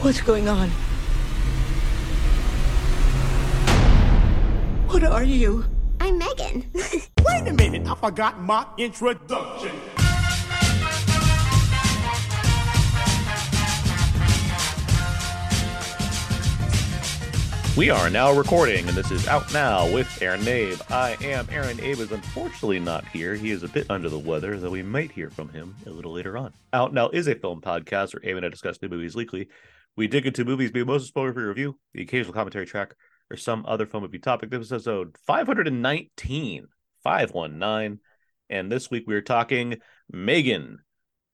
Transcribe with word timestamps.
What's 0.00 0.20
going 0.20 0.48
on? 0.48 0.68
What 4.86 5.02
are 5.02 5.24
you? 5.24 5.64
I'm 5.98 6.18
Megan. 6.18 6.70
Wait 6.74 7.48
a 7.48 7.52
minute, 7.52 7.84
I 7.84 7.96
forgot 7.96 8.40
my 8.40 8.64
introduction. 8.78 9.72
We 17.76 17.90
are 17.90 18.08
now 18.08 18.32
recording, 18.32 18.88
and 18.88 18.96
this 18.96 19.10
is 19.10 19.26
Out 19.26 19.52
Now 19.52 19.92
with 19.92 20.22
Aaron 20.22 20.46
Abe. 20.46 20.78
I 20.90 21.16
am 21.22 21.48
Aaron 21.50 21.80
Abe 21.80 21.98
is 21.98 22.12
unfortunately 22.12 22.78
not 22.78 23.06
here. 23.08 23.34
He 23.34 23.50
is 23.50 23.64
a 23.64 23.68
bit 23.68 23.86
under 23.90 24.08
the 24.08 24.18
weather, 24.18 24.58
though 24.58 24.70
we 24.70 24.82
might 24.82 25.10
hear 25.10 25.30
from 25.30 25.48
him 25.48 25.74
a 25.86 25.90
little 25.90 26.12
later 26.12 26.38
on. 26.38 26.52
Out 26.72 26.94
Now 26.94 27.08
is 27.08 27.26
a 27.26 27.34
film 27.34 27.60
podcast 27.60 28.14
where 28.14 28.28
Abe 28.28 28.36
and 28.36 28.46
I 28.46 28.48
discuss 28.48 28.80
new 28.80 28.88
movies 28.88 29.16
weekly. 29.16 29.48
We 29.98 30.06
dig 30.06 30.28
into 30.28 30.44
movies, 30.44 30.70
be 30.70 30.84
most 30.84 31.08
spoiler 31.08 31.32
free 31.32 31.42
review, 31.42 31.76
the 31.92 32.02
occasional 32.02 32.32
commentary 32.32 32.66
track, 32.66 32.94
or 33.32 33.36
some 33.36 33.66
other 33.66 33.84
film 33.84 34.04
movie 34.04 34.20
topic. 34.20 34.48
This 34.48 34.66
is 34.66 34.72
episode 34.72 35.16
519, 35.26 36.68
519. 37.02 37.98
And 38.48 38.70
this 38.70 38.92
week 38.92 39.08
we 39.08 39.16
are 39.16 39.20
talking 39.20 39.78
Megan, 40.08 40.78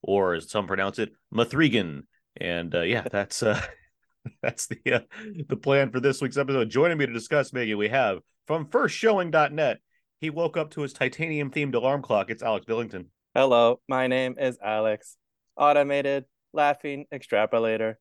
or 0.01 0.33
as 0.33 0.51
some 0.51 0.67
pronounce 0.67 0.99
it, 0.99 1.13
Mathregan. 1.31 2.05
And 2.39 2.75
uh, 2.75 2.81
yeah, 2.81 3.03
that's 3.03 3.43
uh, 3.43 3.61
that's 4.43 4.67
the 4.69 4.81
uh, 4.91 5.01
the 5.47 5.59
plan 5.59 5.91
for 5.91 6.01
this 6.01 6.23
week's 6.23 6.39
episode. 6.39 6.71
Joining 6.71 6.97
me 6.97 7.05
to 7.05 7.13
discuss 7.13 7.53
Megan, 7.53 7.77
we 7.77 7.91
have 7.91 8.21
from 8.47 8.65
firstshowing.net. 8.69 9.81
He 10.23 10.31
woke 10.31 10.57
up 10.57 10.71
to 10.71 10.81
his 10.81 10.95
titanium 10.95 11.51
themed 11.51 11.75
alarm 11.75 12.01
clock. 12.01 12.31
It's 12.31 12.43
Alex 12.43 12.65
Billington. 12.65 13.09
Hello, 13.35 13.83
my 13.91 14.07
name 14.07 14.37
is 14.39 14.57
Alex, 14.65 15.19
automated 15.55 16.25
laughing 16.55 17.05
extrapolator. 17.13 17.97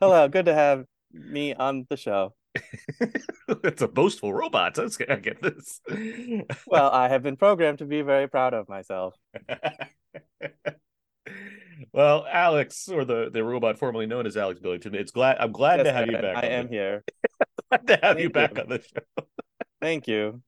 Hello, 0.00 0.28
good 0.28 0.46
to 0.46 0.54
have 0.54 0.84
me 1.12 1.54
on 1.54 1.86
the 1.88 1.96
show. 1.96 2.34
It's 3.64 3.82
a 3.82 3.88
boastful 3.88 4.32
robot. 4.32 4.76
Let's 4.78 4.96
get, 4.96 5.10
I 5.10 5.16
get 5.16 5.42
this. 5.42 5.80
Well, 6.66 6.90
I 6.90 7.08
have 7.08 7.22
been 7.22 7.36
programmed 7.36 7.78
to 7.78 7.84
be 7.84 8.02
very 8.02 8.28
proud 8.28 8.54
of 8.54 8.68
myself. 8.68 9.14
well, 11.92 12.26
Alex, 12.30 12.88
or 12.88 13.04
the, 13.04 13.30
the 13.32 13.44
robot 13.44 13.78
formerly 13.78 14.06
known 14.06 14.26
as 14.26 14.36
Alex 14.36 14.60
Billington, 14.60 14.94
it's 14.94 15.12
glad 15.12 15.36
I'm 15.38 15.52
glad 15.52 15.78
Yes, 15.80 15.86
to 15.86 15.92
have 15.92 16.06
you 16.06 16.12
back. 16.18 16.36
I 16.44 16.46
am 16.48 16.66
the- 16.66 16.72
here. 16.72 17.04
glad 17.70 17.86
to 17.88 17.98
have 18.02 18.20
you 18.20 18.30
back 18.30 18.56
you. 18.56 18.62
on 18.62 18.68
the 18.68 18.80
show. 18.82 19.24
Thank 19.80 20.06
you. 20.08 20.42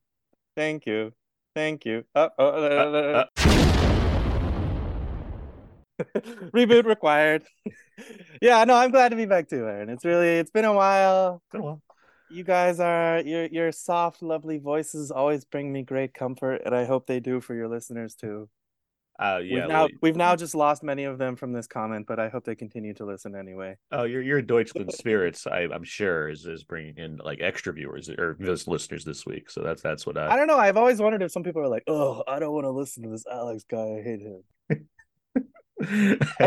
Thank 0.55 0.85
you. 0.85 1.11
Thank 1.55 1.85
you. 1.85 2.03
Uh, 2.15 2.29
oh, 2.37 2.47
uh, 2.47 3.25
Uh, 3.37 3.44
Reboot 6.53 6.85
required. 6.85 7.43
yeah, 8.41 8.63
no, 8.63 8.75
I'm 8.75 8.91
glad 8.91 9.09
to 9.09 9.15
be 9.15 9.25
back 9.25 9.47
too, 9.47 9.65
Aaron. 9.67 9.89
It's 9.89 10.05
really 10.05 10.37
it's 10.37 10.51
been 10.51 10.65
a 10.65 10.73
while. 10.73 11.41
Been 11.51 11.61
a 11.61 11.63
while. 11.63 11.81
You 12.29 12.43
guys 12.43 12.79
are 12.79 13.21
your 13.21 13.45
your 13.45 13.71
soft, 13.71 14.21
lovely 14.21 14.57
voices 14.57 15.11
always 15.11 15.45
bring 15.45 15.71
me 15.71 15.83
great 15.83 16.13
comfort, 16.13 16.61
and 16.65 16.75
I 16.75 16.85
hope 16.85 17.07
they 17.07 17.19
do 17.19 17.39
for 17.39 17.53
your 17.53 17.67
listeners 17.67 18.15
too. 18.15 18.49
Uh, 19.17 19.39
yeah. 19.41 19.61
we've 19.61 19.67
now 19.69 19.87
we've 20.01 20.15
now 20.17 20.35
just 20.35 20.55
lost 20.55 20.83
many 20.83 21.05
of 21.05 21.17
them 21.17 21.37
from 21.37 21.53
this 21.53 21.67
comment, 21.67 22.05
but 22.05 22.19
I 22.19 22.27
hope 22.27 22.43
they 22.43 22.55
continue 22.55 22.93
to 22.95 23.05
listen 23.05 23.33
anyway. 23.35 23.77
Oh, 23.91 24.03
your 24.03 24.21
your 24.21 24.41
Deutschland 24.41 24.91
spirits, 24.93 25.47
I, 25.47 25.69
I'm 25.71 25.85
sure, 25.85 26.27
is 26.27 26.45
is 26.45 26.63
bringing 26.63 26.97
in 26.97 27.17
like 27.23 27.39
extra 27.41 27.71
viewers 27.71 28.09
or 28.09 28.33
just 28.41 28.67
listeners 28.67 29.05
this 29.05 29.25
week. 29.25 29.49
So 29.49 29.61
that's 29.61 29.81
that's 29.81 30.05
what 30.05 30.17
I. 30.17 30.33
I 30.33 30.35
don't 30.35 30.47
know. 30.47 30.57
I've 30.57 30.77
always 30.77 30.99
wondered 30.99 31.21
if 31.21 31.31
some 31.31 31.43
people 31.43 31.61
are 31.61 31.69
like, 31.69 31.83
"Oh, 31.87 32.23
I 32.27 32.39
don't 32.39 32.51
want 32.51 32.65
to 32.65 32.71
listen 32.71 33.03
to 33.03 33.09
this 33.09 33.25
Alex 33.31 33.63
guy. 33.63 33.99
I 33.99 34.01
hate 34.01 34.21
him." 34.21 34.89
I 35.81 35.87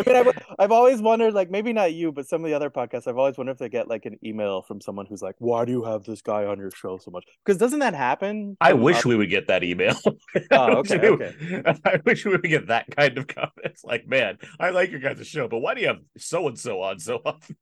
mean, 0.07 0.17
I've, 0.17 0.43
I've 0.59 0.73
always 0.73 1.01
wondered, 1.01 1.35
like, 1.35 1.51
maybe 1.51 1.73
not 1.73 1.93
you, 1.93 2.13
but 2.13 2.27
some 2.29 2.43
of 2.45 2.49
the 2.49 2.55
other 2.55 2.71
podcasts. 2.71 3.07
I've 3.07 3.19
always 3.19 3.37
wondered 3.37 3.53
if 3.53 3.59
they 3.59 3.69
get 3.69 3.89
like 3.89 4.07
an 4.07 4.19
email 4.25 4.63
from 4.63 4.81
someone 4.81 5.07
who's 5.07 5.23
like, 5.23 5.35
"Why 5.39 5.65
do 5.65 5.73
you 5.73 5.85
have 5.85 6.05
this 6.05 6.23
guy 6.23 6.45
on 6.47 6.59
your 6.59 6.71
show 6.71 6.99
so 6.99 7.11
much?" 7.11 7.25
Because 7.45 7.59
doesn't 7.59 7.81
that 7.81 7.95
happen? 7.95 8.57
I 8.61 8.73
wish 8.73 9.05
we 9.05 9.17
would 9.17 9.31
get 9.31 9.49
that 9.49 9.65
email. 9.65 9.95
Oh, 10.51 10.57
I 10.57 10.81
wish 10.81 10.91
okay, 10.91 11.11
we- 11.11 11.27
okay. 11.27 11.63
I 11.85 12.01
wish 12.05 12.25
we 12.25 12.33
would 12.33 12.43
get 12.43 12.69
that 12.69 12.87
kind 12.97 13.19
of 13.19 13.27
comments. 13.27 13.85
Like, 13.85 14.07
man, 14.07 14.39
I 14.59 14.71
like 14.71 14.91
your 14.91 15.01
guys' 15.01 15.27
show, 15.27 15.49
but 15.49 15.59
why 15.59 15.75
do 15.75 15.81
you 15.81 15.89
have 15.89 16.01
so 16.17 16.47
and 16.49 16.59
so 16.59 16.81
on 16.83 16.99
so 16.99 17.21
often? 17.25 17.57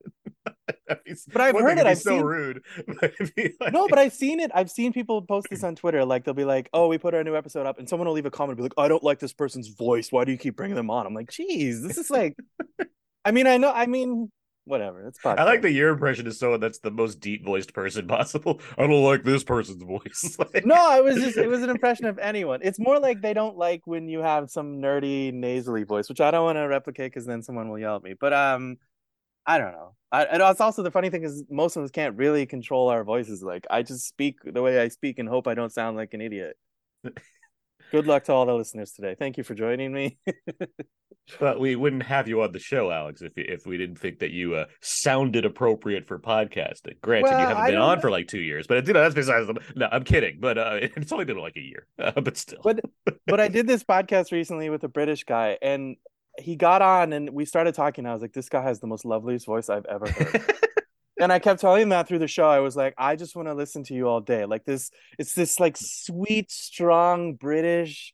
But 1.32 1.40
I've 1.40 1.54
heard 1.54 1.78
it, 1.78 1.86
I've 1.86 1.98
so 1.98 2.10
seen- 2.10 2.22
rude. 2.22 2.62
But 3.00 3.12
like- 3.60 3.72
No, 3.72 3.88
but 3.88 3.98
I've 3.98 4.12
seen 4.12 4.40
it. 4.40 4.50
I've 4.54 4.70
seen 4.70 4.92
people 4.92 5.22
post 5.22 5.46
this 5.50 5.62
on 5.64 5.76
Twitter. 5.76 6.04
Like 6.04 6.24
they'll 6.24 6.34
be 6.34 6.44
like, 6.44 6.68
"Oh, 6.72 6.88
we 6.88 6.98
put 6.98 7.14
our 7.14 7.22
new 7.24 7.36
episode 7.36 7.66
up," 7.66 7.78
and 7.78 7.88
someone 7.88 8.06
will 8.08 8.14
leave 8.14 8.26
a 8.26 8.30
comment 8.30 8.52
and 8.52 8.56
be 8.58 8.62
like, 8.64 8.74
"I 8.84 8.88
don't 8.88 9.02
like 9.04 9.18
this 9.18 9.32
person's 9.32 9.68
voice. 9.68 10.10
Why 10.10 10.24
do 10.24 10.32
you 10.32 10.38
keep 10.38 10.56
bringing 10.56 10.76
them 10.76 10.90
on?" 10.90 11.06
I'm 11.06 11.14
like, 11.14 11.30
"Geez, 11.30 11.82
this 11.82 11.96
is 11.98 12.10
like." 12.10 12.36
I 13.24 13.30
mean, 13.32 13.46
I 13.46 13.56
know. 13.56 13.72
I 13.72 13.86
mean, 13.86 14.30
whatever. 14.64 15.06
It's 15.06 15.18
podcast. 15.18 15.38
I 15.38 15.44
like 15.44 15.62
that 15.62 15.72
your 15.72 15.90
impression 15.90 16.26
is 16.26 16.38
someone 16.38 16.60
that's 16.60 16.78
the 16.80 16.90
most 16.90 17.20
deep 17.20 17.44
voiced 17.44 17.72
person 17.72 18.06
possible. 18.08 18.60
I 18.78 18.86
don't 18.86 19.02
like 19.02 19.22
this 19.24 19.44
person's 19.44 19.82
voice. 19.82 20.36
Like- 20.38 20.66
No, 20.66 20.96
it 20.96 21.04
was 21.04 21.16
just 21.16 21.36
it 21.36 21.48
was 21.48 21.62
an 21.62 21.70
impression 21.70 22.06
of 22.06 22.18
anyone. 22.18 22.60
It's 22.62 22.78
more 22.78 22.98
like 23.00 23.22
they 23.22 23.34
don't 23.34 23.56
like 23.56 23.82
when 23.86 24.08
you 24.08 24.20
have 24.20 24.50
some 24.50 24.80
nerdy 24.80 25.32
nasally 25.32 25.84
voice, 25.84 26.08
which 26.08 26.20
I 26.20 26.30
don't 26.30 26.44
want 26.44 26.56
to 26.56 26.62
replicate 26.62 27.12
because 27.12 27.26
then 27.26 27.42
someone 27.42 27.68
will 27.68 27.78
yell 27.78 27.96
at 27.96 28.02
me. 28.02 28.14
But 28.18 28.32
um, 28.32 28.76
I 29.46 29.58
don't 29.58 29.72
know. 29.72 29.94
I, 30.12 30.24
and 30.24 30.42
it's 30.42 30.60
also 30.60 30.82
the 30.82 30.90
funny 30.90 31.10
thing 31.10 31.24
is 31.24 31.44
most 31.50 31.76
of 31.76 31.84
us 31.84 31.90
can't 31.90 32.16
really 32.16 32.46
control 32.46 32.88
our 32.88 33.04
voices. 33.04 33.42
Like 33.42 33.66
I 33.70 33.82
just 33.82 34.06
speak 34.06 34.38
the 34.44 34.62
way 34.62 34.80
I 34.80 34.88
speak 34.88 35.18
and 35.18 35.28
hope 35.28 35.46
I 35.46 35.54
don't 35.54 35.72
sound 35.72 35.96
like 35.96 36.14
an 36.14 36.20
idiot. 36.20 36.56
Good 37.92 38.06
luck 38.06 38.24
to 38.24 38.32
all 38.32 38.46
the 38.46 38.54
listeners 38.54 38.92
today. 38.92 39.14
Thank 39.16 39.36
you 39.36 39.44
for 39.44 39.54
joining 39.54 39.92
me. 39.92 40.18
But 41.40 41.58
we 41.58 41.74
wouldn't 41.74 42.04
have 42.04 42.28
you 42.28 42.42
on 42.42 42.52
the 42.52 42.60
show, 42.60 42.90
Alex, 42.90 43.20
if 43.20 43.32
if 43.36 43.66
we 43.66 43.76
didn't 43.76 43.98
think 43.98 44.20
that 44.20 44.30
you 44.30 44.54
uh, 44.54 44.66
sounded 44.80 45.44
appropriate 45.44 46.06
for 46.06 46.18
podcasting. 46.20 47.00
Granted, 47.00 47.30
you 47.30 47.36
haven't 47.36 47.56
I 47.56 47.70
been 47.70 47.80
on 47.80 47.96
know. 47.96 48.00
for 48.00 48.10
like 48.12 48.28
two 48.28 48.40
years, 48.40 48.68
but 48.68 48.86
you 48.86 48.92
know 48.92 49.02
that's 49.02 49.14
besides 49.14 49.48
the. 49.48 49.60
No, 49.74 49.88
I'm 49.90 50.04
kidding, 50.04 50.38
but 50.38 50.56
uh, 50.56 50.78
it's 50.82 51.10
only 51.10 51.24
been 51.24 51.38
like 51.38 51.56
a 51.56 51.60
year, 51.60 51.86
uh, 51.98 52.20
but 52.20 52.36
still. 52.36 52.60
But 52.62 52.80
but 53.26 53.40
I 53.40 53.48
did 53.48 53.66
this 53.66 53.82
podcast 53.82 54.30
recently 54.30 54.70
with 54.70 54.84
a 54.84 54.88
British 54.88 55.24
guy, 55.24 55.58
and 55.60 55.96
he 56.38 56.56
got 56.56 56.82
on, 56.82 57.12
and 57.12 57.30
we 57.30 57.44
started 57.44 57.74
talking. 57.74 58.06
I 58.06 58.12
was 58.12 58.22
like, 58.22 58.32
"This 58.32 58.48
guy 58.48 58.62
has 58.62 58.80
the 58.80 58.86
most 58.86 59.04
loveliest 59.04 59.46
voice 59.46 59.68
I've 59.68 59.86
ever 59.86 60.10
heard." 60.10 60.44
and 61.20 61.32
I 61.32 61.38
kept 61.38 61.60
telling 61.60 61.82
him 61.82 61.88
that 61.90 62.08
through 62.08 62.18
the 62.20 62.28
show. 62.28 62.48
I 62.48 62.60
was 62.60 62.76
like, 62.76 62.94
"I 62.98 63.16
just 63.16 63.36
want 63.36 63.48
to 63.48 63.54
listen 63.54 63.84
to 63.84 63.94
you 63.94 64.08
all 64.08 64.20
day." 64.20 64.44
Like 64.44 64.64
this, 64.64 64.90
it's 65.18 65.34
this 65.34 65.58
like 65.60 65.76
sweet, 65.78 66.50
strong 66.50 67.34
British. 67.34 68.12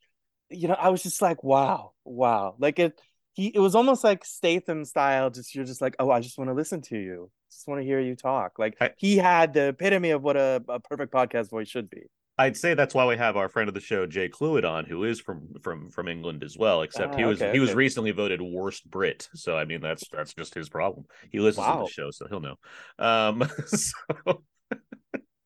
You 0.51 0.69
know, 0.69 0.75
I 0.75 0.91
was 0.91 1.03
just 1.03 1.23
like, 1.23 1.43
"Wow, 1.45 1.93
wow!" 2.05 2.55
Like 2.59 2.79
it. 2.79 3.01
He 3.35 3.47
it 3.47 3.61
was 3.61 3.75
almost 3.75 4.05
like 4.05 4.25
Statham 4.27 4.85
style. 4.85 5.31
Just 5.31 5.55
you're 5.55 5.65
just 5.65 5.81
like, 5.81 5.97
"Oh, 5.99 6.11
I 6.11 6.21
just 6.21 6.37
want 6.39 6.51
to 6.51 6.55
listen 6.55 6.83
to 6.83 6.99
you. 6.99 7.31
Just 7.51 7.67
want 7.67 7.81
to 7.81 7.85
hear 7.85 7.99
you 8.01 8.15
talk." 8.15 8.59
Like 8.59 8.77
I- 8.81 8.91
he 8.99 9.17
had 9.17 9.55
the 9.55 9.69
epitome 9.69 10.11
of 10.11 10.23
what 10.23 10.37
a, 10.37 10.63
a 10.69 10.81
perfect 10.81 11.13
podcast 11.13 11.51
voice 11.51 11.69
should 11.69 11.89
be. 11.89 12.03
I'd 12.39 12.57
say 12.57 12.75
that's 12.75 12.95
why 12.95 13.07
we 13.07 13.17
have 13.17 13.37
our 13.37 13.49
friend 13.49 13.69
of 13.69 13.75
the 13.75 13.81
show, 13.81 14.07
Jay 14.07 14.29
Cluid, 14.29 14.65
on, 14.65 14.87
who 14.87 15.05
is 15.05 15.21
from 15.21 15.49
from 15.61 15.91
from 15.91 16.09
England 16.09 16.43
as 16.43 16.57
well. 16.57 16.83
Except 16.83 17.15
Ah, 17.15 17.19
he 17.19 17.25
was 17.25 17.43
okay, 17.43 17.53
he 17.53 17.61
was 17.61 17.75
recently 17.75 18.11
voted 18.11 18.41
worst 18.41 18.91
Brit, 18.91 19.29
so 19.35 19.57
I 19.57 19.65
mean 19.65 19.81
that's 19.81 20.09
that's 20.09 20.33
just 20.33 20.55
his 20.55 20.69
problem. 20.69 21.05
He 21.31 21.41
listens 21.41 21.67
to 21.67 21.73
the 21.85 21.91
show, 21.91 22.11
so 22.11 22.27
he'll 22.29 22.41
know. 22.41 22.57
Um, 22.99 23.49
so 23.67 23.93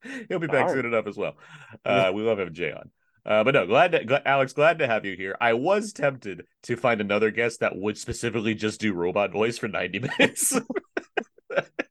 he'll 0.28 0.38
be 0.38 0.46
back 0.46 0.68
soon 0.70 0.86
enough 0.86 1.06
as 1.06 1.16
well. 1.16 1.36
Uh, 1.84 2.12
we 2.14 2.22
love 2.22 2.38
having 2.38 2.54
Jay 2.54 2.72
on. 2.72 2.90
Uh, 3.24 3.42
but 3.42 3.54
no, 3.54 3.66
glad 3.66 3.90
to, 3.90 4.04
gl- 4.04 4.22
Alex, 4.24 4.52
glad 4.52 4.78
to 4.78 4.86
have 4.86 5.04
you 5.04 5.16
here. 5.16 5.36
I 5.40 5.54
was 5.54 5.92
tempted 5.92 6.46
to 6.62 6.76
find 6.76 7.00
another 7.00 7.32
guest 7.32 7.58
that 7.58 7.74
would 7.74 7.98
specifically 7.98 8.54
just 8.54 8.80
do 8.80 8.94
robot 8.94 9.32
voice 9.32 9.58
for 9.58 9.66
ninety 9.66 9.98
minutes. 9.98 10.56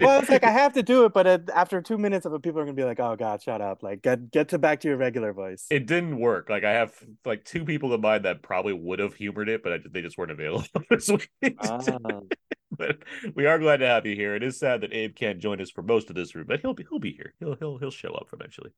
well, 0.00 0.20
it's 0.20 0.28
like 0.28 0.44
I 0.44 0.50
have 0.62 0.72
to 0.74 0.82
do 0.82 1.04
it, 1.04 1.12
but 1.12 1.26
uh, 1.26 1.38
after 1.54 1.80
two 1.80 1.98
minutes 1.98 2.26
of 2.26 2.32
it, 2.32 2.42
people 2.42 2.60
are 2.60 2.64
gonna 2.64 2.74
be 2.74 2.84
like, 2.84 3.00
"Oh 3.00 3.16
God, 3.16 3.42
shut 3.42 3.60
up! 3.60 3.82
Like, 3.82 4.02
get 4.02 4.30
get 4.30 4.48
to 4.50 4.58
back 4.58 4.80
to 4.80 4.88
your 4.88 4.96
regular 4.96 5.32
voice." 5.32 5.66
it 5.70 5.86
didn't 5.86 6.18
work. 6.18 6.48
Like 6.48 6.64
I 6.64 6.72
have 6.72 6.92
like 7.24 7.44
two 7.44 7.64
people 7.64 7.92
in 7.94 8.00
mind 8.00 8.24
that 8.24 8.42
probably 8.42 8.72
would 8.72 8.98
have 8.98 9.14
humored 9.14 9.48
it, 9.48 9.62
but 9.62 9.72
I, 9.72 9.78
they 9.90 10.02
just 10.02 10.18
weren't 10.18 10.30
available 10.30 10.66
this 10.90 11.08
week. 11.08 11.28
Ah. 11.60 11.80
but 12.70 12.98
we 13.34 13.46
are 13.46 13.58
glad 13.58 13.78
to 13.78 13.86
have 13.86 14.06
you 14.06 14.14
here. 14.14 14.34
It 14.34 14.42
is 14.42 14.58
sad 14.58 14.80
that 14.82 14.92
Abe 14.92 15.14
can't 15.14 15.38
join 15.38 15.60
us 15.60 15.70
for 15.70 15.82
most 15.82 16.10
of 16.10 16.16
this 16.16 16.34
room, 16.34 16.46
but 16.48 16.60
he'll 16.60 16.74
be 16.74 16.86
he'll 16.88 16.98
be 16.98 17.12
here. 17.12 17.34
He'll 17.38 17.54
he'll 17.56 17.78
he'll 17.78 17.90
show 17.90 18.12
up 18.12 18.28
eventually. 18.32 18.70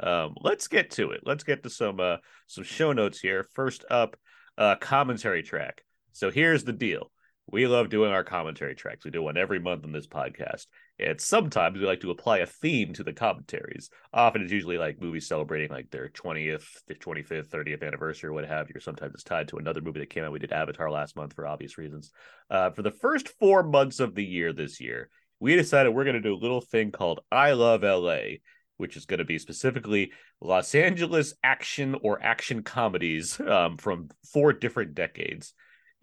Um, 0.00 0.34
let's 0.40 0.68
get 0.68 0.90
to 0.92 1.10
it. 1.10 1.22
Let's 1.24 1.44
get 1.44 1.62
to 1.64 1.70
some 1.70 2.00
uh 2.00 2.16
some 2.46 2.64
show 2.64 2.92
notes 2.92 3.20
here. 3.20 3.46
First 3.54 3.84
up, 3.90 4.16
uh 4.56 4.76
commentary 4.76 5.42
track. 5.42 5.84
So 6.12 6.30
here's 6.30 6.64
the 6.64 6.72
deal. 6.72 7.10
We 7.50 7.66
love 7.66 7.88
doing 7.88 8.12
our 8.12 8.24
commentary 8.24 8.74
tracks. 8.74 9.06
We 9.06 9.10
do 9.10 9.22
one 9.22 9.38
every 9.38 9.58
month 9.58 9.84
on 9.84 9.92
this 9.92 10.06
podcast. 10.06 10.66
And 10.98 11.18
sometimes 11.18 11.78
we 11.78 11.86
like 11.86 12.00
to 12.00 12.10
apply 12.10 12.38
a 12.38 12.46
theme 12.46 12.92
to 12.92 13.02
the 13.02 13.14
commentaries. 13.14 13.88
Often 14.12 14.42
it's 14.42 14.52
usually 14.52 14.76
like 14.76 15.00
movies 15.00 15.26
celebrating 15.26 15.70
like 15.70 15.90
their 15.90 16.10
20th, 16.10 16.66
25th, 16.90 17.48
30th 17.48 17.82
anniversary 17.82 18.28
or 18.28 18.34
what 18.34 18.44
have 18.44 18.68
you. 18.68 18.78
Sometimes 18.80 19.14
it's 19.14 19.24
tied 19.24 19.48
to 19.48 19.56
another 19.56 19.80
movie 19.80 20.00
that 20.00 20.10
came 20.10 20.24
out. 20.24 20.32
We 20.32 20.38
did 20.38 20.52
Avatar 20.52 20.90
last 20.90 21.16
month 21.16 21.32
for 21.32 21.46
obvious 21.46 21.78
reasons. 21.78 22.10
Uh, 22.50 22.70
for 22.70 22.82
the 22.82 22.90
first 22.90 23.30
four 23.40 23.62
months 23.62 23.98
of 23.98 24.14
the 24.14 24.24
year 24.24 24.52
this 24.52 24.78
year, 24.78 25.08
we 25.40 25.56
decided 25.56 25.94
we're 25.94 26.04
going 26.04 26.16
to 26.16 26.20
do 26.20 26.34
a 26.34 26.36
little 26.36 26.60
thing 26.60 26.90
called 26.90 27.20
I 27.32 27.52
Love 27.52 27.82
LA, 27.82 28.40
which 28.76 28.94
is 28.94 29.06
going 29.06 29.20
to 29.20 29.24
be 29.24 29.38
specifically 29.38 30.12
Los 30.42 30.74
Angeles 30.74 31.32
action 31.42 31.96
or 32.02 32.22
action 32.22 32.62
comedies 32.62 33.40
um, 33.48 33.78
from 33.78 34.10
four 34.34 34.52
different 34.52 34.94
decades. 34.94 35.54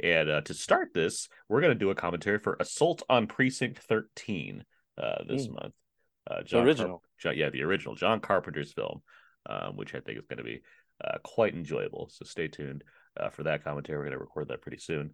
And 0.03 0.29
uh, 0.29 0.41
to 0.41 0.53
start 0.53 0.89
this, 0.93 1.29
we're 1.47 1.61
going 1.61 1.73
to 1.73 1.79
do 1.79 1.89
a 1.89 1.95
commentary 1.95 2.39
for 2.39 2.57
Assault 2.59 3.03
on 3.09 3.27
Precinct 3.27 3.79
13 3.79 4.63
uh, 5.01 5.23
this 5.27 5.47
Mm. 5.47 5.53
month. 5.53 5.73
Uh, 6.29 6.41
The 6.41 6.45
original. 6.65 7.03
John, 7.19 7.37
yeah, 7.37 7.49
the 7.49 7.63
original 7.63 7.95
John 7.95 8.19
Carpenter's 8.19 8.73
film, 8.73 9.01
um, 9.49 9.77
which 9.77 9.93
I 9.95 9.99
think 9.99 10.17
is 10.19 10.25
going 10.25 10.37
to 10.37 10.43
be 10.43 10.61
uh, 11.03 11.17
quite 11.23 11.53
enjoyable. 11.53 12.09
So 12.11 12.25
stay 12.25 12.47
tuned 12.47 12.83
uh, 13.19 13.29
for 13.29 13.43
that 13.43 13.63
commentary. 13.63 13.97
We're 13.97 14.05
going 14.05 14.13
to 14.17 14.19
record 14.19 14.47
that 14.49 14.61
pretty 14.61 14.79
soon. 14.79 15.11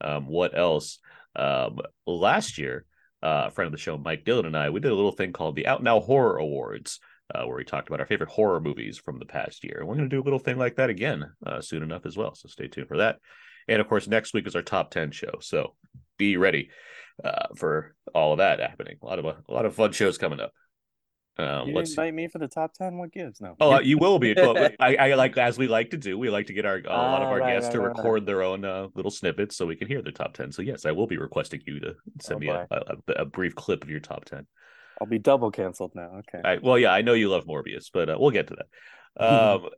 Um, 0.00 0.26
what 0.26 0.56
else? 0.56 0.98
Um, 1.36 1.78
last 2.06 2.58
year, 2.58 2.84
uh, 3.22 3.44
a 3.46 3.50
friend 3.50 3.66
of 3.66 3.72
the 3.72 3.78
show, 3.78 3.96
Mike 3.98 4.24
Dillon, 4.24 4.46
and 4.46 4.56
I, 4.56 4.70
we 4.70 4.80
did 4.80 4.90
a 4.90 4.94
little 4.96 5.12
thing 5.12 5.32
called 5.32 5.56
the 5.56 5.66
Out 5.66 5.82
Now 5.82 6.00
Horror 6.00 6.38
Awards, 6.38 6.98
uh, 7.34 7.44
where 7.44 7.56
we 7.56 7.64
talked 7.64 7.88
about 7.88 8.00
our 8.00 8.06
favorite 8.06 8.30
horror 8.30 8.60
movies 8.60 8.98
from 8.98 9.18
the 9.18 9.26
past 9.26 9.64
year. 9.64 9.78
And 9.78 9.88
we're 9.88 9.96
going 9.96 10.08
to 10.08 10.14
do 10.16 10.20
a 10.20 10.24
little 10.24 10.38
thing 10.38 10.58
like 10.58 10.76
that 10.76 10.90
again 10.90 11.30
uh, 11.46 11.60
soon 11.60 11.82
enough 11.82 12.04
as 12.06 12.16
well. 12.16 12.34
So 12.34 12.48
stay 12.48 12.68
tuned 12.68 12.88
for 12.88 12.98
that. 12.98 13.18
And 13.68 13.80
of 13.80 13.88
course, 13.88 14.06
next 14.08 14.34
week 14.34 14.46
is 14.46 14.56
our 14.56 14.62
top 14.62 14.90
10 14.90 15.10
show. 15.10 15.38
So 15.40 15.74
be 16.18 16.36
ready 16.36 16.70
uh, 17.24 17.48
for 17.56 17.94
all 18.14 18.32
of 18.32 18.38
that 18.38 18.60
happening. 18.60 18.96
A 19.02 19.06
lot 19.06 19.18
of 19.18 19.24
a 19.24 19.52
lot 19.52 19.66
of 19.66 19.74
fun 19.74 19.92
shows 19.92 20.18
coming 20.18 20.40
up. 20.40 20.52
Um, 21.38 21.68
you 21.68 21.74
let's 21.74 21.90
didn't 21.90 21.96
see. 21.96 22.00
invite 22.02 22.14
me 22.14 22.28
for 22.28 22.38
the 22.38 22.48
top 22.48 22.74
ten. 22.74 22.98
What 22.98 23.12
gives? 23.12 23.40
No. 23.40 23.56
Oh, 23.60 23.74
uh, 23.74 23.80
you 23.80 23.98
will 23.98 24.18
be. 24.18 24.36
I, 24.80 24.96
I 24.96 25.14
like 25.14 25.36
as 25.36 25.56
we 25.58 25.68
like 25.68 25.90
to 25.90 25.96
do. 25.96 26.18
We 26.18 26.30
like 26.30 26.46
to 26.46 26.52
get 26.52 26.66
our 26.66 26.78
a 26.78 27.02
lot 27.02 27.22
of 27.22 27.28
Ah, 27.28 27.30
our 27.30 27.38
right, 27.38 27.46
guests 27.54 27.68
right, 27.68 27.72
to 27.72 27.80
right, 27.80 27.96
record 27.96 28.26
their 28.26 28.42
own 28.42 28.64
uh, 28.64 28.88
little 28.94 29.10
snippets 29.10 29.56
so 29.56 29.66
we 29.66 29.76
can 29.76 29.88
hear 29.88 30.02
their 30.02 30.12
top 30.12 30.34
ten. 30.34 30.52
So 30.52 30.62
yes, 30.62 30.84
I 30.84 30.92
will 30.92 31.06
be 31.06 31.16
requesting 31.18 31.62
you 31.66 31.80
to 31.80 31.94
send 32.20 32.38
Oh, 32.38 32.40
me 32.40 32.48
a, 32.48 32.66
a, 32.70 32.96
a 33.22 33.24
brief 33.24 33.54
clip 33.54 33.84
of 33.84 33.90
your 33.90 34.00
top 34.00 34.24
ten. 34.24 34.46
I'll 35.00 35.06
be 35.06 35.18
double 35.18 35.50
canceled 35.50 35.94
now. 35.94 36.20
Okay. 36.20 36.44
I, 36.44 36.58
well, 36.58 36.78
yeah, 36.78 36.92
I 36.92 37.02
know 37.02 37.12
you 37.14 37.28
love 37.28 37.44
Morbius, 37.46 37.90
but 37.92 38.08
uh, 38.10 38.16
we'll 38.18 38.30
get 38.30 38.48
to 38.48 38.56
that. 38.56 38.66
Um, 39.24 39.68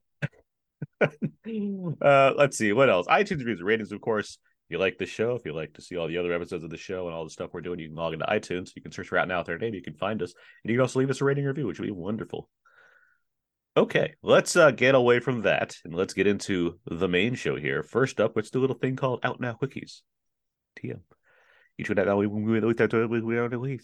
uh, 1.00 2.32
let's 2.36 2.56
see 2.56 2.72
what 2.72 2.90
else. 2.90 3.06
iTunes 3.06 3.38
reviews, 3.38 3.62
ratings, 3.62 3.92
of 3.92 4.00
course. 4.00 4.38
If 4.66 4.72
you 4.72 4.78
like 4.78 4.96
the 4.96 5.06
show, 5.06 5.34
if 5.34 5.44
you 5.44 5.52
like 5.52 5.74
to 5.74 5.82
see 5.82 5.96
all 5.96 6.08
the 6.08 6.16
other 6.16 6.32
episodes 6.32 6.64
of 6.64 6.70
the 6.70 6.78
show 6.78 7.06
and 7.06 7.14
all 7.14 7.24
the 7.24 7.30
stuff 7.30 7.50
we're 7.52 7.60
doing, 7.60 7.78
you 7.78 7.88
can 7.88 7.96
log 7.96 8.14
into 8.14 8.24
iTunes. 8.24 8.70
You 8.74 8.80
can 8.80 8.92
search 8.92 9.08
for 9.08 9.18
Out 9.18 9.28
Now 9.28 9.40
with 9.40 9.50
our 9.50 9.58
name. 9.58 9.74
You 9.74 9.82
can 9.82 9.94
find 9.94 10.22
us, 10.22 10.32
and 10.62 10.70
you 10.70 10.76
can 10.76 10.80
also 10.80 11.00
leave 11.00 11.10
us 11.10 11.20
a 11.20 11.24
rating 11.24 11.44
review, 11.44 11.66
which 11.66 11.78
would 11.78 11.86
be 11.86 11.92
wonderful. 11.92 12.48
Okay, 13.76 14.14
let's 14.22 14.54
uh, 14.56 14.70
get 14.70 14.94
away 14.94 15.18
from 15.18 15.42
that 15.42 15.76
and 15.84 15.94
let's 15.94 16.14
get 16.14 16.28
into 16.28 16.78
the 16.86 17.08
main 17.08 17.34
show 17.34 17.56
here. 17.56 17.82
First 17.82 18.20
up, 18.20 18.32
let's 18.36 18.50
do 18.50 18.60
a 18.60 18.62
little 18.62 18.78
thing 18.78 18.94
called 18.94 19.20
Out 19.24 19.40
Now 19.40 19.58
Quickies. 19.60 20.02
TM. 20.78 21.00
Each 21.76 21.88
one 21.88 21.96
that 21.96 22.16
we 22.16 22.26
we 22.26 22.42
we 22.42 22.60
we 22.60 23.56
we. 23.56 23.80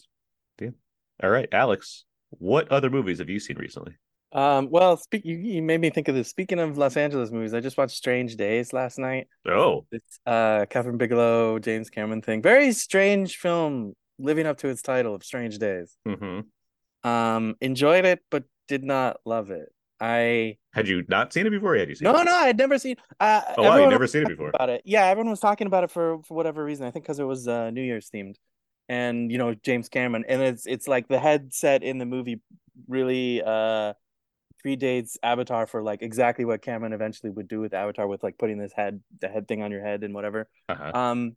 TM. 0.61 0.75
All 1.23 1.31
right, 1.31 1.49
Alex, 1.51 2.05
what 2.31 2.71
other 2.71 2.89
movies 2.89 3.19
have 3.19 3.29
you 3.29 3.41
seen 3.41 3.59
recently? 3.59 3.97
Um. 4.33 4.69
Well, 4.71 4.97
speak. 4.97 5.25
You, 5.25 5.37
you 5.37 5.63
made 5.63 5.81
me 5.81 5.91
think 5.91 6.09
of 6.09 6.15
this. 6.15 6.29
Speaking 6.29 6.59
of 6.61 6.79
Los 6.79 6.97
Angeles 6.97 7.31
movies, 7.31 7.53
I 7.55 7.61
just 7.61 7.77
watched 7.77 7.97
Strange 7.97 8.37
Days 8.37 8.73
last 8.73 8.99
night. 8.99 9.27
Oh, 9.49 9.87
It's 9.91 10.21
uh 10.27 10.67
Kathryn 10.71 10.99
Bigelow, 10.99 11.59
James 11.59 11.91
Cameron 11.91 12.23
thing. 12.23 12.41
Very 12.43 12.73
strange 12.73 13.37
film, 13.39 13.95
living 14.19 14.47
up 14.47 14.59
to 14.59 14.69
its 14.69 14.83
title 14.83 15.15
of 15.15 15.25
Strange 15.25 15.59
Days. 15.59 15.97
hmm 16.07 16.41
Um. 17.03 17.57
Enjoyed 17.61 18.05
it, 18.05 18.21
but 18.31 18.45
did 18.69 18.85
not 18.85 19.19
love 19.25 19.51
it. 19.51 19.69
I 20.03 20.57
had 20.73 20.89
you 20.89 21.05
not 21.09 21.33
seen 21.33 21.47
it 21.47 21.51
before? 21.51 21.75
Or 21.75 21.79
had 21.79 21.89
you 21.91 21.95
seen 21.95 22.05
no 22.11 22.19
it? 22.19 22.25
no 22.25 22.33
I'd 22.33 22.57
never 22.57 22.79
seen. 22.79 22.97
Uh, 23.19 23.43
Oh, 23.59 23.65
wow, 23.65 23.77
you 23.77 23.87
never 23.89 24.07
seen 24.07 24.23
it 24.23 24.29
before. 24.29 24.49
About 24.49 24.71
it, 24.71 24.81
yeah. 24.87 25.05
Everyone 25.07 25.29
was 25.31 25.41
talking 25.41 25.67
about 25.67 25.85
it 25.85 25.91
for 25.91 26.23
for 26.23 26.35
whatever 26.35 26.65
reason. 26.65 26.87
I 26.87 26.91
think 26.91 27.05
because 27.05 27.19
it 27.19 27.25
was 27.25 27.47
uh, 27.49 27.71
New 27.71 27.83
Year's 27.83 28.09
themed, 28.09 28.37
and 28.89 29.31
you 29.31 29.37
know 29.37 29.55
James 29.55 29.89
Cameron, 29.91 30.25
and 30.29 30.41
it's 30.41 30.67
it's 30.67 30.89
like 30.89 31.09
the 31.09 31.19
headset 31.19 31.83
in 31.83 31.99
the 31.99 32.07
movie 32.07 32.41
really 32.89 33.43
uh 33.43 33.93
predates 34.65 35.17
Avatar 35.23 35.67
for 35.67 35.83
like 35.83 36.03
exactly 36.03 36.45
what 36.45 36.63
Cameron 36.63 36.93
eventually 36.93 37.31
would 37.31 37.49
do 37.49 37.61
with 37.61 37.75
Avatar 37.75 38.07
with 38.07 38.23
like 38.23 38.39
putting 38.39 38.59
this 38.59 38.73
head 38.73 39.01
the 39.21 39.29
head 39.29 39.49
thing 39.49 39.63
on 39.63 39.71
your 39.71 39.83
head 39.83 40.03
and 40.03 40.15
whatever. 40.15 40.49
Uh-huh. 40.69 40.91
Um, 40.95 41.37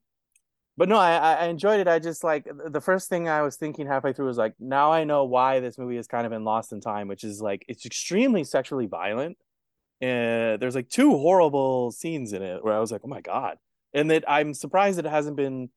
but 0.76 0.90
no, 0.90 0.98
I 0.98 1.36
I 1.36 1.46
enjoyed 1.48 1.80
it. 1.80 1.88
I 1.88 2.00
just 2.00 2.24
like 2.24 2.48
the 2.68 2.82
first 2.82 3.10
thing 3.10 3.30
I 3.30 3.42
was 3.44 3.58
thinking 3.58 3.86
halfway 3.88 4.14
through 4.14 4.26
was 4.26 4.38
like, 4.38 4.56
now 4.60 4.92
I 4.92 5.04
know 5.04 5.24
why 5.26 5.60
this 5.60 5.78
movie 5.78 5.98
has 5.98 6.08
kind 6.08 6.26
of 6.26 6.32
been 6.32 6.44
lost 6.44 6.72
in 6.72 6.82
time, 6.82 7.08
which 7.08 7.24
is 7.24 7.42
like 7.42 7.64
it's 7.68 7.86
extremely 7.86 8.44
sexually 8.44 8.88
violent. 8.88 9.38
Uh, 10.02 10.58
there's 10.58 10.76
like 10.76 10.90
two 10.90 11.12
horrible 11.12 11.92
scenes 11.92 12.34
in 12.34 12.42
it 12.42 12.64
where 12.64 12.74
I 12.74 12.80
was 12.80 12.92
like, 12.92 13.02
oh 13.04 13.08
my 13.08 13.22
god, 13.22 13.58
and 13.94 14.10
that 14.10 14.24
I'm 14.28 14.54
surprised 14.54 14.98
that 14.98 15.06
it 15.06 15.12
hasn't 15.12 15.38
been 15.38 15.70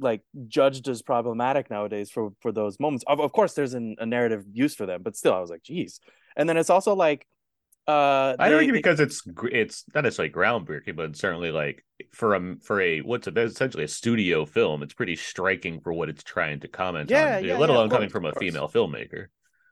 like 0.00 0.22
judged 0.48 0.88
as 0.88 1.02
problematic 1.02 1.70
nowadays 1.70 2.10
for 2.10 2.32
for 2.40 2.50
those 2.50 2.80
moments. 2.80 3.04
Of, 3.06 3.20
of 3.20 3.32
course, 3.32 3.54
there's 3.54 3.74
an, 3.74 3.94
a 4.00 4.06
narrative 4.06 4.44
use 4.52 4.74
for 4.74 4.86
them, 4.86 5.02
but 5.02 5.16
still, 5.16 5.34
I 5.34 5.40
was 5.40 5.50
like, 5.50 5.62
geez. 5.62 6.00
And 6.36 6.48
then 6.48 6.56
it's 6.56 6.70
also 6.70 6.94
like, 6.94 7.26
uh, 7.86 8.34
I 8.38 8.48
they- 8.48 8.58
think 8.60 8.72
because 8.72 8.98
it's 9.00 9.22
it's 9.52 9.84
not 9.94 10.04
necessarily 10.04 10.32
groundbreaking, 10.32 10.96
but 10.96 11.16
certainly 11.16 11.50
like 11.50 11.84
for 12.12 12.34
a 12.34 12.56
for 12.62 12.80
a 12.80 13.00
what's 13.00 13.26
a, 13.26 13.38
essentially 13.38 13.84
a 13.84 13.88
studio 13.88 14.46
film, 14.46 14.82
it's 14.82 14.94
pretty 14.94 15.16
striking 15.16 15.80
for 15.80 15.92
what 15.92 16.08
it's 16.08 16.22
trying 16.22 16.60
to 16.60 16.68
comment 16.68 17.10
Yeah, 17.10 17.36
on. 17.36 17.44
yeah, 17.44 17.58
let 17.58 17.68
yeah, 17.68 17.74
alone 17.76 17.84
of 17.86 17.90
coming 17.90 18.08
course, 18.10 18.12
from 18.12 18.24
a 18.26 18.32
female 18.40 18.68
filmmaker. 18.68 19.26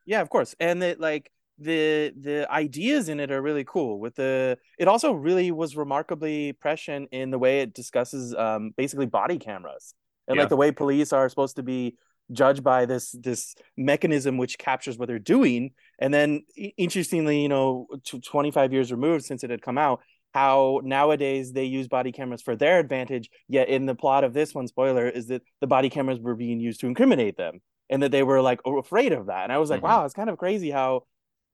Yeah, 0.05 0.21
of 0.21 0.29
course. 0.29 0.55
And 0.61 0.83
that 0.83 1.01
like 1.01 1.31
the 1.59 2.13
the 2.21 2.47
ideas 2.51 3.09
in 3.09 3.19
it 3.21 3.31
are 3.31 3.41
really 3.41 3.65
cool. 3.65 3.99
With 3.99 4.17
the 4.17 4.59
it 4.79 4.89
also 4.89 5.13
really 5.13 5.51
was 5.51 5.77
remarkably 5.77 6.53
prescient 6.53 7.09
in 7.13 7.31
the 7.31 7.39
way 7.39 7.61
it 7.61 7.73
discusses 7.73 8.35
um 8.35 8.73
basically 8.77 9.07
body 9.07 9.39
cameras 9.39 9.95
and 10.29 10.37
Yeah. 10.37 10.43
like 10.43 10.49
the 10.51 10.57
way 10.57 10.71
police 10.71 11.13
are 11.15 11.29
supposed 11.31 11.57
to 11.57 11.63
be 11.63 11.97
judged 12.31 12.63
by 12.65 12.87
this 12.87 13.13
this 13.13 13.55
mechanism 13.77 14.39
which 14.39 14.59
captures 14.59 14.99
what 14.99 15.07
they're 15.09 15.19
doing. 15.19 15.73
And 15.99 16.13
then 16.13 16.43
interestingly, 16.77 17.43
you 17.43 17.49
know, 17.49 17.87
tw 18.05 18.23
25 18.23 18.73
years 18.73 18.91
removed 18.91 19.25
since 19.25 19.45
it 19.45 19.51
had 19.51 19.63
come 19.63 19.79
out, 19.79 20.01
how 20.35 20.81
nowadays 20.83 21.53
they 21.53 21.65
use 21.65 21.89
body 21.89 22.13
cameras 22.13 22.43
for 22.43 22.57
their 22.57 22.79
advantage. 22.79 23.29
Yet 23.49 23.69
in 23.69 23.87
the 23.87 23.95
plot 23.95 24.25
of 24.25 24.33
this 24.33 24.55
one, 24.55 24.67
spoiler, 24.67 25.09
is 25.09 25.27
that 25.29 25.43
the 25.61 25.67
body 25.67 25.91
cameras 25.91 26.19
were 26.19 26.35
being 26.35 26.61
used 26.61 26.81
to 26.81 26.87
incriminate 26.87 27.37
them 27.37 27.61
and 27.91 28.03
that 28.03 28.11
they 28.11 28.23
were 28.23 28.41
like 28.41 28.61
afraid 28.67 29.13
of 29.13 29.27
that. 29.27 29.45
And 29.45 29.53
I 29.53 29.59
was 29.59 29.71
like, 29.71 29.81
Mhm. 29.81 29.85
wow, 29.85 30.05
it's 30.05 30.15
kind 30.15 30.31
of 30.31 30.39
crazy 30.39 30.71
how 30.71 31.05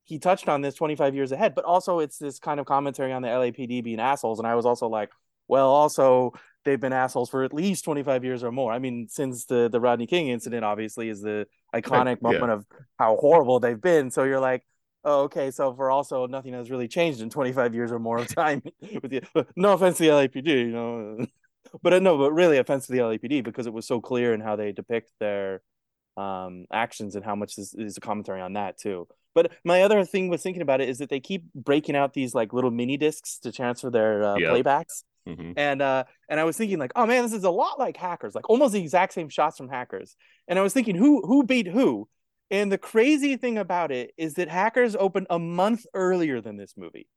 he 0.05 0.19
touched 0.19 0.49
on 0.49 0.63
this 0.63 0.75
25 0.75 1.15
years 1.15 1.33
ahead, 1.33 1.55
but 1.55 1.65
also 1.65 1.99
it's 1.99 2.17
this 2.17 2.39
kind 2.39 2.61
of 2.61 2.67
commentary 2.67 3.13
on 3.13 3.23
the 3.23 3.29
LAPD 3.29 3.83
being 3.83 4.01
assholes. 4.01 4.39
And 4.39 4.49
I 4.49 4.55
was 4.55 4.65
also 4.65 4.89
like, 4.89 5.11
well, 5.49 5.69
also 5.69 6.33
they've 6.69 6.81
been 6.81 6.93
assholes 6.93 7.31
for 7.31 7.45
at 7.45 7.55
least 7.55 7.85
25 7.85 8.25
years 8.25 8.45
or 8.45 8.53
more. 8.53 8.73
I 8.73 8.79
mean, 8.79 9.09
since 9.09 9.47
the 9.47 9.69
the 9.69 9.81
Rodney 9.81 10.07
King 10.07 10.29
incident 10.29 10.65
obviously 10.65 11.09
is 11.09 11.23
the 11.23 11.47
iconic 11.75 12.19
yeah. 12.23 12.31
moment 12.31 12.53
of 12.53 12.67
how 12.99 13.17
horrible 13.17 13.59
they've 13.59 13.81
been. 13.81 14.11
So 14.11 14.25
you're 14.25 14.41
like, 14.41 14.65
oh, 15.05 15.23
okay, 15.23 15.51
so 15.51 15.75
for 15.75 15.91
also 15.91 16.27
nothing 16.27 16.53
has 16.53 16.71
really 16.71 16.89
changed 16.89 17.21
in 17.21 17.31
25 17.31 17.75
years 17.75 17.91
or 17.91 17.99
more 17.99 18.19
of 18.19 18.33
time 18.35 18.63
with 19.03 19.13
you. 19.13 19.23
No 19.57 19.73
offense 19.73 19.97
to 19.99 20.05
the 20.05 20.11
LAPD, 20.11 20.47
you 20.47 20.73
know. 20.73 21.27
But 21.83 21.93
uh, 21.93 21.99
no, 21.99 22.17
but 22.17 22.33
really 22.33 22.57
offense 22.57 22.87
to 22.87 22.93
the 22.93 23.01
LAPD 23.01 23.45
because 23.45 23.67
it 23.67 23.75
was 23.75 23.87
so 23.87 24.01
clear 24.01 24.33
in 24.33 24.41
how 24.41 24.57
they 24.57 24.73
depict 24.73 25.11
their 25.21 25.61
um 26.17 26.65
actions 26.73 27.15
and 27.15 27.23
how 27.23 27.35
much 27.35 27.57
this 27.57 27.75
is 27.75 27.99
a 27.99 28.01
commentary 28.01 28.41
on 28.41 28.55
that 28.55 28.79
too. 28.79 29.07
But 29.35 29.53
my 29.65 29.83
other 29.83 30.05
thing 30.05 30.29
was 30.29 30.43
thinking 30.43 30.63
about 30.63 30.81
it 30.81 30.89
is 30.89 30.99
that 30.99 31.11
they 31.11 31.21
keep 31.21 31.45
breaking 31.55 31.95
out 31.95 32.15
these 32.15 32.35
like 32.35 32.55
little 32.55 32.71
mini 32.71 32.97
discs 32.97 33.39
to 33.41 33.53
transfer 33.53 33.91
their 33.91 34.25
uh, 34.25 34.37
Yep. 34.37 34.51
playbacks. 34.51 35.05
Mhm. 35.29 35.55
And 35.57 35.83
uh 35.83 36.05
and 36.29 36.41
I 36.41 36.45
was 36.45 36.57
thinking 36.57 36.79
like, 36.79 36.93
oh 36.97 37.07
man, 37.07 37.23
this 37.23 37.33
is 37.33 37.45
a 37.45 37.51
lot 37.51 37.79
like 37.79 37.97
hackers, 37.97 38.35
like 38.35 38.49
almost 38.49 38.73
the 38.73 38.81
exact 38.81 39.13
same 39.13 39.29
shots 39.29 39.57
from 39.59 39.69
hackers. 39.69 40.17
And 40.49 40.59
I 40.59 40.63
was 40.63 40.73
thinking 40.73 40.97
who 40.97 41.23
who 41.27 41.45
beat 41.45 41.67
who? 41.67 42.09
And 42.51 42.73
the 42.73 42.79
crazy 42.79 43.37
thing 43.37 43.59
about 43.59 43.93
it 43.93 44.13
is 44.17 44.35
that 44.35 44.49
hackers 44.49 44.97
opened 44.97 45.27
a 45.29 45.39
month 45.39 45.85
earlier 45.93 46.41
than 46.41 46.57
this 46.57 46.75
movie. 46.77 47.09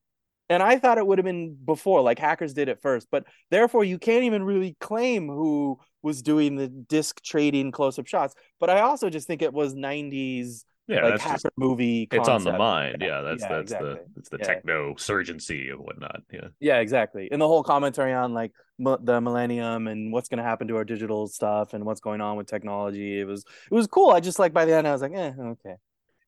And 0.49 0.61
I 0.61 0.79
thought 0.79 0.97
it 0.97 1.07
would 1.07 1.17
have 1.17 1.25
been 1.25 1.55
before, 1.65 2.01
like 2.01 2.19
hackers 2.19 2.53
did 2.53 2.67
it 2.67 2.81
first, 2.81 3.07
but 3.11 3.25
therefore 3.51 3.85
you 3.85 3.97
can't 3.97 4.25
even 4.25 4.43
really 4.43 4.75
claim 4.81 5.27
who 5.29 5.79
was 6.01 6.21
doing 6.21 6.55
the 6.57 6.67
disc 6.67 7.21
trading 7.23 7.71
close-up 7.71 8.07
shots. 8.07 8.35
But 8.59 8.69
I 8.69 8.81
also 8.81 9.09
just 9.09 9.27
think 9.27 9.41
it 9.41 9.53
was 9.53 9.73
90s 9.75 10.65
Yeah, 10.87 11.03
like 11.03 11.11
that's 11.13 11.23
hacker 11.23 11.33
just 11.43 11.57
movie. 11.57 12.07
it's 12.11 12.27
on 12.27 12.43
the 12.43 12.51
mind. 12.53 12.97
Yeah, 13.01 13.21
that's 13.21 13.41
Yeah, 13.41 13.47
that's 13.49 13.61
exactly. 13.63 13.89
the 13.93 13.99
it's 14.17 14.29
the 14.29 14.37
Yeah. 14.39 14.45
techno 14.45 14.93
surgency 14.95 15.71
of 15.71 15.79
whatnot. 15.79 16.21
Yeah. 16.31 16.47
Yeah, 16.59 16.77
exactly. 16.79 17.29
And 17.31 17.41
the 17.41 17.47
whole 17.47 17.63
commentary 17.63 18.13
on 18.13 18.33
like 18.33 18.51
m- 18.79 18.97
the 19.03 19.21
millennium 19.21 19.87
and 19.87 20.11
what's 20.11 20.27
going 20.27 20.39
to 20.39 20.43
happen 20.43 20.67
to 20.67 20.75
our 20.77 20.83
digital 20.83 21.27
stuff 21.27 21.73
and 21.73 21.85
what's 21.85 22.01
going 22.01 22.19
on 22.19 22.35
with 22.35 22.47
technology. 22.47 23.19
It 23.19 23.25
was 23.25 23.45
it 23.71 23.73
was 23.73 23.87
cool. 23.87 24.09
I 24.11 24.19
just 24.19 24.39
like 24.39 24.53
by 24.53 24.65
the 24.65 24.73
end 24.75 24.87
I 24.87 24.91
was 24.91 25.01
like, 25.01 25.13
eh, 25.13 25.31
okay. 25.39 25.75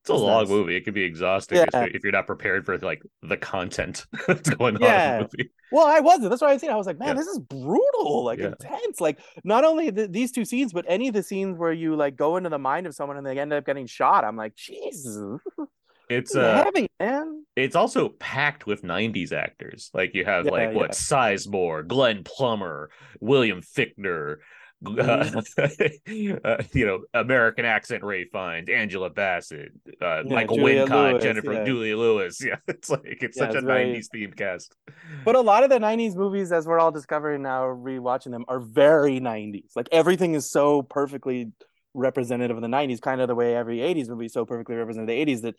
It's 0.04 0.10
a 0.10 0.14
long 0.16 0.42
nice. 0.44 0.50
movie. 0.50 0.76
It 0.76 0.84
can 0.84 0.94
be 0.94 1.04
exhausting 1.04 1.60
Yeah. 1.60 1.86
if, 1.86 2.04
you're, 2.04 2.12
not 2.12 2.28
prepared 2.28 2.66
for 2.66 2.78
like 2.80 3.02
the 3.22 3.38
content 3.38 4.06
that's 4.28 4.50
going 4.50 4.76
on 4.76 4.82
Yeah. 4.82 5.14
in 5.14 5.18
the 5.24 5.30
movie. 5.38 5.50
Well, 5.72 5.88
I 5.88 6.02
wasn't. 6.02 6.30
That's 6.30 6.42
why 6.42 6.50
I 6.52 6.58
seen. 6.58 6.70
it. 6.72 6.74
I 6.74 6.76
was 6.76 6.86
like, 6.88 7.00
man, 7.00 7.08
Yeah. 7.10 7.14
this 7.14 7.28
is 7.28 7.40
brutal, 7.40 8.26
like 8.26 8.40
intense. 8.40 9.00
Like 9.00 9.20
not 9.46 9.64
only 9.64 9.92
the, 9.92 10.10
these 10.10 10.34
two 10.34 10.44
scenes, 10.44 10.74
but 10.74 10.84
any 10.90 11.08
of 11.08 11.14
the 11.14 11.24
scenes 11.24 11.58
where 11.58 11.72
you 11.72 11.96
like 11.96 12.18
go 12.18 12.36
into 12.36 12.50
the 12.50 12.60
mind 12.60 12.86
of 12.86 12.94
someone 12.94 13.16
and 13.18 13.26
they 13.26 13.40
end 13.40 13.54
up 13.54 13.66
getting 13.66 13.88
shot. 13.88 14.26
I'm 14.26 14.36
like, 14.36 14.56
Jesus, 14.58 15.40
It's 16.10 16.36
uh 16.36 16.66
heavy, 16.66 16.90
man. 17.00 17.46
it's 17.56 17.78
also 17.78 18.10
packed 18.10 18.68
with 18.68 18.82
90s 18.84 19.32
actors. 19.32 19.90
Like 19.94 20.14
you 20.14 20.26
have 20.26 20.46
like 20.46 20.74
what. 20.74 20.92
Sizemore, 20.92 21.88
Glenn 21.88 22.24
Plummer, 22.26 22.90
William 23.22 23.62
Fichtner, 23.62 24.40
Mm-hmm. 24.84 26.36
uh, 26.44 26.64
you 26.74 26.86
know, 26.86 27.04
American 27.14 27.66
accent 27.66 28.04
Ralph 28.04 28.28
Fiennes, 28.32 28.70
Angela 28.70 29.10
Bassett, 29.10 29.72
uh, 30.02 30.24
Yeah, 30.26 30.34
Michael 30.34 30.58
Julia 30.58 30.86
Wincott, 30.86 31.12
Lewis, 31.12 31.24
Jennifer 31.24 31.54
yeah. 31.54 31.96
Lewis. 31.96 32.42
Yeah, 32.46 32.56
it's 32.68 32.90
like 32.90 33.02
it's 33.22 33.38
Yeah, 33.38 33.44
such 33.44 33.56
it's 33.56 33.64
a 33.64 33.66
very- 33.66 33.86
'90s 33.86 34.08
themed 34.14 34.38
cast. 34.38 34.76
But 35.24 35.36
a 35.36 35.42
lot 35.42 35.64
of 35.64 35.70
the 35.70 35.80
90s 35.80 36.16
movies, 36.16 36.52
as 36.52 36.68
we're 36.68 36.80
all 36.80 36.92
discovering 36.92 37.42
now, 37.42 37.64
rewatching 37.64 38.32
them, 38.32 38.46
are 38.48 38.60
very 38.60 39.20
90s. 39.20 39.76
Like 39.76 39.88
everything 39.92 40.34
is 40.36 40.52
so 40.52 40.82
perfectly 40.82 41.52
representative 41.94 42.58
of 42.58 42.62
the 42.62 42.68
90s, 42.68 43.00
kind 43.00 43.22
of 43.22 43.28
the 43.28 43.36
way 43.36 43.56
every 43.56 43.78
80s 43.78 44.10
movie 44.10 44.26
is 44.26 44.34
so 44.34 44.46
perfectly 44.46 44.76
represented 44.76 45.10
the 45.10 45.26
80s 45.26 45.42
that 45.42 45.56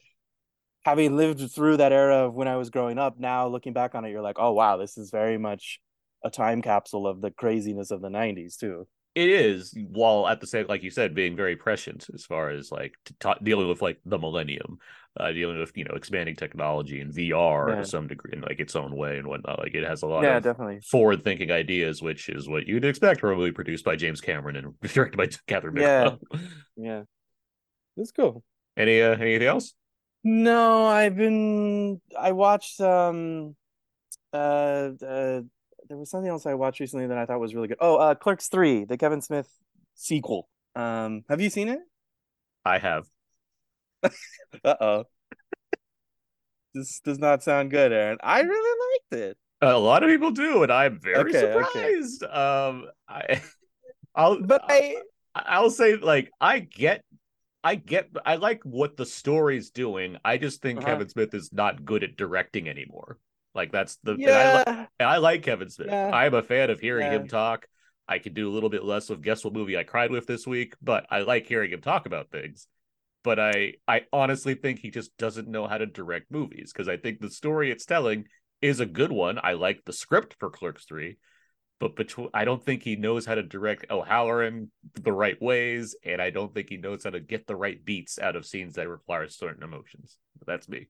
having 0.84 1.16
lived 1.16 1.50
through 1.52 1.78
that 1.78 1.92
era 1.92 2.26
of 2.26 2.34
when 2.34 2.48
I 2.48 2.56
was 2.56 2.70
growing 2.70 2.98
up, 2.98 3.18
now 3.18 3.46
looking 3.48 3.72
back 3.72 3.94
on 3.94 4.04
it, 4.04 4.10
you're 4.10 4.20
like, 4.20 4.38
oh, 4.38 4.52
wow, 4.52 4.76
this 4.76 4.98
is 4.98 5.10
very 5.10 5.38
much 5.38 5.80
a 6.22 6.30
time 6.30 6.60
capsule 6.60 7.06
of 7.06 7.20
the 7.20 7.30
craziness 7.30 7.90
of 7.90 8.02
the 8.02 8.08
90s, 8.08 8.58
too. 8.58 8.86
It 9.14 9.30
is, 9.30 9.73
while 9.92 10.26
at 10.26 10.40
the 10.40 10.47
same, 10.47 10.66
like 10.68 10.83
you 10.83 10.90
said, 10.90 11.14
being 11.14 11.37
very 11.37 11.54
prescient 11.54 12.06
as 12.12 12.25
far 12.25 12.50
as 12.50 12.73
like 12.73 12.94
ta- 13.21 13.38
dealing 13.42 13.68
with 13.68 13.80
like 13.80 13.99
the 14.04 14.18
millennium, 14.18 14.78
uh, 15.21 15.30
dealing 15.30 15.59
with 15.61 15.76
you 15.76 15.85
know 15.85 15.94
expanding 15.94 16.35
technology 16.35 17.00
and 17.00 17.12
VR 17.12 17.68
Yeah. 17.68 17.76
to 17.76 17.85
some 17.85 18.09
degree 18.09 18.33
in 18.33 18.40
like 18.40 18.59
its 18.59 18.75
own 18.75 18.97
way 18.97 19.18
and 19.18 19.28
whatnot. 19.28 19.61
Like 19.61 19.75
it 19.75 19.85
has 19.85 20.02
a 20.02 20.09
lot 20.09 20.25
Yeah, 20.25 20.38
of 20.38 20.42
definitely. 20.42 20.80
forward-thinking 20.80 21.52
ideas, 21.52 22.02
which 22.02 22.28
is 22.28 22.49
what 22.49 22.66
you'd 22.66 22.85
expect 22.85 23.21
from 23.21 23.30
a 23.30 23.37
movie 23.37 23.52
produced 23.52 23.85
by 23.85 23.94
James 23.94 24.21
Cameron 24.21 24.56
and 24.56 24.80
directed 24.92 25.16
by 25.16 25.26
Kathryn 25.28 25.78
Yeah. 25.78 26.11
Bigelow. 26.11 26.18
Yeah. 26.76 27.02
It's 27.97 28.11
cool. 28.11 28.42
Any 28.76 29.00
uh, 29.00 29.12
anything 29.16 29.47
else? 29.47 29.75
No, 30.25 30.87
I've 30.87 31.16
been 31.16 32.00
I 32.18 32.33
watched 32.33 32.80
um 32.80 33.54
uh 34.33 34.90
uh 35.06 35.42
there 35.88 35.96
was 35.98 36.10
something 36.10 36.30
else 36.30 36.46
I 36.46 36.54
watched 36.54 36.80
recently 36.80 37.06
that 37.06 37.18
I 37.18 37.26
thought 37.26 37.40
was 37.40 37.54
really 37.54 37.68
good. 37.68 37.78
Oh, 37.80 37.96
uh 37.96 38.14
Clerks 38.14 38.48
3, 38.48 38.84
the 38.84 38.96
Kevin 38.96 39.20
Smith 39.20 39.48
sequel. 39.94 40.48
Um 40.74 41.24
have 41.28 41.40
you 41.40 41.50
seen 41.50 41.68
it? 41.68 41.80
I 42.64 42.78
have. 42.78 43.06
Uh-oh. 44.64 45.04
This 46.74 47.00
does 47.00 47.18
not 47.18 47.42
sound 47.42 47.70
good, 47.70 47.92
Aaron. 47.92 48.18
I 48.22 48.40
really 48.40 48.80
liked 49.12 49.22
it. 49.22 49.38
A 49.60 49.78
lot 49.78 50.02
of 50.02 50.10
people 50.10 50.30
do, 50.30 50.62
and 50.62 50.72
I'm 50.72 50.98
very 51.00 51.16
Okay, 51.30 51.52
okay. 51.54 52.02
surprised. 52.02 52.22
Um, 52.24 52.86
I, 53.08 53.40
I'll, 54.14 54.40
But 54.42 54.62
I 54.68 55.02
I'll 55.34 55.70
say 55.70 55.96
like 55.96 56.30
I 56.40 56.60
get 56.60 57.04
I 57.64 57.76
get 57.76 58.10
I 58.26 58.36
like 58.36 58.62
what 58.64 58.96
the 58.96 59.06
story's 59.06 59.70
doing. 59.70 60.18
I 60.24 60.38
just 60.38 60.62
think 60.62 60.78
Uh-huh. 60.78 60.86
Kevin 60.88 61.08
Smith 61.08 61.34
is 61.34 61.52
not 61.52 61.84
good 61.84 62.04
at 62.04 62.16
directing 62.16 62.68
anymore. 62.68 63.18
Like 63.54 63.73
that's 63.73 63.96
the 64.02 64.12
and 64.12 64.26
I, 64.30 64.56
li- 64.58 64.87
yeah. 65.00 65.08
I 65.08 65.16
like 65.18 65.42
Kevin 65.42 65.70
Smith. 65.70 65.88
Yeah. 65.90 66.11
I'm 66.12 66.34
a 66.34 66.42
fan 66.42 66.70
of 66.70 66.80
hearing 66.80 67.06
Yeah. 67.06 67.18
him 67.20 67.28
talk. 67.28 67.66
I 68.08 68.18
could 68.18 68.34
do 68.34 68.50
a 68.50 68.52
little 68.52 68.68
bit 68.68 68.84
less 68.84 69.08
of 69.11 69.23
guess 69.23 69.44
what 69.44 69.54
movie 69.54 69.78
I 69.78 69.84
cried 69.84 70.11
with 70.11 70.26
this 70.26 70.46
week, 70.46 70.75
but 70.82 71.06
I 71.11 71.20
like 71.20 71.46
hearing 71.46 71.70
him 71.70 71.80
talk 71.80 72.06
about 72.06 72.30
things. 72.30 72.66
But 73.23 73.38
I 73.38 73.75
I 73.88 74.02
honestly 74.12 74.54
think 74.54 74.78
he 74.80 74.90
just 74.90 75.16
doesn't 75.16 75.49
know 75.49 75.66
how 75.66 75.78
to 75.78 75.87
direct 75.87 76.30
movies 76.30 76.73
because 76.73 76.88
I 76.88 76.96
think 76.96 77.20
the 77.20 77.30
story 77.30 77.70
it's 77.70 77.87
telling 77.87 78.26
is 78.61 78.80
a 78.80 78.87
good 78.87 79.12
one. 79.12 79.38
I 79.42 79.52
like 79.54 79.84
the 79.84 79.92
script 79.92 80.37
for 80.38 80.50
Clerks 80.50 80.84
3, 80.84 81.16
but 81.80 81.96
between 81.96 82.28
I 82.34 82.44
don't 82.44 82.62
think 82.62 82.82
he 82.82 82.96
knows 82.96 83.25
how 83.25 83.34
to 83.37 83.42
direct 83.42 83.90
O'Halloran 83.90 84.70
the 84.94 85.12
right 85.12 85.40
ways, 85.40 85.96
and 86.04 86.20
I 86.20 86.30
don't 86.30 86.52
think 86.52 86.68
he 86.68 86.76
knows 86.76 87.04
how 87.04 87.11
to 87.11 87.20
get 87.20 87.46
the 87.46 87.56
right 87.56 87.82
beats 87.82 88.18
out 88.18 88.37
of 88.37 88.44
scenes 88.44 88.75
that 88.75 88.88
require 88.88 89.28
certain 89.28 89.62
emotions. 89.62 90.18
That's 90.46 90.68
me. 90.68 90.88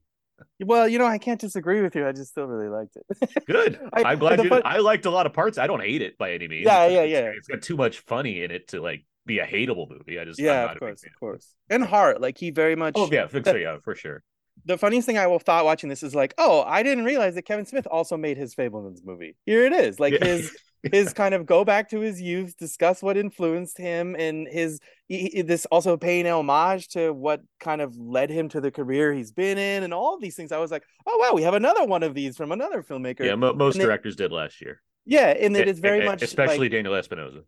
Well, 0.65 0.89
you 0.89 0.99
know, 0.99 1.07
I 1.07 1.19
can't 1.19 1.41
disagree 1.41 1.81
with 1.83 1.95
you. 1.95 2.07
I 2.07 2.13
just 2.13 2.31
still 2.31 2.47
really 2.47 2.69
liked 2.69 2.97
it. 2.97 3.45
Good. 3.47 3.79
I- 3.93 4.13
am 4.13 4.19
glad 4.19 4.43
you. 4.43 4.49
fun- 4.49 4.63
I 4.65 4.79
liked 4.79 5.07
a 5.07 5.11
lot 5.11 5.27
of 5.27 5.33
parts. 5.33 5.59
I 5.59 5.67
don't 5.67 5.81
hate 5.81 6.03
it 6.03 6.19
by 6.19 6.33
any 6.33 6.49
means. 6.49 6.65
Yeah, 6.67 6.87
yeah, 6.87 7.03
yeah. 7.05 7.31
It's 7.37 7.49
got 7.49 7.63
too 7.63 7.77
much 7.77 8.01
funny 8.01 8.43
in 8.43 8.51
it 8.51 8.69
to 8.69 8.81
like 8.81 9.05
be 9.27 9.39
a 9.39 9.47
hateable 9.47 9.89
movie. 9.89 10.19
I 10.19 10.25
just 10.25 10.39
yeah, 10.41 10.71
of 10.71 10.79
course, 10.79 11.03
of 11.05 11.11
course. 11.19 11.55
And 11.71 11.85
heart, 11.85 12.21
like 12.21 12.37
he 12.39 12.51
very 12.51 12.77
much 12.77 12.95
Oh 12.97 13.09
yeah, 13.11 13.27
for 13.27 13.43
sure, 13.43 13.59
yeah, 13.59 13.79
for 13.83 13.95
sure. 13.95 14.23
the 14.67 14.77
funniest 14.79 15.07
thing 15.07 15.19
I 15.19 15.27
will 15.27 15.39
thought 15.39 15.65
watching 15.65 15.89
this 15.89 16.03
is 16.03 16.15
like, 16.15 16.35
oh, 16.39 16.63
I 16.63 16.83
didn't 16.83 17.05
realize 17.05 17.35
that 17.37 17.43
Kevin 17.43 17.65
Smith 17.67 17.87
also 17.91 18.17
made 18.17 18.37
his 18.37 18.55
Fabelmans 18.55 19.05
movie. 19.05 19.37
Here 19.47 19.65
it 19.67 19.73
is, 19.73 19.99
like 20.01 20.15
Yeah. 20.15 20.25
his 20.27 20.57
his 20.93 21.13
kind 21.13 21.35
of 21.35 21.47
go 21.47 21.65
back 21.65 21.91
to 21.91 22.01
his 22.01 22.21
youth, 22.21 22.57
discuss 22.57 23.03
what 23.03 23.17
influenced 23.17 23.79
him, 23.79 24.15
and 24.19 24.47
his 24.49 24.81
he, 25.07 25.43
this 25.43 25.67
also 25.67 25.97
paying 25.97 26.27
homage 26.27 26.89
to 26.89 27.13
what 27.13 27.43
kind 27.61 27.81
of 27.81 27.97
led 27.97 28.31
him 28.31 28.49
to 28.51 28.61
the 28.61 28.71
career 28.71 29.13
he's 29.13 29.33
been 29.33 29.59
in, 29.59 29.83
and 29.83 29.93
all 29.95 30.15
of 30.15 30.21
these 30.21 30.37
things. 30.37 30.53
I 30.53 30.59
was 30.59 30.71
like, 30.71 30.85
oh 31.07 31.19
wow, 31.19 31.35
we 31.35 31.43
have 31.43 31.55
another 31.55 31.85
one 31.85 32.03
of 32.03 32.15
these 32.15 32.37
from 32.37 32.53
another 32.53 32.83
filmmaker. 32.83 33.25
Yeah, 33.25 33.35
mo- 33.35 33.53
most 33.55 33.77
And 33.77 33.85
directors 33.85 34.17
did 34.17 34.33
last 34.33 34.61
year. 34.61 34.81
Yeah, 35.07 35.29
and 35.29 35.57
it 35.57 35.69
E- 35.69 35.73
very 35.73 36.03
e- 36.03 36.07
much 36.07 36.23
especially 36.23 36.67
like, 36.67 36.73
Daniel 36.73 36.95
Espinosa. 36.95 37.41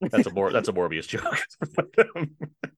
That's 0.00 0.26
a 0.26 0.30
more 0.32 0.50
that's 0.50 0.68
a 0.68 0.72
Morbius 0.72 1.06
joke. 1.06 1.38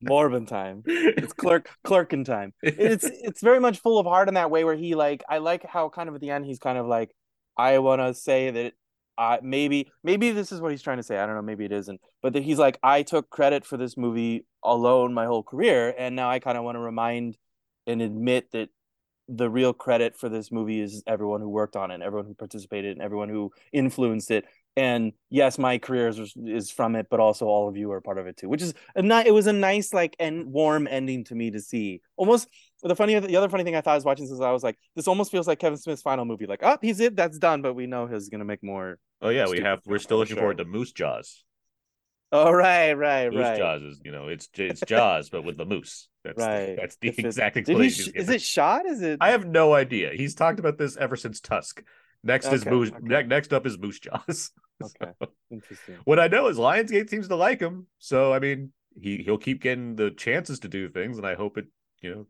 Morbin 0.04 0.46
time. 0.46 0.82
It's 0.87 1.32
clerk 1.32 1.70
clerkin 1.87 2.25
time. 2.25 2.52
it's 2.62 3.04
it's 3.04 3.40
very 3.40 3.61
much 3.61 3.78
full 3.80 3.99
of 3.99 4.06
heart 4.06 4.28
in 4.28 4.34
that 4.34 4.50
way 4.50 4.64
where 4.64 4.75
he 4.76 4.94
like 4.94 5.25
I 5.28 5.38
like 5.38 5.64
how 5.64 5.88
kind 5.88 6.08
of 6.08 6.14
at 6.14 6.20
the 6.20 6.30
end 6.30 6.44
he's 6.44 6.58
kind 6.58 6.76
of 6.76 6.87
like 6.87 7.14
I 7.56 7.78
want 7.78 8.02
to 8.02 8.12
say 8.14 8.50
that 8.50 8.75
uh 9.18 9.38
maybe 9.42 9.90
maybe 10.02 10.30
this 10.30 10.52
is 10.52 10.61
what 10.61 10.71
he's 10.71 10.83
trying 10.83 10.97
to 10.97 11.02
say 11.02 11.18
I 11.18 11.26
don't 11.26 11.35
know 11.35 11.42
maybe 11.42 11.64
it 11.64 11.73
isn't 11.73 12.00
but 12.23 12.35
he's 12.35 12.59
like 12.59 12.78
I 12.83 13.02
took 13.02 13.30
credit 13.30 13.64
for 13.64 13.76
this 13.76 13.97
movie 13.97 14.47
alone 14.62 15.14
my 15.14 15.26
whole 15.26 15.42
career 15.42 15.94
and 15.97 16.16
now 16.16 16.30
I 16.30 16.38
kind 16.38 16.59
of 16.59 16.64
want 16.64 16.76
to 16.76 16.80
remind 16.80 17.37
and 17.87 18.02
admit 18.02 18.50
that 18.52 18.71
the 19.28 19.49
real 19.49 19.73
credit 19.73 20.16
for 20.16 20.28
this 20.28 20.52
movie 20.52 20.80
is 20.80 21.02
everyone 21.06 21.40
who 21.40 21.49
worked 21.49 21.76
on 21.76 21.90
it 21.90 22.02
everyone 22.02 22.26
who 22.26 22.35
participated 22.35 22.92
and 22.92 23.02
everyone 23.02 23.28
who 23.28 23.50
influenced 23.73 24.30
it 24.30 24.44
and 24.76 25.12
yes 25.30 25.59
my 25.59 25.78
career 25.78 26.09
is, 26.09 26.35
is 26.44 26.71
from 26.71 26.97
it 26.97 27.06
but 27.11 27.21
also 27.21 27.47
all 27.47 27.68
of 27.68 27.76
you 27.76 27.90
are 27.92 28.00
part 28.00 28.18
of 28.18 28.26
it 28.26 28.37
too 28.37 28.49
which 28.49 28.62
is 28.62 28.75
a 28.97 29.02
ni- 29.02 29.26
it 29.26 29.33
was 29.33 29.47
a 29.47 29.52
nice 29.52 29.94
like 29.94 30.14
and 30.18 30.47
warm 30.47 30.87
ending 30.87 31.25
to 31.25 31.35
me 31.35 31.50
to 31.50 31.61
see 31.61 32.00
almost 32.16 32.49
the 32.88 32.97
funny 32.97 33.19
the 33.19 33.37
other 33.37 33.49
funny 33.49 33.64
thing 33.64 33.75
i 33.76 33.81
thought 33.81 33.93
I 33.93 33.95
was 33.97 34.05
watching 34.05 34.25
this 34.26 34.33
is 34.33 34.41
i 34.41 34.50
was 34.53 34.62
like 34.62 34.79
this 34.95 35.09
almost 35.09 35.31
feels 35.31 35.47
like 35.49 35.59
kevin 35.59 35.79
smith's 35.79 36.03
final 36.03 36.25
movie 36.25 36.47
like 36.47 36.61
oh 36.62 36.76
he's 36.83 37.00
it 37.00 37.17
that's 37.17 37.38
done 37.38 37.62
but 37.62 37.75
we 37.75 37.87
know 37.87 38.07
he's 38.07 38.29
gonna 38.29 38.45
make 38.45 38.62
more 38.62 38.99
oh 39.23 39.31
yeah, 39.31 39.49
we 39.49 39.61
have. 39.61 39.81
We're 39.87 39.99
still 39.99 40.19
looking 40.19 40.37
forward 40.37 40.59
to 40.59 40.64
Moose 40.67 40.93
Jaws. 40.93 41.45
oh 42.33 42.50
right 42.50 42.93
right 42.93 43.31
Moose 43.33 43.41
right 43.41 43.59
Jaws 43.59 43.83
is 43.83 44.00
you 44.05 44.12
know 44.12 44.29
it's 44.29 44.49
it's 44.55 44.81
Jaws 44.83 45.31
but 45.31 45.43
with 45.45 45.57
the 45.57 45.64
moose. 45.64 46.09
That's 46.25 46.38
Right. 46.38 46.67
the, 46.67 46.76
that's 46.81 46.97
the 46.97 47.09
If 47.09 47.19
exact 47.19 47.57
explanation. 47.57 48.12
sh- 48.12 48.17
is 48.17 48.29
it 48.29 48.41
shot 48.43 48.87
is 48.87 49.03
it 49.03 49.19
I 49.21 49.31
have 49.31 49.47
no 49.47 49.75
idea. 49.75 50.11
He's 50.14 50.35
talked 50.35 50.59
about 50.59 50.79
this 50.79 50.97
ever 50.97 51.17
since 51.17 51.41
Tusk. 51.41 51.83
Next 52.23 52.50
is 52.53 52.64
Moose. 52.67 52.88
okay. 52.91 52.99
ne- 53.03 53.23
next 53.25 53.53
up 53.53 53.67
is 53.67 53.79
Moose 53.79 53.99
Jaws. 54.00 54.50
okay 54.83 55.12
interesting 55.50 55.97
What 56.05 56.19
I 56.19 56.29
know 56.29 56.49
is 56.49 56.57
Lionsgate 56.59 57.09
seems 57.09 57.29
to 57.29 57.37
like 57.37 57.61
him, 57.61 57.87
so 57.99 58.33
I 58.33 58.41
mean 58.41 58.73
he 59.00 59.23
he'll 59.25 59.38
keep 59.38 59.62
getting 59.62 59.97
the 59.97 60.11
chances 60.11 60.61
to 60.61 60.69
do 60.69 60.88
things, 60.88 61.17
and 61.19 61.26
I 61.26 61.35
hope 61.35 61.57
it 61.59 61.67
you 62.03 62.11
know. 62.14 62.26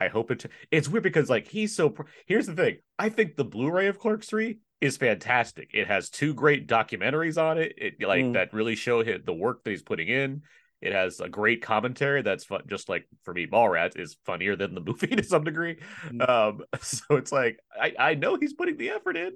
I 0.00 0.08
hope 0.08 0.30
it. 0.30 0.46
It's 0.70 0.88
weird 0.88 1.02
because 1.04 1.30
like 1.30 1.48
he's 1.48 1.74
so. 1.74 1.90
Pr- 1.90 2.02
Here's 2.26 2.46
the 2.46 2.54
thing. 2.54 2.76
I 2.98 3.08
think 3.08 3.36
the 3.36 3.44
Blu-ray 3.44 3.86
of 3.86 3.98
Clerks 3.98 4.28
Three 4.28 4.58
is 4.80 4.96
fantastic. 4.98 5.70
It 5.72 5.86
has 5.86 6.10
two 6.10 6.34
great 6.34 6.68
documentaries 6.68 7.40
on 7.42 7.58
it. 7.58 7.74
It 7.78 7.94
like 8.06 8.24
Mm. 8.24 8.32
that 8.34 8.52
really 8.52 8.74
show 8.76 9.02
his, 9.02 9.20
the 9.24 9.32
work 9.32 9.64
that 9.64 9.70
he's 9.70 9.82
putting 9.82 10.08
in. 10.08 10.42
It 10.82 10.92
has 10.92 11.20
a 11.20 11.28
great 11.30 11.62
commentary 11.62 12.20
that's 12.20 12.44
fun. 12.44 12.60
Just 12.66 12.88
like 12.90 13.08
for 13.24 13.32
me, 13.32 13.46
Mallrats 13.46 13.98
is 13.98 14.18
funnier 14.26 14.54
than 14.56 14.74
the 14.74 14.80
movie 14.84 15.06
to 15.16 15.22
some 15.22 15.44
degree. 15.44 15.76
Mm. 16.08 16.28
Um, 16.28 16.60
so 16.82 17.16
it's 17.16 17.32
like 17.32 17.58
I 17.80 17.94
I 17.98 18.14
know 18.14 18.36
he's 18.36 18.52
putting 18.52 18.76
the 18.76 18.90
effort 18.90 19.16
in. 19.16 19.32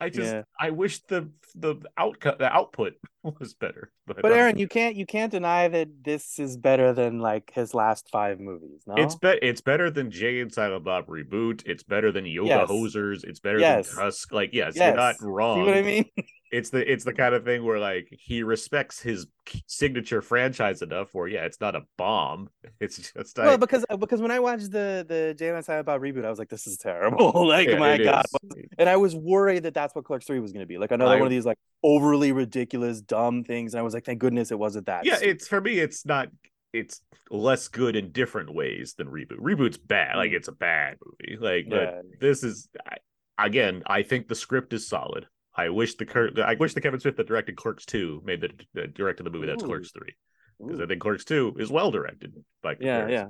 I 0.00 0.08
just 0.08 0.32
Yeah. 0.32 0.42
I 0.58 0.70
wish 0.70 1.02
the 1.04 1.30
the 1.54 1.76
outcome 1.98 2.36
the 2.38 2.50
output 2.52 2.94
was 3.40 3.54
better. 3.54 3.90
But, 4.06 4.22
but 4.22 4.32
um, 4.32 4.38
aaron 4.38 4.58
you 4.58 4.66
can't 4.68 4.96
you 4.96 5.04
can't 5.06 5.30
deny 5.30 5.68
that 5.68 5.88
this 6.04 6.38
is 6.38 6.56
better 6.56 6.92
than 6.92 7.18
like 7.18 7.52
his 7.54 7.74
last 7.74 8.08
five 8.10 8.40
movies 8.40 8.82
no 8.86 8.94
It's 8.96 9.14
be- 9.16 9.38
it's 9.42 9.60
better 9.60 9.90
than 9.90 10.10
Jay 10.10 10.40
and 10.40 10.52
Silent 10.52 10.84
Bob 10.84 11.06
reboot. 11.06 11.62
It's 11.66 11.82
better 11.82 12.10
than 12.12 12.24
Yoga 12.26 12.48
Yes. 12.48 12.68
Hosers. 12.70 13.24
It's 13.24 13.40
better 13.40 13.58
Yes. 13.58 13.88
than 13.94 14.04
Tusk. 14.04 14.32
Like 14.32 14.50
yes, 14.52 14.74
Yes. 14.76 14.86
you're 14.88 14.96
not 14.96 15.16
wrong. 15.20 15.58
see 15.58 15.66
what 15.66 15.76
i 15.76 15.82
mean 15.82 16.04
It's 16.50 16.70
the 16.70 16.90
it's 16.90 17.04
the 17.04 17.12
kind 17.12 17.34
of 17.34 17.44
thing 17.44 17.64
where 17.64 17.78
like 17.78 18.08
he 18.10 18.42
respects 18.42 19.00
his 19.00 19.26
signature 19.66 20.20
franchise 20.20 20.82
enough 20.82 21.14
where 21.14 21.28
yeah, 21.28 21.44
it's 21.44 21.60
not 21.60 21.76
a 21.76 21.82
bomb. 21.96 22.48
It's 22.80 22.96
just 23.12 23.36
like 23.38 23.46
well 23.46 23.58
because 23.58 23.84
because 23.98 24.20
when 24.22 24.30
i 24.30 24.38
watched 24.40 24.70
the 24.72 25.04
the 25.06 25.34
jay 25.38 25.50
and 25.50 25.62
silent 25.64 25.84
bob 25.84 26.00
reboot 26.00 26.24
i 26.24 26.30
was 26.30 26.38
like 26.38 26.48
this 26.48 26.66
is 26.66 26.78
terrible 26.78 27.46
like 27.46 27.68
yeah, 27.68 27.78
my 27.78 27.98
god 27.98 28.24
is. 28.56 28.64
and 28.78 28.88
I 28.88 28.96
was 28.96 29.14
worried 29.14 29.64
that 29.64 29.74
that's 29.74 29.94
what 29.94 30.04
Clerks 30.06 30.24
Three 30.26 30.40
was 30.40 30.52
going 30.52 30.62
to 30.62 30.66
be, 30.66 30.78
like 30.78 30.90
another 30.90 31.12
I- 31.12 31.16
one 31.16 31.26
of 31.26 31.30
these 31.30 31.44
like 31.46 31.58
overly 31.82 32.32
ridiculous, 32.32 33.00
dumb 33.02 33.44
things. 33.44 33.74
And 33.74 33.80
I 33.80 33.82
was 33.82 33.92
like, 33.94 34.04
thank 34.04 34.18
goodness 34.18 34.50
it 34.50 34.58
wasn't 34.58 34.86
that. 34.86 35.04
Yeah, 35.04 35.18
it's 35.20 35.46
for 35.46 35.60
me. 35.60 35.78
It's 35.78 36.04
not. 36.06 36.28
It's 36.72 37.02
less 37.30 37.68
good 37.68 37.96
in 37.96 38.12
different 38.12 38.54
ways 38.54 38.94
than 38.96 39.08
reboot. 39.08 39.38
Reboot's 39.40 39.76
bad. 39.78 40.16
Like 40.16 40.30
Mm. 40.30 40.36
it's 40.36 40.48
a 40.48 40.52
bad 40.52 40.96
movie. 41.04 41.36
Like 41.38 41.66
but 41.68 41.82
yeah, 41.82 42.00
this 42.20 42.42
is 42.42 42.68
I, 42.86 42.96
again. 43.44 43.82
I 43.86 44.02
think 44.02 44.28
the 44.28 44.34
script 44.34 44.72
is 44.72 44.86
solid. 44.88 45.26
I 45.66 45.68
wish 45.70 45.94
the 45.96 46.44
I 46.46 46.54
wish 46.54 46.74
the 46.74 46.80
Kevin 46.80 47.00
Smith 47.00 47.16
that 47.16 47.26
directed 47.28 47.56
Clerks 47.56 47.84
two 47.84 48.22
made 48.24 48.40
the 48.40 48.50
that 48.74 48.94
directed 48.94 49.24
the 49.24 49.30
movie 49.30 49.46
that's 49.46 49.62
Ooh. 49.62 49.66
Clerks 49.66 49.90
three 49.92 50.14
because 50.58 50.80
I 50.80 50.86
think 50.86 51.00
Clerks 51.00 51.24
two 51.24 51.54
is 51.58 51.70
well 51.70 51.90
directed 51.90 52.34
by 52.62 52.72
yeah, 52.72 52.76
comparison. 53.00 53.10
yeah. 53.10 53.26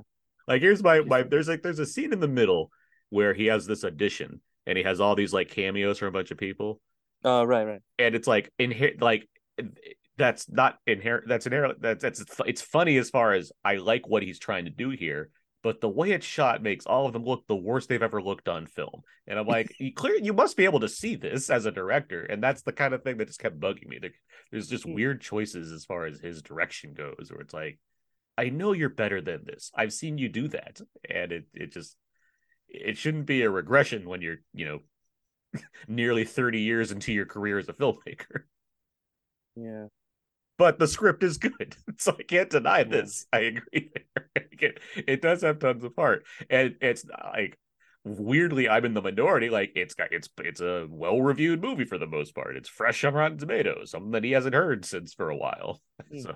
Like 0.47 0.61
here's 0.61 0.83
my 0.83 1.01
my 1.01 1.23
there's 1.23 1.47
like 1.47 1.61
there's 1.61 1.79
a 1.79 1.85
scene 1.85 2.13
in 2.13 2.19
the 2.19 2.27
middle 2.27 2.71
where 3.09 3.33
he 3.33 3.45
has 3.47 3.65
this 3.65 3.83
audition 3.83 4.41
and 4.65 4.77
he 4.77 4.83
has 4.83 4.99
all 4.99 5.15
these 5.15 5.33
like 5.33 5.49
cameos 5.49 5.97
from 5.97 6.07
a 6.09 6.11
bunch 6.11 6.31
of 6.31 6.37
people 6.37 6.79
Oh, 7.23 7.43
right, 7.43 7.65
right. 7.65 7.81
and 7.99 8.15
it's 8.15 8.27
like 8.27 8.51
in 8.57 8.71
here 8.71 8.93
like 8.99 9.27
that's 10.17 10.49
not 10.49 10.77
inherent. 10.85 11.27
That's 11.27 11.45
inherent. 11.45 11.81
That's 11.81 12.01
that's 12.01 12.23
it's 12.45 12.61
funny 12.61 12.97
as 12.97 13.09
far 13.09 13.33
as 13.33 13.51
I 13.63 13.75
like 13.75 14.07
what 14.07 14.23
he's 14.23 14.39
trying 14.39 14.65
to 14.65 14.71
do 14.71 14.89
here, 14.89 15.29
but 15.63 15.81
the 15.81 15.89
way 15.89 16.11
it's 16.11 16.25
shot 16.25 16.63
makes 16.63 16.85
all 16.85 17.05
of 17.05 17.13
them 17.13 17.23
look 17.23 17.45
the 17.47 17.55
worst 17.55 17.89
they've 17.89 18.01
ever 18.01 18.21
looked 18.21 18.47
on 18.47 18.65
film. 18.65 19.01
And 19.27 19.37
I'm 19.37 19.47
like, 19.47 19.75
you 19.79 19.93
clear, 19.93 20.15
you 20.15 20.33
must 20.33 20.57
be 20.57 20.65
able 20.65 20.79
to 20.81 20.89
see 20.89 21.15
this 21.15 21.49
as 21.49 21.65
a 21.65 21.71
director, 21.71 22.23
and 22.23 22.41
that's 22.41 22.63
the 22.63 22.73
kind 22.73 22.93
of 22.93 23.03
thing 23.03 23.17
that 23.17 23.27
just 23.27 23.39
kept 23.39 23.59
bugging 23.59 23.87
me. 23.87 23.99
There, 23.99 24.11
there's 24.51 24.67
just 24.67 24.85
weird 24.85 25.21
choices 25.21 25.71
as 25.71 25.85
far 25.85 26.05
as 26.05 26.19
his 26.19 26.41
direction 26.41 26.93
goes, 26.93 27.29
where 27.29 27.41
it's 27.41 27.53
like, 27.53 27.79
I 28.37 28.49
know 28.49 28.71
you're 28.73 28.89
better 28.89 29.21
than 29.21 29.41
this. 29.45 29.71
I've 29.75 29.93
seen 29.93 30.17
you 30.17 30.29
do 30.29 30.47
that, 30.49 30.81
and 31.09 31.31
it 31.31 31.45
it 31.53 31.73
just 31.73 31.95
it 32.67 32.97
shouldn't 32.97 33.25
be 33.25 33.43
a 33.43 33.49
regression 33.49 34.07
when 34.07 34.21
you're 34.21 34.37
you 34.53 34.65
know 34.65 34.79
nearly 35.87 36.23
30 36.23 36.59
years 36.59 36.91
into 36.91 37.13
your 37.13 37.25
career 37.25 37.59
as 37.59 37.69
a 37.69 37.73
filmmaker. 37.73 38.43
Yeah. 39.55 39.87
But 40.57 40.77
the 40.77 40.87
script 40.87 41.23
is 41.23 41.37
good, 41.37 41.75
so 41.97 42.15
I 42.17 42.23
can't 42.23 42.49
deny 42.49 42.83
this. 42.83 43.25
I 43.31 43.39
agree. 43.39 43.91
It, 44.63 44.77
it 45.07 45.21
does 45.23 45.41
have 45.41 45.57
tons 45.57 45.83
of 45.83 45.95
heart, 45.97 46.23
and 46.47 46.75
it's 46.81 47.03
like 47.33 47.57
weirdly, 48.03 48.69
I'm 48.69 48.85
in 48.85 48.93
the 48.93 49.01
minority. 49.01 49.49
Like 49.49 49.71
it's 49.75 49.93
got 49.93 50.11
it's 50.11 50.29
it's 50.39 50.61
a 50.61 50.87
well 50.89 51.21
reviewed 51.21 51.61
movie 51.61 51.85
for 51.85 51.97
the 51.97 52.07
most 52.07 52.35
part. 52.35 52.55
It's 52.55 52.69
fresh 52.69 53.03
on 53.03 53.13
Rotten 53.13 53.37
Tomatoes, 53.37 53.91
something 53.91 54.11
that 54.11 54.23
he 54.23 54.31
hasn't 54.31 54.55
heard 54.55 54.85
since 54.85 55.13
for 55.13 55.29
a 55.29 55.37
while. 55.37 55.81
Hmm. 56.11 56.19
So 56.19 56.35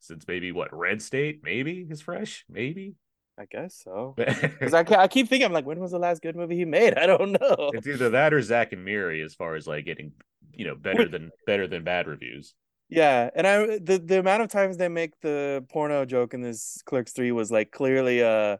since 0.00 0.26
maybe 0.28 0.52
what 0.52 0.76
Red 0.76 1.00
State 1.00 1.40
maybe 1.42 1.86
is 1.88 2.02
fresh, 2.02 2.44
maybe. 2.50 2.96
I 3.38 3.46
guess 3.50 3.80
so. 3.82 4.14
Because 4.14 4.74
I, 4.74 4.80
I 4.80 5.08
keep 5.08 5.28
thinking, 5.28 5.46
I'm 5.46 5.54
like, 5.54 5.64
when 5.64 5.80
was 5.80 5.92
the 5.92 5.98
last 5.98 6.20
good 6.20 6.36
movie 6.36 6.56
he 6.56 6.66
made? 6.66 6.98
I 6.98 7.06
don't 7.06 7.32
know. 7.32 7.70
It's 7.72 7.86
either 7.86 8.10
that 8.10 8.34
or 8.34 8.42
Zack 8.42 8.74
and 8.74 8.84
Miri 8.84 9.22
as 9.22 9.34
far 9.34 9.54
as 9.54 9.66
like 9.66 9.86
getting 9.86 10.12
you 10.52 10.66
know 10.66 10.74
better 10.74 11.08
than 11.08 11.30
better 11.46 11.66
than 11.66 11.82
bad 11.82 12.06
reviews. 12.06 12.54
Yeah, 12.90 13.30
and 13.34 13.46
I 13.46 13.78
the 13.78 13.98
the 14.04 14.18
amount 14.18 14.42
of 14.42 14.48
times 14.48 14.76
they 14.76 14.88
make 14.88 15.20
the 15.20 15.64
porno 15.70 16.04
joke 16.04 16.34
in 16.34 16.42
this 16.42 16.82
Clerks 16.86 17.12
three 17.12 17.32
was 17.32 17.50
like 17.50 17.70
clearly 17.70 18.20
a 18.20 18.58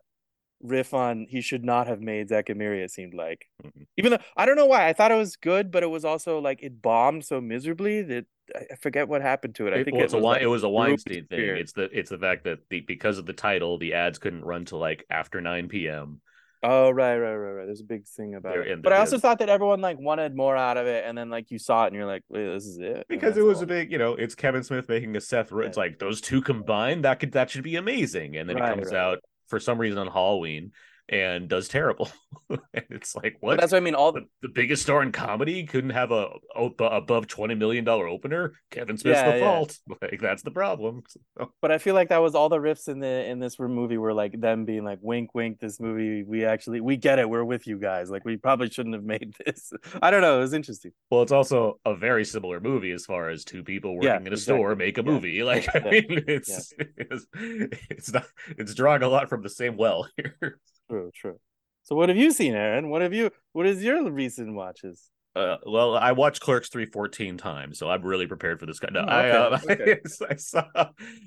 riff 0.63 0.95
on 0.95 1.27
he 1.29 1.41
should 1.41 1.65
not 1.65 1.87
have 1.89 2.01
made 2.01 2.29
Miri. 2.55 2.83
It 2.83 2.91
seemed 2.91 3.15
like, 3.15 3.47
Mhm. 3.65 3.87
even 3.97 4.13
though 4.13 4.19
I 4.37 4.47
don't 4.47 4.57
know 4.57 4.67
why 4.67 4.89
I 4.89 4.93
thought 4.93 5.11
it 5.13 5.17
was 5.17 5.37
good, 5.37 5.71
but 5.71 5.83
it 5.83 5.89
was 5.89 6.05
also 6.05 6.39
like 6.39 6.63
it 6.63 6.81
bombed 6.83 7.25
so 7.25 7.41
miserably 7.41 8.03
that 8.03 8.27
I 8.55 8.77
forget 8.77 9.09
what 9.09 9.23
happened 9.23 9.55
to 9.57 9.67
it. 9.69 9.75
I 9.75 9.79
It, 9.79 9.85
think 9.85 9.95
well, 9.95 10.03
it 10.03 10.05
it's 10.05 10.15
a 10.15 10.19
was 10.19 10.25
Wein- 10.25 10.33
like, 10.35 10.43
it 10.43 10.47
was 10.49 10.63
a 10.65 10.69
Weinstein 10.69 11.27
thing. 11.27 11.57
It's 11.57 11.73
the 11.73 11.85
it's 11.99 12.11
the 12.11 12.19
fact 12.19 12.45
that 12.45 12.61
the 12.71 12.81
because 12.81 13.19
of 13.19 13.27
the 13.27 13.33
title, 13.33 13.79
the 13.79 13.95
ads 13.95 14.19
couldn't 14.19 14.45
run 14.45 14.65
till 14.65 14.79
like 14.79 15.05
after 15.11 15.41
nine 15.41 15.69
p.m. 15.69 16.21
Oh 16.63 16.91
right, 16.91 17.17
right, 17.17 17.35
right, 17.35 17.53
right. 17.53 17.67
There's 17.67 17.81
a 17.81 17.85
big 17.85 18.07
thing 18.07 18.35
about 18.35 18.59
it. 18.59 18.83
But 18.83 18.93
I 18.93 18.99
also 18.99 19.19
thought 19.19 19.39
that 19.39 19.49
everyone 19.49 19.81
like 19.81 19.99
wanted 19.99 20.37
more 20.37 20.57
out 20.57 20.77
of 20.77 20.87
it, 20.87 21.05
and 21.07 21.17
then 21.17 21.31
like 21.31 21.51
you 21.51 21.59
saw 21.59 21.85
it 21.85 21.89
and 21.89 21.97
you're 21.97 22.07
like, 22.07 22.23
wait, 22.29 22.53
this 22.53 22.67
is 22.67 22.79
it. 22.79 23.07
Because 23.09 23.37
it 23.39 23.43
was 23.43 23.59
all. 23.59 23.65
a 23.65 23.67
big, 23.67 23.91
you 23.91 23.99
know, 23.99 24.13
it's 24.15 24.35
Kevin 24.35 24.63
Smith 24.63 24.89
making 24.89 25.17
a 25.17 25.21
Seth. 25.21 25.53
It's 25.53 25.79
like 25.79 25.99
those 25.99 26.21
two 26.21 26.43
combined, 26.43 27.05
that 27.05 27.19
could 27.19 27.33
that 27.33 27.49
should 27.49 27.63
be 27.63 27.77
amazing, 27.77 28.37
and 28.37 28.49
then 28.49 28.57
Right, 28.57 28.73
it 28.73 28.75
comes 28.75 28.93
right. 28.93 29.01
out 29.01 29.19
for 29.49 29.59
some 29.59 29.79
reason 29.79 29.99
on 29.99 30.07
Halloween 30.09 30.73
and 31.11 31.49
does 31.49 31.69
terrible. 31.69 32.09
and 32.51 32.61
it's 32.89 33.15
like 33.17 33.37
what? 33.41 33.57
But 33.57 33.61
that's 33.61 33.73
what 33.73 33.79
I 33.79 33.81
mean. 33.85 33.95
All 33.95 34.13
the, 34.13 34.27
the 34.43 34.49
biggest 34.49 34.83
star 34.83 35.03
in 35.03 35.13
comedy 35.13 35.65
couldn't 35.67 35.91
have 35.91 36.13
a, 36.13 36.29
above 36.57 37.27
twenty 37.27 37.55
million 37.57 37.85
dollar 37.85 38.07
opener. 38.09 38.53
Kevin 38.71 38.97
Smith's 38.97 39.19
Yeah, 39.21 39.33
the 39.33 39.39
yeah. 39.39 39.45
fault. 39.45 39.79
Like 40.01 40.21
that's 40.21 40.43
the 40.43 40.51
problem. 40.51 41.03
So, 41.37 41.53
But 41.61 41.73
I 41.73 41.79
feel 41.79 41.95
like 41.95 42.09
that 42.11 42.23
was 42.23 42.35
all 42.35 42.49
the 42.49 42.59
riffs 42.59 42.89
in 42.89 43.01
the 43.01 43.25
in 43.29 43.41
this 43.41 43.59
movie 43.59 43.99
were 43.99 44.15
like 44.15 44.41
them 44.41 44.65
being 44.65 44.85
like, 44.85 44.99
"Wink, 45.03 45.35
wink." 45.35 45.59
This 45.59 45.81
movie, 45.81 46.23
we 46.23 46.45
actually 46.45 46.81
we 46.81 46.97
get 46.97 47.19
it. 47.19 47.29
We're 47.29 47.45
with 47.45 47.67
you 47.67 47.79
guys. 47.79 48.11
Like 48.11 48.25
we 48.25 48.37
probably 48.37 48.71
shouldn't 48.71 48.95
have 48.95 49.05
made 49.05 49.35
this. 49.45 49.73
I 50.01 50.11
don't 50.11 50.23
know. 50.23 50.39
It 50.39 50.41
was 50.43 50.53
interesting. 50.55 50.93
well, 51.11 51.23
it's 51.23 51.33
also 51.33 51.81
a 51.85 51.95
very 51.97 52.25
similar 52.25 52.61
movie 52.61 52.93
as 52.93 53.05
far 53.05 53.29
as 53.29 53.45
two 53.45 53.63
people 53.65 53.97
working 53.97 54.09
Yeah, 54.09 54.27
in 54.27 54.33
a 54.33 54.37
store 54.37 54.75
make 54.77 54.99
a 54.99 55.03
movie. 55.03 55.43
Like 55.43 55.67
I 55.75 55.81
mean, 55.81 56.25
it's 56.29 56.73
it's 56.79 57.27
it's 57.35 58.13
not 58.13 58.27
it's 58.57 58.75
drawing 58.75 59.03
a 59.03 59.09
lot 59.09 59.29
from 59.29 59.43
the 59.43 59.51
same 59.51 59.77
well 59.77 60.09
here. 60.17 60.59
True, 60.91 61.11
true. 61.15 61.39
So 61.85 61.97
what 61.97 62.09
have 62.11 62.19
you 62.19 62.31
seen, 62.33 62.55
Aaron? 62.55 62.91
What 62.91 63.01
have 63.03 63.15
you? 63.15 63.31
What 63.53 63.67
is 63.67 63.83
your 63.83 64.11
recent 64.11 64.55
watches? 64.55 65.09
Uh, 65.37 65.57
well, 65.65 65.97
I 65.97 66.11
watched 66.13 66.41
Clerks 66.43 66.69
three 66.69 66.87
fourteen 66.87 67.39
times, 67.39 67.79
so 67.79 67.89
I'm 67.89 68.03
really 68.03 68.27
prepared 68.27 68.59
for 68.59 68.67
this 68.67 68.81
guy. 68.81 68.89
No, 68.93 69.01
Oh, 69.01 69.05
I, 69.07 69.31
uh, 69.31 69.59
okay, 69.71 69.83
okay. 69.93 70.01
I 70.29 70.35
saw 70.35 70.65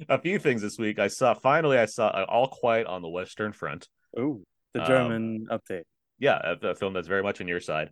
a 0.10 0.20
few 0.22 0.38
things 0.40 0.62
this 0.62 0.78
week. 0.78 1.00
I 1.00 1.08
saw 1.08 1.34
finally 1.34 1.78
I 1.78 1.86
saw 1.86 2.08
uh, 2.08 2.26
All 2.28 2.48
Quiet 2.50 2.86
on 2.86 3.02
the 3.02 3.08
Western 3.10 3.54
Front. 3.54 3.88
Oh, 4.18 4.42
the 4.74 4.82
Um, 4.82 4.88
German 4.88 5.48
update. 5.50 5.84
Yeah, 6.20 6.40
a, 6.62 6.68
a 6.68 6.76
film 6.76 6.94
that's 6.94 7.08
very 7.08 7.24
much 7.24 7.40
on 7.42 7.48
your 7.48 7.62
side. 7.62 7.90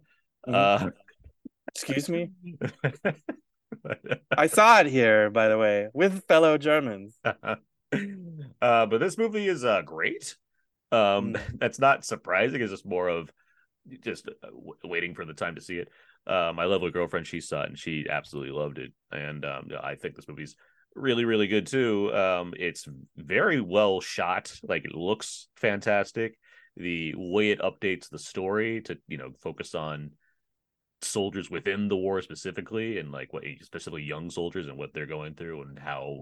Mhm. 0.47 0.91
Excuse 1.73 2.09
me. 2.09 2.29
I 4.37 4.47
saw 4.47 4.81
it 4.81 4.87
here, 4.87 5.29
by 5.29 5.47
the 5.47 5.57
way, 5.57 5.87
with 5.93 6.25
fellow 6.27 6.57
Germans. 6.57 7.17
uh, 7.23 7.55
but 8.61 8.97
this 8.99 9.17
movie 9.17 9.47
is 9.47 9.63
uh, 9.63 9.81
great. 9.81 10.35
Um, 10.91 11.33
Mm. 11.33 11.39
that's 11.59 11.79
not 11.79 12.05
surprising. 12.05 12.61
It's 12.61 12.71
just 12.71 12.85
more 12.85 13.07
of 13.07 13.31
just 14.01 14.27
uh, 14.27 14.47
w- 14.47 14.73
waiting 14.83 15.15
for 15.15 15.25
the 15.25 15.33
time 15.33 15.55
to 15.55 15.61
see 15.61 15.77
it. 15.77 15.89
Uh, 16.27 16.51
my 16.55 16.65
lovely 16.65 16.91
girlfriend, 16.91 17.25
she 17.27 17.39
saw 17.41 17.63
it 17.63 17.69
and 17.69 17.79
she 17.79 18.05
absolutely 18.09 18.51
loved 18.51 18.77
it, 18.77 18.91
and 19.11 19.43
um, 19.45 19.69
I 19.81 19.95
think 19.95 20.15
this 20.15 20.27
movie's 20.27 20.55
really, 20.95 21.25
really 21.25 21.47
good 21.47 21.65
too. 21.67 22.13
Um, 22.13 22.53
it's 22.57 22.87
very 23.17 23.59
well 23.61 24.01
shot. 24.01 24.53
Like 24.63 24.85
it 24.85 24.93
looks 24.93 25.47
fantastic. 25.55 26.37
The 26.77 27.13
way 27.17 27.49
it 27.51 27.59
updates 27.59 28.09
the 28.09 28.19
story 28.19 28.81
to 28.81 28.97
you 29.07 29.17
know 29.17 29.31
focus 29.41 29.73
on 29.73 30.11
soldiers 31.01 31.49
within 31.49 31.87
the 31.87 31.95
war 31.97 32.21
specifically 32.21 32.99
and 32.99 33.11
like 33.11 33.33
what 33.33 33.43
specifically 33.61 34.03
young 34.03 34.29
soldiers 34.29 34.67
and 34.67 34.77
what 34.77 34.93
they're 34.93 35.07
going 35.07 35.33
through 35.33 35.63
and 35.63 35.79
how 35.79 36.19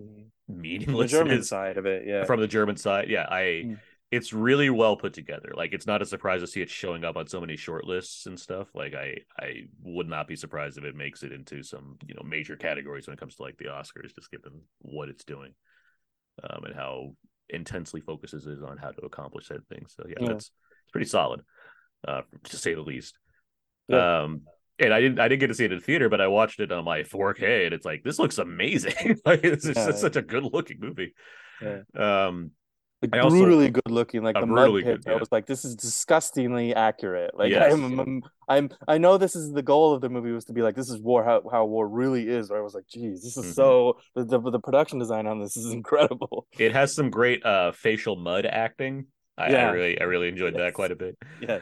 The 0.48 0.54
meaningless 0.54 1.12
the 1.12 1.18
German 1.18 1.40
is 1.40 1.50
side 1.50 1.78
of 1.78 1.86
it, 1.86 2.08
yeah. 2.08 2.24
from 2.24 2.40
the 2.40 2.48
German 2.48 2.78
side. 2.78 3.10
Yeah, 3.10 3.28
I 3.30 3.64
Mm. 3.66 3.78
It's 4.12 4.34
really 4.34 4.70
well 4.72 4.96
put 4.96 5.14
together. 5.14 5.52
Like 5.56 5.72
it's 5.74 5.86
not 5.86 6.02
a 6.02 6.06
surprise 6.06 6.42
to 6.42 6.48
see 6.48 6.62
it 6.62 6.70
showing 6.70 7.04
up 7.04 7.16
on 7.16 7.28
so 7.28 7.40
many 7.40 7.56
short 7.56 7.86
lists 7.86 8.26
and 8.26 8.40
stuff. 8.40 8.68
Like 8.74 8.94
I 8.96 9.18
I 9.40 9.68
would 9.84 10.08
not 10.10 10.28
be 10.28 10.36
surprised 10.36 10.78
if 10.78 10.84
it 10.84 10.96
makes 10.96 11.22
it 11.22 11.32
into 11.32 11.62
some, 11.62 11.98
you 12.08 12.16
know, 12.16 12.24
major 12.24 12.56
categories 12.56 13.06
when 13.06 13.14
it 13.14 13.20
comes 13.20 13.36
to 13.36 13.44
like 13.44 13.58
the 13.58 13.66
Oscars, 13.66 14.16
just 14.16 14.32
given 14.32 14.62
what 14.80 15.10
it's 15.10 15.24
doing. 15.26 15.54
Um 16.44 16.64
and 16.66 16.76
how 16.76 17.16
intensely 17.50 18.02
focuses 18.02 18.46
it 18.48 18.64
on 18.64 18.78
how 18.78 18.92
to 18.92 19.02
accomplish 19.06 19.48
said 19.48 19.68
thing. 19.68 19.86
So 19.88 20.04
yeah, 20.08 20.16
Yeah. 20.22 20.28
that's 20.30 20.46
it's 20.82 20.92
pretty 20.92 21.08
solid, 21.08 21.42
uh, 22.08 22.22
to 22.46 22.58
say 22.58 22.74
the 22.74 22.82
least. 22.82 23.18
Yeah. 23.88 24.22
Um 24.22 24.42
and 24.80 24.92
I 24.94 25.02
didn't 25.02 25.20
I 25.20 25.28
didn't 25.28 25.42
get 25.42 25.48
to 25.48 25.54
see 25.56 25.66
it 25.66 25.72
in 25.72 25.82
theater, 25.82 26.10
but 26.10 26.22
I 26.22 26.28
watched 26.28 26.60
it 26.62 26.72
on 26.72 26.84
my 26.84 27.02
4K 27.04 27.66
and 27.66 27.74
it's 27.76 27.86
like 27.86 28.02
this 28.04 28.18
looks 28.18 28.40
amazing. 28.40 29.20
like 29.26 29.44
it's 29.44 29.66
just 29.66 29.78
Yeah. 29.78 29.92
such 29.92 30.16
a 30.16 30.22
good 30.24 30.46
looking 30.46 30.78
movie. 30.80 31.14
Yeah. 31.62 31.82
Um 31.94 32.52
Like 33.02 33.16
I 33.16 33.20
also- 33.20 33.38
brutally 33.38 33.70
good 33.70 33.90
looking, 33.90 34.24
like 34.24 34.36
the 34.36 34.46
mud 34.46 34.72
pit. 34.84 35.04
good, 35.06 35.14
I 35.14 35.16
was 35.16 35.32
like, 35.32 35.46
this 35.46 35.64
is 35.64 35.76
disgustingly 35.76 36.76
accurate. 36.76 37.32
Like 37.34 37.52
Yes. 37.52 37.72
I'm, 37.74 38.00
I'm, 38.00 38.24
I'm, 38.50 38.70
I 38.90 38.98
know 38.98 39.18
this 39.18 39.36
is 39.38 39.54
the 39.54 39.62
goal 39.62 39.94
of 39.94 40.02
the 40.02 40.10
movie 40.10 40.32
was 40.32 40.46
to 40.46 40.54
be 40.54 40.62
like, 40.62 40.76
this 40.76 40.90
is 40.90 41.00
war, 41.00 41.24
how, 41.24 41.42
how 41.50 41.66
war 41.66 41.88
really 41.88 42.28
is. 42.28 42.52
Or 42.52 42.58
I 42.58 42.62
was 42.62 42.74
like, 42.74 42.88
geez, 42.88 43.24
this 43.24 43.38
is 43.38 43.46
Mhm. 43.46 43.54
so 43.54 43.98
the, 44.16 44.26
the 44.26 44.40
the 44.52 44.60
production 44.60 45.00
design 45.00 45.28
on 45.28 45.40
this 45.40 45.56
is 45.56 45.72
incredible. 45.80 46.46
It 46.58 46.74
has 46.74 46.94
some 46.94 47.10
great 47.10 47.46
uh 47.46 47.72
facial 47.72 48.18
mud 48.18 48.46
acting. 48.46 49.06
I, 49.38 49.56
I 49.56 49.70
really 49.72 50.02
I 50.02 50.04
really 50.04 50.28
enjoyed 50.28 50.56
that 50.58 50.74
quite 50.74 50.92
a 50.92 50.98
bit. 50.98 51.18
Yes. 51.42 51.62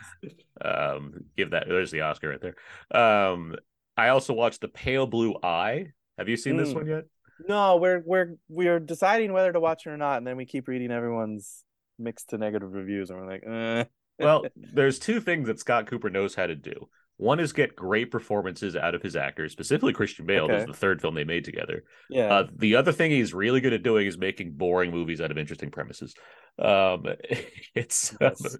Um 0.60 1.26
give 1.38 1.52
that 1.52 1.66
there's 1.68 1.92
the 1.92 2.02
Oscar 2.02 2.30
right 2.30 2.42
there. 2.42 2.56
Um 3.00 3.56
I 3.96 4.10
also 4.10 4.34
watched 4.34 4.62
The 4.62 4.68
Pale 4.68 5.08
Blue 5.08 5.36
Eye. 5.44 5.92
Have 6.18 6.30
you 6.30 6.38
seen 6.38 6.58
this 6.58 6.70
Mm. 6.70 6.76
one 6.76 6.88
yet? 6.88 7.04
No, 7.46 7.78
we're 7.78 8.02
we're 8.06 8.36
we're 8.50 8.80
deciding 8.80 9.34
whether 9.34 9.52
to 9.52 9.60
watch 9.60 9.86
it 9.86 9.90
or 9.90 9.98
not, 9.98 10.18
and 10.18 10.28
then 10.28 10.38
we 10.38 10.46
keep 10.46 10.68
reading 10.68 10.92
everyone's 10.92 11.64
mixed 12.00 12.30
to 12.30 12.38
negative 12.38 12.72
reviews, 12.74 13.10
and 13.10 13.20
we're 13.20 13.28
like, 13.28 13.44
eh. 13.48 13.84
Well, 14.20 14.46
there's 14.74 15.00
two 15.00 15.20
things 15.20 15.48
that 15.48 15.60
Scott 15.60 15.88
Cooper 15.88 16.10
knows 16.10 16.36
how 16.36 16.48
to 16.48 16.56
do. 16.56 16.90
One 17.18 17.40
is 17.40 17.52
get 17.52 17.76
great 17.76 18.12
performances 18.12 18.76
out 18.76 18.94
of 18.94 19.02
his 19.02 19.16
actors, 19.16 19.52
specifically 19.52 19.92
Christian 19.92 20.28
Bale. 20.28 20.44
Okay. 20.44 20.54
This 20.54 20.62
is 20.62 20.68
the 20.68 20.74
third 20.74 21.02
film 21.02 21.16
they 21.16 21.24
made 21.24 21.46
together. 21.46 21.84
yeah, 22.12 22.32
Uh, 22.32 22.48
the 22.56 22.76
other 22.76 22.92
thing 22.92 23.10
he's 23.10 23.34
really 23.34 23.60
good 23.60 23.74
at 23.74 23.82
doing 23.82 24.06
is 24.06 24.20
making 24.20 24.54
boring 24.54 24.92
movies 24.92 25.20
out 25.20 25.32
of 25.32 25.38
interesting 25.38 25.72
premises. 25.72 26.14
Um, 26.60 27.06
it's 27.76 28.16
Yes. 28.22 28.58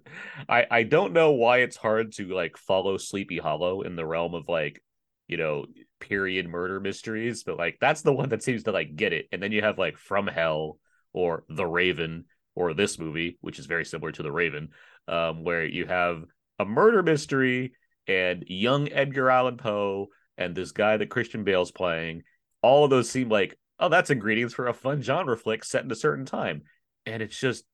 I 0.48 0.66
I 0.70 0.82
don't 0.82 1.12
know 1.12 1.32
why 1.32 1.58
it's 1.58 1.76
hard 1.76 2.12
to 2.14 2.26
like 2.34 2.56
follow 2.56 2.96
Sleepy 2.96 3.38
Hollow 3.38 3.82
in 3.82 3.94
the 3.94 4.04
realm 4.04 4.34
of 4.34 4.48
like 4.48 4.82
you 5.28 5.36
know 5.36 5.66
period 6.00 6.48
murder 6.48 6.80
mysteries, 6.80 7.42
but 7.44 7.58
like 7.58 7.78
that's 7.80 8.02
the 8.02 8.12
one 8.12 8.28
that 8.30 8.42
seems 8.42 8.64
to 8.64 8.72
like 8.72 8.96
get 8.96 9.12
it. 9.12 9.26
And 9.32 9.42
then 9.42 9.52
you 9.52 9.62
have 9.62 9.78
like 9.78 9.98
From 9.98 10.26
Hell 10.26 10.78
or 11.12 11.44
The 11.48 11.66
Raven 11.66 12.24
or 12.54 12.74
this 12.74 12.98
movie, 12.98 13.38
which 13.40 13.58
is 13.58 13.66
very 13.66 13.84
similar 13.84 14.12
to 14.12 14.22
The 14.22 14.32
Raven, 14.32 14.70
um, 15.06 15.44
where 15.44 15.64
you 15.64 15.86
have 15.86 16.24
a 16.58 16.64
murder 16.64 17.02
mystery 17.02 17.72
and 18.06 18.44
young 18.48 18.90
Edgar 18.90 19.30
Allan 19.30 19.56
Poe 19.56 20.08
and 20.36 20.54
this 20.54 20.72
guy 20.72 20.96
that 20.96 21.10
Christian 21.10 21.44
Bale's 21.44 21.70
playing. 21.70 22.22
All 22.62 22.84
of 22.84 22.90
those 22.90 23.10
seem 23.10 23.28
like, 23.28 23.58
oh, 23.78 23.88
that's 23.88 24.10
ingredients 24.10 24.54
for 24.54 24.66
a 24.66 24.74
fun 24.74 25.02
genre 25.02 25.36
flick 25.36 25.64
set 25.64 25.84
in 25.84 25.90
a 25.90 25.96
certain 25.96 26.24
time. 26.24 26.62
And 27.06 27.22
it's 27.22 27.38
just 27.38 27.64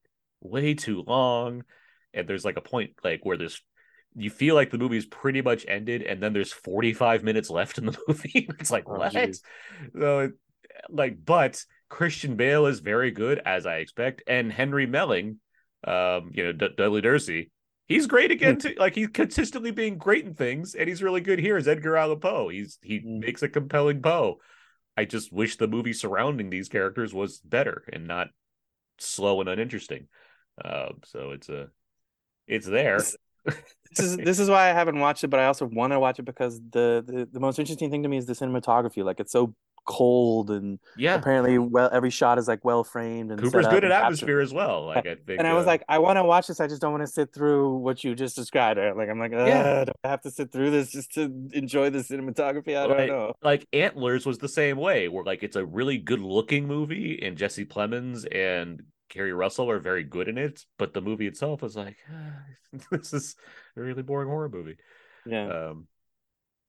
way 0.41 0.75
too 0.75 1.05
long. 1.07 1.65
And 2.13 2.29
there's 2.29 2.45
like 2.45 2.57
a 2.57 2.63
point 2.63 2.93
like 3.03 3.21
where 3.25 3.37
there's 3.37 3.63
you 4.15 4.31
feel 4.31 4.55
like 4.55 4.71
the 4.71 4.79
movie's 4.79 5.07
pretty 5.07 5.43
much 5.43 5.65
ended, 5.69 6.03
and 6.03 6.23
then 6.23 6.33
there's 6.33 6.53
45 6.53 7.23
minutes 7.25 7.51
left 7.51 7.79
in 7.79 7.87
the 7.87 7.99
movie. 8.09 8.49
it's 8.61 8.71
like 8.71 8.85
Oh, 8.87 8.99
what? 8.99 9.13
geez. 9.13 9.43
So 9.99 10.31
like, 10.89 11.19
but 11.25 11.63
Christian 11.89 12.37
Bale 12.37 12.67
is 12.67 12.81
very 12.81 13.11
good 13.11 13.41
as 13.45 13.67
I 13.67 13.77
expect, 13.77 14.23
and 14.27 14.53
Henry 14.53 14.87
Melling, 14.87 15.39
um, 15.87 16.31
you 16.33 16.45
know, 16.45 16.53
D- 16.53 16.69
Dudley 16.77 17.01
Dursley, 17.01 17.51
he's 17.87 18.07
great 18.07 18.31
again. 18.31 18.59
Too. 18.59 18.75
Like 18.79 18.95
he's 18.95 19.09
consistently 19.09 19.71
being 19.71 19.99
great 19.99 20.25
in 20.25 20.35
things, 20.35 20.75
and 20.75 20.89
he's 20.89 21.03
really 21.03 21.21
good 21.21 21.39
here 21.39 21.57
as 21.57 21.69
Edgar 21.69 21.97
Allan 21.97 22.21
Poe. 22.21 22.49
He's 22.49 22.79
he 22.83 23.01
Mm. 23.01 23.21
makes 23.21 23.43
a 23.43 23.49
compelling 23.49 24.01
Poe. 24.03 24.39
I 24.97 25.05
just 25.05 25.33
wish 25.33 25.57
the 25.57 25.67
movie 25.67 25.93
surrounding 25.93 26.51
these 26.51 26.69
characters 26.69 27.13
was 27.13 27.41
better 27.41 27.85
and 27.93 28.07
not 28.07 28.29
slow 28.99 29.41
and 29.41 29.49
uninteresting. 29.49 30.07
Uh, 30.65 30.91
so 31.05 31.33
it's 31.33 31.49
a, 31.49 31.69
it's 32.47 32.67
there. 32.67 33.01
This 33.45 34.01
is 34.07 34.17
this 34.17 34.39
is 34.41 34.49
why 34.51 34.71
I 34.71 34.73
haven't 34.73 34.99
watched 34.99 35.23
it, 35.23 35.29
but 35.29 35.39
I 35.39 35.47
also 35.47 35.67
want 35.67 35.93
to 35.93 36.01
watch 36.01 36.19
it 36.19 36.25
because 36.25 36.61
the, 36.73 37.05
the 37.07 37.29
the 37.33 37.39
most 37.41 37.59
interesting 37.61 37.91
thing 37.91 38.03
to 38.03 38.09
me 38.09 38.17
is 38.17 38.27
the 38.27 38.33
cinematography. 38.33 39.05
Like 39.05 39.21
it's 39.21 39.31
so 39.33 39.55
cold 39.87 40.51
and 40.51 40.79
Yeah, 40.97 41.15
apparently 41.15 41.59
well 41.59 41.91
every 41.93 42.09
shot 42.09 42.39
is 42.39 42.49
like 42.49 42.65
well 42.65 42.83
framed 42.85 43.31
and 43.31 43.39
Cooper's 43.41 43.67
good 43.67 43.85
at 43.85 43.91
captured. 43.91 44.05
atmosphere 44.07 44.41
as 44.41 44.53
well. 44.53 44.87
Like 44.87 45.07
I 45.07 45.15
think, 45.15 45.39
And 45.39 45.47
I 45.47 45.53
was 45.53 45.65
uh, 45.65 45.69
like, 45.69 45.85
I 45.91 45.99
want 45.99 46.17
to 46.17 46.25
watch 46.25 46.47
this. 46.47 46.59
I 46.59 46.67
just 46.67 46.81
don't 46.81 46.91
want 46.91 47.03
to 47.03 47.07
sit 47.07 47.35
through 47.35 47.77
what 47.77 48.03
you 48.03 48.15
just 48.15 48.35
described. 48.35 48.81
Right? 48.81 48.97
Like 48.97 49.11
I'm 49.11 49.19
like, 49.21 49.33
Yeah. 49.33 49.85
I 50.03 50.09
have 50.09 50.23
to 50.23 50.31
sit 50.31 50.51
through 50.51 50.71
this 50.71 50.91
just 50.91 51.13
to 51.13 51.25
enjoy 51.53 51.91
the 51.91 51.99
cinematography? 51.99 52.77
I 52.77 52.87
don't 52.87 52.97
Like- 52.99 53.09
know. 53.11 53.35
like 53.43 53.67
Antlers 53.75 54.25
was 54.27 54.39
the 54.39 54.49
same 54.49 54.79
way, 54.79 55.07
where 55.09 55.23
like 55.23 55.43
it's 55.43 55.57
a 55.57 55.65
really 55.67 55.99
good 55.99 56.21
looking 56.21 56.67
movie, 56.67 57.21
and 57.23 57.37
Jesse 57.37 57.67
Plemons 57.67 58.25
and 58.35 58.83
Keri 59.15 59.33
Russell 59.33 59.71
are 59.71 59.79
very 59.79 60.03
good 60.03 60.29
in 60.29 60.37
it, 60.37 60.65
but 60.77 60.93
the 60.93 61.01
movie 61.01 61.29
itself 61.29 61.63
was 61.63 61.77
like, 61.77 61.97
this 62.91 63.13
is 63.13 63.37
a 63.77 63.81
really 63.81 64.03
boring 64.03 64.29
horror 64.29 64.49
movie. 64.49 64.77
Yeah. 65.25 65.69
Um, 65.69 65.87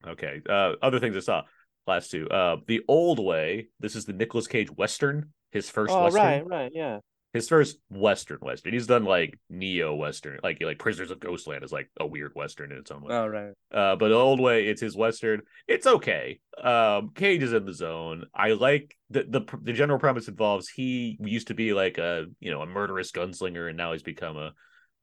okay. 0.06 0.40
Uh, 0.48 0.74
other 0.80 1.00
things 1.00 1.16
I 1.16 1.20
saw 1.20 1.42
last 1.86 2.10
two. 2.10 2.28
Uh, 2.28 2.58
The 2.66 2.82
Old 2.86 3.18
Way. 3.18 3.68
This 3.80 3.96
is 3.96 4.04
the 4.04 4.12
Nicolas 4.12 4.46
Cage 4.46 4.70
western. 4.70 5.32
His 5.50 5.68
first 5.68 5.92
oh 5.92 6.04
western. 6.04 6.22
right, 6.22 6.46
right, 6.46 6.72
yeah. 6.74 6.98
His 7.36 7.48
first 7.48 7.78
western 7.90 8.38
western. 8.40 8.72
He's 8.72 8.86
done 8.86 9.04
like 9.04 9.38
neo 9.50 9.94
western, 9.94 10.40
like 10.42 10.62
like 10.62 10.78
Prisoners 10.78 11.10
of 11.10 11.20
Ghostland 11.20 11.64
is 11.64 11.72
like 11.72 11.90
a 12.00 12.06
weird 12.06 12.32
western 12.34 12.72
in 12.72 12.78
its 12.78 12.90
own 12.90 13.02
way. 13.02 13.14
Oh 13.14 13.26
right. 13.26 13.52
Uh, 13.70 13.96
but 13.96 14.08
the 14.08 14.14
old 14.14 14.40
way, 14.40 14.66
it's 14.66 14.80
his 14.80 14.96
western. 14.96 15.42
It's 15.68 15.86
okay. 15.86 16.40
Um, 16.62 17.10
Cage 17.14 17.42
is 17.42 17.52
in 17.52 17.66
the 17.66 17.74
zone. 17.74 18.24
I 18.34 18.52
like 18.52 18.96
the 19.10 19.24
the 19.24 19.58
the 19.62 19.72
general 19.72 19.98
premise 19.98 20.28
involves 20.28 20.68
he 20.68 21.18
used 21.20 21.48
to 21.48 21.54
be 21.54 21.72
like 21.74 21.98
a 21.98 22.26
you 22.40 22.50
know 22.50 22.62
a 22.62 22.66
murderous 22.66 23.12
gunslinger, 23.12 23.68
and 23.68 23.76
now 23.76 23.92
he's 23.92 24.02
become 24.02 24.36
a 24.36 24.52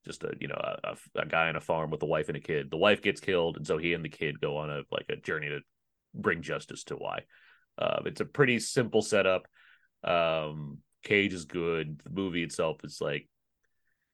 just 0.05 0.23
a 0.23 0.33
you 0.39 0.47
know 0.47 0.59
a, 0.83 0.97
a, 1.15 1.25
guy 1.25 1.49
on 1.49 1.55
a 1.55 1.61
farm 1.61 1.91
with 1.91 2.01
a 2.03 2.07
wife 2.07 2.27
and 2.29 2.37
a 2.37 2.41
kid. 2.41 2.69
The 2.71 2.77
wife 2.77 3.01
gets 3.01 3.21
killed, 3.21 3.57
and 3.57 3.65
so 3.67 3.77
he 3.77 3.93
and 3.93 4.03
the 4.03 4.09
kid 4.09 4.41
go 4.41 4.57
on 4.57 4.69
a 4.69 4.81
like 4.91 5.05
a 5.09 5.15
journey 5.15 5.49
to 5.49 5.59
bring 6.13 6.41
justice 6.41 6.83
to 6.85 6.95
why. 6.95 7.21
Uh, 7.77 8.01
it's 8.05 8.21
a 8.21 8.25
pretty 8.25 8.59
simple 8.59 9.01
setup. 9.01 9.47
Um, 10.03 10.79
Cage 11.03 11.33
is 11.33 11.45
good. 11.45 11.99
The 12.03 12.09
movie 12.09 12.43
itself 12.43 12.83
is 12.83 12.99
like 13.01 13.27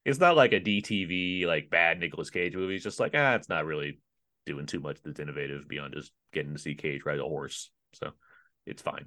it's 0.04 0.18
not 0.18 0.36
like 0.36 0.52
a 0.52 0.60
DTV 0.60 1.46
like 1.46 1.70
bad 1.70 1.98
Nicolas 1.98 2.30
Cage 2.30 2.54
movie. 2.54 2.74
It's 2.74 2.84
just 2.84 3.00
like 3.00 3.12
ah, 3.14 3.34
it's 3.34 3.48
not 3.48 3.66
really 3.66 4.00
doing 4.46 4.66
too 4.66 4.80
much 4.80 4.98
that's 5.02 5.20
innovative 5.20 5.68
beyond 5.68 5.94
just 5.94 6.12
getting 6.32 6.54
to 6.54 6.60
see 6.60 6.74
Cage 6.74 7.02
ride 7.04 7.20
a 7.20 7.24
horse. 7.24 7.70
So 7.94 8.10
it's 8.66 8.82
fine. 8.82 9.06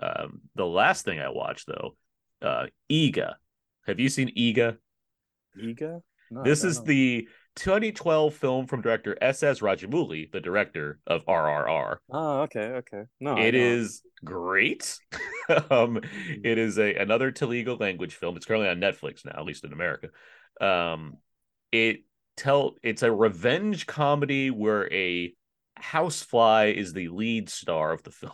Um, 0.00 0.42
the 0.54 0.66
last 0.66 1.04
thing 1.04 1.20
I 1.20 1.30
watched 1.30 1.66
though, 1.66 1.96
uh, 2.42 2.66
Eega. 2.90 3.34
Have 3.86 4.00
you 4.00 4.08
seen 4.08 4.28
Eega? 4.36 4.76
Eega? 5.58 6.02
No, 6.30 6.42
this 6.42 6.64
is 6.64 6.78
know. 6.78 6.84
the 6.84 7.28
2012 7.56 8.34
film 8.34 8.66
from 8.66 8.82
director 8.82 9.16
S.S. 9.20 9.60
Rajamouli, 9.60 10.30
the 10.30 10.40
director 10.40 10.98
of 11.06 11.24
RRR. 11.26 11.96
Oh, 12.10 12.40
okay, 12.42 12.60
okay. 12.60 13.02
No, 13.20 13.38
It 13.38 13.54
is 13.54 14.02
great. 14.24 14.98
um, 15.70 16.00
it 16.44 16.58
is 16.58 16.78
a 16.78 16.94
another 16.94 17.30
Telugu 17.30 17.76
language 17.76 18.14
film. 18.14 18.36
It's 18.36 18.46
currently 18.46 18.68
on 18.68 18.78
Netflix 18.78 19.24
now, 19.24 19.32
at 19.36 19.44
least 19.44 19.64
in 19.64 19.72
America. 19.72 20.08
Um, 20.60 21.16
it 21.72 22.04
tell 22.36 22.76
it's 22.82 23.02
a 23.02 23.10
revenge 23.10 23.86
comedy 23.86 24.50
where 24.50 24.92
a 24.92 25.32
housefly 25.76 26.72
is 26.76 26.92
the 26.92 27.08
lead 27.08 27.48
star 27.48 27.92
of 27.92 28.02
the 28.02 28.10
film. 28.10 28.32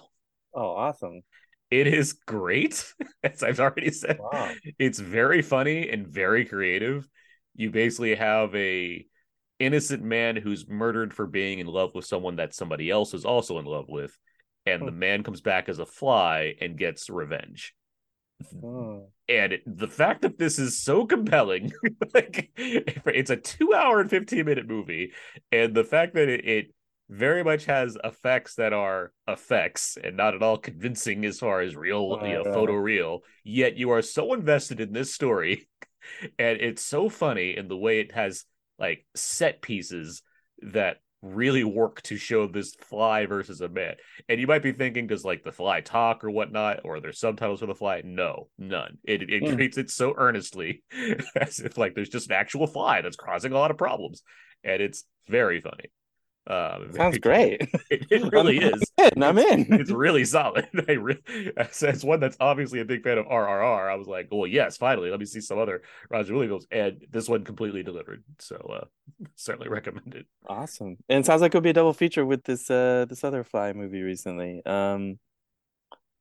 Oh, 0.55 0.71
awesome. 0.77 1.23
It 1.71 1.87
is 1.87 2.13
great, 2.13 2.93
as 3.25 3.43
I've 3.43 3.61
already 3.61 3.91
said. 3.91 4.19
Wow. 4.21 4.53
It's 4.79 4.99
very 4.99 5.43
funny 5.43 5.89
and 5.89 6.07
very 6.07 6.45
creative. 6.45 7.09
You 7.55 7.71
basically 7.71 8.15
have 8.15 8.55
a 8.55 9.07
innocent 9.63 10.03
man 10.03 10.37
who's 10.37 10.69
murdered 10.69 11.15
for 11.15 11.27
being 11.27 11.59
in 11.61 11.67
love 11.67 11.95
with 11.95 12.05
someone 12.07 12.37
that 12.37 12.55
somebody 12.55 12.91
else 12.91 13.15
is 13.15 13.25
also 13.25 13.59
in 13.59 13.65
love 13.67 13.87
with, 13.89 14.17
and 14.67 14.87
the 14.87 14.93
Hmm. 14.93 14.99
man 14.99 15.23
comes 15.23 15.41
back 15.41 15.69
as 15.69 15.79
a 15.79 15.87
fly 15.87 16.55
and 16.61 16.79
gets 16.79 17.09
revenge. 17.11 17.75
Oh. 18.63 19.11
And 19.29 19.53
it, 19.55 19.63
the 19.67 19.89
fact 19.89 20.23
that 20.23 20.39
this 20.39 20.59
is 20.59 20.83
so 20.83 21.07
compelling, 21.07 21.73
like 22.15 22.51
it's 22.57 23.31
a 23.31 23.37
two-hour 23.37 24.01
and 24.01 24.11
fifteen-minute 24.11 24.67
movie, 24.67 25.13
and 25.53 25.75
the 25.75 25.85
fact 25.85 26.15
that 26.15 26.29
it, 26.29 26.45
it 26.47 26.75
very 27.09 27.45
much 27.45 27.67
has 27.67 27.97
effects 28.05 28.55
that 28.57 28.73
are 28.73 29.13
effects 29.29 29.99
and 30.03 30.17
not 30.17 30.35
at 30.35 30.43
all 30.43 30.57
convincing 30.59 31.25
as 31.25 31.39
far 31.39 31.61
as 31.61 31.77
real, 31.77 32.19
you 32.23 32.33
know, 32.35 32.45
photo 32.45 32.75
real. 32.75 33.21
Yet 33.45 33.77
you 33.77 33.91
are 33.91 34.03
so 34.03 34.33
invested 34.35 34.81
in 34.81 34.93
this 34.93 35.15
story, 35.15 35.69
and 36.39 36.61
it's 36.61 36.83
so 36.85 37.09
funny 37.09 37.57
in 37.57 37.69
the 37.69 37.77
way 37.77 38.01
it 38.01 38.13
has 38.13 38.45
like 38.79 39.05
set 39.15 39.63
pieces 39.63 40.23
that 40.63 40.99
really 41.23 41.63
work 41.63 42.03
to 42.03 42.17
show 42.17 42.47
this 42.49 42.75
fly 42.75 43.27
versus 43.27 43.61
a 43.61 43.69
man. 43.69 43.95
And 44.29 44.41
you 44.41 44.47
might 44.47 44.63
be 44.63 44.73
thinking, 44.73 45.07
does 45.07 45.25
like 45.25 45.45
the 45.45 45.53
fly 45.53 45.81
talk 45.81 46.25
or 46.25 46.31
whatnot, 46.31 46.81
or 46.85 47.01
there's 47.01 47.21
subtitles 47.21 47.61
for 47.61 47.67
the 47.67 47.75
fly? 47.75 48.03
No, 48.05 48.49
none. 48.59 48.99
It 49.05 49.31
it 49.31 49.41
Hmm. 49.41 49.55
treats 49.55 49.79
it 49.79 49.91
so 49.91 50.15
earnestly 50.17 50.83
as 51.37 51.61
if 51.61 51.79
like 51.79 51.95
there's 51.95 52.09
just 52.09 52.29
an 52.29 52.37
actual 52.37 52.67
fly 52.67 53.01
that's 53.03 53.17
causing 53.17 53.53
a 53.53 53.59
lot 53.59 53.71
of 53.71 53.79
problems, 53.79 54.23
and 54.65 54.83
it's 54.83 55.05
very 55.29 55.61
funny. 55.61 55.91
Um, 56.47 56.93
Sounds 56.93 57.19
very- 57.23 57.57
great. 57.59 57.63
It, 57.91 58.07
it 58.11 58.33
really 58.33 58.63
I'm, 58.65 58.75
is. 58.75 58.93
I'm 58.99 59.13
in. 59.17 59.23
I'm 59.23 59.39
in. 59.39 59.81
It's 59.81 59.91
really 59.91 60.25
solid. 60.25 60.69
I 60.89 60.93
re- 60.93 61.53
as, 61.57 62.05
one 62.05 62.21
that's 62.21 62.37
obviously 62.41 62.81
a 62.81 62.85
big 62.85 63.05
fan 63.05 63.19
of 63.19 63.27
RRR, 63.27 63.91
I 63.91 63.95
was 63.95 64.09
like, 64.09 64.29
well, 64.31 64.47
yes, 64.47 64.77
finally, 64.77 65.11
let 65.11 65.21
me 65.21 65.27
see 65.27 65.41
some 65.41 65.59
other 65.59 65.83
Roger 66.11 66.35
Williams, 66.35 66.67
and 66.71 67.05
this 67.11 67.29
one 67.29 67.45
completely 67.45 67.83
delivered. 67.83 68.25
So, 68.39 68.57
uh, 68.57 68.87
certainly 69.37 69.69
recommend 69.69 70.15
it. 70.15 70.27
Awesome. 70.49 70.97
And 71.09 71.21
it 71.21 71.27
sounds 71.27 71.43
like 71.43 71.51
it'll 71.51 71.61
be 71.61 71.71
a 71.71 71.75
double 71.75 71.93
feature 71.93 72.27
with 72.27 72.45
this 72.45 72.71
uh 72.71 73.07
this 73.09 73.23
other 73.25 73.45
fly 73.45 73.73
movie 73.73 74.03
recently. 74.03 74.65
Um 74.67 75.19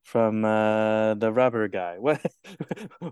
from 0.03 0.43
uh 0.43 1.13
the 1.15 1.31
rubber 1.31 1.67
guy. 1.67 1.97
What 1.99 2.21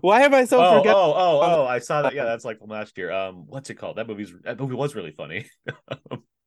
why 0.00 0.22
am 0.22 0.34
I 0.34 0.44
so 0.44 0.62
oh, 0.62 0.78
forgetful? 0.78 1.00
oh, 1.00 1.14
oh, 1.16 1.40
oh! 1.42 1.66
I 1.66 1.78
saw 1.78 2.02
that. 2.02 2.14
Yeah, 2.14 2.24
that's 2.24 2.44
like 2.44 2.58
from 2.58 2.70
last 2.70 2.96
year. 2.98 3.10
Um, 3.12 3.46
what's 3.46 3.70
it 3.70 3.74
called? 3.74 3.96
That 3.96 4.08
movie's 4.08 4.32
that 4.44 4.58
movie 4.58 4.74
was 4.74 4.94
really 4.94 5.12
funny. 5.12 5.46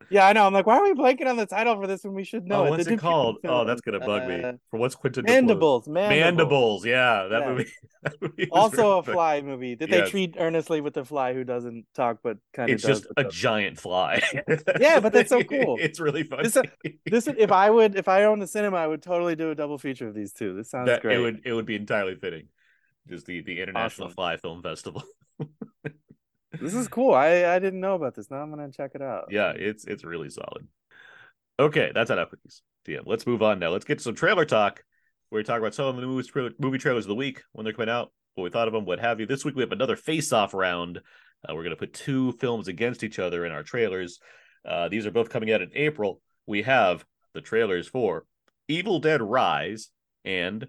Yeah, 0.10 0.28
I 0.28 0.34
know. 0.34 0.46
I'm 0.46 0.54
like, 0.54 0.66
why 0.66 0.78
are 0.78 0.84
we 0.84 0.94
blanking 0.94 1.28
on 1.28 1.38
the 1.38 1.46
title 1.46 1.76
for 1.80 1.88
this 1.88 2.04
when 2.04 2.13
we 2.13 2.24
should 2.24 2.46
know 2.46 2.62
oh, 2.62 2.66
it? 2.66 2.70
what's 2.72 2.86
The 2.86 2.94
it 2.94 3.00
called? 3.00 3.38
Dupieux 3.44 3.50
Oh, 3.50 3.66
that's 3.66 3.82
gonna 3.82 4.00
film. 4.00 4.20
bug 4.20 4.28
me. 4.30 4.44
Uh, 4.44 4.54
For 4.72 4.80
what's 4.80 4.96
Quentin? 4.96 5.26
Mandibles, 5.26 5.88
mandibles. 5.88 6.20
Mandibles. 6.20 6.86
Yeah, 6.86 7.28
that 7.30 7.42
Yeah. 7.42 7.50
movie. 7.50 7.72
that 8.04 8.22
movie 8.22 8.50
Also 8.52 8.78
really 8.78 9.00
a 9.00 9.04
funny. 9.04 9.16
fly 9.16 9.42
movie. 9.42 9.76
Did 9.76 9.89
Yes. 9.89 10.06
they 10.06 10.10
treat 10.12 10.36
earnestly 10.38 10.82
with 10.82 10.94
the 10.94 11.06
fly 11.06 11.34
who 11.34 11.44
doesn't 11.44 11.86
talk 11.96 12.20
but 12.24 12.38
kind 12.54 12.70
of 12.70 12.76
It's 12.76 12.84
does? 12.84 13.02
just 13.02 13.12
a 13.18 13.24
does? 13.24 13.34
giant 13.34 13.80
fly. 13.80 14.22
Yeah, 14.80 15.00
but 15.00 15.13
that's 15.13 15.30
so 15.30 15.44
cool. 15.54 15.78
It's 15.80 16.00
really 16.00 16.24
funny. 16.24 16.44
This, 16.44 16.58
uh, 16.58 16.63
this 17.06 17.28
if 17.28 17.52
I 17.52 17.70
would 17.70 17.96
if 17.96 18.08
I 18.08 18.24
owned 18.26 18.44
a 18.44 18.48
cinema, 18.48 18.78
I 18.78 18.88
would 18.88 19.02
totally 19.02 19.36
do 19.36 19.52
a 19.52 19.56
double 19.56 19.78
feature 19.78 20.08
of 20.08 20.13
these 20.16 20.34
two. 20.34 20.56
This 20.56 20.70
sounds 20.70 20.88
that 20.88 21.02
great. 21.02 21.18
it 21.18 21.22
would 21.22 21.42
it 21.46 21.54
would 21.54 21.66
be 21.66 21.76
entirely 21.76 22.16
fitting. 22.16 22.48
Just 23.10 23.26
the 23.26 23.42
the 23.42 23.62
International 23.62 24.08
Awesome. 24.08 24.16
Fly 24.16 24.38
Film 24.38 24.62
Festival. 24.62 25.04
This 26.60 26.74
is 26.74 26.88
cool. 26.88 27.13
I 27.13 27.56
I 27.56 27.60
didn't 27.60 27.80
know 27.80 27.96
about 27.96 28.16
this. 28.16 28.30
Now 28.30 28.38
I'm 28.38 28.50
gonna 28.50 28.72
check 28.72 28.92
it 28.96 29.02
out. 29.02 29.26
yeah, 29.30 29.52
it's 29.52 29.86
it's 29.86 30.04
really 30.04 30.30
solid. 30.30 30.68
Okay, 31.60 31.92
that's 31.94 32.12
enough 32.12 32.34
of 32.34 32.39
these. 32.44 32.62
DM. 32.86 33.04
Let's 33.06 33.26
move 33.26 33.42
on 33.42 33.60
now. 33.60 33.70
Let's 33.70 33.86
get 33.86 34.00
to 34.00 34.04
some 34.04 34.16
trailer 34.16 34.46
talk. 34.46 34.84
Where 35.30 35.39
we 35.39 35.44
talk 35.44 35.60
about 35.60 35.74
some 35.74 35.88
of 35.88 35.96
the 35.96 36.06
movies, 36.06 36.32
movie 36.60 36.78
trailers 36.78 37.06
of 37.06 37.10
the 37.10 37.16
week 37.16 37.42
when 37.54 37.63
they're 37.63 37.74
coming 37.74 37.89
out, 37.89 38.12
what 38.36 38.44
we 38.44 38.50
thought 38.52 38.68
of 38.68 38.74
them, 38.74 38.86
what 38.86 39.00
have 39.00 39.20
you. 39.20 39.26
This 39.26 39.44
week 39.44 39.56
we 39.56 39.63
have 39.63 39.72
another 39.72 39.96
face-off 39.96 40.54
round. 40.54 41.00
Uh, 41.48 41.56
we're 41.56 41.63
to 41.63 41.76
put 41.76 41.94
two 41.94 42.34
films 42.34 42.68
against 42.68 43.04
each 43.04 43.18
other 43.18 43.44
in 43.44 43.52
our 43.52 43.63
trailers. 43.63 44.20
Uh, 44.63 44.89
these 44.89 45.08
are 45.08 45.12
both 45.12 45.30
coming 45.30 45.52
out 45.52 45.62
in 45.63 45.72
April. 45.74 46.22
We 46.46 46.62
have 46.63 47.04
the 47.34 47.42
trailers 47.42 47.88
for 47.88 48.26
Evil 48.68 49.00
Dead 49.00 49.24
Rise 49.24 49.89
and 50.24 50.68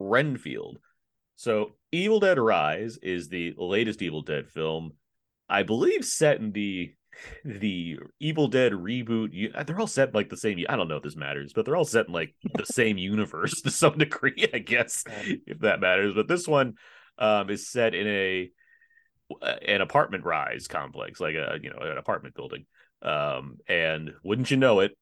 Renfield. 0.00 0.78
So, 1.36 1.76
Evil 1.92 2.20
Dead 2.20 2.38
Rise 2.38 2.98
is 2.98 3.28
the 3.28 3.54
latest 3.56 4.02
Evil 4.02 4.22
Dead 4.22 4.48
film, 4.48 4.92
I 5.48 5.62
believe, 5.62 6.04
set 6.04 6.38
in 6.38 6.52
the 6.52 6.94
the 7.44 7.98
Evil 8.20 8.48
Dead 8.48 8.72
reboot. 8.72 9.66
They're 9.66 9.80
all 9.80 9.86
set 9.86 10.14
like 10.14 10.28
the 10.28 10.36
same. 10.36 10.64
I 10.68 10.76
don't 10.76 10.88
know 10.88 10.96
if 10.96 11.02
this 11.02 11.16
matters, 11.16 11.52
but 11.52 11.64
they're 11.64 11.76
all 11.76 11.84
set 11.84 12.06
in 12.06 12.12
like 12.12 12.34
the 12.54 12.64
same 12.72 12.98
universe 12.98 13.60
to 13.62 13.70
some 13.70 13.98
degree, 13.98 14.48
I 14.54 14.58
guess, 14.58 15.04
if 15.46 15.60
that 15.60 15.80
matters. 15.80 16.14
But 16.14 16.28
this 16.28 16.46
one 16.46 16.74
um, 17.18 17.50
is 17.50 17.70
set 17.70 17.94
in 17.94 18.06
a 18.06 18.50
an 19.66 19.80
apartment 19.80 20.24
rise 20.24 20.66
complex, 20.68 21.20
like 21.20 21.34
a 21.34 21.58
you 21.62 21.70
know 21.70 21.78
an 21.80 21.98
apartment 21.98 22.34
building. 22.34 22.66
Um, 23.02 23.56
and 23.66 24.12
wouldn't 24.22 24.50
you 24.50 24.58
know 24.58 24.80
it, 24.80 24.92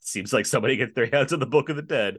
seems 0.00 0.32
like 0.32 0.46
somebody 0.46 0.76
gets 0.76 0.94
their 0.94 1.08
hands 1.10 1.32
on 1.32 1.40
the 1.40 1.46
Book 1.46 1.68
of 1.68 1.76
the 1.76 1.82
Dead, 1.82 2.18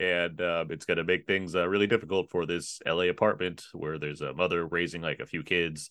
and 0.00 0.40
um, 0.40 0.70
it's 0.70 0.84
going 0.84 0.98
to 0.98 1.04
make 1.04 1.26
things 1.26 1.54
uh, 1.54 1.68
really 1.68 1.86
difficult 1.86 2.30
for 2.30 2.46
this 2.46 2.80
LA 2.86 3.04
apartment 3.04 3.64
where 3.72 3.98
there's 3.98 4.22
a 4.22 4.34
mother 4.34 4.66
raising 4.66 5.02
like 5.02 5.20
a 5.20 5.26
few 5.26 5.42
kids, 5.42 5.90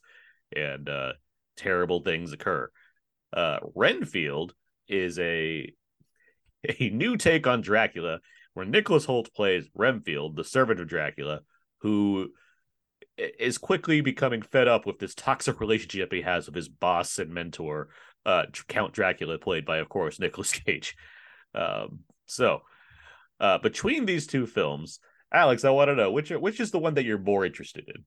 and 0.56 0.90
uh, 0.90 1.14
terrible 1.56 2.02
things 2.02 2.34
occur. 2.34 2.70
Uh, 3.32 3.60
Renfield 3.76 4.54
is 4.88 5.18
a 5.20 5.72
a 6.80 6.90
new 6.90 7.18
take 7.18 7.48
on 7.48 7.62
Dracula, 7.62 8.20
where 8.54 8.66
Nicholas 8.66 9.06
Hoult 9.06 9.34
plays 9.34 9.70
Renfield, 9.74 10.36
the 10.36 10.44
servant 10.44 10.80
of 10.80 10.88
Dracula, 10.88 11.42
who 11.80 12.32
is 13.18 13.58
quickly 13.58 14.02
becoming 14.02 14.42
fed 14.42 14.68
up 14.68 14.86
with 14.86 15.00
this 15.00 15.16
toxic 15.16 15.60
relationship 15.60 16.12
he 16.12 16.22
has 16.22 16.46
with 16.46 16.56
his 16.56 16.70
boss 16.70 17.20
and 17.20 17.34
mentor, 17.34 17.90
uh, 18.26 18.44
Count 18.68 18.94
Dracula, 18.94 19.38
played 19.38 19.66
by, 19.66 19.78
of 19.78 19.90
course, 19.90 20.20
Nicolas 20.20 20.52
Cage. 20.66 20.96
Um, 21.54 22.00
so, 22.26 22.62
uh, 23.40 23.58
between 23.58 24.06
these 24.06 24.28
two 24.28 24.46
films, 24.46 25.00
Alex, 25.34 25.64
I 25.64 25.70
want 25.70 25.90
to 25.90 25.96
know 25.96 26.12
which 26.12 26.30
which 26.30 26.60
is 26.60 26.72
the 26.72 26.80
one 26.80 26.96
that 26.96 27.06
you're 27.06 27.18
more 27.18 27.46
interested 27.46 27.86
in. 27.88 28.04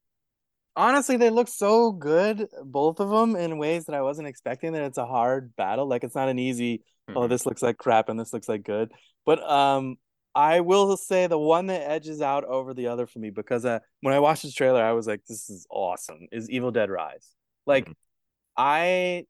Honestly, 0.77 1.17
they 1.17 1.31
look 1.31 1.49
so 1.49 1.93
good, 1.93 2.49
both 2.65 3.01
of 3.01 3.09
them, 3.09 3.37
in 3.37 3.59
ways 3.59 3.85
that 3.85 3.95
I 3.95 4.03
wasn't 4.03 4.29
expecting. 4.29 4.73
That 4.73 4.83
it's 4.83 4.99
a 4.99 5.07
hard 5.07 5.55
battle. 5.57 5.87
Like 5.87 6.05
it's 6.05 6.15
not 6.15 6.29
an 6.29 6.39
easy. 6.39 6.83
Mm-hmm. 7.09 7.19
Oh, 7.19 7.27
this 7.29 7.47
looks 7.47 7.63
like 7.63 7.79
crap, 7.79 8.09
and 8.09 8.19
this 8.19 8.33
looks 8.33 8.49
like 8.49 8.65
good. 8.65 8.93
But 9.25 9.43
um, 9.49 9.97
I 10.35 10.61
will 10.61 10.97
say 10.97 11.27
the 11.27 11.39
one 11.39 11.67
that 11.67 11.89
edges 11.89 12.21
out 12.21 12.45
over 12.45 12.75
the 12.75 12.89
other 12.89 13.07
for 13.07 13.19
me 13.19 13.31
because 13.31 13.65
uh, 13.65 13.79
when 14.01 14.15
I 14.15 14.19
watched 14.19 14.43
this 14.43 14.55
trailer, 14.55 14.83
I 14.83 14.93
was 14.93 15.07
like, 15.07 15.25
"This 15.27 15.49
is 15.49 15.67
awesome." 15.71 16.27
Is 16.33 16.51
Evil 16.51 16.73
Dead 16.73 16.91
Rise? 16.91 17.29
Like, 17.67 17.85
mm-hmm. 17.85 17.93
I 18.57 19.27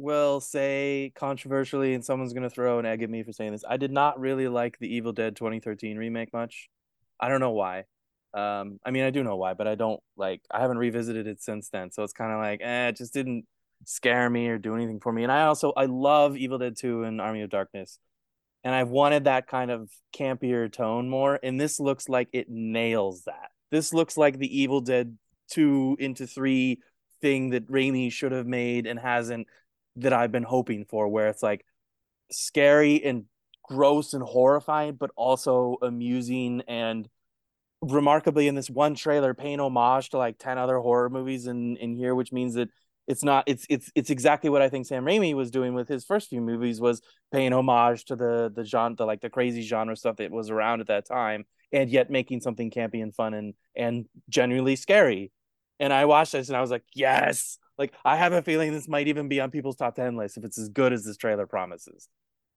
will 0.00 0.40
say 0.40 1.12
controversially, 1.14 1.94
and 1.94 2.04
someone's 2.04 2.32
gonna 2.32 2.50
throw 2.50 2.78
an 2.78 2.86
egg 2.86 3.02
at 3.02 3.10
me 3.10 3.22
for 3.22 3.32
saying 3.32 3.52
this. 3.52 3.64
I 3.68 3.76
did 3.76 3.92
not 3.92 4.18
really 4.20 4.48
like 4.48 4.78
the 4.78 4.94
Evil 4.94 5.12
Dead 5.12 5.36
2013 5.36 5.96
remake 5.96 6.32
much. 6.32 6.68
I 7.18 7.28
don't 7.28 7.40
know 7.40 7.50
why. 7.52 7.84
Um, 8.32 8.78
I 8.84 8.90
mean, 8.90 9.04
I 9.04 9.10
do 9.10 9.24
know 9.24 9.36
why, 9.36 9.54
but 9.54 9.66
I 9.66 9.74
don't 9.74 10.00
like. 10.16 10.42
I 10.50 10.60
haven't 10.60 10.78
revisited 10.78 11.26
it 11.26 11.42
since 11.42 11.68
then, 11.70 11.90
so 11.90 12.02
it's 12.02 12.12
kind 12.12 12.32
of 12.32 12.38
like, 12.38 12.60
eh, 12.62 12.88
it 12.88 12.96
just 12.96 13.12
didn't 13.12 13.46
scare 13.84 14.28
me 14.30 14.48
or 14.48 14.58
do 14.58 14.74
anything 14.74 15.00
for 15.00 15.12
me. 15.12 15.22
And 15.22 15.32
I 15.32 15.44
also 15.44 15.72
I 15.76 15.86
love 15.86 16.36
Evil 16.36 16.58
Dead 16.58 16.76
2 16.76 17.04
and 17.04 17.20
Army 17.20 17.42
of 17.42 17.50
Darkness, 17.50 17.98
and 18.64 18.74
I've 18.74 18.90
wanted 18.90 19.24
that 19.24 19.46
kind 19.46 19.70
of 19.70 19.90
campier 20.16 20.70
tone 20.72 21.08
more. 21.08 21.38
And 21.42 21.60
this 21.60 21.80
looks 21.80 22.08
like 22.08 22.28
it 22.32 22.48
nails 22.48 23.24
that. 23.24 23.50
This 23.70 23.92
looks 23.92 24.16
like 24.16 24.38
the 24.38 24.60
Evil 24.60 24.80
Dead 24.80 25.16
2 25.52 25.96
into 26.00 26.26
3 26.26 26.80
thing 27.20 27.50
that 27.50 27.70
Raimi 27.70 28.10
should 28.10 28.32
have 28.32 28.46
made 28.46 28.86
and 28.86 28.98
hasn't 28.98 29.46
that 29.96 30.12
I've 30.12 30.32
been 30.32 30.42
hoping 30.42 30.84
for, 30.84 31.08
where 31.08 31.28
it's 31.28 31.42
like 31.42 31.64
scary 32.30 33.04
and 33.04 33.24
gross 33.64 34.14
and 34.14 34.22
horrifying, 34.22 34.94
but 34.94 35.10
also 35.16 35.76
amusing 35.82 36.62
and 36.68 37.08
remarkably 37.82 38.46
in 38.46 38.54
this 38.54 38.68
one 38.68 38.94
trailer 38.94 39.32
paying 39.32 39.60
homage 39.60 40.10
to 40.10 40.18
like 40.18 40.36
10 40.38 40.58
other 40.58 40.78
horror 40.78 41.08
movies 41.08 41.46
in 41.46 41.78
in 41.78 41.96
here 41.96 42.14
which 42.14 42.30
means 42.30 42.52
that 42.52 42.68
it's 43.10 43.24
not 43.24 43.42
it's 43.48 43.66
it's 43.68 43.90
it's 43.96 44.10
exactly 44.10 44.48
what 44.50 44.62
I 44.62 44.68
think 44.68 44.86
Sam 44.86 45.04
Raimi 45.04 45.34
was 45.34 45.50
doing 45.50 45.74
with 45.74 45.88
his 45.88 46.04
first 46.04 46.28
few 46.28 46.40
movies 46.40 46.80
was 46.80 47.02
paying 47.32 47.52
homage 47.52 48.04
to 48.04 48.14
the 48.14 48.52
the 48.54 48.64
genre 48.64 48.94
the 48.96 49.04
like 49.04 49.20
the 49.20 49.30
crazy 49.30 49.62
genre 49.62 49.96
stuff 49.96 50.16
that 50.16 50.30
was 50.30 50.48
around 50.48 50.80
at 50.80 50.86
that 50.86 51.06
time 51.06 51.44
and 51.72 51.90
yet 51.90 52.08
making 52.08 52.40
something 52.40 52.70
campy 52.70 53.02
and 53.02 53.14
fun 53.14 53.34
and 53.34 53.54
and 53.74 54.06
genuinely 54.28 54.76
scary. 54.76 55.32
And 55.80 55.92
I 55.92 56.04
watched 56.04 56.32
this 56.32 56.48
and 56.48 56.56
I 56.56 56.60
was 56.60 56.70
like 56.70 56.84
yes 56.94 57.58
like 57.80 57.94
I 58.04 58.16
have 58.16 58.34
a 58.34 58.42
feeling 58.42 58.72
this 58.72 58.86
might 58.86 59.08
even 59.08 59.26
be 59.26 59.40
on 59.40 59.50
people's 59.50 59.76
top 59.76 59.96
10 59.96 60.14
list 60.14 60.36
if 60.36 60.44
it's 60.44 60.58
as 60.58 60.68
good 60.68 60.92
as 60.92 61.02
this 61.02 61.16
trailer 61.16 61.46
promises. 61.46 62.08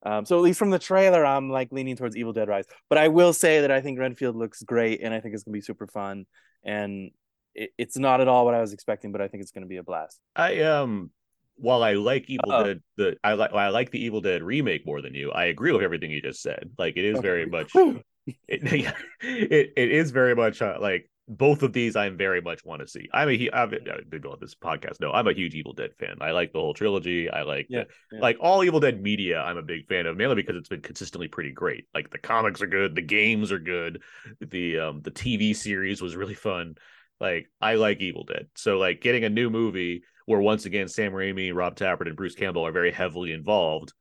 Um, 0.06 0.26
so 0.26 0.36
at 0.36 0.44
least 0.44 0.60
from 0.60 0.70
the 0.70 0.80
trailer, 0.80 1.26
I'm 1.26 1.50
like 1.50 1.72
leaning 1.72 1.96
towards 1.96 2.18
Evil 2.18 2.34
Dead 2.34 2.50
Rise. 2.50 2.66
But 2.90 2.98
I 2.98 3.08
will 3.08 3.32
say 3.32 3.62
that 3.62 3.72
I 3.72 3.80
think 3.80 3.98
Renfield 3.98 4.36
looks 4.36 4.62
great, 4.62 5.00
and 5.02 5.14
I 5.14 5.22
think 5.22 5.34
it's 5.34 5.44
gonna 5.44 5.54
be 5.54 5.62
super 5.62 5.88
fun. 5.88 6.26
And 6.66 7.12
it, 7.56 7.72
it's 7.78 7.98
not 7.98 8.20
at 8.20 8.28
all 8.28 8.44
what 8.44 8.54
I 8.54 8.60
was 8.60 8.74
expecting, 8.74 9.14
but 9.14 9.22
I 9.22 9.30
think 9.30 9.42
it's 9.44 9.52
gonna 9.52 9.66
be 9.66 9.78
a 9.78 9.84
blast. 9.84 10.20
I 10.36 10.60
um, 10.64 11.10
while 11.56 11.84
I 11.84 11.94
like 11.94 12.30
Evil 12.30 12.52
Uh-oh. 12.52 12.64
Dead, 12.66 12.84
the 12.98 13.16
I 13.24 13.34
like 13.34 13.54
I 13.54 13.70
like 13.70 13.92
the 13.92 14.04
Evil 14.04 14.20
Dead 14.20 14.44
remake 14.44 14.86
more 14.86 15.02
than 15.02 15.14
you. 15.14 15.32
I 15.32 15.46
agree 15.46 15.72
with 15.72 15.84
everything 15.84 16.12
you 16.12 16.22
just 16.22 16.42
said. 16.42 16.72
Like 16.78 16.98
it 16.98 17.06
is 17.06 17.22
very 17.22 17.46
much. 17.46 17.72
it, 17.74 18.04
it, 19.22 19.74
it 19.78 19.92
is 19.92 20.12
very 20.12 20.36
much 20.36 20.62
uh, 20.62 20.80
like 20.82 21.10
both 21.28 21.64
of 21.64 21.72
these 21.72 21.96
I 21.96 22.10
very 22.10 22.42
much 22.42 22.66
want 22.66 22.82
to 22.82 22.88
see. 22.88 23.08
I'm 23.14 23.30
a 23.30 23.50
I've 23.52 23.70
been 23.70 24.26
on 24.26 24.38
this 24.42 24.56
podcast. 24.56 25.00
No, 25.00 25.12
I'm 25.12 25.28
a 25.28 25.34
huge 25.34 25.56
Evil 25.56 25.74
Dead 25.74 25.92
fan. 25.98 26.18
I 26.20 26.32
like 26.32 26.52
the 26.52 26.60
whole 26.60 26.74
trilogy. 26.74 27.30
I 27.30 27.44
like 27.44 27.68
yeah, 27.70 27.84
the, 27.84 28.18
yeah. 28.18 28.22
like 28.22 28.38
all 28.42 28.64
Evil 28.64 28.80
Dead 28.80 29.02
media. 29.02 29.42
I'm 29.42 29.58
a 29.58 29.62
big 29.62 29.88
fan 29.88 30.06
of 30.06 30.18
mainly 30.18 30.36
because 30.36 30.56
it's 30.56 30.70
been 30.70 30.82
consistently 30.82 31.30
pretty 31.30 31.52
great. 31.52 31.86
Like 31.94 32.10
the 32.10 32.18
comics 32.18 32.62
are 32.62 32.68
good, 32.68 32.96
the 32.96 33.02
games 33.02 33.52
are 33.52 33.60
good, 33.60 34.02
the 34.42 34.80
um 34.80 35.02
the 35.02 35.12
TV 35.12 35.56
series 35.56 36.02
was 36.02 36.16
really 36.16 36.34
fun. 36.34 36.76
Like 37.20 37.50
I 37.62 37.76
like 37.76 38.02
Evil 38.02 38.26
Dead. 38.26 38.48
So 38.56 38.78
like 38.78 39.02
getting 39.02 39.24
a 39.24 39.30
new 39.30 39.50
movie 39.50 40.04
where 40.26 40.42
once 40.42 40.66
again 40.66 40.90
Sam 40.90 41.14
Raimi, 41.14 41.54
Rob 41.54 41.76
Tapert, 41.76 42.08
and 42.08 42.18
Bruce 42.18 42.36
Campbell 42.36 42.68
are 42.68 42.72
very 42.72 42.92
heavily 42.92 43.32
involved. 43.32 43.94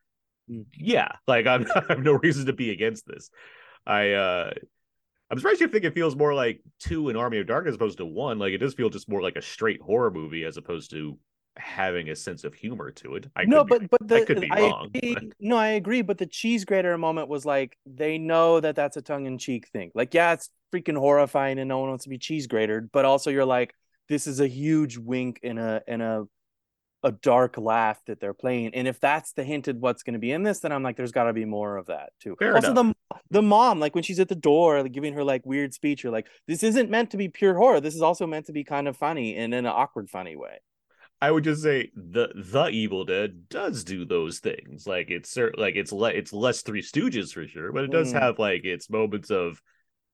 Mm. 0.51 0.67
Yeah, 0.77 1.09
like 1.29 1.47
I'm 1.47 1.67
I 1.75 1.85
have 1.89 2.03
no 2.03 2.15
reason 2.15 2.47
to 2.47 2.53
be 2.53 2.71
against 2.71 3.07
this. 3.07 3.31
I 3.87 4.13
uh 4.13 4.51
I'm 5.33 5.39
surprised 5.39 5.63
you 5.63 5.69
think 5.69 5.85
it 5.85 5.95
feels 5.95 6.15
more 6.15 6.35
like 6.35 6.61
two 6.79 7.09
in 7.09 7.17
Army 7.17 7.39
of 7.39 7.47
Darkness 7.47 7.73
as 7.73 7.77
opposed 7.77 7.97
to 7.99 8.05
one. 8.05 8.39
Like 8.39 8.53
it 8.53 8.59
does 8.59 8.75
feel 8.75 8.91
just 8.91 9.09
more 9.09 9.23
like 9.23 9.37
a 9.37 9.43
straight 9.43 9.81
horror 9.81 10.11
movie 10.11 10.45
as 10.45 10.59
opposed 10.59 10.91
to 10.91 11.19
having 11.57 12.11
a 12.11 12.17
sense 12.17 12.45
of 12.45 12.53
humor 12.53 12.91
to 12.91 13.17
it. 13.17 13.31
I 13.35 13.45
no, 13.47 13.65
but 13.65 13.81
be, 13.81 13.87
but 13.87 14.07
the, 14.07 14.17
I 14.17 14.25
could 14.27 14.43
be 14.43 14.51
I 14.51 14.61
wrong. 14.61 14.91
Agree, 14.95 15.33
no, 15.41 15.57
I 15.57 15.69
agree. 15.69 16.03
But 16.03 16.19
the 16.19 16.27
cheese 16.27 16.67
grater 16.67 16.99
moment 16.99 17.29
was 17.29 17.47
like 17.47 17.79
they 17.87 18.19
know 18.19 18.61
that 18.61 18.77
that's 18.77 18.99
a 18.99 19.03
tongue 19.03 19.25
in 19.25 19.39
cheek 19.39 19.69
thing. 19.69 19.91
Like, 19.95 20.13
yeah, 20.13 20.35
it's 20.35 20.51
freaking 20.71 20.99
horrifying, 20.99 21.59
and 21.59 21.67
no 21.67 21.79
one 21.79 21.89
wants 21.89 22.05
to 22.05 22.11
be 22.11 22.19
cheese 22.19 22.47
grated. 22.47 22.93
But 22.93 23.07
also, 23.07 23.31
you're 23.31 23.47
like, 23.47 23.75
this 24.11 24.27
is 24.27 24.39
a 24.39 24.47
huge 24.47 24.99
wink 24.99 25.41
and 25.43 25.59
a 25.59 25.83
and 25.89 26.03
a 26.03 26.25
a 27.03 27.13
dark 27.13 27.59
laugh 27.59 28.01
that 28.07 28.21
they're 28.21 28.35
playing. 28.35 28.75
And 28.75 28.87
if 28.87 29.01
that's 29.01 29.33
the 29.33 29.45
hint 29.45 29.69
at 29.69 29.77
what's 29.77 30.03
going 30.03 30.15
to 30.15 30.21
be 30.21 30.31
in 30.31 30.43
this, 30.43 30.61
then 30.61 30.73
I'm 30.73 30.83
like, 30.83 30.97
there's 30.97 31.13
got 31.13 31.25
to 31.25 31.33
be 31.33 31.45
more 31.45 31.77
of 31.77 31.87
that 31.87 32.11
too. 32.21 32.37
Fair 32.39 32.55
also, 32.55 32.71
enough. 32.71 32.95
the 33.11 33.17
the 33.31 33.43
mom, 33.43 33.81
like 33.81 33.95
when 33.95 34.05
she's 34.05 34.21
at 34.21 34.29
the 34.29 34.35
door, 34.35 34.83
like, 34.83 34.93
giving 34.93 35.15
her 35.15 35.25
like 35.25 35.45
weird 35.45 35.75
speech, 35.75 36.03
you're 36.03 36.13
like, 36.13 36.29
this 36.47 36.63
isn't 36.63 36.91
meant 36.91 37.11
to 37.11 37.17
be 37.17 37.29
pure 37.29 37.55
horror. 37.55 37.81
This 37.81 37.95
is 37.95 38.03
also 38.03 38.27
meant 38.27 38.47
to 38.47 38.53
be 38.53 38.65
kind 38.65 38.89
of 38.89 38.97
funny 38.97 39.37
and 39.37 39.53
in 39.53 39.67
an 39.67 39.73
awkward, 39.73 40.11
funny 40.11 40.37
way. 40.37 40.61
I 41.21 41.31
would 41.31 41.45
just 41.45 41.63
say 41.63 41.91
the 41.95 42.33
the 42.35 42.69
Evil 42.69 43.05
Dead 43.05 43.49
does 43.49 43.85
do 43.85 44.05
those 44.05 44.41
things. 44.41 44.87
Like 44.89 45.09
it's 45.09 45.37
like 45.57 45.77
it's 45.77 45.93
le- 45.93 46.11
it's 46.11 46.33
less 46.33 46.63
Three 46.63 46.83
Stooges 46.83 47.33
for 47.33 47.47
sure, 47.47 47.73
but 47.73 47.85
it 47.85 47.93
does 47.93 48.13
mm. 48.13 48.21
have 48.21 48.39
like 48.39 48.65
its 48.65 48.91
moments 48.91 49.31
of 49.31 49.63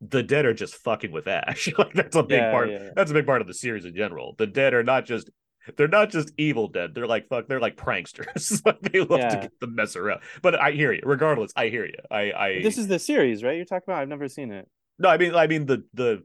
the 0.01 0.23
dead 0.23 0.45
are 0.45 0.55
just 0.55 0.75
fucking 0.77 1.11
with 1.11 1.27
Ash. 1.27 1.73
like 1.79 1.95
that's 1.95 2.17
a 2.17 2.23
big 2.23 2.41
yeah, 2.41 2.51
part. 2.51 2.71
Yeah. 2.71 2.91
That's 2.95 3.11
a 3.11 3.15
big 3.15 3.27
part 3.27 3.41
of 3.41 3.47
the 3.47 3.55
series 3.55 3.85
in 3.85 3.97
general. 3.97 4.35
The 4.37 4.47
dead 4.47 4.75
are 4.75 4.83
not 4.83 5.07
just 5.07 5.31
they're 5.77 5.89
not 5.89 6.11
just 6.11 6.33
evil 6.39 6.69
dead. 6.69 6.95
They're 6.95 7.07
like 7.07 7.29
fuck. 7.29 7.49
They're 7.49 7.61
like 7.61 7.77
pranksters. 7.77 8.63
like 8.67 8.81
they 8.81 9.01
love 9.01 9.21
yeah. 9.21 9.29
to 9.29 9.41
get 9.43 9.61
the 9.61 9.67
mess 9.67 9.97
around. 9.97 10.21
But 10.43 10.61
I 10.61 10.73
hear 10.73 10.93
you. 10.93 11.03
Regardless, 11.05 11.53
I 11.57 11.69
hear 11.69 11.85
you. 11.85 11.99
I, 12.11 12.33
I. 12.33 12.61
This 12.63 12.79
is 12.79 12.89
the 12.89 12.99
series, 12.99 13.43
right? 13.43 13.57
You're 13.57 13.65
talking 13.65 13.85
about. 13.87 14.03
I've 14.03 14.09
never 14.09 14.29
seen 14.29 14.53
it. 14.53 14.69
No, 14.99 15.09
I 15.09 15.19
mean, 15.19 15.35
I 15.35 15.47
mean 15.47 15.67
the 15.67 15.85
the. 15.95 16.23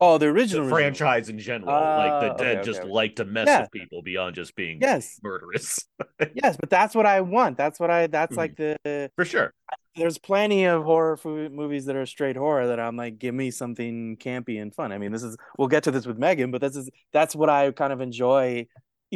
Oh, 0.00 0.18
the 0.18 0.26
original, 0.26 0.64
the 0.64 0.70
franchise 0.70 1.28
in 1.28 1.38
general. 1.38 1.70
Uh, 1.70 1.96
like 1.96 2.20
the 2.20 2.44
dead 2.44 2.56
okay, 2.58 2.66
just 2.66 2.80
okay. 2.80 2.88
like 2.88 3.16
to 3.16 3.24
mess 3.24 3.46
yeah. 3.46 3.60
with 3.62 3.70
people 3.70 4.02
beyond 4.02 4.34
just 4.34 4.54
being 4.56 4.78
yes 4.80 5.20
murderous. 5.22 5.86
yes, 6.34 6.56
but 6.58 6.68
that's 6.68 6.94
what 6.94 7.06
I 7.06 7.20
want. 7.20 7.56
That's 7.56 7.78
what 7.78 7.90
I. 7.90 8.08
That's 8.08 8.34
mm. 8.34 8.38
like 8.38 8.56
the 8.56 9.10
for 9.14 9.24
sure. 9.24 9.54
There's 9.96 10.18
plenty 10.18 10.64
of 10.64 10.82
horror 10.82 11.16
movies 11.24 11.84
that 11.84 11.94
are 11.94 12.06
straight 12.06 12.36
horror 12.36 12.66
that 12.66 12.80
I'm 12.80 12.96
like, 12.96 13.20
give 13.20 13.32
me 13.32 13.52
something 13.52 14.16
campy 14.16 14.60
and 14.60 14.74
fun. 14.74 14.90
I 14.90 14.98
mean, 14.98 15.12
this 15.12 15.22
is 15.22 15.36
we'll 15.56 15.68
get 15.68 15.84
to 15.84 15.92
this 15.92 16.04
with 16.04 16.18
Megan, 16.18 16.50
but 16.50 16.60
this 16.60 16.74
is 16.74 16.90
that's 17.12 17.36
what 17.36 17.48
I 17.48 17.70
kind 17.70 17.92
of 17.92 18.00
enjoy 18.00 18.66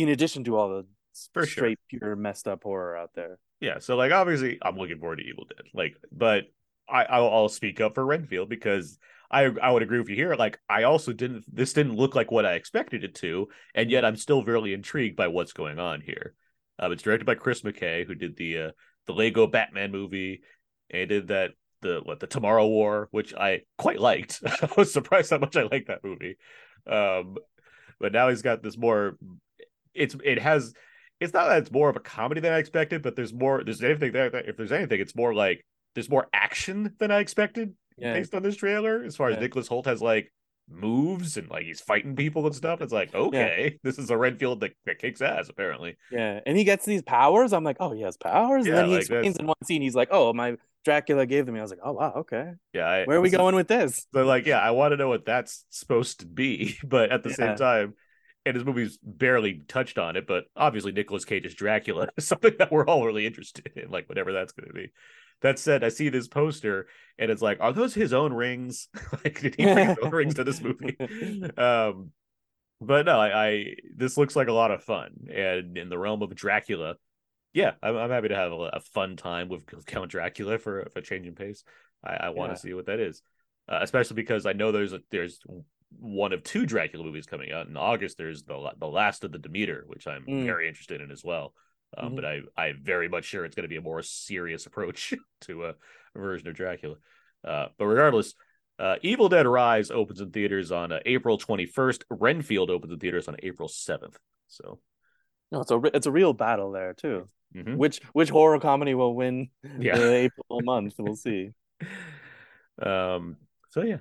in 0.02 0.08
addition 0.08 0.44
to 0.44 0.56
all 0.56 0.68
the 0.68 0.86
For 1.34 1.46
straight 1.46 1.78
sure. 1.90 2.00
pure 2.00 2.16
messed 2.16 2.46
up 2.48 2.62
horror 2.62 2.96
out 2.96 3.10
there. 3.14 3.38
Yeah, 3.60 3.80
so 3.80 3.96
like 3.96 4.12
obviously 4.12 4.58
I'm 4.62 4.76
looking 4.76 4.98
forward 4.98 5.16
to 5.16 5.24
Evil 5.24 5.44
Dead. 5.44 5.66
Like, 5.74 5.96
but 6.12 6.44
I 6.88 7.04
I'll, 7.04 7.28
I'll 7.28 7.48
speak 7.48 7.80
up 7.80 7.94
for 7.94 8.04
Renfield 8.06 8.48
because 8.48 8.98
I 9.30 9.44
I 9.44 9.70
would 9.70 9.82
agree 9.82 9.98
with 9.98 10.08
you 10.08 10.16
here. 10.16 10.34
Like 10.34 10.60
I 10.68 10.84
also 10.84 11.12
didn't 11.12 11.44
this 11.52 11.72
didn't 11.72 11.96
look 11.96 12.14
like 12.14 12.30
what 12.30 12.46
I 12.46 12.54
expected 12.54 13.04
it 13.04 13.14
to, 13.16 13.48
and 13.74 13.90
yet 13.90 14.04
I'm 14.04 14.16
still 14.16 14.44
really 14.44 14.72
intrigued 14.72 15.16
by 15.16 15.28
what's 15.28 15.52
going 15.52 15.78
on 15.78 16.00
here. 16.00 16.34
Um, 16.78 16.92
it's 16.92 17.02
directed 17.02 17.24
by 17.24 17.34
Chris 17.34 17.62
McKay, 17.62 18.06
who 18.06 18.14
did 18.14 18.36
the 18.36 18.58
uh, 18.58 18.70
the 19.06 19.12
Lego 19.12 19.46
Batman 19.46 19.90
movie, 19.90 20.42
and 20.90 21.08
did 21.08 21.28
that 21.28 21.50
the 21.82 22.00
what 22.04 22.20
the 22.20 22.26
Tomorrow 22.26 22.66
War, 22.68 23.08
which 23.10 23.34
I 23.34 23.62
quite 23.76 24.00
liked. 24.00 24.40
I 24.46 24.68
was 24.76 24.92
surprised 24.92 25.30
how 25.30 25.38
much 25.38 25.56
I 25.56 25.62
liked 25.62 25.88
that 25.88 26.04
movie. 26.04 26.36
Um, 26.86 27.36
but 28.00 28.12
now 28.12 28.28
he's 28.28 28.42
got 28.42 28.62
this 28.62 28.78
more 28.78 29.18
it's 29.94 30.16
it 30.24 30.40
has 30.40 30.74
it's 31.20 31.32
not 31.32 31.48
that 31.48 31.58
it's 31.58 31.72
more 31.72 31.88
of 31.88 31.96
a 31.96 32.00
comedy 32.00 32.40
than 32.40 32.52
I 32.52 32.58
expected, 32.58 33.02
but 33.02 33.16
there's 33.16 33.32
more 33.32 33.62
there's 33.64 33.82
anything 33.82 34.12
there 34.12 34.34
if 34.34 34.56
there's 34.56 34.72
anything, 34.72 35.00
it's 35.00 35.16
more 35.16 35.34
like 35.34 35.64
there's 35.94 36.10
more 36.10 36.28
action 36.32 36.94
than 36.98 37.10
I 37.10 37.18
expected 37.18 37.74
yeah. 37.96 38.14
based 38.14 38.34
on 38.34 38.42
this 38.42 38.56
trailer. 38.56 39.02
As 39.02 39.16
far 39.16 39.30
as. 39.30 39.38
Nicholas 39.38 39.68
Hoult 39.68 39.86
has 39.86 40.00
like 40.00 40.32
moves 40.70 41.36
and 41.36 41.48
like 41.50 41.64
he's 41.64 41.80
fighting 41.80 42.14
people 42.14 42.46
and 42.46 42.54
stuff. 42.54 42.80
It's 42.80 42.92
like, 42.92 43.14
okay, 43.14 43.78
this 43.82 43.98
is 43.98 44.10
a 44.10 44.16
Renfield 44.16 44.60
that, 44.60 44.72
that 44.86 44.98
kicks 44.98 45.20
ass, 45.20 45.48
apparently. 45.48 45.96
Yeah, 46.10 46.40
and 46.46 46.56
he 46.56 46.64
gets 46.64 46.84
these 46.84 47.02
powers. 47.02 47.52
I'm 47.52 47.64
like, 47.64 47.78
oh, 47.80 47.92
he 47.92 48.02
has 48.02 48.16
powers. 48.16 48.66
Yeah, 48.66 48.72
and 48.72 48.78
then 48.78 48.86
he 48.86 48.92
like, 48.92 49.00
explains 49.00 49.34
that's- 49.34 49.40
in 49.40 49.46
one 49.46 49.56
scene, 49.64 49.82
he's 49.82 49.94
like, 49.94 50.08
oh, 50.10 50.32
my 50.32 50.56
Dracula 50.84 51.26
gave 51.26 51.46
them. 51.46 51.56
I 51.56 51.60
was 51.60 51.70
like, 51.70 51.80
oh 51.82 51.92
wow, 51.92 52.12
okay. 52.18 52.52
Yeah, 52.72 52.86
I, 52.86 53.04
Where 53.04 53.18
are 53.18 53.20
we 53.20 53.30
going 53.30 53.54
with 53.54 53.68
this? 53.68 54.06
So 54.14 54.24
like, 54.24 54.46
yeah, 54.46 54.58
I 54.58 54.70
want 54.70 54.92
to 54.92 54.96
know 54.96 55.08
what 55.08 55.24
that's 55.26 55.64
supposed 55.70 56.20
to 56.20 56.26
be, 56.26 56.78
but 56.84 57.10
at 57.10 57.22
the 57.22 57.30
Yeah. 57.30 57.34
same 57.34 57.56
time, 57.56 57.94
and 58.48 58.56
his 58.56 58.64
movie's 58.64 58.98
barely 59.02 59.62
touched 59.68 59.98
on 59.98 60.16
it, 60.16 60.26
but 60.26 60.44
obviously 60.56 60.92
Nicolas 60.92 61.24
Cage's 61.24 61.54
Dracula 61.54 62.08
is 62.16 62.26
something 62.28 62.54
that 62.58 62.72
we're 62.72 62.86
all 62.86 63.06
really 63.06 63.26
interested 63.26 63.70
in, 63.76 63.90
like 63.90 64.08
whatever 64.08 64.32
that's 64.32 64.52
going 64.52 64.68
to 64.68 64.74
be. 64.74 64.92
That 65.42 65.58
said, 65.58 65.84
I 65.84 65.90
see 65.90 66.08
this 66.08 66.28
poster 66.28 66.88
and 67.18 67.30
it's 67.30 67.42
like, 67.42 67.58
are 67.60 67.72
those 67.72 67.94
his 67.94 68.12
own 68.12 68.32
rings? 68.32 68.88
like, 69.24 69.40
did 69.40 69.54
he 69.56 69.66
bring 69.66 69.86
his 69.86 69.96
own 70.02 70.10
rings 70.10 70.34
to 70.34 70.44
this 70.44 70.62
movie? 70.62 70.98
Um, 71.56 72.12
but 72.80 73.06
no, 73.06 73.18
I, 73.18 73.46
I 73.48 73.74
this 73.96 74.16
looks 74.16 74.36
like 74.36 74.48
a 74.48 74.52
lot 74.52 74.70
of 74.70 74.84
fun, 74.84 75.26
and 75.34 75.76
in 75.76 75.88
the 75.88 75.98
realm 75.98 76.22
of 76.22 76.34
Dracula, 76.34 76.96
yeah, 77.52 77.72
I'm, 77.82 77.96
I'm 77.96 78.10
happy 78.10 78.28
to 78.28 78.36
have 78.36 78.52
a, 78.52 78.56
a 78.74 78.80
fun 78.80 79.16
time 79.16 79.48
with 79.48 79.64
Count 79.86 80.10
Dracula 80.10 80.58
for, 80.58 80.88
for 80.92 81.00
a 81.00 81.02
change 81.02 81.26
in 81.26 81.34
pace. 81.34 81.64
I, 82.04 82.14
I 82.14 82.28
want 82.30 82.52
to 82.52 82.56
Yeah. 82.56 82.60
see 82.60 82.74
what 82.74 82.86
that 82.86 83.00
is, 83.00 83.22
uh, 83.68 83.80
especially 83.82 84.16
because 84.16 84.46
I 84.46 84.52
know 84.52 84.72
there's 84.72 84.92
a, 84.92 85.00
there's 85.10 85.40
one 85.90 86.32
of 86.32 86.42
two 86.42 86.66
Dracula 86.66 87.04
movies 87.04 87.26
coming 87.26 87.50
out 87.52 87.66
in 87.68 87.76
August. 87.76 88.18
There's 88.18 88.42
the 88.44 88.72
the 88.78 88.86
Last 88.88 89.24
of 89.24 89.32
the 89.32 89.38
Demeter, 89.38 89.84
which 89.86 90.06
I'm 90.06 90.24
Mm. 90.26 90.44
very 90.44 90.68
interested 90.68 91.00
in 91.00 91.10
as 91.10 91.24
well. 91.24 91.54
Um, 91.96 92.12
Mhm. 92.12 92.16
But 92.16 92.24
I 92.24 92.40
I'm 92.56 92.80
very 92.82 93.08
much 93.08 93.24
sure 93.24 93.44
it's 93.44 93.54
going 93.56 93.64
to 93.64 93.68
be 93.68 93.76
a 93.76 93.80
more 93.82 94.02
serious 94.02 94.66
approach 94.66 95.14
to 95.42 95.64
a, 95.66 95.68
a 95.70 96.18
version 96.18 96.48
of 96.48 96.54
Dracula. 96.54 96.96
Uh, 97.44 97.68
but 97.78 97.86
regardless, 97.86 98.34
uh, 98.78 98.96
Evil 99.02 99.28
Dead 99.28 99.46
Rise 99.46 99.90
opens 99.90 100.20
in 100.20 100.30
theaters 100.30 100.70
on 100.70 100.92
uh, 100.92 101.00
April 101.06 101.38
21st. 101.38 102.04
Renfield 102.10 102.70
opens 102.70 102.92
in 102.92 102.98
theaters 102.98 103.26
on 103.28 103.36
April 103.42 103.68
7th. 103.68 104.16
So, 104.48 104.80
No, 105.50 105.60
it's 105.62 105.70
a 105.70 105.80
it's 105.94 106.06
a 106.06 106.12
real 106.12 106.32
battle 106.34 106.70
there 106.72 106.92
too. 106.94 107.28
mhm. 107.54 107.76
Which 107.76 108.00
which 108.12 108.28
horror 108.28 108.60
comedy 108.60 108.94
will 108.94 109.14
win 109.14 109.48
Yeah. 109.78 109.96
the 109.96 110.12
April 110.14 110.60
month? 110.62 110.94
We'll 110.98 111.16
see. 111.16 111.52
um, 112.82 113.36
so 113.70 113.82
yeah. 113.82 113.98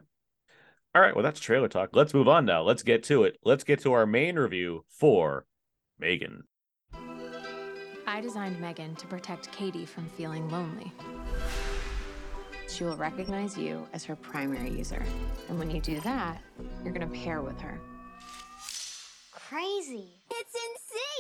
All 0.98 1.04
right, 1.04 1.14
well 1.14 1.22
that's 1.22 1.40
trailer 1.40 1.68
talk. 1.68 1.92
Let's 1.94 2.12
move 2.16 2.28
on 2.28 2.44
now. 2.44 2.64
Let's 2.64 2.82
get 2.82 3.04
to 3.04 3.24
it. 3.24 3.38
Let's 3.44 3.64
get 3.64 3.80
to 3.82 3.94
our 3.94 4.08
main 4.08 4.36
review 4.36 4.84
for 4.90 5.46
Megan. 6.00 6.46
I 8.08 8.20
designed 8.20 8.60
Megan 8.60 8.96
to 8.96 9.06
protect 9.06 9.52
Katie 9.52 9.86
from 9.86 10.10
feeling 10.10 10.50
lonely. 10.50 10.92
She 12.68 12.84
will 12.84 12.98
recognize 12.98 13.56
you 13.56 13.88
as 13.94 14.06
her 14.06 14.16
primary 14.16 14.72
user. 14.72 15.06
And 15.50 15.60
when 15.60 15.70
you 15.70 15.82
do 15.82 16.00
that, 16.00 16.42
you're 16.84 16.94
going 16.94 17.08
to 17.08 17.16
pair 17.16 17.44
with 17.44 17.62
her. 17.62 17.80
Crazy. 19.32 20.08
It's 20.32 20.56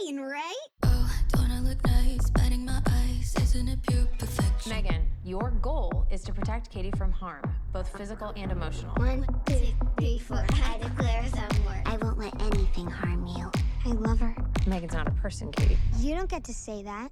insane, 0.08 0.22
right? 0.22 0.68
Oh, 0.86 1.16
don't 1.34 1.52
I 1.52 1.60
look 1.60 1.86
nice? 1.86 2.32
Batting 2.32 2.66
my 2.66 2.82
eyes, 2.90 3.36
isn't 3.44 3.68
it 3.68 3.84
pure 3.84 4.08
perfection? 4.18 4.72
Megan, 4.72 5.06
your 5.24 5.52
goal 5.62 5.97
is 6.18 6.24
to 6.24 6.34
protect 6.34 6.72
Katie 6.72 6.90
from 6.98 7.12
harm, 7.12 7.44
both 7.72 7.96
physical 7.96 8.34
and 8.36 8.52
emotional. 8.52 8.92
One, 8.96 9.24
two, 9.46 9.68
three, 10.00 10.18
four. 10.18 10.44
I 10.66 10.80
declare 10.80 11.24
some 11.28 11.64
war. 11.64 11.80
I 11.86 11.96
won't 11.98 12.18
let 12.18 12.34
anything 12.42 12.88
harm 12.88 13.28
you. 13.28 13.52
I 13.86 13.90
love 13.90 14.20
her. 14.20 14.36
Megan's 14.66 14.94
not 14.94 15.08
a 15.08 15.12
person, 15.12 15.52
Katie. 15.52 15.78
You 16.00 16.16
don't 16.16 16.28
get 16.28 16.44
to 16.46 16.54
say 16.56 16.82
that. 16.82 17.12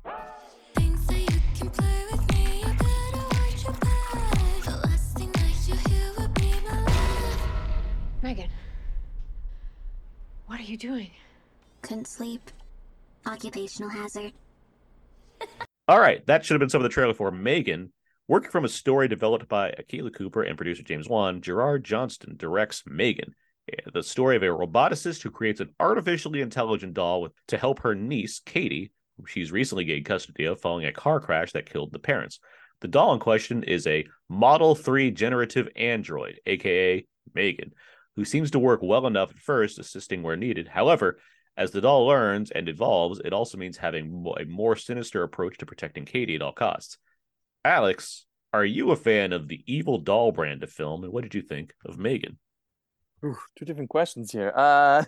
Think 0.73 1.05
that 1.05 1.19
you 1.19 1.39
can 1.55 1.69
play 1.69 2.05
with 2.11 2.33
me, 2.33 2.61
you 2.61 2.65
better 2.65 3.25
watch 3.29 3.63
your 3.63 3.73
back. 3.73 4.63
The 4.63 4.81
last 4.87 5.15
thing 5.15 5.31
that 5.33 5.67
you 5.67 5.75
hear 5.87 6.11
will 6.17 6.27
be 6.29 6.51
my 6.67 6.81
laugh. 6.81 7.41
Megan, 8.23 8.49
what 10.47 10.59
are 10.59 10.63
you 10.63 10.77
doing? 10.77 11.11
Couldn't 11.83 12.07
sleep. 12.07 12.49
Occupational 13.27 13.89
hazard. 13.89 14.33
All 15.87 15.99
right, 15.99 16.25
that 16.25 16.43
should 16.43 16.55
have 16.55 16.59
been 16.59 16.69
some 16.69 16.81
of 16.81 16.83
the 16.83 16.89
trailer 16.89 17.13
for 17.13 17.29
Megan. 17.29 17.91
Working 18.27 18.49
from 18.49 18.65
a 18.65 18.69
story 18.69 19.07
developed 19.07 19.47
by 19.47 19.69
Akela 19.69 20.09
Cooper 20.09 20.41
and 20.41 20.57
producer 20.57 20.81
James 20.81 21.07
Wan, 21.07 21.41
Gerard 21.41 21.83
Johnstone 21.83 22.35
directs 22.35 22.81
Megan, 22.87 23.35
eh, 23.71 23.75
the 23.93 24.01
story 24.01 24.35
of 24.35 24.41
a 24.41 24.47
roboticist 24.47 25.21
who 25.21 25.29
creates 25.29 25.59
an 25.59 25.75
artificially 25.79 26.41
intelligent 26.41 26.95
doll 26.95 27.21
with, 27.21 27.33
to 27.49 27.57
help 27.59 27.81
her 27.81 27.93
niece, 27.93 28.39
Katie, 28.43 28.91
who 29.17 29.27
she's 29.27 29.51
recently 29.51 29.85
gained 29.85 30.05
custody 30.05 30.45
of 30.45 30.59
following 30.59 30.87
a 30.87 30.91
car 30.91 31.19
crash 31.19 31.51
that 31.51 31.69
killed 31.69 31.91
the 31.91 31.99
parents. 31.99 32.39
The 32.81 32.87
doll 32.87 33.13
in 33.13 33.19
question 33.19 33.61
is 33.61 33.85
a 33.85 34.07
Model 34.27 34.73
3 34.73 35.11
generative 35.11 35.69
android, 35.75 36.39
aka 36.47 37.05
Megan, 37.35 37.73
who 38.15 38.25
seems 38.25 38.49
to 38.51 38.59
work 38.59 38.79
well 38.81 39.05
enough 39.05 39.29
at 39.29 39.37
first, 39.37 39.77
assisting 39.77 40.23
where 40.23 40.35
needed. 40.35 40.67
However, 40.67 41.19
as 41.57 41.69
the 41.69 41.81
doll 41.81 42.07
learns 42.07 42.49
and 42.49 42.67
evolves, 42.69 43.21
it 43.23 43.33
also 43.33 43.59
means 43.59 43.77
having 43.77 44.25
a 44.39 44.45
more 44.45 44.75
sinister 44.75 45.21
approach 45.21 45.59
to 45.59 45.67
protecting 45.67 46.05
Katie 46.05 46.35
at 46.35 46.41
all 46.41 46.53
costs. 46.53 46.97
Alex, 47.65 48.25
are 48.53 48.63
you 48.63 48.91
a 48.91 48.95
fan 48.95 49.33
of 49.33 49.47
the 49.47 49.61
Evil 49.65 49.97
Doll 49.97 50.31
brand 50.31 50.61
of 50.63 50.71
film, 50.71 51.03
and 51.03 51.11
what 51.11 51.23
did 51.23 51.33
you 51.33 51.41
think 51.41 51.73
of 51.83 51.97
Megan? 51.97 52.37
Ooh, 53.23 53.35
two 53.57 53.65
different 53.65 53.89
questions 53.89 54.31
here. 54.31 54.53
Uh, 54.55 55.03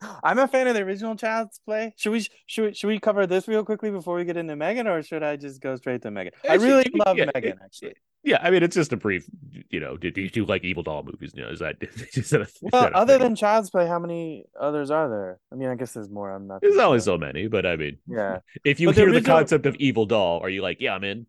I'm 0.22 0.38
a 0.38 0.46
fan 0.46 0.66
of 0.66 0.74
the 0.74 0.82
original 0.82 1.16
Child's 1.16 1.58
Play. 1.64 1.94
Should 1.96 2.12
we 2.12 2.26
should 2.46 2.64
we, 2.66 2.74
should 2.74 2.88
we 2.88 3.00
cover 3.00 3.26
this 3.26 3.48
real 3.48 3.64
quickly 3.64 3.90
before 3.90 4.16
we 4.16 4.24
get 4.24 4.36
into 4.36 4.54
Megan, 4.56 4.86
or 4.86 5.02
should 5.02 5.22
I 5.22 5.36
just 5.36 5.62
go 5.62 5.74
straight 5.76 6.02
to 6.02 6.10
Megan? 6.10 6.32
I 6.48 6.54
really 6.56 6.84
love 6.94 7.16
yeah, 7.16 7.30
Megan. 7.34 7.58
Actually, 7.64 7.94
Yeah, 8.24 8.40
I 8.42 8.50
mean, 8.50 8.62
it's 8.62 8.76
just 8.76 8.92
a 8.92 8.96
brief, 8.98 9.24
you 9.70 9.80
know, 9.80 9.96
did 9.96 10.18
you 10.18 10.28
do 10.28 10.44
like 10.44 10.62
Evil 10.64 10.82
Doll 10.82 11.02
movies? 11.04 11.32
You 11.34 11.44
know, 11.44 11.48
is 11.48 11.60
that, 11.60 11.76
is 12.14 12.28
that 12.30 12.40
a, 12.42 12.44
is 12.44 12.58
well, 12.60 12.82
that 12.82 12.92
other 12.92 13.14
thing? 13.14 13.22
than 13.22 13.36
Child's 13.36 13.70
Play, 13.70 13.86
how 13.86 13.98
many 13.98 14.44
others 14.60 14.90
are 14.90 15.08
there? 15.08 15.38
I 15.50 15.54
mean, 15.54 15.70
I 15.70 15.76
guess 15.76 15.92
there's 15.94 16.10
more. 16.10 16.30
I'm 16.30 16.46
not. 16.46 16.60
There's 16.60 16.76
only 16.76 17.00
so 17.00 17.16
many, 17.16 17.46
but 17.48 17.64
I 17.64 17.76
mean, 17.76 17.96
Yeah. 18.06 18.40
if 18.64 18.80
you 18.80 18.88
But 18.88 18.96
hear 18.96 19.06
the 19.06 19.12
original- 19.16 19.38
concept 19.38 19.64
of 19.64 19.76
Evil 19.76 20.04
Doll, 20.04 20.40
are 20.40 20.50
you 20.50 20.60
like, 20.62 20.76
yeah, 20.80 20.94
I'm 20.94 21.04
in? 21.04 21.26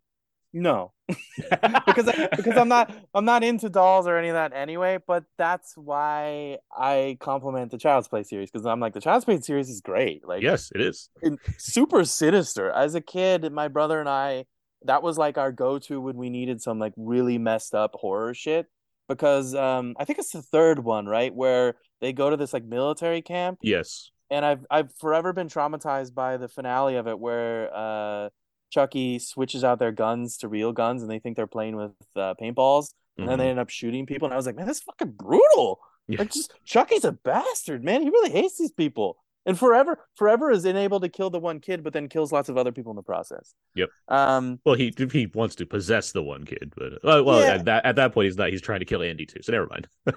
No, 0.56 0.92
because 1.08 2.06
I, 2.08 2.28
because 2.36 2.56
I'm 2.56 2.68
not 2.68 2.94
I'm 3.12 3.24
not 3.24 3.42
into 3.42 3.68
dolls 3.68 4.06
or 4.06 4.16
any 4.16 4.28
of 4.28 4.34
that 4.34 4.52
anyway. 4.54 4.98
But 5.04 5.24
that's 5.36 5.76
why 5.76 6.58
I 6.74 7.16
compliment 7.20 7.72
the 7.72 7.78
Child's 7.78 8.06
Play 8.06 8.22
series 8.22 8.50
because 8.52 8.64
I'm 8.64 8.78
like 8.78 8.94
the 8.94 9.00
Child's 9.00 9.24
Play 9.24 9.40
series 9.40 9.68
is 9.68 9.80
great. 9.80 10.26
Like 10.26 10.42
yes, 10.42 10.70
it 10.74 10.80
is. 10.80 11.10
and 11.22 11.38
super 11.58 12.04
sinister. 12.04 12.70
As 12.70 12.94
a 12.94 13.00
kid, 13.00 13.50
my 13.52 13.66
brother 13.66 13.98
and 13.98 14.08
I, 14.08 14.44
that 14.84 15.02
was 15.02 15.18
like 15.18 15.36
our 15.38 15.50
go-to 15.50 16.00
when 16.00 16.16
we 16.16 16.30
needed 16.30 16.62
some 16.62 16.78
like 16.78 16.92
really 16.96 17.36
messed 17.36 17.74
up 17.74 17.90
horror 17.94 18.32
shit. 18.32 18.66
Because 19.08 19.54
um, 19.56 19.94
I 19.98 20.04
think 20.06 20.18
it's 20.20 20.30
the 20.32 20.40
third 20.40 20.78
one, 20.78 21.04
right, 21.06 21.34
where 21.34 21.74
they 22.00 22.12
go 22.12 22.30
to 22.30 22.36
this 22.38 22.52
like 22.54 22.64
military 22.64 23.20
camp, 23.22 23.58
Yes. 23.60 24.10
and 24.30 24.46
I've 24.46 24.64
I've 24.70 24.94
forever 24.94 25.32
been 25.34 25.48
traumatized 25.48 26.14
by 26.14 26.36
the 26.38 26.48
finale 26.48 26.96
of 26.96 27.06
it, 27.08 27.18
where 27.18 27.70
uh, 27.74 28.28
Chucky 28.74 29.20
switches 29.20 29.62
out 29.62 29.78
their 29.78 29.92
guns 29.92 30.36
to 30.38 30.48
real 30.48 30.72
guns, 30.72 31.00
and 31.02 31.10
they 31.10 31.20
think 31.20 31.36
they're 31.36 31.46
playing 31.46 31.76
with 31.76 31.92
uh, 32.16 32.34
paintballs, 32.40 32.92
and 33.16 33.28
then 33.28 33.36
Mhm. 33.36 33.38
they 33.38 33.48
end 33.50 33.58
up 33.60 33.70
shooting 33.70 34.04
people. 34.04 34.26
And 34.26 34.34
I 34.34 34.36
was 34.36 34.46
like, 34.46 34.56
man, 34.56 34.66
that's 34.66 34.80
fucking 34.82 35.12
brutal. 35.12 35.78
Yeah. 36.08 36.18
Like, 36.18 36.32
just 36.32 36.52
Chucky's 36.64 37.04
a 37.04 37.12
bastard, 37.12 37.84
man. 37.84 38.02
He 38.02 38.08
really 38.10 38.30
hates 38.30 38.58
these 38.58 38.72
people. 38.72 39.16
And 39.46 39.58
forever, 39.58 39.98
forever 40.16 40.50
is 40.50 40.64
unable 40.64 41.00
to 41.00 41.08
kill 41.08 41.28
the 41.30 41.38
one 41.38 41.60
kid, 41.60 41.84
but 41.84 41.92
then 41.92 42.08
kills 42.08 42.32
lots 42.32 42.48
of 42.48 42.56
other 42.56 42.72
people 42.72 42.90
in 42.92 42.96
the 42.96 43.02
process. 43.02 43.54
Yep. 43.74 43.90
Um. 44.08 44.58
Well, 44.64 44.74
he 44.74 44.92
he 45.12 45.26
wants 45.34 45.54
to 45.56 45.66
possess 45.66 46.12
the 46.12 46.22
one 46.22 46.44
kid, 46.44 46.72
but 46.76 46.94
uh, 47.04 47.22
well, 47.22 47.40
Yeah. 47.40 47.54
at 47.56 47.64
that 47.66 47.84
at 47.84 47.96
that 47.96 48.12
point, 48.14 48.24
he's 48.24 48.36
not. 48.38 48.48
He's 48.50 48.62
trying 48.62 48.80
to 48.80 48.86
kill 48.86 49.02
Andy 49.02 49.26
too. 49.26 49.42
So 49.42 49.52
never 49.52 49.66
mind. 49.68 49.86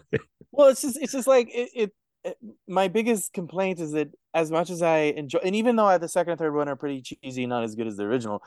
Well, 0.54 0.70
it's 0.70 0.82
just, 0.82 0.98
it's 1.00 1.12
just 1.12 1.28
like 1.28 1.50
it, 1.54 1.70
it. 1.76 1.92
Eh, 2.28 2.34
my 2.68 2.88
biggest 2.88 3.34
complaint 3.34 3.80
is 3.80 3.92
that 3.94 4.10
as 4.34 4.52
much 4.52 4.70
as 4.70 4.82
I 4.82 5.14
enjoy, 5.16 5.40
and 5.44 5.56
even 5.56 5.76
though 5.76 5.98
the 5.98 6.08
second 6.08 6.32
and 6.32 6.40
third 6.40 6.54
one 6.54 6.68
are 6.68 6.76
pretty 6.76 7.02
cheesy, 7.02 7.46
not 7.46 7.64
as 7.64 7.76
good 7.76 7.88
as 7.88 7.98
the 7.98 8.04
original. 8.04 8.44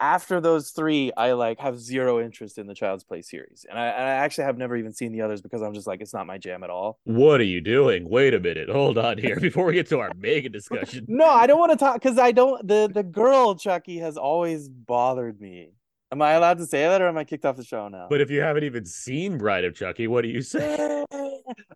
After 0.00 0.40
those 0.40 0.70
three, 0.70 1.12
I 1.16 1.32
like 1.32 1.58
have 1.58 1.78
zero 1.78 2.24
interest 2.24 2.58
in 2.58 2.66
the 2.68 2.74
Child's 2.74 3.02
Play 3.02 3.22
series, 3.22 3.66
and 3.68 3.78
I, 3.78 3.86
I 3.86 4.10
actually 4.22 4.44
have 4.44 4.56
never 4.56 4.76
even 4.76 4.92
seen 4.92 5.12
the 5.12 5.20
others 5.20 5.42
because 5.42 5.62
I'm 5.62 5.74
just 5.74 5.86
like 5.86 6.00
it's 6.00 6.14
not 6.14 6.26
my 6.26 6.38
jam 6.38 6.62
at 6.62 6.70
all. 6.70 7.00
What 7.04 7.40
are 7.40 7.44
you 7.44 7.60
doing? 7.60 8.08
Wait 8.08 8.34
a 8.34 8.40
minute. 8.40 8.70
Hold 8.70 8.98
on 8.98 9.18
here 9.18 9.38
before 9.40 9.66
we 9.66 9.74
get 9.74 9.88
to 9.88 9.98
our 9.98 10.12
mega 10.16 10.48
discussion. 10.48 11.04
No, 11.08 11.28
I 11.28 11.46
don't 11.46 11.58
want 11.58 11.72
to 11.72 11.76
talk 11.76 11.94
because 11.94 12.18
I 12.18 12.30
don't. 12.32 12.66
The 12.66 12.88
the 12.92 13.02
girl 13.02 13.56
Chucky 13.56 13.98
has 13.98 14.16
always 14.16 14.68
bothered 14.68 15.40
me. 15.40 15.72
Am 16.14 16.22
I 16.22 16.34
allowed 16.34 16.58
to 16.58 16.66
say 16.66 16.86
that, 16.86 17.02
or 17.02 17.08
am 17.08 17.18
I 17.18 17.24
kicked 17.24 17.44
off 17.44 17.56
the 17.56 17.64
show 17.64 17.88
now? 17.88 18.06
But 18.08 18.20
if 18.20 18.30
you 18.30 18.40
haven't 18.40 18.62
even 18.62 18.84
seen 18.84 19.36
Bride 19.36 19.64
of 19.64 19.74
Chucky, 19.74 20.06
what 20.06 20.22
do 20.22 20.28
you 20.28 20.42
say? 20.42 21.04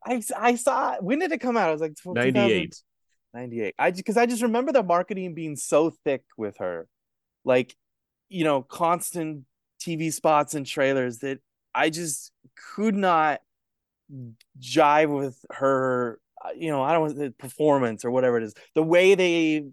I 0.06 0.22
I 0.36 0.54
saw. 0.54 0.92
It. 0.92 1.02
When 1.02 1.18
did 1.18 1.32
it 1.32 1.38
come 1.38 1.56
out? 1.56 1.70
I 1.70 1.72
was 1.72 1.80
like 1.80 1.94
Ninety-eight. 2.06 2.80
98. 3.34 3.74
I 3.80 3.90
because 3.90 4.16
I 4.16 4.26
just 4.26 4.42
remember 4.42 4.70
the 4.70 4.84
marketing 4.84 5.34
being 5.34 5.56
so 5.56 5.90
thick 6.04 6.22
with 6.36 6.58
her, 6.58 6.86
like 7.44 7.74
you 8.28 8.44
know, 8.44 8.62
constant 8.62 9.44
TV 9.80 10.12
spots 10.12 10.54
and 10.54 10.64
trailers 10.64 11.18
that 11.18 11.40
I 11.74 11.90
just 11.90 12.30
could 12.76 12.94
not 12.94 13.40
jive 14.60 15.12
with 15.12 15.36
her. 15.50 16.20
You 16.56 16.70
know, 16.70 16.80
I 16.80 16.92
don't 16.92 17.00
want 17.00 17.18
the 17.18 17.34
performance 17.36 18.04
or 18.04 18.12
whatever 18.12 18.36
it 18.36 18.44
is. 18.44 18.54
The 18.76 18.84
way 18.84 19.16
they 19.16 19.64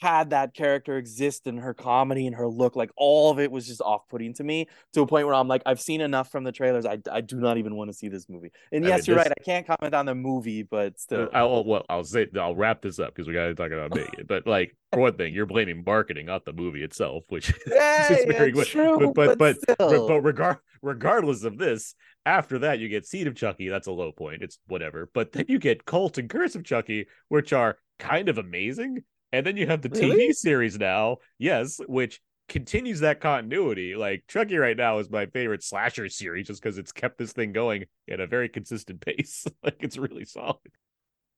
had 0.00 0.30
that 0.30 0.54
character 0.54 0.96
exist 0.96 1.46
in 1.46 1.58
her 1.58 1.74
comedy 1.74 2.26
and 2.26 2.34
her 2.36 2.48
look. 2.48 2.74
Like 2.74 2.90
all 2.96 3.30
of 3.30 3.38
it 3.38 3.50
was 3.50 3.66
just 3.66 3.82
off 3.82 4.08
putting 4.08 4.32
to 4.34 4.44
me 4.44 4.66
to 4.94 5.02
a 5.02 5.06
point 5.06 5.26
where 5.26 5.34
I'm 5.34 5.48
like, 5.48 5.62
I've 5.66 5.80
seen 5.80 6.00
enough 6.00 6.30
from 6.30 6.44
the 6.44 6.52
trailers. 6.52 6.86
I, 6.86 6.98
I 7.10 7.20
do 7.20 7.36
not 7.36 7.58
even 7.58 7.76
want 7.76 7.90
to 7.90 7.94
see 7.94 8.08
this 8.08 8.28
movie. 8.28 8.50
And 8.72 8.84
I 8.84 8.88
yes, 8.88 9.06
mean, 9.06 9.14
you're 9.14 9.24
this- 9.24 9.30
right. 9.30 9.36
I 9.38 9.44
can't 9.44 9.66
comment 9.66 9.94
on 9.94 10.06
the 10.06 10.14
movie, 10.14 10.62
but 10.62 10.98
still. 10.98 11.24
Uh, 11.32 11.36
I'll, 11.36 11.64
well, 11.64 11.84
I'll 11.88 12.04
say 12.04 12.26
I'll 12.38 12.54
wrap 12.56 12.80
this 12.82 12.98
up 12.98 13.14
because 13.14 13.28
we 13.28 13.34
got 13.34 13.44
to 13.46 13.54
talk 13.54 13.72
about 13.72 13.94
Megan. 13.94 14.24
But 14.26 14.46
like 14.46 14.76
for 14.92 15.00
one 15.00 15.14
thing, 15.14 15.34
you're 15.34 15.46
blaming 15.46 15.82
marketing, 15.86 16.26
not 16.26 16.44
the 16.44 16.52
movie 16.52 16.82
itself, 16.82 17.24
which 17.28 17.52
Yeah, 17.66 18.12
is 18.12 18.24
very 18.24 18.48
yeah, 18.48 18.54
good. 18.54 18.66
true, 18.66 18.98
but 18.98 19.14
but 19.14 19.38
but 19.38 19.58
but, 19.66 19.76
but, 19.78 19.88
still. 19.90 20.08
but 20.08 20.20
regard 20.22 20.58
regardless 20.82 21.44
of 21.44 21.58
this, 21.58 21.94
after 22.24 22.60
that 22.60 22.78
you 22.78 22.88
get 22.88 23.06
Seed 23.06 23.26
of 23.26 23.34
Chucky. 23.34 23.68
That's 23.68 23.86
a 23.86 23.92
low 23.92 24.12
point. 24.12 24.42
It's 24.42 24.58
whatever. 24.66 25.10
But 25.12 25.32
then 25.32 25.44
you 25.48 25.58
get 25.58 25.84
Cult 25.84 26.18
and 26.18 26.28
Curse 26.30 26.54
of 26.54 26.64
Chucky, 26.64 27.06
which 27.28 27.52
are 27.52 27.76
kind 27.98 28.28
of 28.28 28.38
amazing. 28.38 29.04
And 29.32 29.46
then 29.46 29.56
you 29.56 29.66
have 29.66 29.82
the 29.82 29.88
Really? 29.90 30.28
TV 30.28 30.32
series 30.34 30.78
now, 30.78 31.18
yes, 31.38 31.80
which 31.86 32.20
continues 32.48 33.00
that 33.00 33.20
continuity. 33.20 33.94
Like 33.94 34.24
Chucky 34.28 34.56
right 34.56 34.76
now 34.76 34.98
is 34.98 35.08
my 35.10 35.26
favorite 35.26 35.62
slasher 35.62 36.08
series 36.08 36.48
just 36.48 36.62
because 36.62 36.78
it's 36.78 36.92
kept 36.92 37.16
this 37.18 37.32
thing 37.32 37.52
going 37.52 37.84
at 38.10 38.18
a 38.20 38.26
very 38.26 38.48
consistent 38.48 39.00
pace. 39.04 39.46
like 39.62 39.76
it's 39.80 39.96
really 39.96 40.24
solid. 40.24 40.56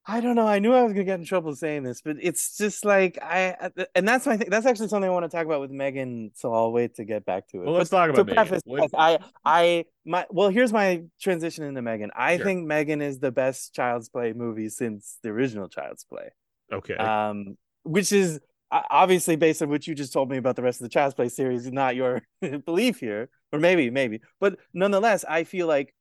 I 0.05 0.21
don't 0.21 0.35
know. 0.35 0.49
I 0.49 0.59
knew 0.59 0.73
I 0.73 0.83
was 0.83 0.95
gonna 0.95 1.05
get 1.05 1.21
in 1.21 1.25
trouble 1.27 1.55
saying 1.55 1.85
this, 1.85 2.01
but 2.03 2.17
it's 2.21 2.57
just 2.57 2.85
like 2.85 3.19
I, 3.23 3.71
and 3.95 4.09
that's 4.09 4.27
my 4.27 4.37
thing. 4.37 4.51
That's 4.51 4.67
actually 4.67 4.89
something 4.89 5.09
I 5.09 5.13
want 5.13 5.31
to 5.31 5.37
talk 5.37 5.47
about 5.47 5.61
with 5.61 5.71
Megan. 5.71 6.33
So 6.35 6.53
I'll 6.53 6.73
wait 6.73 6.97
to 6.97 7.05
get 7.05 7.25
back 7.25 7.47
to 7.51 7.59
it. 7.63 7.67
Well, 7.67 7.75
let's 7.75 7.91
But 7.91 7.99
talk 7.99 8.11
about 8.11 8.27
Megan. 8.27 8.35
preface, 8.35 8.63
yes, 8.67 8.91
I, 8.99 9.19
I, 9.45 9.85
my, 10.05 10.27
well, 10.31 10.49
here's 10.49 10.73
my 10.73 11.05
transition 11.21 11.63
into 11.63 11.83
Megan. 11.83 12.11
I 12.17 12.37
Sure. 12.37 12.45
think 12.47 12.67
Megan 12.67 13.01
is 13.01 13.21
the 13.21 13.31
best 13.31 13.75
Child's 13.75 14.09
Play 14.09 14.33
movie 14.33 14.71
since 14.71 15.19
the 15.23 15.29
original 15.29 15.69
Child's 15.69 16.03
Play. 16.03 16.31
Okay. 16.73 16.95
Um, 16.97 17.57
which 17.85 18.13
is 18.13 18.41
obviously 18.71 19.37
based 19.37 19.63
on 19.63 19.69
what 19.69 19.87
you 19.87 19.95
just 19.95 20.13
told 20.13 20.31
me 20.31 20.39
about 20.39 20.57
the 20.57 20.63
rest 20.63 20.81
of 20.81 20.85
the 20.85 20.89
Child's 20.89 21.15
Play 21.15 21.29
series, 21.29 21.71
not 21.71 21.95
your 21.97 22.23
belief 22.65 23.01
here, 23.01 23.29
or 23.53 23.59
maybe, 23.59 23.91
maybe, 23.91 24.21
but 24.41 24.59
nonetheless, 24.73 25.25
I 25.29 25.45
feel 25.45 25.67
like 25.67 25.95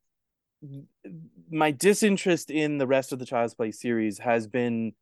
my 1.50 1.72
disinterest 1.72 2.50
in 2.50 2.78
the 2.78 2.88
rest 2.88 3.12
of 3.12 3.20
the 3.20 3.26
Child's 3.26 3.54
Play 3.54 3.72
series 3.72 4.20
has 4.20 4.48
been 4.48 4.94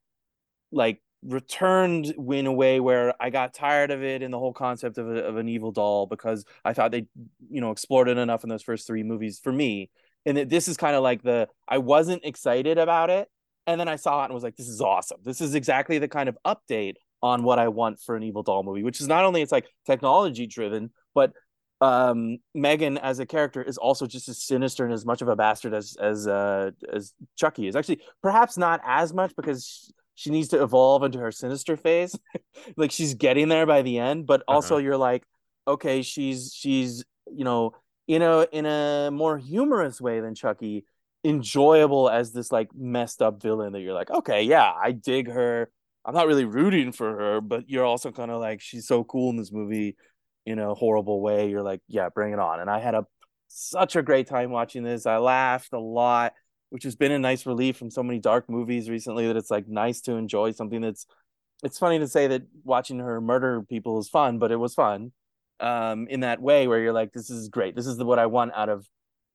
like 0.72 1.02
returned 1.24 2.06
in 2.06 2.48
a 2.48 2.54
way 2.54 2.80
where 2.80 3.14
I 3.22 3.30
got 3.30 3.54
tired 3.54 3.92
of 3.92 4.04
it 4.04 4.24
and 4.24 4.34
the 4.34 4.40
whole 4.40 4.54
concept 4.54 4.98
of, 4.98 5.10
a, 5.10 5.24
of 5.26 5.38
an 5.38 5.50
evil 5.50 5.72
doll 5.72 6.06
because 6.06 6.46
I 6.64 6.74
thought 6.74 6.92
they, 6.92 7.08
you 7.50 7.62
know, 7.62 7.72
explored 7.72 8.08
it 8.08 8.18
enough 8.18 8.44
in 8.44 8.50
those 8.50 8.64
first 8.64 8.88
three 8.88 9.04
movies 9.04 9.40
for 9.40 9.52
me. 9.52 9.90
And 10.26 10.38
that 10.38 10.50
this 10.50 10.68
is 10.68 10.78
kind 10.78 10.96
of 10.96 11.04
like 11.04 11.24
the 11.24 11.48
I 11.68 11.78
wasn't 11.78 12.26
excited 12.26 12.78
about 12.78 13.10
it, 13.10 13.30
and 13.70 13.80
then 13.80 13.88
I 13.88 13.96
saw 13.96 14.22
it 14.22 14.26
and 14.26 14.34
was 14.34 14.44
like, 14.44 14.56
this 14.56 14.68
is 14.68 14.82
awesome. 14.82 15.20
This 15.24 15.42
is 15.42 15.56
exactly 15.56 16.00
the 16.00 16.08
kind 16.08 16.28
of 16.28 16.38
update 16.46 16.96
on 17.22 17.44
what 17.44 17.60
I 17.60 17.68
want 17.68 18.00
for 18.00 18.16
an 18.16 18.24
evil 18.24 18.44
doll 18.44 18.64
movie, 18.64 18.84
which 18.84 19.00
is 19.00 19.08
not 19.08 19.26
only 19.26 19.42
it's 19.42 19.52
like 19.52 19.68
technology 19.86 20.48
driven, 20.48 20.92
but 21.14 21.34
um 21.82 22.40
Megan 22.54 22.98
as 22.98 23.20
a 23.20 23.26
character 23.26 23.62
is 23.62 23.78
also 23.78 24.06
just 24.06 24.28
as 24.28 24.44
sinister 24.44 24.84
and 24.84 24.94
as 24.94 25.06
much 25.06 25.22
of 25.22 25.30
a 25.30 25.36
bastard 25.36 25.74
as 25.74 25.96
as 26.02 26.28
uh 26.28 26.72
as 26.92 27.14
Chucky 27.38 27.68
is. 27.68 27.76
Actually, 27.76 28.02
perhaps 28.22 28.58
not 28.58 28.82
as 28.86 29.14
much 29.14 29.34
because 29.36 29.66
she, 29.66 29.94
she 30.16 30.30
needs 30.30 30.50
to 30.50 30.62
evolve 30.62 31.04
into 31.04 31.20
her 31.20 31.32
sinister 31.32 31.78
phase. 31.78 32.18
like 32.78 32.92
she's 32.92 33.14
getting 33.14 33.48
there 33.48 33.66
by 33.66 33.82
the 33.82 34.00
end, 34.00 34.26
but 34.26 34.44
also 34.48 34.78
you're 34.78 34.98
like, 34.98 35.24
okay, 35.68 36.02
she's 36.02 36.54
she's 36.54 37.06
you 37.32 37.46
know 37.46 37.74
in 38.08 38.24
a 38.24 38.48
in 38.52 38.66
a 38.66 39.10
more 39.12 39.38
humorous 39.38 40.02
way 40.02 40.20
than 40.20 40.36
Chucky, 40.36 40.84
enjoyable 41.24 42.10
as 42.10 42.32
this 42.32 42.52
like 42.52 42.70
messed 42.76 43.22
up 43.22 43.42
villain 43.42 43.74
that 43.74 43.82
you're 43.82 43.94
like, 43.94 44.10
okay, 44.10 44.44
yeah, 44.44 44.72
I 44.72 44.92
dig 44.92 45.30
her. 45.30 45.70
I'm 46.06 46.14
not 46.14 46.28
really 46.28 46.46
rooting 46.46 46.92
for 46.92 47.16
her, 47.18 47.42
but 47.42 47.70
you're 47.70 47.86
also 47.86 48.12
kind 48.12 48.32
of 48.32 48.40
like 48.40 48.62
she's 48.62 48.88
so 48.88 49.04
cool 49.04 49.30
in 49.30 49.38
this 49.38 49.52
movie 49.52 49.96
in 50.46 50.60
a 50.60 50.74
horrible 50.74 51.22
way. 51.22 51.50
You're 51.50 51.62
like, 51.62 51.82
yeah, 51.88 52.10
bring 52.10 52.34
it 52.34 52.40
on. 52.40 52.60
And 52.60 52.70
I 52.70 52.80
had 52.80 52.96
a 52.96 53.06
such 53.50 53.96
a 53.96 54.04
great 54.04 54.28
time 54.28 54.52
watching 54.52 54.84
this. 54.84 55.06
I 55.06 55.18
laughed 55.18 55.74
a 55.74 55.80
lot, 55.80 56.34
which 56.70 56.84
has 56.84 56.96
been 56.96 57.12
a 57.12 57.20
nice 57.20 57.46
relief 57.46 57.78
from 57.78 57.92
so 57.92 58.04
many 58.04 58.20
dark 58.20 58.50
movies 58.50 58.90
recently 58.90 59.28
that 59.28 59.36
it's 59.36 59.52
like 59.52 59.68
nice 59.68 60.02
to 60.02 60.14
enjoy 60.14 60.52
something 60.52 60.82
that's 60.82 61.06
it's 61.64 61.78
funny 61.78 62.00
to 62.00 62.08
say 62.08 62.28
that 62.28 62.44
watching 62.64 63.00
her 63.00 63.20
murder 63.20 63.62
people 63.64 64.00
is 64.00 64.08
fun, 64.08 64.40
but 64.40 64.52
it 64.52 64.56
was 64.56 64.74
fun. 64.74 65.12
Um, 65.60 66.08
in 66.10 66.22
that 66.22 66.42
way 66.42 66.70
where 66.70 66.80
you're 66.80 66.94
like, 66.94 67.12
this 67.12 67.30
is 67.30 67.50
great. 67.50 67.76
This 67.76 67.86
is 67.86 67.98
the, 67.98 68.06
what 68.06 68.18
I 68.18 68.28
want 68.28 68.54
out 68.56 68.70
of 68.70 68.88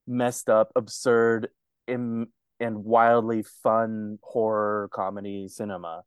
messed 0.06 0.48
up, 0.48 0.72
absurd, 0.74 1.48
Im- 1.86 2.28
and 2.60 2.84
wildly 2.84 3.44
fun 3.62 4.18
horror 4.22 4.88
comedy 4.92 5.48
cinema. 5.48 6.02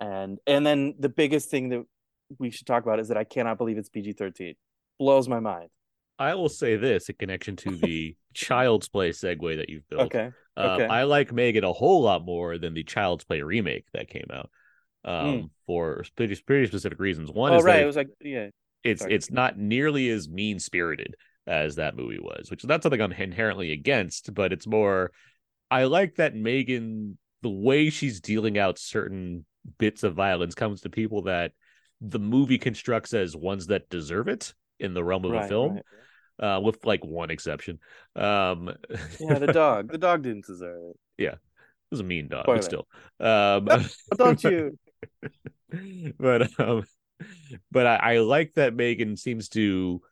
And 0.00 0.38
and 0.46 0.66
then 0.66 0.94
the 0.98 1.08
biggest 1.08 1.50
thing 1.50 1.70
that 1.70 1.84
we 2.38 2.50
should 2.50 2.66
talk 2.66 2.82
about 2.82 2.98
is 2.98 3.08
that 3.08 3.16
I 3.16 3.24
cannot 3.24 3.58
believe 3.58 3.78
it's 3.78 3.88
PG 3.88 4.14
thirteen. 4.14 4.54
Blows 4.98 5.28
my 5.28 5.40
mind. 5.40 5.68
I 6.18 6.34
will 6.34 6.48
say 6.48 6.76
this 6.76 7.08
in 7.08 7.16
connection 7.18 7.56
to 7.56 7.70
the 7.70 8.16
Child's 8.34 8.88
Play 8.88 9.10
segue 9.10 9.56
that 9.56 9.68
you've 9.68 9.88
built. 9.88 10.02
Okay. 10.02 10.30
Um, 10.56 10.70
okay. 10.70 10.86
I 10.86 11.04
like 11.04 11.32
Megan 11.32 11.64
a 11.64 11.72
whole 11.72 12.02
lot 12.02 12.24
more 12.24 12.58
than 12.58 12.74
the 12.74 12.84
Child's 12.84 13.24
Play 13.24 13.42
remake 13.42 13.86
that 13.92 14.08
came 14.08 14.26
out. 14.32 14.50
Um, 15.04 15.50
for 15.66 16.04
pretty, 16.14 16.36
pretty 16.46 16.68
specific 16.68 17.00
reasons. 17.00 17.28
One 17.32 17.52
oh 17.52 17.56
is 17.56 17.64
right. 17.64 17.78
that 17.78 17.82
It 17.82 17.86
was 17.86 17.96
like 17.96 18.10
yeah. 18.20 18.50
it's 18.84 19.02
sorry. 19.02 19.14
it's 19.14 19.32
not 19.32 19.58
nearly 19.58 20.08
as 20.10 20.28
mean 20.28 20.60
spirited 20.60 21.16
as 21.46 21.76
that 21.76 21.96
movie 21.96 22.20
was, 22.20 22.50
which 22.50 22.62
is 22.64 22.68
not 22.68 22.82
something 22.82 23.00
I'm 23.00 23.12
inherently 23.12 23.72
against, 23.72 24.32
but 24.34 24.52
it's 24.52 24.66
more 24.66 25.10
I 25.70 25.84
like 25.84 26.16
that 26.16 26.34
Megan 26.36 27.18
the 27.42 27.50
way 27.50 27.90
she's 27.90 28.20
dealing 28.20 28.58
out 28.58 28.78
certain 28.78 29.44
bits 29.78 30.02
of 30.02 30.14
violence 30.14 30.54
comes 30.54 30.82
to 30.82 30.90
people 30.90 31.22
that 31.22 31.52
the 32.00 32.18
movie 32.18 32.58
constructs 32.58 33.14
as 33.14 33.34
ones 33.36 33.68
that 33.68 33.88
deserve 33.88 34.28
it 34.28 34.54
in 34.78 34.94
the 34.94 35.02
realm 35.04 35.24
of 35.24 35.32
a 35.32 35.46
film, 35.48 35.80
right. 36.40 36.56
uh, 36.56 36.60
with 36.60 36.84
like 36.84 37.04
one 37.04 37.30
exception. 37.30 37.78
Um, 38.16 38.74
Yeah, 39.20 39.38
the 39.38 39.52
dog. 39.52 39.90
The 39.90 39.98
dog 39.98 40.22
didn't 40.22 40.46
deserve 40.46 40.90
it. 40.90 40.96
Yeah, 41.18 41.32
it 41.32 41.38
was 41.90 42.00
a 42.00 42.04
mean 42.04 42.28
dog, 42.28 42.44
Spoiler. 42.44 42.58
but 42.58 42.64
still. 42.64 42.86
Um, 43.20 43.64
But 44.10 44.18
don't 44.18 44.44
you? 44.44 44.78
but 46.18 46.60
um 46.60 46.84
but 47.70 47.86
I, 47.86 47.96
I 47.96 48.18
like 48.18 48.54
that 48.54 48.74
Megan 48.74 49.16
seems 49.16 49.48
to 49.50 50.02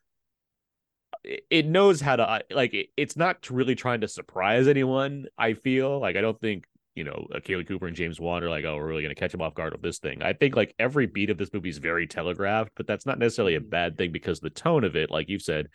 it- 1.23 1.65
knows 1.65 2.01
how 2.01 2.15
to 2.15 2.41
like 2.51 2.73
it, 2.73 2.87
it's 2.97 3.15
not 3.15 3.49
really 3.49 3.75
trying 3.75 4.01
to 4.01 4.07
surprise 4.07 4.67
anyone 4.67 5.25
I 5.37 5.53
feel. 5.53 5.99
Like 5.99 6.15
I 6.15 6.21
don't 6.21 6.39
think 6.39 6.65
you 6.95 7.03
know 7.03 7.27
uh, 7.33 7.37
Akela 7.37 7.63
Cooper 7.63 7.87
and 7.87 7.95
James 7.95 8.19
Wan 8.19 8.43
are 8.43 8.49
like 8.49 8.65
oh 8.65 8.75
we're 8.75 8.87
really 8.87 9.03
gonna 9.03 9.15
catch 9.15 9.33
him 9.33 9.41
off 9.41 9.53
guard 9.55 9.73
with 9.73 9.81
this 9.81 9.99
thing. 9.99 10.21
I 10.21 10.33
think 10.33 10.55
like 10.55 10.75
every 10.79 11.05
beat 11.07 11.29
of 11.29 11.37
this 11.37 11.53
movie 11.53 11.69
is 11.69 11.77
very 11.77 12.07
telegraphed 12.07 12.71
but 12.75 12.87
that's 12.87 13.05
not 13.05 13.19
necessarily 13.19 13.55
a 13.55 13.61
bad 13.61 13.97
thing 13.97 14.11
because 14.11 14.39
the 14.39 14.49
tone 14.49 14.83
of 14.83 14.95
it 14.95 15.09
like 15.11 15.29
you 15.29 15.39
said 15.39 15.67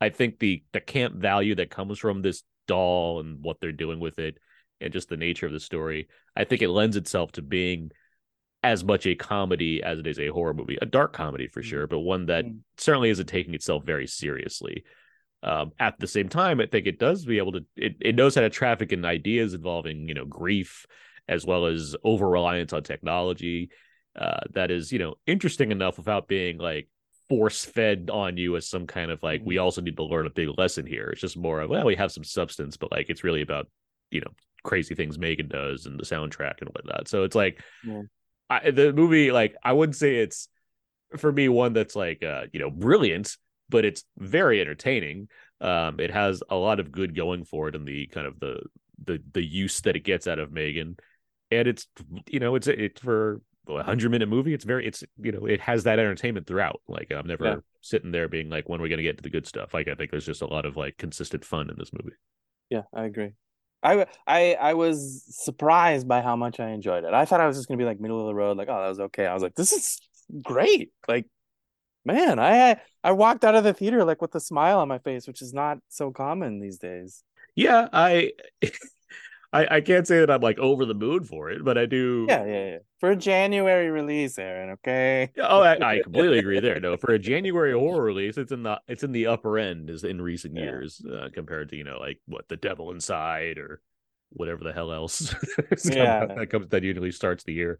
I 0.00 0.10
think 0.10 0.38
the 0.38 0.62
the 0.72 0.80
camp 0.80 1.14
value 1.14 1.54
that 1.56 1.70
comes 1.70 1.98
from 1.98 2.22
this 2.22 2.42
doll 2.66 3.20
and 3.20 3.42
what 3.42 3.60
they're 3.60 3.72
doing 3.72 4.00
with 4.00 4.18
it 4.18 4.38
and 4.80 4.92
just 4.92 5.08
the 5.08 5.16
nature 5.16 5.46
of 5.46 5.52
the 5.52 5.60
story 5.60 6.08
I 6.36 6.44
think 6.44 6.62
it 6.62 6.68
lends 6.68 6.96
itself 6.96 7.32
to 7.32 7.42
being 7.42 7.90
as 8.62 8.82
much 8.82 9.06
a 9.06 9.14
comedy 9.14 9.82
as 9.82 9.98
it 9.98 10.06
is 10.06 10.18
a 10.18 10.28
horror 10.28 10.54
movie, 10.54 10.78
a 10.82 10.86
dark 10.86 11.12
comedy 11.12 11.46
for 11.46 11.62
sure, 11.62 11.86
but 11.86 12.00
one 12.00 12.26
that 12.26 12.44
Mm. 12.44 12.60
certainly 12.76 13.10
isn't 13.10 13.26
taking 13.26 13.54
itself 13.54 13.84
very 13.84 14.06
seriously. 14.06 14.84
Um, 15.42 15.72
at 15.78 15.98
the 16.00 16.08
same 16.08 16.28
time, 16.28 16.60
I 16.60 16.66
think 16.66 16.86
it 16.86 16.98
does 16.98 17.24
be 17.24 17.38
able 17.38 17.52
to 17.52 17.64
it, 17.76 17.96
it 18.00 18.16
knows 18.16 18.34
how 18.34 18.40
to 18.40 18.50
traffic 18.50 18.92
in 18.92 19.04
ideas 19.04 19.54
involving, 19.54 20.08
you 20.08 20.14
know, 20.14 20.24
grief 20.24 20.86
as 21.28 21.46
well 21.46 21.66
as 21.66 21.94
over 22.02 22.28
reliance 22.28 22.72
on 22.72 22.82
technology. 22.82 23.70
Uh, 24.18 24.40
that 24.54 24.72
is, 24.72 24.90
you 24.90 24.98
know, 24.98 25.14
interesting 25.26 25.70
enough 25.70 25.96
without 25.96 26.26
being 26.26 26.58
like 26.58 26.88
force 27.28 27.64
fed 27.64 28.10
on 28.12 28.36
you 28.36 28.56
as 28.56 28.66
some 28.66 28.86
kind 28.86 29.12
of 29.12 29.22
like, 29.22 29.42
we 29.44 29.58
also 29.58 29.80
need 29.80 29.96
to 29.96 30.02
learn 30.02 30.26
a 30.26 30.30
big 30.30 30.48
lesson 30.58 30.86
here. 30.86 31.10
It's 31.10 31.20
just 31.20 31.36
more 31.36 31.60
of, 31.60 31.70
well, 31.70 31.84
we 31.84 31.94
have 31.94 32.10
some 32.10 32.24
substance, 32.24 32.76
but 32.76 32.90
like 32.90 33.08
it's 33.08 33.22
really 33.22 33.42
about, 33.42 33.68
you 34.10 34.20
know, 34.20 34.32
crazy 34.64 34.96
things 34.96 35.18
Megan 35.18 35.46
does 35.46 35.86
and 35.86 36.00
the 36.00 36.04
soundtrack 36.04 36.60
and 36.60 36.70
whatnot. 36.70 37.06
So 37.06 37.22
it's 37.22 37.36
like 37.36 37.62
Yeah. 37.86 38.02
I, 38.50 38.70
the 38.70 38.92
movie, 38.92 39.30
like 39.32 39.56
I 39.62 39.72
wouldn't 39.72 39.96
say 39.96 40.16
it's 40.16 40.48
for 41.18 41.32
me 41.32 41.48
one 41.48 41.72
that's 41.72 41.96
like 41.96 42.22
uh, 42.22 42.44
you 42.52 42.60
know, 42.60 42.70
brilliant, 42.70 43.36
but 43.68 43.84
it's 43.84 44.04
very 44.18 44.60
entertaining. 44.60 45.28
Um, 45.60 46.00
it 46.00 46.10
has 46.12 46.42
a 46.50 46.56
lot 46.56 46.80
of 46.80 46.92
good 46.92 47.16
going 47.16 47.44
for 47.44 47.68
it 47.68 47.76
and 47.76 47.86
the 47.86 48.06
kind 48.08 48.26
of 48.26 48.40
the 48.40 48.60
the 49.04 49.22
the 49.32 49.44
use 49.44 49.80
that 49.82 49.96
it 49.96 50.00
gets 50.04 50.26
out 50.26 50.38
of 50.38 50.52
Megan. 50.52 50.96
And 51.50 51.68
it's 51.68 51.86
you 52.28 52.40
know, 52.40 52.54
it's 52.54 52.66
it's 52.68 53.00
for 53.00 53.40
a 53.68 53.82
hundred 53.82 54.10
minute 54.10 54.28
movie. 54.28 54.54
It's 54.54 54.64
very 54.64 54.86
it's 54.86 55.04
you 55.18 55.32
know, 55.32 55.46
it 55.46 55.60
has 55.60 55.84
that 55.84 55.98
entertainment 55.98 56.46
throughout. 56.46 56.80
Like 56.88 57.10
I'm 57.12 57.26
never 57.26 57.44
Yeah. 57.44 57.56
sitting 57.80 58.12
there 58.12 58.28
being 58.28 58.50
like, 58.50 58.68
when 58.68 58.80
are 58.80 58.82
we 58.82 58.88
gonna 58.88 59.02
get 59.02 59.16
to 59.18 59.22
the 59.22 59.30
good 59.30 59.46
stuff? 59.46 59.74
Like 59.74 59.88
I 59.88 59.94
think 59.94 60.10
there's 60.10 60.26
just 60.26 60.42
a 60.42 60.46
lot 60.46 60.66
of 60.66 60.76
like 60.76 60.96
consistent 60.98 61.44
fun 61.44 61.70
in 61.70 61.76
this 61.78 61.92
movie. 61.92 62.16
Yeah, 62.70 62.82
I 62.92 63.04
agree. 63.04 63.32
I 63.82 64.06
I 64.26 64.54
I 64.54 64.74
was 64.74 65.24
surprised 65.28 66.08
by 66.08 66.20
how 66.20 66.36
much 66.36 66.60
I 66.60 66.70
enjoyed 66.70 67.04
it. 67.04 67.14
I 67.14 67.24
thought 67.24 67.40
I 67.40 67.46
was 67.46 67.56
just 67.56 67.68
gonna 67.68 67.78
be 67.78 67.84
like 67.84 68.00
middle 68.00 68.20
of 68.20 68.26
the 68.26 68.34
road, 68.34 68.56
like 68.56 68.68
oh 68.68 68.80
that 68.82 68.88
was 68.88 69.00
okay. 69.00 69.26
I 69.26 69.34
was 69.34 69.42
like, 69.42 69.54
this 69.54 69.72
is 69.72 70.00
great. 70.42 70.90
Like, 71.06 71.26
man, 72.04 72.38
I 72.38 72.80
I 73.04 73.12
walked 73.12 73.44
out 73.44 73.54
of 73.54 73.64
the 73.64 73.74
theater 73.74 74.04
like 74.04 74.20
with 74.22 74.34
a 74.34 74.40
smile 74.40 74.80
on 74.80 74.88
my 74.88 74.98
face, 74.98 75.26
which 75.26 75.42
is 75.42 75.52
not 75.52 75.78
so 75.88 76.10
common 76.10 76.60
these 76.60 76.78
days. 76.78 77.22
Yeah, 77.54 77.88
I 77.92 78.32
I, 79.52 79.76
I 79.76 79.80
can't 79.80 80.06
say 80.06 80.20
that 80.20 80.30
I'm 80.30 80.42
like 80.42 80.58
over 80.58 80.84
the 80.84 80.94
moon 80.94 81.24
for 81.24 81.50
it, 81.50 81.64
but 81.64 81.78
I 81.78 81.86
do. 81.86 82.26
Yeah, 82.28 82.44
yeah, 82.44 82.64
yeah. 82.72 82.78
For 83.00 83.10
a 83.12 83.16
January 83.16 83.88
release, 83.88 84.38
Aaron. 84.38 84.70
Okay. 84.70 85.30
Oh, 85.38 85.60
I, 85.62 85.94
I 85.96 86.00
completely 86.02 86.38
agree 86.38 86.60
there. 86.60 86.78
No, 86.80 86.96
for 86.98 87.12
a 87.12 87.18
January 87.18 87.72
horror 87.72 88.02
release, 88.02 88.36
it's 88.36 88.52
in 88.52 88.62
the 88.62 88.78
it's 88.88 89.02
in 89.04 89.12
the 89.12 89.26
upper 89.26 89.58
end 89.58 89.88
is 89.88 90.04
in 90.04 90.20
recent 90.20 90.54
Yeah. 90.54 90.64
years 90.64 91.00
uh, 91.04 91.28
compared 91.32 91.70
to 91.70 91.76
you 91.76 91.84
know 91.84 91.98
like 91.98 92.20
what 92.26 92.46
the 92.48 92.56
Devil 92.58 92.90
Inside 92.90 93.56
or 93.58 93.80
whatever 94.30 94.62
the 94.62 94.72
hell 94.74 94.92
else 94.92 95.34
Yeah. 95.84 96.26
that 96.26 96.50
comes 96.50 96.68
that 96.68 96.82
usually 96.82 97.12
starts 97.12 97.44
the 97.44 97.54
year. 97.54 97.78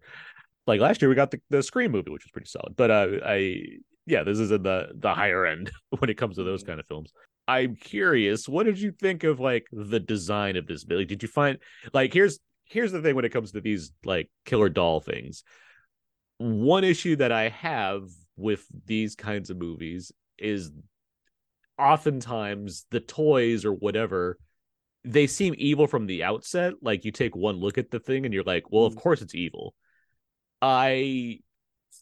Like 0.65 0.81
last 0.81 1.01
year, 1.01 1.09
we 1.09 1.15
got 1.15 1.29
the 1.29 1.39
the 1.51 1.61
Scream 1.61 1.91
movie, 1.91 2.09
which 2.11 2.23
was 2.25 2.31
pretty 2.31 2.47
solid. 2.47 2.75
But 2.75 2.89
uh, 2.89 3.07
I 3.23 3.63
yeah, 4.07 4.23
this 4.23 4.39
is 4.39 4.49
in 4.51 4.63
the 4.63 4.87
the 4.95 5.13
higher 5.13 5.45
end 5.45 5.69
when 5.99 6.09
it 6.09 6.17
comes 6.17 6.37
to 6.37 6.43
those 6.43 6.63
Mhm. 6.63 6.67
kind 6.67 6.79
of 6.79 6.87
films. 6.87 7.13
I'm 7.49 7.75
curious, 7.75 8.47
what 8.47 8.65
did 8.65 8.79
you 8.79 8.91
think 8.91 9.23
of 9.23 9.39
like 9.39 9.67
the 9.71 9.99
design 9.99 10.55
of 10.55 10.67
this? 10.67 10.83
Billy? 10.83 11.05
Did 11.05 11.23
you 11.23 11.29
find 11.29 11.57
like 11.93 12.13
here's 12.13 12.39
here's 12.65 12.91
the 12.91 13.01
thing 13.01 13.15
when 13.15 13.25
it 13.25 13.29
comes 13.29 13.51
to 13.53 13.61
these 13.61 13.91
like 14.05 14.29
killer 14.45 14.69
doll 14.69 14.99
things 14.99 15.43
one 16.39 16.85
issue 16.85 17.17
that 17.17 17.31
I 17.31 17.49
have 17.49 18.09
with 18.37 18.65
these 18.85 19.15
kinds 19.15 19.49
of 19.49 19.57
movies 19.57 20.11
is 20.37 20.71
oftentimes 21.77 22.85
the 22.91 23.01
toys 23.01 23.65
or 23.65 23.73
whatever 23.73 24.37
they 25.03 25.27
seem 25.27 25.53
evil 25.57 25.87
from 25.87 26.07
the 26.07 26.23
outset 26.23 26.73
like 26.81 27.05
you 27.05 27.11
take 27.11 27.35
one 27.35 27.57
look 27.57 27.77
at 27.77 27.91
the 27.91 27.99
thing 27.99 28.25
and 28.25 28.33
you're 28.33 28.43
like 28.43 28.71
well 28.71 28.85
of 28.85 28.93
mm-hmm. 28.93 29.01
course 29.01 29.21
it's 29.21 29.35
evil 29.35 29.73
i 30.61 31.39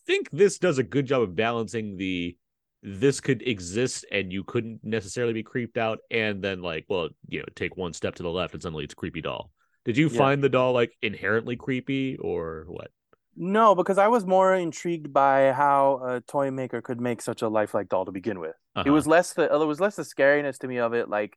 think 0.08 0.30
this 0.32 0.58
does 0.58 0.80
a 0.80 0.84
good 0.84 1.06
job 1.06 1.22
of 1.22 1.36
balancing 1.36 1.96
the 1.98 2.36
this 2.84 3.20
could 3.20 3.42
exist 3.42 4.06
and 4.12 4.32
you 4.32 4.44
couldn't 4.44 4.80
necessarily 4.84 5.34
be 5.34 5.44
creeped 5.44 5.78
out 5.78 6.00
and 6.12 6.44
then 6.44 6.62
like 6.62 6.86
well 6.90 7.10
you 7.28 7.40
know 7.40 7.46
take 7.56 7.76
one 7.76 7.94
step 7.94 8.16
to 8.16 8.24
the 8.24 8.30
left 8.30 8.54
and 8.54 8.62
suddenly 8.64 8.84
it's 8.84 8.94
a 8.94 8.96
creepy 8.98 9.22
doll 9.22 9.52
did 9.86 9.98
you 9.98 10.10
Yeah. 10.10 10.10
find 10.10 10.44
the 10.44 10.50
doll 10.50 10.74
like 10.74 10.96
inherently 11.02 11.56
creepy 11.56 12.18
or 12.18 12.66
what 12.68 12.92
No, 13.36 13.76
because 13.76 13.98
I 14.00 14.08
was 14.08 14.26
more 14.26 14.56
intrigued 14.56 15.14
by 15.14 15.52
how 15.52 16.00
a 16.04 16.22
toy 16.22 16.50
maker 16.50 16.82
could 16.82 17.00
make 17.00 17.22
such 17.22 17.42
a 17.44 17.48
lifelike 17.50 17.88
doll 17.90 18.06
to 18.06 18.12
begin 18.12 18.40
with. 18.40 18.56
It 18.84 18.90
Uh-huh. 18.90 18.92
was 18.92 19.06
less 19.06 19.34
the 19.34 19.44
it 19.54 19.66
was 19.66 19.80
less 19.80 19.96
the 19.96 20.04
scariness 20.04 20.58
to 20.60 20.68
me 20.68 20.80
of 20.80 20.94
it, 20.94 21.08
like 21.10 21.36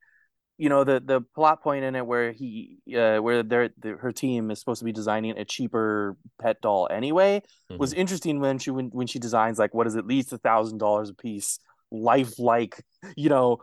you 0.62 0.68
know 0.68 0.84
the 0.84 1.00
the 1.00 1.20
plot 1.34 1.62
point 1.62 1.84
in 1.84 1.94
it 1.96 2.06
where 2.06 2.32
he 2.32 2.76
uh 2.94 3.18
where 3.18 3.42
their 3.42 3.70
the, 3.82 3.90
her 4.04 4.12
team 4.12 4.50
is 4.50 4.58
supposed 4.60 4.80
to 4.80 4.84
be 4.84 4.92
designing 4.92 5.38
a 5.38 5.44
cheaper 5.44 6.16
pet 6.38 6.60
doll 6.60 6.86
anyway 6.90 7.42
was 7.78 7.92
interesting 7.94 8.40
when 8.40 8.58
she 8.58 8.70
when, 8.70 8.88
when 8.98 9.06
she 9.06 9.18
designs 9.18 9.58
like 9.58 9.72
what 9.74 9.86
is 9.86 9.96
at 9.96 10.06
least 10.06 10.32
a 10.32 10.38
thousand 10.38 10.78
dollars 10.78 11.08
a 11.10 11.14
piece 11.14 11.58
lifelike 11.90 12.84
you 13.16 13.28
know 13.28 13.58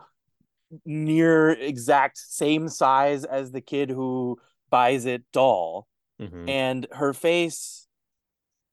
near 0.84 1.50
exact 1.50 2.18
same 2.18 2.68
size 2.68 3.24
as 3.24 3.52
the 3.52 3.60
kid 3.60 3.90
who 3.90 4.36
buys 4.70 5.06
it 5.06 5.22
doll 5.32 5.86
Mhm. 6.20 6.48
and 6.50 6.86
her 6.92 7.12
face 7.14 7.86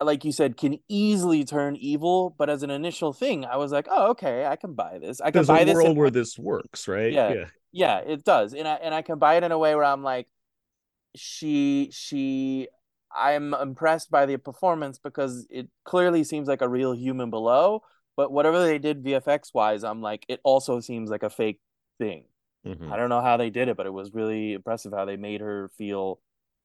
like 0.02 0.26
you 0.26 0.32
said 0.32 0.58
can 0.58 0.78
easily 0.90 1.46
turn 1.46 1.76
evil 1.78 2.36
but 2.38 2.50
as 2.50 2.64
an 2.64 2.70
initial 2.70 3.14
thing 3.14 3.46
i 3.46 3.56
was 3.56 3.72
like 3.72 3.88
oh 3.90 4.10
okay 4.12 4.46
i 4.46 4.56
can 4.56 4.74
buy 4.74 5.00
this. 5.00 5.22
I 5.22 5.26
can 5.32 5.34
there's 5.40 5.48
buy 5.48 5.62
a 5.62 5.66
this 5.66 5.74
world 5.76 5.88
in- 5.92 5.96
where 5.96 6.10
this 6.12 6.38
works 6.38 6.88
right? 6.88 7.12
Yeah. 7.14 7.46
yeah. 7.72 8.00
It 8.00 8.24
does 8.26 8.54
and 8.54 8.68
i 8.68 8.76
and 8.76 8.94
i 8.94 9.02
can 9.02 9.20
buy 9.20 9.36
it 9.36 9.44
in 9.44 9.52
a 9.52 9.58
way 9.58 9.74
where 9.76 9.86
i'm 9.86 10.04
like 10.04 10.28
she 11.16 11.90
she 11.94 12.68
i'm 13.16 13.54
impressed 13.54 14.12
by 14.12 14.26
the 14.26 14.38
performance 14.38 15.00
because 15.00 15.48
it 15.50 15.70
clearly 15.86 16.24
seems 16.24 16.48
like 16.48 16.62
a 16.62 16.68
real 16.68 16.94
human 16.94 17.30
below 17.30 17.82
but 18.18 18.32
whatever 18.32 18.62
they 18.62 18.78
did 18.78 19.02
vfx 19.04 19.54
wise 19.54 19.84
i'm 19.86 20.02
like 20.02 20.26
it 20.28 20.42
also 20.44 20.80
seems 20.82 21.10
like 21.10 21.24
a 21.24 21.30
fake 21.30 21.60
thing. 22.00 22.26
Mhm. 22.68 22.92
i 22.92 22.98
don't 22.98 23.10
know 23.10 23.22
how 23.22 23.38
they 23.38 23.50
did 23.50 23.70
it 23.70 23.78
but 23.78 23.86
it 23.86 23.94
was 23.94 24.14
really 24.14 24.54
impressive 24.54 24.92
how 24.92 25.06
they 25.06 25.16
made 25.16 25.40
her 25.40 25.70
feel 25.78 26.20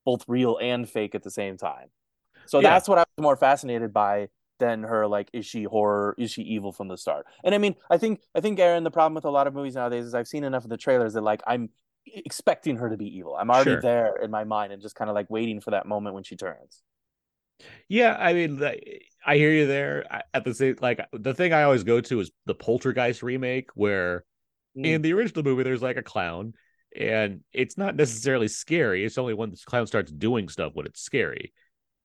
both 0.04 0.24
real 0.26 0.58
and 0.60 0.88
fake 0.88 1.14
at 1.14 1.22
the 1.22 1.30
same 1.30 1.56
time 1.56 1.88
so 2.50 2.60
Yeah. 2.60 2.70
that's 2.70 2.88
what 2.88 2.98
i 2.98 3.04
was 3.16 3.22
more 3.22 3.36
fascinated 3.36 3.92
by 3.92 4.28
than 4.58 4.82
her 4.82 5.06
like 5.06 5.30
is 5.32 5.46
she 5.46 5.62
horror 5.64 6.14
is 6.18 6.30
she 6.30 6.42
evil 6.42 6.72
from 6.72 6.88
the 6.88 6.96
start 6.96 7.26
and 7.44 7.54
i 7.54 7.58
mean 7.58 7.74
i 7.88 7.96
think 7.96 8.20
i 8.34 8.40
think 8.40 8.58
aaron 8.58 8.84
the 8.84 8.90
problem 8.90 9.14
with 9.14 9.24
a 9.24 9.30
lot 9.30 9.46
of 9.46 9.54
movies 9.54 9.74
nowadays 9.74 10.04
is 10.04 10.14
i've 10.14 10.28
seen 10.28 10.44
enough 10.44 10.64
of 10.64 10.70
the 10.70 10.76
trailers 10.76 11.14
that 11.14 11.22
like 11.22 11.40
i'm 11.46 11.70
expecting 12.06 12.76
her 12.76 12.88
to 12.90 12.96
be 12.96 13.06
evil 13.18 13.36
i'm 13.36 13.50
already 13.50 13.70
Sure. 13.72 13.80
there 13.80 14.16
in 14.16 14.30
my 14.30 14.44
mind 14.44 14.72
and 14.72 14.82
just 14.82 14.94
kind 14.96 15.08
of 15.10 15.14
like 15.14 15.30
waiting 15.30 15.60
for 15.60 15.70
that 15.70 15.86
moment 15.86 16.14
when 16.14 16.24
she 16.24 16.36
turns 16.36 16.82
Yeah, 17.88 18.16
I 18.18 18.32
mean, 18.32 18.62
I 19.26 19.36
hear 19.36 19.50
you 19.52 19.66
there. 19.66 20.04
At 20.32 20.44
the 20.44 20.54
same, 20.54 20.76
like 20.80 21.00
the 21.12 21.34
thing 21.34 21.52
I 21.52 21.64
always 21.64 21.84
go 21.84 22.00
to 22.00 22.20
is 22.20 22.30
the 22.46 22.54
Poltergeist 22.54 23.22
remake, 23.22 23.70
where 23.74 24.24
Mm. 24.76 24.86
in 24.86 25.02
the 25.02 25.12
original 25.14 25.42
movie 25.42 25.64
there's 25.64 25.82
like 25.82 25.96
a 25.96 26.02
clown, 26.02 26.54
and 26.96 27.40
it's 27.52 27.76
not 27.76 27.96
necessarily 27.96 28.46
scary. 28.48 29.04
It's 29.04 29.18
only 29.18 29.34
when 29.34 29.50
this 29.50 29.64
clown 29.64 29.86
starts 29.88 30.12
doing 30.12 30.48
stuff 30.48 30.72
when 30.74 30.86
it's 30.86 31.02
scary. 31.02 31.52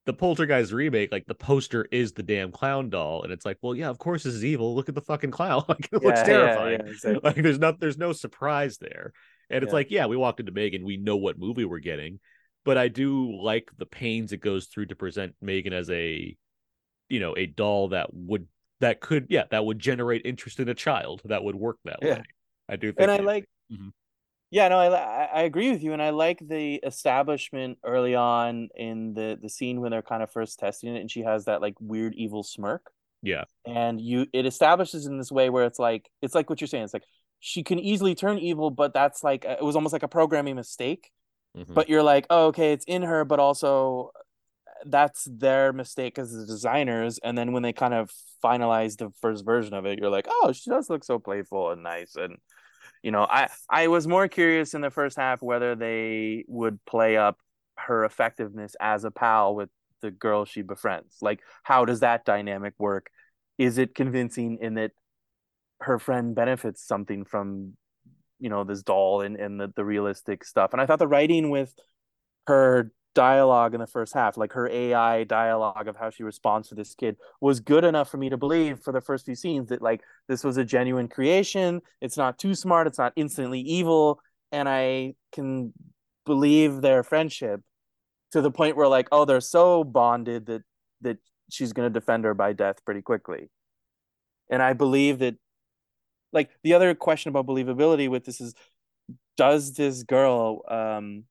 The 0.06 0.14
Poltergeist 0.14 0.72
remake, 0.72 1.12
like 1.12 1.26
the 1.26 1.34
poster 1.34 1.88
is 1.91 2.14
the 2.14 2.22
damn 2.22 2.51
clown 2.51 2.91
doll, 2.91 3.24
and 3.24 3.34
it's 3.34 3.43
like, 3.43 3.58
well, 3.64 3.74
yeah, 3.74 3.89
of 3.89 3.97
course 3.97 4.22
this 4.24 4.36
is 4.36 4.45
evil. 4.45 4.76
Look 4.76 4.88
at 4.88 4.93
the 4.93 5.01
fucking 5.01 5.32
clown; 5.32 5.64
like 5.70 5.89
it 5.91 6.03
looks 6.03 6.20
Yeah, 6.22 6.28
yeah, 6.28 6.38
terrifying. 6.38 6.80
yeah, 6.80 6.91
exactly. 6.91 7.22
Like 7.24 7.36
there's 7.38 7.58
not, 7.58 7.80
there's 7.80 7.97
no 7.97 8.14
surprise 8.14 8.78
there, 8.78 9.14
and 9.49 9.64
it's 9.64 9.72
Yeah. 9.72 9.76
like, 9.76 9.89
yeah, 9.89 10.06
we 10.06 10.16
walked 10.16 10.39
into 10.39 10.51
Megan, 10.51 10.86
we 10.86 10.97
know 10.97 11.18
what 11.18 11.39
movie 11.39 11.66
we're 11.66 11.80
getting, 11.80 12.20
but 12.66 12.78
I 12.78 12.88
do 12.88 13.36
like 13.41 13.70
the 13.78 13.88
pains 13.88 14.32
it 14.32 14.41
goes 14.41 14.68
through 14.68 14.86
to 14.88 14.95
present 14.95 15.36
Megan 15.41 15.74
as 15.74 15.89
a, 15.89 16.38
you 17.10 17.20
know, 17.20 17.36
a 17.36 17.47
doll 17.47 17.88
that 17.89 18.14
would 18.14 18.47
that 18.82 18.99
could 19.01 19.26
yeah 19.30 19.45
that 19.49 19.66
would 19.66 19.80
generate 19.80 20.22
interest 20.26 20.60
in 20.60 20.70
a 20.70 20.76
child 20.76 21.22
that 21.26 21.43
would 21.43 21.56
work 21.56 21.78
that 21.86 21.97
Yeah. 22.03 22.16
way. 22.18 22.24
I 22.70 22.76
do 22.76 22.91
think, 22.91 22.99
and 22.99 23.10
I 23.12 23.18
like, 23.18 23.45
Mhm. 23.72 23.91
Yeah, 24.51 24.67
no, 24.67 24.77
I, 24.77 24.87
I 24.87 25.23
I 25.25 25.41
agree 25.41 25.71
with 25.71 25.83
you, 25.83 25.93
and 25.93 26.01
I 26.01 26.11
like 26.11 26.39
the 26.39 26.75
establishment 26.75 27.79
early 27.83 28.15
on 28.15 28.69
in 28.75 29.13
the 29.13 29.37
the 29.41 29.49
scene 29.49 29.81
when 29.81 29.91
they're 29.91 30.01
kind 30.01 30.23
of 30.23 30.31
first 30.31 30.59
testing 30.59 30.95
it, 30.95 31.01
and 31.01 31.09
she 31.09 31.21
has 31.21 31.45
that 31.45 31.61
like 31.61 31.75
weird 31.79 32.13
evil 32.15 32.43
smirk, 32.43 32.91
yeah, 33.21 33.45
and 33.65 33.99
you 33.99 34.27
it 34.33 34.45
establishes 34.45 35.07
in 35.07 35.17
this 35.17 35.31
way 35.31 35.49
where 35.49 35.65
it's 35.65 35.79
like 35.79 36.09
it's 36.21 36.35
like 36.35 36.49
what 36.49 36.61
you're 36.61 36.67
saying, 36.67 36.83
it's 36.83 36.93
like 36.93 37.05
she 37.39 37.63
can 37.63 37.79
easily 37.79 38.15
turn 38.15 38.37
evil, 38.37 38.69
but 38.71 38.93
that's 38.93 39.23
like 39.23 39.45
it 39.45 39.63
was 39.63 39.75
almost 39.75 39.93
like 39.93 40.03
a 40.03 40.07
programming 40.07 40.55
mistake, 40.55 41.11
mhm. 41.57 41.73
but 41.73 41.89
you're 41.89 42.03
like, 42.03 42.27
oh, 42.29 42.47
okay, 42.47 42.71
it's 42.71 42.85
in 42.85 43.01
her, 43.01 43.25
but 43.25 43.39
also 43.39 44.11
that's 44.85 45.27
their 45.31 45.73
mistake 45.73 46.19
as 46.19 46.31
the 46.31 46.45
designers, 46.45 47.19
and 47.23 47.37
then 47.37 47.51
when 47.51 47.63
they 47.63 47.73
kind 47.73 47.93
of 47.93 48.11
finalize 48.43 48.97
the 48.97 49.09
first 49.21 49.43
version 49.43 49.73
of 49.73 49.85
it, 49.85 49.97
you're 49.97 50.09
like, 50.11 50.27
oh, 50.29 50.51
she 50.53 50.69
does 50.69 50.89
look 50.89 51.03
so 51.03 51.17
playful 51.17 51.71
and 51.71 51.81
nice 51.81 52.15
and 52.15 52.37
you 53.06 53.12
know 53.12 53.26
i 53.30 53.47
i 53.70 53.88
was 53.88 54.08
more 54.08 54.28
curious 54.28 54.74
in 54.74 54.82
the 54.82 54.89
first 54.89 55.16
half 55.16 55.41
whether 55.41 55.76
they 55.76 56.43
would 56.47 56.84
play 56.86 57.16
up 57.16 57.38
her 57.78 58.03
effectiveness 58.03 58.76
as 58.80 59.03
a 59.06 59.12
pal 59.12 59.56
with 59.56 59.70
the 60.01 60.12
girl 60.12 60.45
she 60.45 60.62
befriends. 60.62 61.18
Like 61.22 61.41
how 61.64 61.86
does 61.86 62.01
that 62.01 62.26
dynamic 62.26 62.74
work? 62.78 63.10
Is 63.58 63.78
it 63.78 63.95
convincing 63.95 64.60
in 64.62 64.76
that 64.76 64.91
her 65.82 65.99
friend 65.99 66.36
benefits 66.36 66.86
something 66.86 67.26
from 67.26 67.74
you 68.39 68.49
know 68.49 68.64
this 68.64 68.84
doll 68.84 69.22
and, 69.22 69.36
and 69.36 69.60
the, 69.60 69.72
the 69.76 69.86
realistic 69.86 70.43
stuff? 70.43 70.74
And 70.74 70.82
i 70.82 70.86
thought 70.86 70.99
the 70.99 71.08
writing 71.08 71.49
with 71.49 71.74
her 72.47 72.91
dialogue 73.16 73.74
in 73.74 73.80
the 73.80 73.88
first 73.88 74.13
half 74.13 74.36
like 74.36 74.51
her 74.51 74.70
ai 74.70 75.24
dialogue 75.24 75.88
of 75.88 75.95
how 75.95 76.09
she 76.09 76.22
responds 76.22 76.68
to 76.68 76.76
this 76.76 76.93
kid 76.93 77.16
was 77.39 77.61
good 77.61 77.86
enough 77.86 78.11
for 78.11 78.18
me 78.18 78.30
to 78.30 78.38
believe 78.38 78.80
for 78.82 78.91
the 78.91 79.01
first 79.01 79.26
few 79.26 79.34
scenes 79.34 79.70
that 79.70 79.82
like 79.82 80.01
this 80.28 80.43
was 80.43 80.57
a 80.57 80.66
genuine 80.66 81.07
creation. 81.07 81.82
It's 82.01 82.18
not 82.18 82.38
too 82.38 82.53
smart. 82.53 82.88
It's 82.88 82.97
not 82.97 83.13
instantly 83.16 83.61
evil. 83.61 84.20
And 84.51 84.70
i 84.70 85.16
can 85.32 85.74
believe 86.26 86.82
their 86.82 87.03
friendship 87.03 87.61
to 88.32 88.41
the 88.41 88.51
point 88.51 88.76
where 88.76 88.88
like 88.88 89.07
oh 89.11 89.26
they're 89.26 89.41
so 89.41 89.84
bonded 89.84 90.45
that 90.47 90.63
that 91.01 91.18
she's 91.49 91.74
going 91.74 91.91
to 91.91 91.99
defend 91.99 92.26
her 92.26 92.34
by 92.34 92.53
death 92.53 92.84
pretty 92.86 93.01
quickly. 93.01 93.49
And 94.49 94.61
i 94.61 94.74
believe 94.74 95.20
that 95.20 95.36
like 96.34 96.49
the 96.63 96.74
other 96.74 96.93
question 96.93 97.30
about 97.30 97.47
believability 97.47 98.09
with 98.09 98.26
this 98.26 98.41
is 98.41 98.53
does 99.38 99.74
this 99.74 100.03
girl 100.03 100.61
um 100.68 101.24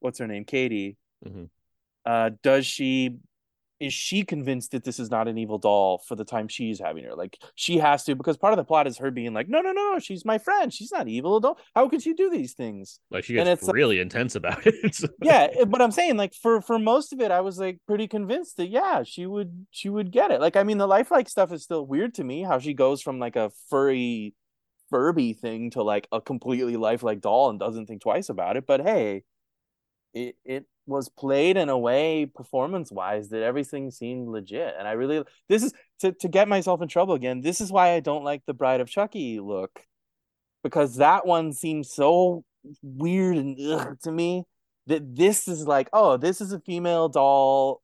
what's 0.00 0.18
her 0.18 0.26
name? 0.26 0.44
Katie 0.44 0.96
Mhm. 1.26 1.48
uh 2.06 2.30
does 2.42 2.66
she 2.66 3.16
is 3.78 3.94
she 3.94 4.24
convinced 4.24 4.72
that 4.72 4.84
this 4.84 4.98
is 5.00 5.10
not 5.10 5.26
an 5.26 5.38
evil 5.38 5.56
doll 5.56 5.96
for 6.06 6.14
the 6.14 6.24
time 6.24 6.48
she's 6.48 6.78
having 6.78 7.02
her? 7.04 7.14
Like 7.14 7.38
she 7.54 7.78
has 7.78 8.04
to 8.04 8.14
because 8.14 8.36
part 8.36 8.52
of 8.52 8.58
the 8.58 8.64
plot 8.64 8.86
is 8.86 8.98
her 8.98 9.10
being 9.10 9.32
like 9.32 9.48
no 9.48 9.62
no 9.62 9.72
no 9.72 9.92
no 9.94 9.98
she's 9.98 10.22
my 10.24 10.36
friend. 10.36 10.70
She's 10.72 10.92
not 10.92 11.08
evil 11.08 11.40
don't 11.40 11.58
how 11.74 11.88
could 11.88 12.02
she 12.02 12.12
do 12.12 12.28
these 12.28 12.52
things? 12.52 13.00
Like 13.10 13.24
she 13.24 13.38
and 13.38 13.46
gets 13.46 13.62
it's 13.62 13.68
like- 13.68 13.74
really 13.74 13.98
intense 13.98 14.34
about 14.34 14.66
it. 14.66 14.74
yeah 15.22 15.48
eh, 15.58 15.64
but 15.64 15.80
i'm 15.80 15.92
saying 15.92 16.18
like 16.18 16.34
for 16.34 16.60
for 16.60 16.78
most 16.78 17.14
of 17.14 17.20
it 17.22 17.30
i 17.30 17.40
was 17.40 17.58
like 17.58 17.78
pretty 17.86 18.06
convinced 18.06 18.58
that 18.58 18.68
yeah 18.68 19.02
she 19.02 19.24
would 19.24 19.66
she 19.70 19.88
would 19.88 20.10
get 20.10 20.30
it. 20.30 20.40
Like 20.42 20.56
i 20.56 20.62
mean 20.62 20.76
the 20.78 20.86
lifelike 20.86 21.28
stuff 21.30 21.50
is 21.50 21.62
still 21.62 21.86
weird 21.86 22.12
to 22.14 22.24
me 22.24 22.42
how 22.42 22.58
she 22.58 22.74
goes 22.74 23.00
from 23.00 23.18
like 23.18 23.36
a 23.36 23.50
furry 23.70 24.34
furby 24.90 25.32
thing 25.32 25.70
to 25.70 25.82
like 25.82 26.06
a 26.12 26.20
completely 26.20 26.76
lifelike 26.76 27.20
doll 27.22 27.48
and 27.48 27.58
doesn't 27.58 27.86
think 27.86 28.02
twice 28.02 28.28
about 28.28 28.56
it. 28.58 28.66
But 28.66 28.82
hey 28.82 29.22
it 30.12 30.36
it 30.44 30.66
was 30.90 31.08
played 31.08 31.56
in 31.56 31.68
a 31.68 31.78
way 31.78 32.26
performance 32.26 32.92
wise 32.92 33.30
that 33.30 33.42
everything 33.42 33.90
seemed 33.90 34.28
legit 34.28 34.74
and 34.78 34.86
i 34.86 34.92
really 34.92 35.22
this 35.48 35.62
is 35.62 35.72
to, 36.00 36.12
to 36.12 36.28
get 36.28 36.48
myself 36.48 36.82
in 36.82 36.88
trouble 36.88 37.14
again 37.14 37.40
this 37.40 37.60
is 37.60 37.72
why 37.72 37.92
i 37.92 38.00
don't 38.00 38.24
like 38.24 38.42
the 38.46 38.54
bride 38.54 38.80
of 38.80 38.90
chucky 38.90 39.40
look 39.40 39.80
because 40.62 40.96
that 40.96 41.26
one 41.26 41.52
seems 41.52 41.90
so 41.90 42.44
weird 42.82 43.36
and 43.36 43.58
ugh, 43.72 43.98
to 44.02 44.12
me 44.12 44.44
that 44.86 45.14
this 45.16 45.48
is 45.48 45.66
like, 45.66 45.88
oh, 45.92 46.16
this 46.16 46.40
is 46.40 46.52
a 46.52 46.60
female 46.60 47.08
doll 47.08 47.80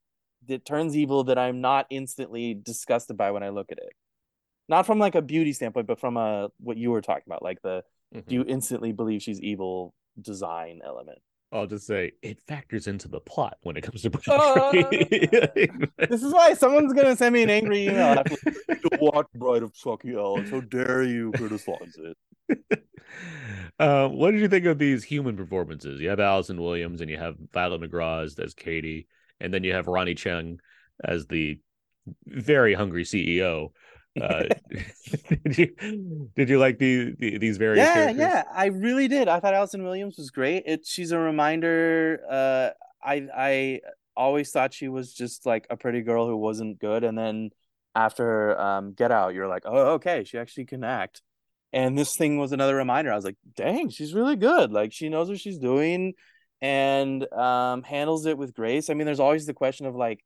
that 0.48 0.64
turns 0.64 0.96
evil 0.96 1.24
that 1.24 1.38
I'm 1.38 1.60
not 1.60 1.86
instantly 1.90 2.54
disgusted 2.54 3.16
by 3.16 3.30
when 3.30 3.42
I 3.42 3.50
look 3.50 3.70
at 3.72 3.78
it. 3.78 3.92
Not 4.68 4.86
from 4.86 4.98
like 4.98 5.14
a 5.14 5.22
beauty 5.22 5.52
standpoint, 5.52 5.86
but 5.86 6.00
from 6.00 6.16
a 6.16 6.48
what 6.58 6.76
you 6.76 6.90
were 6.90 7.00
talking 7.00 7.24
about, 7.26 7.42
like 7.42 7.62
the 7.62 7.84
Mhm. 8.14 8.26
do 8.26 8.34
you 8.36 8.44
instantly 8.46 8.92
believe 8.92 9.22
she's 9.22 9.40
evil 9.40 9.94
design 10.20 10.80
element. 10.84 11.18
I'll 11.52 11.66
just 11.66 11.86
say 11.86 12.12
it 12.22 12.38
factors 12.48 12.86
into 12.86 13.08
the 13.08 13.20
plot 13.20 13.56
when 13.62 13.76
it 13.76 13.82
comes 13.82 14.02
to 14.02 14.10
Uh, 14.28 14.70
Bridget. 14.72 15.80
This 16.08 16.22
is 16.22 16.32
why 16.32 16.54
someone's 16.54 16.92
gonna 16.92 17.16
send 17.16 17.34
me 17.34 17.42
an 17.42 17.50
angry 17.50 17.84
email. 17.84 18.18
after, 18.18 18.36
"You 18.68 18.90
watch 19.00 19.26
Bride 19.34 19.62
of 19.62 19.72
Chucky 19.72 20.14
Alex. 20.14 20.50
How 20.50 20.60
dare 20.60 21.02
you 21.04 21.32
criticize 21.32 21.96
it? 21.98 22.16
uh, 23.78 24.08
what 24.08 24.32
did 24.32 24.40
you 24.40 24.48
think 24.48 24.66
of 24.66 24.78
these 24.78 25.04
human 25.04 25.36
performances? 25.36 26.00
You 26.00 26.08
have 26.08 26.20
Allison 26.20 26.60
Williams 26.60 27.00
and 27.00 27.10
you 27.10 27.16
have 27.16 27.36
Violet 27.52 27.80
McGraw 27.80 28.24
as, 28.24 28.38
as 28.38 28.54
Katie, 28.54 29.06
and 29.40 29.54
then 29.54 29.62
you 29.64 29.72
have 29.72 29.86
Ronny 29.86 30.14
Chieng 30.14 30.58
as 31.02 31.26
the 31.26 31.60
very 32.26 32.74
hungry 32.74 33.04
CEO. 33.04 33.70
Uh, 34.20 34.44
did 35.44 35.58
you 35.58 36.30
did 36.34 36.48
you 36.48 36.58
like 36.58 36.78
the, 36.78 37.14
the 37.18 37.38
these 37.38 37.56
various 37.56 37.86
yeah, 37.86 37.94
characters? 37.94 38.18
yeah, 38.20 38.44
I 38.52 38.66
really 38.66 39.08
did. 39.08 39.28
I 39.28 39.40
thought 39.40 39.54
Allison 39.54 39.84
Williams 39.84 40.16
was 40.16 40.30
great. 40.30 40.64
It 40.66 40.86
she's 40.86 41.12
a 41.12 41.18
reminder. 41.18 42.20
Uh, 42.28 42.70
I 43.02 43.28
I 43.34 43.80
always 44.16 44.50
thought 44.50 44.72
she 44.74 44.88
was 44.88 45.12
just 45.12 45.46
like 45.46 45.66
a 45.70 45.76
pretty 45.76 46.02
girl 46.02 46.26
who 46.26 46.36
wasn't 46.36 46.78
good, 46.78 47.04
and 47.04 47.16
then 47.16 47.50
after 47.94 48.58
um 48.60 48.92
Get 48.92 49.10
Out, 49.10 49.34
you're 49.34 49.48
like, 49.48 49.62
oh, 49.64 49.94
okay, 49.94 50.24
she 50.24 50.38
actually 50.38 50.66
can 50.66 50.84
act. 50.84 51.22
And 51.72 51.98
this 51.98 52.16
thing 52.16 52.38
was 52.38 52.52
another 52.52 52.76
reminder. 52.76 53.12
I 53.12 53.16
was 53.16 53.24
like, 53.24 53.36
dang, 53.54 53.90
she's 53.90 54.14
really 54.14 54.36
good. 54.36 54.72
Like 54.72 54.92
she 54.92 55.08
knows 55.08 55.28
what 55.28 55.40
she's 55.40 55.58
doing, 55.58 56.14
and 56.60 57.30
um 57.32 57.82
handles 57.82 58.26
it 58.26 58.38
with 58.38 58.54
grace. 58.54 58.90
I 58.90 58.94
mean, 58.94 59.06
there's 59.06 59.20
always 59.20 59.46
the 59.46 59.54
question 59.54 59.86
of 59.86 59.94
like, 59.94 60.24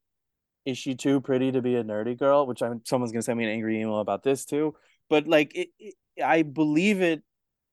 is 0.70 0.78
she 0.78 0.94
too 0.94 1.20
pretty 1.20 1.52
to 1.52 1.62
be 1.62 1.76
a 1.76 1.84
nerdy 1.84 2.18
girl? 2.18 2.46
Which 2.46 2.62
I'm 2.62 2.82
someone's 2.84 3.12
gonna 3.12 3.22
send 3.22 3.38
me 3.38 3.44
an 3.44 3.50
angry 3.50 3.80
email 3.80 4.00
about 4.00 4.22
this 4.22 4.44
too. 4.44 4.76
But 5.08 5.26
like, 5.26 5.54
it, 5.54 5.68
it 5.78 5.94
I 6.24 6.42
believe 6.42 7.00
it 7.02 7.22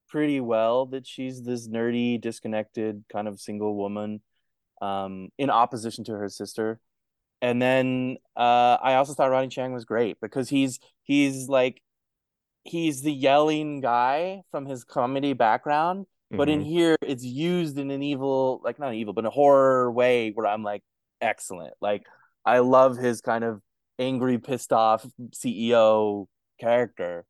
pretty 0.10 0.40
well 0.40 0.86
that 0.88 1.06
she's 1.08 1.44
this 1.44 1.68
nerdy, 1.68 2.20
disconnected 2.20 3.04
kind 3.12 3.28
of 3.28 3.40
single 3.40 3.76
woman, 3.76 4.22
um, 4.82 5.30
in 5.38 5.50
opposition 5.50 6.04
to 6.06 6.14
her 6.14 6.30
sister. 6.30 6.80
And 7.42 7.62
then 7.62 8.18
uh, 8.36 8.78
I 8.82 8.96
also 8.96 9.14
thought 9.14 9.30
Ronny 9.32 9.48
Chieng 9.50 9.74
was 9.74 9.86
great 9.86 10.18
because 10.22 10.50
he's 10.50 10.80
he's 11.04 11.50
like 11.50 11.82
he's 12.64 13.02
the 13.02 13.14
yelling 13.14 13.80
guy 13.82 14.44
from 14.52 14.66
his 14.66 14.84
comedy 14.84 15.34
background, 15.34 16.06
but 16.32 16.50
in 16.50 16.62
Mhm. 16.62 16.66
here 16.66 16.96
it's 17.02 17.24
used 17.24 17.78
in 17.78 17.92
an 17.92 18.04
evil, 18.04 18.62
like 18.64 18.80
not 18.80 18.94
evil, 18.94 19.14
but 19.14 19.26
a 19.26 19.30
horror 19.30 19.92
way 19.92 20.32
where 20.32 20.48
I'm 20.48 20.64
like, 20.64 20.84
excellent. 21.22 21.74
Like 21.82 22.04
I 22.48 22.60
love 22.60 22.98
his 22.98 23.20
kind 23.20 23.44
of 23.44 23.62
angry, 24.00 24.38
pissed 24.38 24.72
off 24.72 25.06
CEO 25.32 26.28
character 26.60 27.26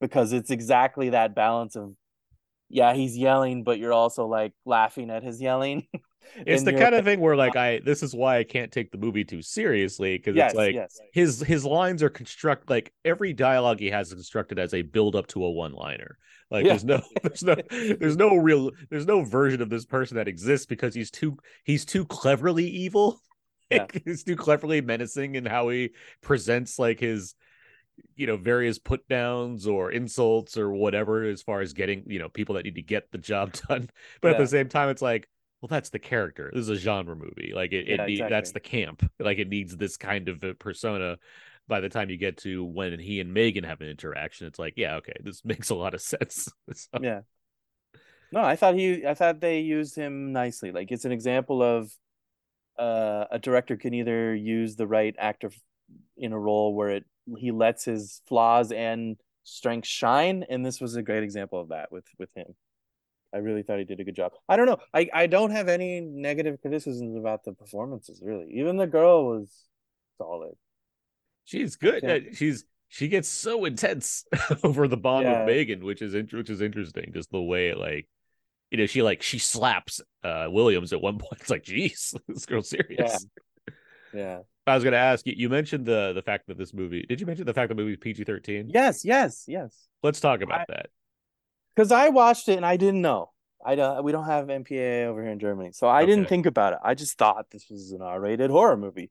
because 0.00 0.32
it's 0.32 0.50
exactly 0.50 1.10
that 1.10 1.34
balance 1.34 1.76
of 1.76 1.92
yeah, 2.68 2.94
he's 2.94 3.16
yelling, 3.16 3.62
but 3.64 3.78
you're 3.78 3.92
also 3.92 4.26
like 4.26 4.52
laughing 4.64 5.10
at 5.10 5.22
his 5.22 5.40
yelling. 5.40 5.86
it's 6.46 6.64
the 6.64 6.72
kind 6.72 6.94
of 6.94 7.04
thing 7.04 7.20
where 7.20 7.36
like 7.36 7.54
I 7.54 7.80
this 7.84 8.02
is 8.02 8.14
why 8.14 8.38
I 8.38 8.44
can't 8.44 8.72
take 8.72 8.90
the 8.90 8.98
movie 8.98 9.24
too 9.24 9.42
seriously 9.42 10.16
because 10.16 10.34
yes, 10.34 10.52
it's 10.52 10.56
like 10.56 10.74
yes. 10.74 10.98
his 11.12 11.40
his 11.40 11.64
lines 11.64 12.02
are 12.02 12.08
construct 12.08 12.70
like 12.70 12.92
every 13.04 13.34
dialogue 13.34 13.78
he 13.78 13.90
has 13.90 14.08
is 14.08 14.14
constructed 14.14 14.58
as 14.58 14.74
a 14.74 14.82
build 14.82 15.16
up 15.16 15.26
to 15.28 15.44
a 15.44 15.50
one 15.50 15.72
liner. 15.72 16.16
Like 16.50 16.64
Yeah. 16.64 16.70
there's 16.70 16.84
no 16.84 17.02
there's 17.22 17.42
no 17.42 17.56
there's 17.70 18.16
no 18.16 18.36
real 18.36 18.70
there's 18.90 19.06
no 19.06 19.22
version 19.22 19.60
of 19.60 19.68
this 19.68 19.84
person 19.84 20.16
that 20.16 20.28
exists 20.28 20.66
because 20.66 20.94
he's 20.94 21.10
too 21.10 21.36
he's 21.64 21.84
too 21.84 22.06
cleverly 22.06 22.66
evil. 22.66 23.20
Yeah. 23.70 23.86
he's 24.04 24.24
too 24.24 24.36
cleverly 24.36 24.80
menacing 24.80 25.34
in 25.34 25.44
how 25.46 25.68
he 25.68 25.90
presents 26.22 26.78
like 26.78 27.00
his 27.00 27.34
you 28.14 28.26
know 28.26 28.36
various 28.36 28.78
put 28.78 29.08
downs 29.08 29.66
or 29.66 29.90
insults 29.90 30.58
or 30.58 30.70
whatever 30.70 31.24
as 31.24 31.42
far 31.42 31.60
as 31.62 31.72
getting 31.72 32.04
you 32.06 32.18
know 32.18 32.28
people 32.28 32.54
that 32.56 32.64
need 32.64 32.74
to 32.76 32.82
get 32.82 33.10
the 33.10 33.18
job 33.18 33.52
done. 33.68 33.88
But 34.20 34.32
at 34.32 34.38
the 34.38 34.46
same 34.46 34.68
time 34.68 34.88
it's 34.90 35.02
like 35.02 35.28
well 35.60 35.68
that's 35.68 35.90
the 35.90 35.98
character. 35.98 36.50
This 36.52 36.62
is 36.62 36.68
a 36.68 36.76
genre 36.76 37.16
movie. 37.16 37.52
Like 37.54 37.72
it, 37.72 37.88
it 37.88 37.98
Yeah, 38.00 38.06
need- 38.06 38.28
that's 38.28 38.52
the 38.52 38.60
camp. 38.60 39.08
Like 39.18 39.38
it 39.38 39.48
needs 39.48 39.76
this 39.76 39.96
kind 39.96 40.28
of 40.28 40.44
persona 40.58 41.16
by 41.68 41.80
the 41.80 41.88
time 41.88 42.10
you 42.10 42.16
get 42.16 42.36
to 42.38 42.64
when 42.64 42.98
he 43.00 43.18
and 43.18 43.34
Megan 43.34 43.64
have 43.64 43.80
an 43.80 43.88
interaction, 43.88 44.46
it's 44.46 44.58
like, 44.58 44.74
yeah, 44.76 44.96
okay, 44.96 45.14
this 45.24 45.44
makes 45.44 45.70
a 45.70 45.74
lot 45.74 45.94
of 45.94 46.00
sense. 46.00 46.48
So- 46.72 46.98
Yeah. 47.02 47.20
No, 48.32 48.42
I 48.42 48.56
thought 48.56 48.74
he 48.74 49.06
I 49.06 49.14
thought 49.14 49.40
they 49.40 49.60
used 49.60 49.96
him 49.96 50.32
nicely. 50.32 50.72
Like 50.72 50.90
it's 50.92 51.04
an 51.04 51.12
example 51.12 51.62
of 51.62 51.90
uh 52.78 53.24
a 53.30 53.38
director 53.38 53.76
can 53.76 53.94
either 53.94 54.34
use 54.34 54.76
the 54.76 54.86
right 54.86 55.14
actor 55.18 55.50
in 56.16 56.32
a 56.32 56.38
role 56.38 56.74
where 56.74 56.90
it 56.90 57.04
he 57.38 57.50
lets 57.50 57.84
his 57.84 58.22
flaws 58.28 58.72
and 58.72 59.16
strengths 59.44 59.88
shine 59.88 60.44
and 60.50 60.64
this 60.66 60.80
was 60.80 60.96
a 60.96 61.02
great 61.02 61.22
example 61.22 61.60
of 61.60 61.68
that 61.68 61.90
with 61.92 62.04
with 62.18 62.30
him. 62.34 62.54
I 63.34 63.38
really 63.38 63.62
thought 63.62 63.78
he 63.78 63.84
did 63.84 64.00
a 64.00 64.04
good 64.04 64.16
job. 64.16 64.32
I 64.48 64.56
don't 64.56 64.66
know. 64.66 64.78
I 64.94 65.08
I 65.12 65.26
don't 65.26 65.50
have 65.50 65.68
any 65.68 66.00
negative 66.00 66.60
criticisms 66.62 67.16
about 67.16 67.44
the 67.44 67.52
performances 67.52 68.22
really. 68.24 68.46
Even 68.54 68.76
the 68.76 68.86
girl 68.86 69.26
was 69.28 69.50
solid. 70.18 70.54
she's 71.44 71.76
good. 71.76 72.02
Yeah. 72.02 72.14
Uh, 72.14 72.20
She's 72.32 72.64
she 72.88 73.08
gets 73.08 73.28
so 73.28 73.64
intense 73.64 74.24
over 74.64 74.86
the 74.88 74.96
bond 74.96 75.26
Yeah. 75.26 75.40
with 75.44 75.46
Megan, 75.54 75.84
which 75.84 76.02
is 76.02 76.14
which 76.32 76.50
is 76.50 76.60
interesting. 76.60 77.12
Just 77.12 77.30
the 77.30 77.42
way 77.42 77.74
like, 77.74 78.08
you 78.70 78.78
know, 78.78 78.86
she 78.86 79.02
like 79.02 79.22
she 79.22 79.38
slaps 79.38 80.00
uh 80.24 80.46
Williams 80.50 80.92
at 80.92 81.00
one 81.00 81.18
point. 81.18 81.40
It's 81.40 81.50
like, 81.50 81.62
geez, 81.64 82.14
this 82.28 82.46
girl's 82.46 82.68
serious. 82.70 83.26
Yeah. 84.14 84.20
yeah. 84.20 84.38
I 84.66 84.74
was 84.74 84.82
gonna 84.82 84.96
ask 84.96 85.26
you. 85.26 85.34
You 85.36 85.48
mentioned 85.48 85.86
the 85.86 86.12
the 86.12 86.22
fact 86.22 86.48
that 86.48 86.58
this 86.58 86.74
movie. 86.74 87.04
Did 87.08 87.20
you 87.20 87.26
mention 87.26 87.46
the 87.46 87.54
fact 87.54 87.68
that 87.68 87.76
the 87.76 87.82
movie 87.82 87.96
PG 87.96 88.24
thirteen? 88.24 88.70
Yes, 88.72 89.04
yes, 89.04 89.44
yes. 89.46 89.86
Let's 90.02 90.18
talk 90.20 90.40
about 90.42 90.60
I- 90.60 90.64
that. 90.68 90.86
because 91.74 91.92
I 91.92 92.08
watched 92.08 92.48
it 92.48 92.56
and 92.56 92.66
I 92.66 92.76
didn't 92.76 93.02
know. 93.02 93.30
I 93.64 93.74
don't. 93.74 94.04
We 94.04 94.12
don't 94.12 94.26
have 94.26 94.46
MPAA 94.46 95.06
over 95.06 95.22
here 95.22 95.30
in 95.32 95.38
Germany, 95.38 95.70
so 95.72 95.88
I 95.88 96.04
didn't 96.04 96.26
think 96.26 96.46
about 96.46 96.72
it. 96.74 96.78
I 96.84 96.94
just 96.94 97.16
thought 97.18 97.46
this 97.50 97.66
was 97.70 97.92
an 97.92 98.02
R-rated 98.02 98.50
horror 98.50 98.76
movie, 98.76 99.10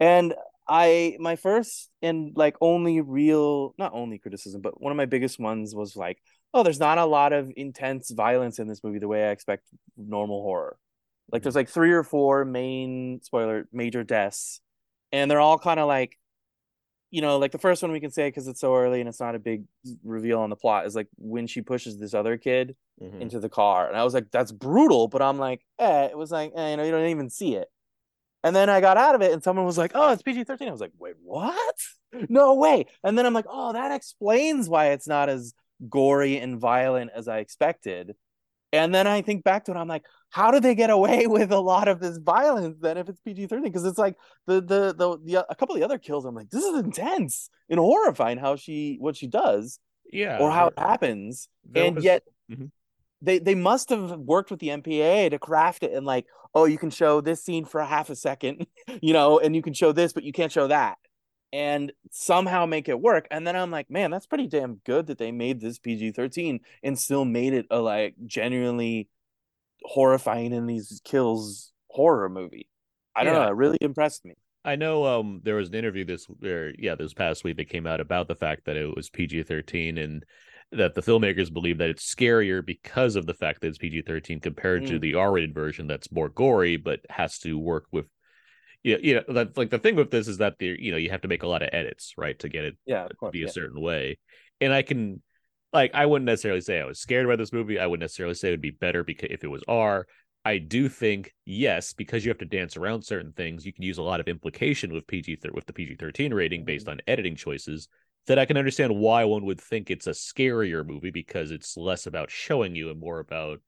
and 0.00 0.34
I 0.66 1.16
my 1.20 1.36
first 1.36 1.90
and 2.02 2.32
like 2.36 2.56
only 2.60 3.00
real, 3.00 3.74
not 3.78 3.92
only 3.94 4.18
criticism, 4.18 4.62
but 4.62 4.80
one 4.80 4.90
of 4.90 4.96
my 4.96 5.04
biggest 5.06 5.38
ones 5.38 5.74
was 5.74 5.96
like, 5.96 6.18
oh, 6.54 6.62
there's 6.62 6.80
not 6.80 6.96
a 6.98 7.04
lot 7.04 7.32
of 7.34 7.52
intense 7.56 8.10
violence 8.10 8.58
in 8.58 8.68
this 8.68 8.82
movie 8.82 9.00
the 9.00 9.08
way 9.08 9.24
I 9.28 9.30
expect 9.32 9.66
normal 9.96 10.40
horror. 10.42 10.78
Like 11.30 11.42
there's 11.42 11.56
like 11.56 11.68
three 11.68 11.92
or 11.92 12.04
four 12.04 12.44
main 12.44 13.20
spoiler 13.22 13.66
major 13.72 14.04
deaths, 14.04 14.60
and 15.12 15.30
they're 15.30 15.40
all 15.40 15.58
kind 15.58 15.80
of 15.80 15.88
like 15.88 16.18
you 17.10 17.20
know, 17.20 17.38
like 17.38 17.52
the 17.52 17.58
first 17.58 17.80
one 17.80 17.92
we 17.92 18.00
can 18.00 18.10
say 18.10 18.26
because 18.26 18.48
it's 18.48 18.60
so 18.60 18.74
early 18.74 18.98
and 18.98 19.08
it's 19.08 19.20
not 19.20 19.36
a 19.36 19.38
big 19.38 19.62
reveal 20.02 20.40
on 20.40 20.50
the 20.50 20.56
plot 20.56 20.84
is 20.84 20.96
like 20.96 21.06
when 21.16 21.46
she 21.46 21.62
pushes 21.62 21.96
this 21.96 22.12
other 22.12 22.36
kid 22.36 22.74
Mhm. 23.00 23.20
into 23.20 23.38
the 23.38 23.48
car, 23.48 23.86
and 23.88 23.96
I 23.96 24.02
was 24.04 24.14
like, 24.14 24.30
that's 24.32 24.50
brutal. 24.52 25.06
But 25.08 25.22
I'm 25.22 25.38
like, 25.38 25.64
eh, 25.78 26.06
it 26.06 26.16
was 26.18 26.32
like, 26.32 26.52
eh, 26.56 26.70
you 26.70 26.76
know, 26.76 26.82
you 26.84 26.90
don't 26.90 27.06
even 27.06 27.30
see 27.30 27.54
it. 27.54 27.68
And 28.42 28.54
then 28.54 28.68
I 28.68 28.80
got 28.80 28.96
out 28.96 29.14
of 29.14 29.22
it, 29.22 29.32
and 29.32 29.42
someone 29.42 29.64
was 29.64 29.78
like, 29.78 29.92
"Oh, 29.94 30.10
it's 30.12 30.22
PG-13." 30.22 30.68
I 30.68 30.72
was 30.72 30.80
like, 30.80 30.92
"Wait, 30.98 31.14
what? 31.22 31.76
No 32.28 32.54
way!" 32.54 32.86
And 33.02 33.16
then 33.16 33.26
I'm 33.26 33.32
like, 33.32 33.46
"Oh, 33.48 33.72
that 33.72 33.90
explains 33.92 34.68
why 34.68 34.88
it's 34.92 35.08
not 35.08 35.28
as 35.28 35.54
gory 35.88 36.38
and 36.38 36.58
violent 36.60 37.10
as 37.14 37.28
I 37.28 37.38
expected." 37.38 38.14
And 38.72 38.92
then 38.92 39.06
I 39.06 39.22
think 39.22 39.44
back 39.44 39.64
to 39.66 39.72
it, 39.72 39.76
I'm 39.76 39.86
like, 39.88 40.04
"How 40.30 40.50
do 40.50 40.58
they 40.60 40.74
get 40.74 40.90
away 40.90 41.26
with 41.28 41.52
a 41.52 41.60
lot 41.60 41.88
of 41.88 42.00
this 42.00 42.18
violence 42.18 42.76
then 42.80 42.96
if 42.98 43.08
it's 43.08 43.20
PG-13?" 43.20 43.62
Because 43.62 43.84
it's 43.84 43.98
like 43.98 44.16
the, 44.46 44.60
the 44.60 44.94
the 44.96 45.18
the 45.24 45.46
a 45.50 45.54
couple 45.54 45.74
of 45.74 45.80
the 45.80 45.84
other 45.84 45.98
kills, 45.98 46.24
I'm 46.24 46.34
like, 46.34 46.50
"This 46.50 46.64
is 46.64 46.78
intense 46.80 47.50
and 47.68 47.78
horrifying 47.78 48.38
how 48.38 48.56
she 48.56 48.96
what 49.00 49.16
she 49.16 49.26
does 49.28 49.78
Yeah. 50.12 50.38
or 50.40 50.50
how 50.50 50.68
it 50.68 50.78
happens." 50.78 51.48
and 51.74 51.96
was- 51.96 52.04
yet 52.04 52.22
Mhm. 52.50 52.70
they 53.22 53.38
they 53.38 53.54
must 53.54 53.90
have 53.90 54.10
worked 54.18 54.50
with 54.50 54.60
the 54.60 54.68
MPAA 54.70 55.30
to 55.30 55.38
craft 55.38 55.82
it 55.82 55.92
and 55.92 56.04
like, 56.04 56.26
oh, 56.56 56.66
you 56.66 56.78
can 56.78 56.90
show 56.90 57.20
this 57.20 57.42
scene 57.42 57.64
for 57.64 57.80
a 57.80 57.86
half 57.86 58.10
a 58.10 58.16
second, 58.16 58.66
you 59.02 59.12
know, 59.12 59.38
and 59.40 59.56
you 59.56 59.62
can 59.62 59.72
show 59.72 59.92
this, 59.92 60.12
but 60.12 60.22
you 60.24 60.32
can't 60.32 60.52
show 60.52 60.66
that, 60.68 60.98
and 61.54 61.92
somehow 62.10 62.66
make 62.66 62.88
it 62.88 63.00
work. 63.00 63.28
And 63.30 63.46
then 63.46 63.54
I'm 63.54 63.70
like, 63.70 63.88
man, 63.88 64.10
that's 64.10 64.26
pretty 64.26 64.48
damn 64.48 64.80
good 64.84 65.06
that 65.06 65.18
they 65.18 65.30
made 65.30 65.60
this 65.60 65.78
PG 65.78 66.10
thirteen 66.12 66.60
and 66.82 66.98
still 66.98 67.24
made 67.24 67.54
it 67.54 67.66
a 67.70 67.78
like 67.78 68.16
genuinely 68.26 69.08
horrifying 69.84 70.52
in 70.52 70.66
these 70.66 71.00
kills 71.04 71.72
horror 71.88 72.28
movie. 72.28 72.68
I 73.14 73.22
don't 73.22 73.34
know, 73.34 73.46
it 73.46 73.54
really 73.54 73.78
impressed 73.80 74.24
me. 74.24 74.34
I 74.64 74.74
know 74.74 75.04
um 75.04 75.40
there 75.44 75.54
was 75.54 75.68
an 75.68 75.76
interview 75.76 76.04
this 76.04 76.26
or 76.42 76.72
yeah 76.76 76.96
this 76.96 77.14
past 77.14 77.44
week 77.44 77.56
that 77.58 77.68
came 77.68 77.86
out 77.86 78.00
about 78.00 78.26
the 78.26 78.34
fact 78.34 78.64
that 78.64 78.76
it 78.76 78.94
was 78.96 79.08
PG 79.10 79.44
thirteen 79.44 79.96
and 79.98 80.24
that 80.72 80.94
the 80.94 81.02
filmmakers 81.02 81.52
believe 81.52 81.78
that 81.78 81.90
it's 81.90 82.12
scarier 82.12 82.64
because 82.66 83.14
of 83.14 83.26
the 83.26 83.34
fact 83.34 83.60
that 83.60 83.68
it's 83.68 83.78
PG 83.78 84.02
thirteen 84.02 84.40
compared 84.40 84.86
to 84.86 84.94
Mm. 84.94 85.00
the 85.02 85.14
R 85.14 85.30
rated 85.32 85.54
version 85.54 85.86
that's 85.86 86.10
more 86.10 86.28
gory 86.30 86.76
but 86.76 87.00
has 87.10 87.38
to 87.40 87.56
work 87.56 87.84
with 87.92 88.06
yeah 88.84 88.96
you 89.02 89.14
know 89.16 89.22
that's 89.28 89.56
like 89.56 89.70
the 89.70 89.78
thing 89.78 89.96
with 89.96 90.10
this 90.10 90.28
is 90.28 90.38
that 90.38 90.56
the 90.58 90.76
you 90.78 90.92
know 90.92 90.96
you 90.96 91.10
have 91.10 91.22
to 91.22 91.28
make 91.28 91.42
a 91.42 91.48
lot 91.48 91.62
of 91.62 91.68
edits 91.72 92.14
right 92.16 92.38
to 92.38 92.48
get 92.48 92.64
it 92.64 92.76
Yeah, 92.86 93.08
to 93.08 93.14
course. 93.14 93.32
be 93.32 93.42
a 93.42 93.46
yeah. 93.46 93.52
certain 93.52 93.80
way 93.80 94.18
and 94.60 94.72
I 94.72 94.82
can 94.82 95.20
like 95.72 95.92
I 95.94 96.06
wouldn't 96.06 96.26
necessarily 96.26 96.60
say 96.60 96.80
I 96.80 96.84
was 96.84 97.00
scared 97.00 97.26
by 97.26 97.34
this 97.34 97.52
movie 97.52 97.80
I 97.80 97.86
wouldn't 97.86 98.02
necessarily 98.02 98.36
say 98.36 98.48
it 98.48 98.52
would 98.52 98.60
be 98.60 98.70
better 98.70 99.02
because 99.02 99.28
if 99.32 99.42
it 99.42 99.48
was 99.48 99.64
R 99.66 100.06
I 100.44 100.58
do 100.58 100.88
think 100.88 101.32
yes, 101.46 101.94
because 101.94 102.24
you 102.24 102.30
have 102.30 102.38
to 102.38 102.44
dance 102.44 102.76
around 102.76 103.02
certain 103.02 103.32
things, 103.32 103.64
you 103.64 103.72
can 103.72 103.82
use 103.82 103.96
a 103.96 104.02
lot 104.02 104.20
of 104.20 104.28
implication 104.28 104.92
with 104.92 105.06
PG 105.06 105.38
with 105.52 105.64
the 105.64 105.72
PG 105.72 105.96
thirteen 105.96 106.34
rating 106.34 106.60
mm-hmm. 106.60 106.66
based 106.66 106.88
on 106.88 107.00
editing 107.06 107.36
choices. 107.36 107.88
That 108.26 108.38
I 108.38 108.46
can 108.46 108.56
understand 108.56 108.94
why 108.96 109.24
one 109.24 109.44
would 109.44 109.60
think 109.60 109.90
it's 109.90 110.06
a 110.06 110.10
scarier 110.10 110.86
movie 110.86 111.10
because 111.10 111.50
it's 111.50 111.76
less 111.76 112.06
about 112.06 112.30
showing 112.30 112.74
you 112.74 112.90
and 112.90 112.98
more 112.98 113.18
about, 113.18 113.60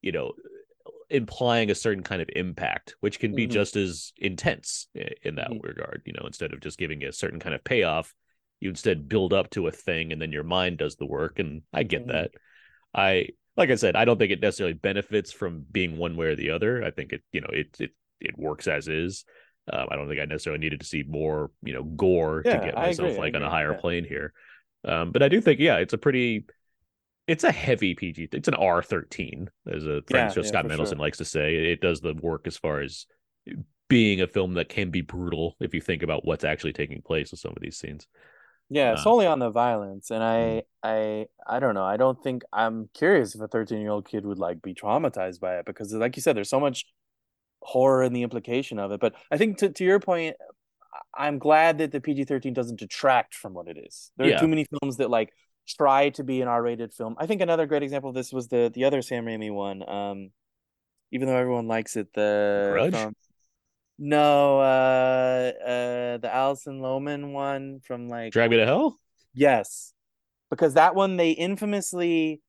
you 0.00 0.10
know, 0.10 0.32
implying 1.10 1.70
a 1.70 1.74
certain 1.74 2.02
kind 2.02 2.22
of 2.22 2.28
impact, 2.34 2.94
which 3.00 3.18
can 3.18 3.34
be 3.34 3.46
Mhm. 3.46 3.46
just 3.46 3.76
as 3.76 4.12
intense 4.16 4.88
in 5.22 5.36
that 5.36 5.52
Mhm. 5.52 5.60
regard. 5.60 6.02
You 6.04 6.14
know, 6.14 6.26
instead 6.26 6.52
of 6.52 6.60
just 6.60 6.78
giving 6.78 7.04
a 7.04 7.12
certain 7.12 7.40
kind 7.40 7.54
of 7.54 7.64
payoff, 7.64 8.14
you 8.60 8.70
instead 8.70 9.08
build 9.08 9.32
up 9.32 9.50
to 9.50 9.66
a 9.66 9.72
thing 9.72 10.12
and 10.12 10.20
then 10.20 10.32
your 10.32 10.44
mind 10.44 10.78
does 10.78 10.96
the 10.96 11.06
work. 11.06 11.38
And 11.38 11.62
I 11.72 11.82
get 11.82 12.06
Mhm. 12.06 12.08
that. 12.08 12.32
I 12.94 13.28
like 13.56 13.70
I 13.70 13.76
said, 13.76 13.94
I 13.96 14.04
don't 14.04 14.18
think 14.18 14.32
it 14.32 14.40
necessarily 14.40 14.74
benefits 14.74 15.32
from 15.32 15.64
being 15.70 15.96
one 15.96 16.16
way 16.16 16.26
or 16.26 16.36
the 16.36 16.50
other. 16.50 16.82
I 16.84 16.90
think 16.90 17.12
it, 17.12 17.22
you 17.32 17.40
know, 17.40 17.50
it 17.52 17.76
it 17.78 17.90
it 18.20 18.38
works 18.38 18.66
as 18.66 18.88
is. 18.88 19.24
Um, 19.72 19.88
I 19.90 19.96
don't 19.96 20.08
think 20.08 20.20
I 20.20 20.24
necessarily 20.26 20.60
needed 20.60 20.80
to 20.80 20.86
see 20.86 21.04
more, 21.04 21.50
you 21.62 21.72
know, 21.72 21.84
gore 21.84 22.44
Yeah, 22.44 22.52
to 22.52 22.58
get 22.58 22.78
myself 22.78 23.16
like 23.18 23.34
on 23.34 23.42
a 23.42 23.50
higher 23.50 23.72
yeah. 23.72 23.80
plane 23.80 24.04
here. 24.04 24.32
Um, 24.84 25.12
but 25.12 25.22
I 25.22 25.28
do 25.28 25.40
think, 25.40 25.60
yeah, 25.60 25.78
it's 25.78 25.94
a 25.94 25.98
pretty, 25.98 26.44
it's 27.26 27.44
a 27.44 27.52
heavy 27.52 27.94
PG. 27.94 28.28
It's 28.32 28.48
an 28.48 28.54
R 28.54 28.82
thirteen, 28.82 29.50
as 29.70 29.86
a 29.86 30.02
friend 30.02 30.28
Yeah, 30.36 30.42
yeah, 30.42 30.42
Scott 30.42 30.66
Mendelson 30.66 30.88
sure. 30.90 30.98
likes 30.98 31.18
to 31.18 31.24
say. 31.24 31.54
It 31.72 31.80
does 31.80 32.00
the 32.00 32.14
work 32.14 32.46
as 32.46 32.56
far 32.56 32.80
as 32.80 33.06
being 33.88 34.20
a 34.20 34.26
film 34.26 34.54
that 34.54 34.68
can 34.68 34.90
be 34.90 35.02
brutal 35.02 35.56
if 35.60 35.74
you 35.74 35.80
think 35.80 36.02
about 36.02 36.24
what's 36.24 36.44
actually 36.44 36.72
taking 36.72 37.02
place 37.02 37.30
with 37.30 37.40
some 37.40 37.52
of 37.52 37.60
these 37.60 37.76
scenes. 37.76 38.06
Yeah, 38.70 38.92
Uh, 38.92 38.96
solely 38.96 39.26
on 39.26 39.38
the 39.38 39.50
violence, 39.50 40.10
and 40.10 40.22
I, 40.22 40.62
Mm. 40.82 41.26
I, 41.46 41.56
I 41.56 41.60
don't 41.60 41.74
know. 41.74 41.84
I 41.84 41.96
don't 41.98 42.20
think 42.22 42.42
I'm 42.52 42.88
curious 42.94 43.34
if 43.34 43.40
a 43.40 43.48
13 43.48 43.80
year 43.80 43.90
old 43.90 44.08
kid 44.08 44.24
would 44.24 44.38
like 44.38 44.62
be 44.62 44.74
traumatized 44.74 45.40
by 45.40 45.58
it 45.58 45.66
because, 45.66 45.92
like 45.92 46.16
you 46.16 46.22
said, 46.22 46.34
there's 46.36 46.48
so 46.48 46.60
much 46.60 46.86
horror 47.62 48.02
in 48.02 48.12
the 48.12 48.22
implication 48.22 48.78
of 48.78 48.92
it. 48.92 49.00
But 49.00 49.14
I 49.30 49.36
think 49.38 49.58
to 49.58 49.68
to 49.70 49.84
your 49.84 50.00
point, 50.00 50.36
I'm 51.14 51.38
glad 51.38 51.78
that 51.78 51.92
the 51.92 52.00
PG-13 52.00 52.54
doesn't 52.54 52.78
detract 52.80 53.34
from 53.34 53.54
what 53.54 53.68
it 53.68 53.76
is. 53.78 54.10
There 54.16 54.28
Yeah. 54.28 54.36
are 54.36 54.40
too 54.40 54.48
many 54.48 54.64
films 54.80 54.96
that 54.98 55.10
like 55.10 55.32
try 55.66 56.10
to 56.10 56.24
be 56.24 56.40
an 56.42 56.48
R-rated 56.48 56.92
film. 56.92 57.16
I 57.18 57.26
think 57.26 57.40
another 57.40 57.66
great 57.66 57.82
example 57.82 58.10
of 58.10 58.14
this 58.14 58.32
was 58.32 58.48
the 58.48 58.70
the 58.74 58.84
other 58.84 59.02
Sam 59.02 59.24
Raimi 59.24 59.52
one. 59.52 59.88
Um, 59.88 60.30
even 61.12 61.28
though 61.28 61.36
everyone 61.36 61.68
likes 61.68 61.96
it, 61.96 62.12
the 62.14 62.70
Grudge? 62.72 62.92
from- 62.94 63.14
no, 63.98 64.58
uh, 64.58 65.52
uh, 65.64 66.16
the 66.18 66.30
Alison 66.32 66.80
Lohman 66.80 67.32
one 67.32 67.80
from 67.86 68.08
like 68.08 68.32
Drag 68.32 68.50
Me 68.50 68.56
to 68.56 68.66
Hell? 68.66 68.98
Yes. 69.34 69.92
Because 70.50 70.74
that 70.74 70.94
one 70.96 71.16
they 71.16 71.30
infamously 71.30 72.40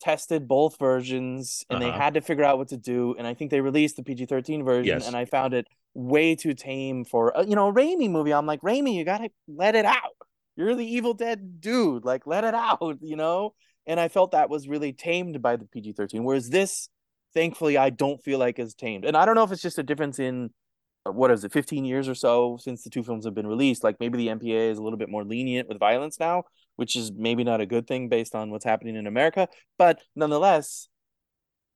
tested 0.00 0.46
both 0.46 0.78
versions 0.78 1.64
and 1.70 1.80
they 1.82 1.88
Uh-huh. 1.88 1.98
had 1.98 2.14
to 2.14 2.20
figure 2.20 2.44
out 2.44 2.58
what 2.58 2.68
to 2.68 2.76
do. 2.76 3.14
And 3.18 3.26
I 3.26 3.34
think 3.34 3.50
they 3.50 3.60
released 3.60 3.96
the 3.96 4.02
PG 4.04 4.26
13 4.26 4.64
version 4.64 4.86
Yes. 4.98 5.06
and 5.06 5.16
I 5.16 5.24
found 5.24 5.54
it 5.54 5.66
way 5.94 6.34
too 6.36 6.54
tame 6.54 7.04
for, 7.04 7.36
uh, 7.36 7.42
you 7.44 7.54
know, 7.56 7.68
a 7.68 7.72
Raimi 7.72 8.10
movie. 8.10 8.32
I'm 8.32 8.46
like, 8.46 8.60
Raimi, 8.60 8.94
you 8.94 9.04
got 9.04 9.18
to 9.18 9.30
let 9.48 9.74
it 9.74 9.84
out. 9.84 10.16
You're 10.56 10.74
the 10.74 10.86
Evil 10.86 11.14
Dead 11.14 11.60
dude. 11.60 12.04
Like, 12.04 12.26
let 12.26 12.44
it 12.44 12.54
out, 12.54 12.98
you 13.00 13.16
know? 13.16 13.54
And 13.86 14.00
I 14.00 14.08
felt 14.08 14.32
that 14.32 14.48
was 14.50 14.68
really 14.68 14.92
tamed 14.92 15.42
by 15.42 15.56
the 15.56 15.66
PG 15.66 15.92
13. 15.92 16.24
Whereas 16.24 16.48
this, 16.48 16.88
thankfully, 17.34 17.76
I 17.76 17.90
don't 17.90 18.22
feel 18.22 18.38
like 18.38 18.58
is 18.58 18.74
tamed. 18.74 19.04
And 19.04 19.16
I 19.16 19.24
don't 19.24 19.34
know 19.34 19.44
if 19.44 19.52
it's 19.52 19.62
just 19.62 19.78
a 19.78 19.82
difference 19.82 20.18
in 20.18 20.50
uh, 21.06 21.12
what 21.12 21.30
is 21.30 21.44
it, 21.44 21.52
15 21.52 21.84
years 21.84 22.08
or 22.08 22.14
so 22.14 22.56
since 22.60 22.82
the 22.82 22.90
two 22.90 23.02
films 23.02 23.26
have 23.26 23.34
been 23.34 23.46
released. 23.46 23.84
Like 23.84 24.00
maybe 24.00 24.16
the 24.16 24.28
MPA 24.28 24.70
is 24.70 24.78
a 24.78 24.82
little 24.82 24.98
bit 24.98 25.10
more 25.10 25.24
lenient 25.24 25.68
with 25.68 25.78
violence 25.78 26.18
now, 26.18 26.44
which 26.76 26.96
is 26.96 27.12
maybe 27.14 27.44
not 27.44 27.60
a 27.60 27.66
good 27.66 27.86
thing 27.86 28.08
based 28.08 28.34
on 28.34 28.50
what's 28.50 28.64
happening 28.64 28.96
in 28.96 29.06
America. 29.06 29.48
But 29.76 30.00
nonetheless, 30.16 30.88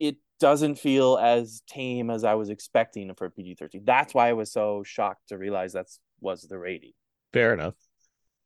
it 0.00 0.16
doesn't 0.40 0.76
feel 0.76 1.18
as 1.18 1.62
tame 1.68 2.08
as 2.08 2.24
I 2.24 2.34
was 2.34 2.48
expecting 2.48 3.12
for 3.14 3.28
PG 3.28 3.56
13. 3.56 3.82
That's 3.84 4.14
why 4.14 4.28
I 4.28 4.32
was 4.32 4.50
so 4.50 4.82
shocked 4.82 5.28
to 5.28 5.36
realize 5.36 5.72
that's 5.72 6.00
was 6.20 6.42
the 6.42 6.58
rating. 6.58 6.92
Fair 7.32 7.52
enough. 7.52 7.74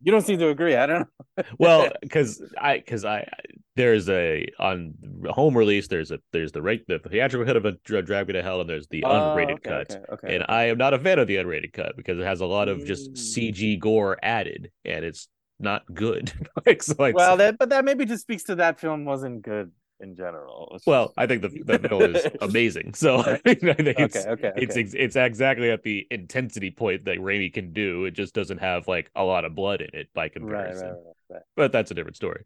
You 0.03 0.13
don't 0.13 0.23
seem 0.23 0.39
to 0.39 0.49
agree. 0.49 0.75
I 0.77 0.87
don't 0.87 1.09
know. 1.39 1.45
well 1.59 1.91
because 2.03 2.43
i 2.61 2.77
because 2.79 3.05
i 3.05 3.27
there's 3.75 4.09
a 4.11 4.47
on 4.59 4.93
home 5.31 5.57
release 5.57 5.89
there's 5.89 6.11
a 6.11 6.19
there's 6.33 6.53
the 6.53 6.61
rate 6.61 6.85
the 6.89 6.99
theatrical 6.99 7.47
cut 7.47 7.57
of 7.57 7.65
a 7.65 7.73
Dra- 7.85 8.03
drag 8.03 8.27
me 8.27 8.35
to 8.35 8.43
hell 8.43 8.61
and 8.61 8.69
there's 8.69 8.87
the 8.89 9.03
Oh, 9.05 9.09
unrated 9.09 9.53
okay, 9.55 9.69
cut 9.69 9.91
okay, 9.91 10.01
okay, 10.13 10.35
and 10.37 10.45
i 10.49 10.65
am 10.65 10.77
not 10.77 10.93
a 10.93 10.99
fan 10.99 11.19
of 11.19 11.27
the 11.27 11.37
unrated 11.37 11.73
cut 11.73 11.97
because 11.97 12.19
it 12.19 12.25
has 12.25 12.41
a 12.43 12.47
lot 12.47 12.69
of 12.69 12.85
just 12.85 13.13
Mm. 13.13 13.53
cg 13.55 13.81
gore 13.81 14.19
added 14.23 14.71
and 14.85 15.05
it's 15.05 15.29
not 15.59 15.83
good 15.95 16.33
like 16.67 16.83
so 16.83 16.95
like 16.99 17.15
well, 17.15 17.37
that 17.39 17.57
but 17.59 17.71
that 17.71 17.85
maybe 17.85 18.05
just 18.05 18.23
speaks 18.23 18.43
to 18.45 18.57
that 18.57 18.79
film 18.79 19.05
wasn't 19.07 19.41
good 19.43 19.71
in 20.03 20.17
general. 20.17 20.73
It's 20.75 20.87
well 20.87 21.13
i 21.17 21.27
think 21.27 21.43
the, 21.43 21.49
the 21.65 21.89
film 21.89 22.15
is 22.15 22.27
amazing 22.41 22.95
so 22.95 23.19
i 23.21 23.37
think 23.37 23.63
it's 23.63 24.17
okay, 24.17 24.29
okay, 24.31 24.53
it's 24.57 24.73
okay. 24.73 24.81
ex- 24.81 24.95
it's 24.95 25.17
exactly 25.17 25.71
at 25.71 25.83
the 25.83 26.07
intensity 26.11 26.71
point 26.71 27.05
that 27.05 27.19
Raimi 27.19 27.53
can 27.53 27.73
do. 27.73 28.05
It 28.05 28.13
just 28.13 28.35
doesn't 28.35 28.59
have 28.59 28.89
like 28.89 29.11
a 29.15 29.25
lot 29.25 29.45
of 29.45 29.55
blood 29.55 29.81
in 29.81 29.91
it 29.93 30.09
by 30.15 30.29
comparison. 30.29 30.89
right, 30.89 30.95
right, 30.95 31.15
right. 31.31 31.43
but 31.57 31.73
that's 31.73 31.91
a 31.91 31.95
different 31.95 32.17
story. 32.17 32.45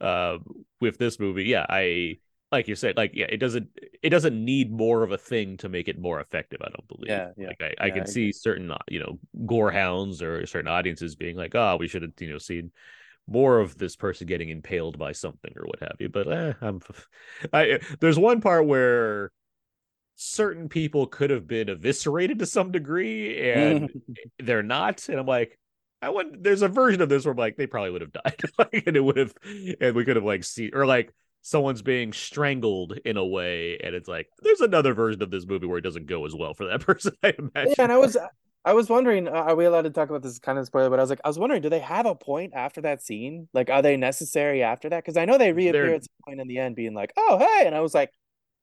Um, 0.00 0.64
with 0.80 0.98
this 0.98 1.20
movie, 1.20 1.44
yeah, 1.44 1.66
I 1.68 2.18
like 2.50 2.68
you 2.68 2.76
said, 2.76 2.96
like 2.96 3.12
yeah, 3.14 3.26
it 3.28 3.38
doesn't 3.38 3.68
it 4.02 4.10
doesn't 4.10 4.44
need 4.44 4.72
more 4.72 5.02
of 5.02 5.12
a 5.12 5.18
thing 5.18 5.56
to 5.58 5.68
make 5.68 5.88
it 5.88 5.98
more 5.98 6.20
effective. 6.20 6.60
I 6.62 6.68
don't 6.68 6.88
believe. 6.88 7.08
Yeah, 7.08 7.30
yeah, 7.36 7.48
Like 7.48 7.62
I, 7.62 7.86
I 7.86 7.90
can 7.90 8.02
I 8.02 8.06
see 8.06 8.32
certain 8.32 8.70
uh, 8.70 8.78
you 8.88 9.00
know 9.00 9.18
gore 9.46 9.70
hounds 9.70 10.22
or 10.22 10.46
certain 10.46 10.68
audiences 10.68 11.16
being 11.16 11.36
like, 11.36 11.54
oh, 11.54 11.76
we 11.78 11.88
should 11.88 12.02
have 12.02 12.12
you 12.18 12.30
know 12.30 12.38
seen 12.38 12.70
more 13.26 13.60
of 13.60 13.78
this 13.78 13.96
person 13.96 14.26
getting 14.26 14.50
impaled 14.50 14.98
by 14.98 15.12
something 15.12 15.52
or 15.56 15.64
what 15.64 15.80
have 15.80 15.96
you. 15.98 16.08
But 16.08 16.32
eh, 16.32 16.52
I'm, 16.60 16.80
I 17.52 17.80
there's 18.00 18.18
one 18.18 18.40
part 18.40 18.66
where 18.66 19.30
certain 20.16 20.68
people 20.68 21.06
could 21.06 21.30
have 21.30 21.46
been 21.46 21.68
eviscerated 21.68 22.38
to 22.38 22.46
some 22.46 22.70
degree 22.70 23.50
and 23.50 23.90
they're 24.38 24.62
not 24.62 25.08
and 25.08 25.18
i'm 25.18 25.26
like 25.26 25.58
i 26.02 26.08
would 26.08 26.42
there's 26.42 26.62
a 26.62 26.68
version 26.68 27.00
of 27.00 27.08
this 27.08 27.24
where 27.24 27.32
I'm 27.32 27.38
like 27.38 27.56
they 27.56 27.66
probably 27.66 27.90
would 27.90 28.00
have 28.00 28.12
died 28.12 28.40
like, 28.58 28.84
and 28.86 28.96
it 28.96 29.00
would 29.00 29.16
have 29.16 29.34
and 29.80 29.94
we 29.96 30.04
could 30.04 30.16
have 30.16 30.24
like 30.24 30.44
seen, 30.44 30.70
or 30.72 30.86
like 30.86 31.12
someone's 31.42 31.82
being 31.82 32.12
strangled 32.12 32.96
in 33.04 33.16
a 33.16 33.24
way 33.24 33.76
and 33.82 33.94
it's 33.94 34.08
like 34.08 34.28
there's 34.42 34.60
another 34.60 34.94
version 34.94 35.20
of 35.20 35.30
this 35.30 35.46
movie 35.46 35.66
where 35.66 35.78
it 35.78 35.84
doesn't 35.84 36.06
go 36.06 36.24
as 36.26 36.34
well 36.34 36.54
for 36.54 36.66
that 36.66 36.80
person 36.86 37.12
i 37.22 37.34
imagine 37.36 37.74
Yeah, 37.76 37.84
and 37.84 37.92
I 37.92 37.98
was 37.98 38.16
I 38.64 38.72
was 38.72 38.88
wondering, 38.88 39.28
uh, 39.28 39.32
are 39.32 39.54
we 39.54 39.66
allowed 39.66 39.82
to 39.82 39.90
talk 39.90 40.08
about 40.08 40.22
this 40.22 40.38
kind 40.38 40.58
of 40.58 40.66
spoiler? 40.66 40.88
But 40.88 40.98
I 40.98 41.02
was 41.02 41.10
like, 41.10 41.20
I 41.24 41.28
was 41.28 41.38
wondering, 41.38 41.60
do 41.60 41.68
they 41.68 41.80
have 41.80 42.06
a 42.06 42.14
point 42.14 42.54
after 42.54 42.80
that 42.82 43.02
scene? 43.02 43.48
Like, 43.52 43.68
are 43.68 43.82
they 43.82 43.96
necessary 43.96 44.62
after 44.62 44.88
that? 44.88 45.04
Because 45.04 45.16
I 45.18 45.26
know 45.26 45.36
they 45.36 45.52
reappear 45.52 45.86
They're- 45.86 45.94
at 45.96 46.02
some 46.04 46.16
point 46.26 46.40
in 46.40 46.48
the 46.48 46.58
end, 46.58 46.74
being 46.74 46.94
like, 46.94 47.12
"Oh, 47.16 47.38
hey," 47.38 47.66
and 47.66 47.74
I 47.74 47.80
was 47.80 47.94
like, 47.94 48.10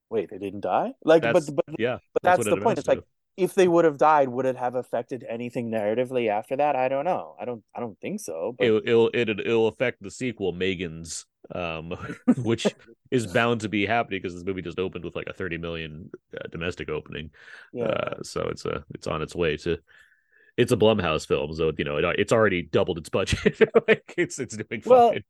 "Wait, 0.09 0.29
they 0.31 0.39
didn't 0.39 0.61
die?" 0.61 0.93
Like, 1.03 1.21
that's 1.21 1.49
but 1.51 1.65
but 1.67 1.79
yeah 1.79 1.99
but 2.13 2.23
that's, 2.23 2.37
what 2.39 2.49
the 2.49 2.57
point. 2.61 2.79
It's 2.79 2.87
like 2.87 2.99
to. 2.99 3.05
If 3.41 3.55
they 3.55 3.67
would 3.67 3.85
have 3.85 3.97
died, 3.97 4.29
would 4.29 4.45
it 4.45 4.55
have 4.55 4.75
affected 4.75 5.25
anything 5.27 5.71
narratively 5.71 6.29
after 6.29 6.55
that? 6.57 6.75
I 6.75 6.87
don't 6.87 7.05
know. 7.05 7.35
I 7.39 7.45
don't. 7.45 7.63
I 7.75 7.79
don't 7.79 7.99
think 7.99 8.19
so. 8.19 8.55
But 8.57 8.67
it'll, 8.67 8.81
it'll 8.85 9.09
it'll 9.13 9.39
it'll 9.39 9.67
affect 9.67 10.01
the 10.01 10.11
sequel 10.11 10.51
megan's 10.51 11.25
um 11.55 11.91
which 12.37 12.67
is 13.09 13.25
bound 13.27 13.61
to 13.61 13.69
be 13.69 13.85
happening 13.85 14.21
because 14.21 14.35
this 14.35 14.45
movie 14.45 14.61
just 14.61 14.79
opened 14.79 15.03
with 15.03 15.15
like 15.15 15.27
a 15.27 15.33
30 15.33 15.57
million 15.57 16.09
uh, 16.35 16.47
domestic 16.51 16.87
opening 16.87 17.31
yeah, 17.73 17.85
Uh, 17.85 18.21
so 18.21 18.41
it's 18.49 18.63
a 18.63 18.85
it's 18.93 19.07
on 19.07 19.23
its 19.23 19.35
way 19.35 19.57
to 19.57 19.79
it's 20.57 20.71
a 20.71 20.77
Blumhouse 20.77 21.25
film, 21.27 21.53
so 21.55 21.71
you 21.77 21.85
know 21.85 21.97
it, 21.97 22.05
it's 22.19 22.31
already 22.31 22.61
doubled 22.61 22.97
its 22.97 23.09
budget. 23.09 23.57
like 23.87 24.13
it's 24.17 24.37
it's 24.37 24.55
doing 24.55 24.81
fine. 24.81 25.23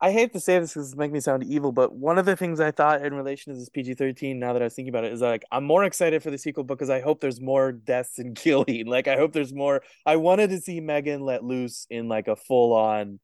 I 0.00 0.12
hate 0.12 0.32
to 0.32 0.40
say 0.40 0.58
this 0.58 0.74
because 0.74 0.92
it 0.92 0.98
makes 0.98 1.12
me 1.12 1.20
sound 1.20 1.44
evil, 1.44 1.72
but 1.72 1.94
one 1.94 2.18
of 2.18 2.26
the 2.26 2.36
things 2.36 2.60
I 2.60 2.70
thought 2.70 3.04
in 3.04 3.14
relation 3.14 3.52
to 3.52 3.58
this 3.58 3.68
PG 3.68 3.94
thirteen, 3.94 4.38
now 4.38 4.52
that 4.52 4.62
I 4.62 4.66
was 4.66 4.74
thinking 4.74 4.90
about 4.90 5.04
it, 5.04 5.12
is 5.12 5.20
like 5.20 5.44
I'm 5.50 5.64
more 5.64 5.84
excited 5.84 6.22
for 6.22 6.30
the 6.30 6.38
sequel 6.38 6.64
because 6.64 6.90
I 6.90 7.00
hope 7.00 7.20
there's 7.20 7.40
more 7.40 7.72
deaths 7.72 8.18
and 8.18 8.36
killing. 8.36 8.86
Like 8.86 9.08
I 9.08 9.16
hope 9.16 9.32
there's 9.32 9.52
more. 9.52 9.82
I 10.06 10.16
wanted 10.16 10.50
to 10.50 10.60
see 10.60 10.80
Megan 10.80 11.20
let 11.22 11.44
loose 11.44 11.86
in 11.90 12.08
like 12.08 12.28
a 12.28 12.36
full 12.36 12.74
on, 12.74 13.20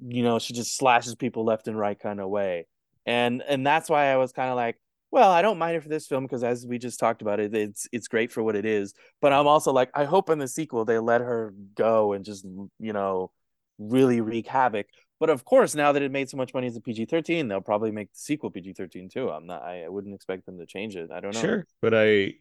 you 0.00 0.22
know, 0.22 0.38
she 0.38 0.52
just 0.52 0.76
slashes 0.76 1.14
people 1.14 1.44
left 1.44 1.68
and 1.68 1.78
right 1.78 1.98
kind 1.98 2.20
of 2.20 2.28
way, 2.28 2.66
and 3.06 3.42
and 3.42 3.66
that's 3.66 3.90
why 3.90 4.06
I 4.06 4.16
was 4.16 4.32
kind 4.32 4.50
of 4.50 4.56
like, 4.56 4.76
well, 5.10 5.30
I 5.30 5.42
don't 5.42 5.58
mind 5.58 5.76
it 5.76 5.82
for 5.82 5.88
this 5.88 6.06
film 6.06 6.24
because 6.24 6.44
as 6.44 6.66
we 6.66 6.78
just 6.78 7.00
talked 7.00 7.22
about 7.22 7.40
it, 7.40 7.54
it's 7.54 7.88
it's 7.92 8.08
great 8.08 8.30
for 8.30 8.42
what 8.42 8.56
it 8.56 8.66
is. 8.66 8.94
But 9.20 9.32
I'm 9.32 9.46
also 9.46 9.72
like, 9.72 9.90
I 9.94 10.04
hope 10.04 10.30
in 10.30 10.38
the 10.38 10.48
sequel 10.48 10.84
they 10.84 10.98
let 10.98 11.20
her 11.22 11.54
go 11.74 12.12
and 12.12 12.24
just 12.24 12.44
you 12.78 12.92
know 12.92 13.30
really 13.78 14.20
wreak 14.20 14.46
havoc. 14.46 14.86
But 15.20 15.30
of 15.30 15.44
course, 15.44 15.74
now 15.74 15.92
that 15.92 16.02
it 16.02 16.12
made 16.12 16.30
so 16.30 16.36
much 16.36 16.54
money 16.54 16.66
as 16.68 16.76
a 16.76 16.80
PG 16.80 17.06
thirteen, 17.06 17.48
they'll 17.48 17.60
probably 17.60 17.90
make 17.90 18.12
the 18.12 18.18
sequel 18.18 18.50
PG 18.50 18.74
thirteen 18.74 19.08
too. 19.08 19.30
I'm 19.30 19.46
not. 19.46 19.62
I, 19.62 19.84
I 19.84 19.88
wouldn't 19.88 20.14
expect 20.14 20.46
them 20.46 20.58
to 20.58 20.66
change 20.66 20.96
it. 20.96 21.10
I 21.10 21.20
don't 21.20 21.34
know. 21.34 21.40
sure, 21.40 21.66
but 21.82 21.94
I, 21.94 22.34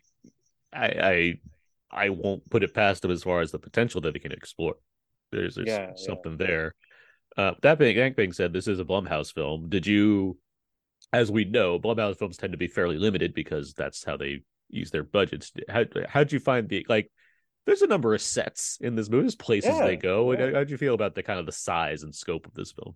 I 0.73 0.87
I 0.87 1.39
I 1.91 2.09
won't 2.09 2.47
put 2.49 2.63
it 2.63 2.73
past 2.73 3.01
them 3.01 3.11
as 3.11 3.23
far 3.23 3.41
as 3.41 3.51
the 3.51 3.59
potential 3.59 4.01
that 4.01 4.13
they 4.13 4.19
can 4.19 4.31
explore. 4.31 4.75
There's, 5.31 5.55
there's 5.55 5.67
Yeah, 5.67 5.87
yeah. 5.87 5.93
something 5.95 6.37
there. 6.37 6.75
Uh, 7.35 7.53
that 7.61 7.79
being 7.79 7.97
that 7.97 8.15
being 8.15 8.33
said, 8.33 8.53
this 8.53 8.67
is 8.67 8.79
a 8.79 8.85
Blumhouse 8.85 9.33
film. 9.33 9.69
Did 9.69 9.85
you, 9.87 10.37
as 11.13 11.31
we 11.31 11.45
know, 11.45 11.79
Blumhouse 11.79 12.17
films 12.17 12.37
tend 12.37 12.53
to 12.53 12.57
be 12.57 12.67
fairly 12.67 12.97
limited 12.97 13.33
because 13.33 13.73
that's 13.73 14.03
how 14.03 14.17
they 14.17 14.41
use 14.69 14.91
their 14.91 15.03
budgets. 15.03 15.51
How 15.69 15.85
how'd 16.07 16.31
you 16.31 16.39
find 16.39 16.67
the 16.67 16.85
like? 16.89 17.11
There's 17.67 17.83
a 17.83 17.87
number 17.87 18.15
of 18.15 18.21
sets 18.21 18.79
in 18.81 18.95
this 18.95 19.09
movie. 19.09 19.23
There's 19.23 19.35
places 19.35 19.75
Yeah, 19.77 19.85
they 19.85 19.95
go. 19.97 20.31
yeah. 20.31 20.47
How- 20.47 20.53
How'd 20.55 20.69
you 20.71 20.77
feel 20.77 20.95
about 20.95 21.13
the 21.13 21.21
kind 21.21 21.39
of 21.39 21.45
the 21.45 21.51
size 21.51 22.01
and 22.01 22.15
scope 22.15 22.47
of 22.47 22.55
this 22.55 22.71
film? 22.71 22.95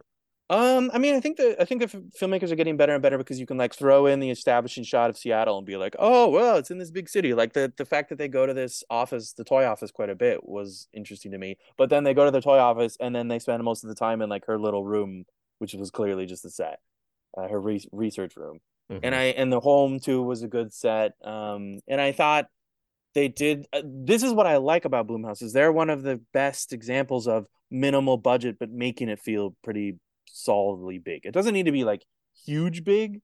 Um, 0.50 0.92
I 0.94 0.98
mean, 0.98 1.16
I 1.16 1.22
think 1.22 1.38
the 1.38 1.56
I 1.62 1.66
think 1.66 1.80
the 1.80 1.86
f- 1.86 2.04
filmmakers 2.20 2.52
are 2.52 2.56
getting 2.56 2.76
better 2.76 2.92
and 2.94 3.02
better 3.02 3.18
because 3.18 3.40
you 3.40 3.46
can 3.46 3.58
like 3.58 3.74
throw 3.74 4.06
in 4.08 4.20
the 4.20 4.30
establishing 4.30 4.84
shot 4.84 5.10
of 5.10 5.18
Seattle 5.18 5.58
and 5.58 5.66
be 5.66 5.78
like, 5.78 5.96
oh 5.98 6.28
well, 6.28 6.58
it's 6.58 6.72
in 6.72 6.78
this 6.78 6.92
big 6.92 7.08
city. 7.08 7.34
Like 7.34 7.54
the 7.54 7.72
the 7.78 7.86
fact 7.86 8.10
that 8.10 8.18
they 8.18 8.28
go 8.28 8.46
to 8.46 8.54
this 8.54 8.84
office, 8.90 9.32
the 9.32 9.46
toy 9.46 9.64
office, 9.66 9.92
quite 9.92 10.10
a 10.10 10.16
bit 10.16 10.44
was 10.44 10.90
interesting 10.94 11.32
to 11.32 11.38
me. 11.38 11.58
But 11.78 11.90
then 11.90 12.04
they 12.04 12.14
go 12.14 12.26
to 12.26 12.32
the 12.32 12.42
toy 12.42 12.58
office 12.58 12.98
and 13.00 13.16
then 13.16 13.30
they 13.30 13.40
spend 13.40 13.64
most 13.64 13.86
of 13.86 13.88
the 13.90 13.96
time 13.96 14.22
in 14.22 14.30
like 14.30 14.46
her 14.48 14.60
little 14.60 14.84
room, 14.84 15.24
which 15.60 15.74
was 15.74 15.90
clearly 15.90 16.26
just 16.26 16.44
a 16.44 16.50
set, 16.50 16.80
uh, 17.38 17.48
her 17.48 17.60
re- 17.62 17.88
research 17.94 18.36
room. 18.36 18.60
and 18.90 19.16
I 19.16 19.24
and 19.28 19.54
the 19.54 19.62
home 19.62 20.02
too 20.02 20.22
was 20.22 20.44
a 20.44 20.50
good 20.50 20.74
set. 20.74 21.14
Um, 21.24 21.80
and 21.88 22.02
I 22.02 22.12
thought 22.12 22.48
they 23.14 23.28
did. 23.28 23.66
Uh, 23.74 23.82
this 23.86 24.24
is 24.24 24.34
what 24.34 24.48
I 24.48 24.58
like 24.58 24.86
about 24.86 25.08
Blumhouse 25.08 25.42
is 25.42 25.54
they're 25.54 25.72
one 25.72 25.90
of 25.90 26.04
the 26.04 26.22
best 26.34 26.74
examples 26.74 27.28
of 27.28 27.48
minimal 27.70 28.18
budget 28.18 28.58
but 28.60 28.70
making 28.70 29.10
it 29.10 29.20
feel 29.20 29.56
pretty 29.64 29.98
solidly 30.26 30.98
big. 30.98 31.26
It 31.26 31.34
doesn't 31.34 31.54
need 31.54 31.66
to 31.66 31.72
be 31.72 31.84
like 31.84 32.06
huge 32.46 32.84
big, 32.84 33.22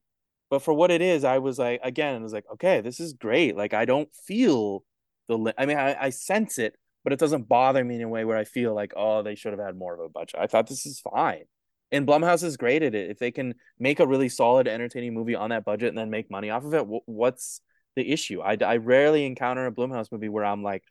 but 0.50 0.62
for 0.62 0.72
what 0.74 0.90
it 0.90 1.02
is, 1.02 1.24
I 1.24 1.38
was 1.38 1.58
like 1.58 1.80
again, 1.82 2.16
I 2.16 2.22
was 2.22 2.32
like, 2.32 2.46
okay, 2.54 2.80
this 2.80 3.00
is 3.00 3.12
great. 3.12 3.56
Like 3.56 3.74
I 3.74 3.84
don't 3.84 4.08
feel 4.26 4.84
the. 5.28 5.38
Li- 5.38 5.54
I 5.58 5.66
mean, 5.66 5.78
I, 5.78 5.96
I 6.00 6.10
sense 6.10 6.58
it, 6.58 6.74
but 7.04 7.12
it 7.12 7.18
doesn't 7.18 7.48
bother 7.48 7.84
me 7.84 7.96
in 7.96 8.02
a 8.02 8.08
way 8.08 8.24
where 8.24 8.36
I 8.36 8.44
feel 8.44 8.74
like, 8.74 8.92
oh, 8.96 9.22
they 9.22 9.34
should 9.34 9.52
have 9.52 9.64
had 9.64 9.76
more 9.76 9.94
of 9.94 10.00
a 10.00 10.08
budget. 10.08 10.36
I 10.38 10.46
thought 10.46 10.68
this 10.68 10.86
is 10.86 11.00
fine. 11.00 11.44
And 11.90 12.06
Blumhouse 12.06 12.44
is 12.44 12.58
great 12.58 12.82
at 12.82 12.94
it. 12.94 13.10
If 13.10 13.18
they 13.18 13.30
can 13.30 13.54
make 13.78 13.98
a 13.98 14.06
really 14.06 14.28
solid, 14.28 14.68
entertaining 14.68 15.14
movie 15.14 15.34
on 15.34 15.50
that 15.50 15.64
budget 15.64 15.88
and 15.88 15.96
then 15.96 16.10
make 16.10 16.30
money 16.30 16.50
off 16.50 16.64
of 16.64 16.74
it, 16.74 16.84
wh- 16.84 17.08
what's 17.08 17.62
the 17.98 18.10
issue? 18.10 18.40
I, 18.40 18.56
I 18.64 18.76
rarely 18.76 19.26
encounter 19.26 19.66
a 19.66 19.72
Blumhouse 19.72 20.10
movie 20.10 20.28
where 20.28 20.44
I'm 20.44 20.62
like, 20.62 20.84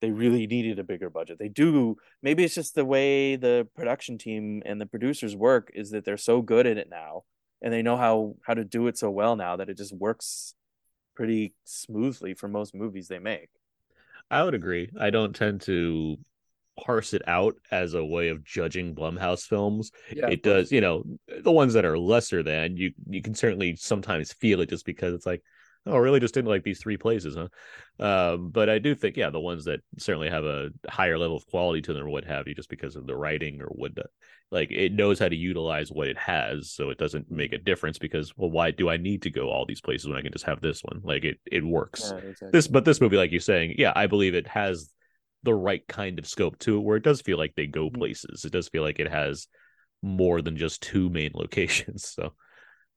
they 0.00 0.10
really 0.10 0.46
needed 0.46 0.78
a 0.78 0.84
bigger 0.84 1.10
budget. 1.10 1.38
They 1.38 1.48
do. 1.48 1.96
Maybe 2.22 2.42
it's 2.42 2.54
just 2.54 2.74
the 2.74 2.84
way 2.84 3.36
the 3.36 3.68
production 3.76 4.18
team 4.18 4.62
and 4.66 4.80
the 4.80 4.86
producers 4.86 5.36
work 5.36 5.70
is 5.74 5.90
that 5.90 6.04
they're 6.04 6.16
so 6.16 6.42
good 6.42 6.66
at 6.66 6.78
it 6.78 6.88
now, 6.90 7.22
and 7.60 7.72
they 7.72 7.82
know 7.82 7.96
how 7.96 8.34
how 8.46 8.54
to 8.54 8.64
do 8.64 8.88
it 8.88 8.98
so 8.98 9.10
well 9.10 9.36
now 9.36 9.56
that 9.56 9.68
it 9.68 9.76
just 9.76 9.94
works 9.94 10.54
pretty 11.14 11.54
smoothly 11.64 12.34
for 12.34 12.48
most 12.48 12.74
movies 12.74 13.06
they 13.06 13.20
make. 13.20 13.50
I 14.30 14.42
would 14.42 14.54
agree. 14.54 14.90
I 14.98 15.10
don't 15.10 15.36
tend 15.36 15.60
to 15.62 16.16
parse 16.82 17.12
it 17.12 17.22
out 17.28 17.54
as 17.70 17.94
a 17.94 18.04
way 18.04 18.28
of 18.28 18.42
judging 18.42 18.94
Blumhouse 18.94 19.46
films. 19.46 19.92
Yeah, 20.10 20.28
it 20.28 20.42
does, 20.42 20.72
you 20.72 20.80
know, 20.80 21.04
the 21.28 21.52
ones 21.52 21.74
that 21.74 21.84
are 21.84 21.98
lesser 21.98 22.42
than 22.42 22.76
you 22.76 22.92
you 23.08 23.22
can 23.22 23.34
certainly 23.34 23.76
sometimes 23.76 24.32
feel 24.32 24.60
it 24.62 24.70
just 24.70 24.86
because 24.86 25.14
it's 25.14 25.26
like, 25.26 25.42
oh, 25.86 25.98
really 25.98 26.20
just 26.20 26.34
didn't 26.34 26.50
like 26.50 26.62
these 26.62 26.80
three 26.80 26.96
places, 26.96 27.36
huh? 27.36 27.48
Um, 28.04 28.50
but 28.50 28.68
I 28.70 28.78
do 28.78 28.94
think, 28.94 29.16
yeah, 29.16 29.30
the 29.30 29.40
ones 29.40 29.64
that 29.64 29.80
certainly 29.98 30.30
have 30.30 30.44
a 30.44 30.70
higher 30.88 31.18
level 31.18 31.36
of 31.36 31.46
quality 31.46 31.82
to 31.82 31.92
them 31.92 32.04
or 32.04 32.08
what 32.08 32.24
have 32.24 32.46
you, 32.46 32.54
just 32.54 32.68
because 32.68 32.96
of 32.96 33.06
the 33.06 33.16
writing 33.16 33.60
or 33.60 33.66
what, 33.66 33.94
the, 33.94 34.04
like 34.50 34.70
it 34.70 34.92
knows 34.92 35.18
how 35.18 35.28
to 35.28 35.36
utilize 35.36 35.90
what 35.90 36.08
it 36.08 36.18
has, 36.18 36.70
so 36.70 36.90
it 36.90 36.98
doesn't 36.98 37.30
make 37.30 37.52
a 37.52 37.58
difference. 37.58 37.98
Because, 37.98 38.32
well, 38.36 38.50
why 38.50 38.70
do 38.70 38.88
I 38.88 38.96
need 38.96 39.22
to 39.22 39.30
go 39.30 39.50
all 39.50 39.66
these 39.66 39.80
places 39.80 40.08
when 40.08 40.16
I 40.18 40.22
can 40.22 40.32
just 40.32 40.44
have 40.44 40.60
this 40.60 40.82
one? 40.82 41.00
Like 41.02 41.24
it, 41.24 41.38
it 41.46 41.64
works. 41.64 42.02
Yeah, 42.02 42.16
exactly. 42.28 42.48
This, 42.52 42.68
but 42.68 42.84
this 42.84 43.00
movie, 43.00 43.16
like 43.16 43.32
you're 43.32 43.40
saying, 43.40 43.74
yeah, 43.78 43.92
I 43.96 44.06
believe 44.06 44.34
it 44.34 44.46
has 44.48 44.90
the 45.42 45.54
right 45.54 45.86
kind 45.88 46.18
of 46.18 46.26
scope 46.26 46.58
to 46.60 46.76
it, 46.76 46.80
where 46.82 46.96
it 46.96 47.02
does 47.02 47.20
feel 47.20 47.38
like 47.38 47.54
they 47.56 47.66
go 47.66 47.90
Mhm. 47.90 47.98
places. 47.98 48.44
It 48.44 48.52
does 48.52 48.68
feel 48.68 48.82
like 48.82 49.00
it 49.00 49.10
has 49.10 49.48
more 50.02 50.42
than 50.42 50.56
just 50.56 50.82
two 50.82 51.08
main 51.10 51.30
locations. 51.34 52.06
So 52.08 52.34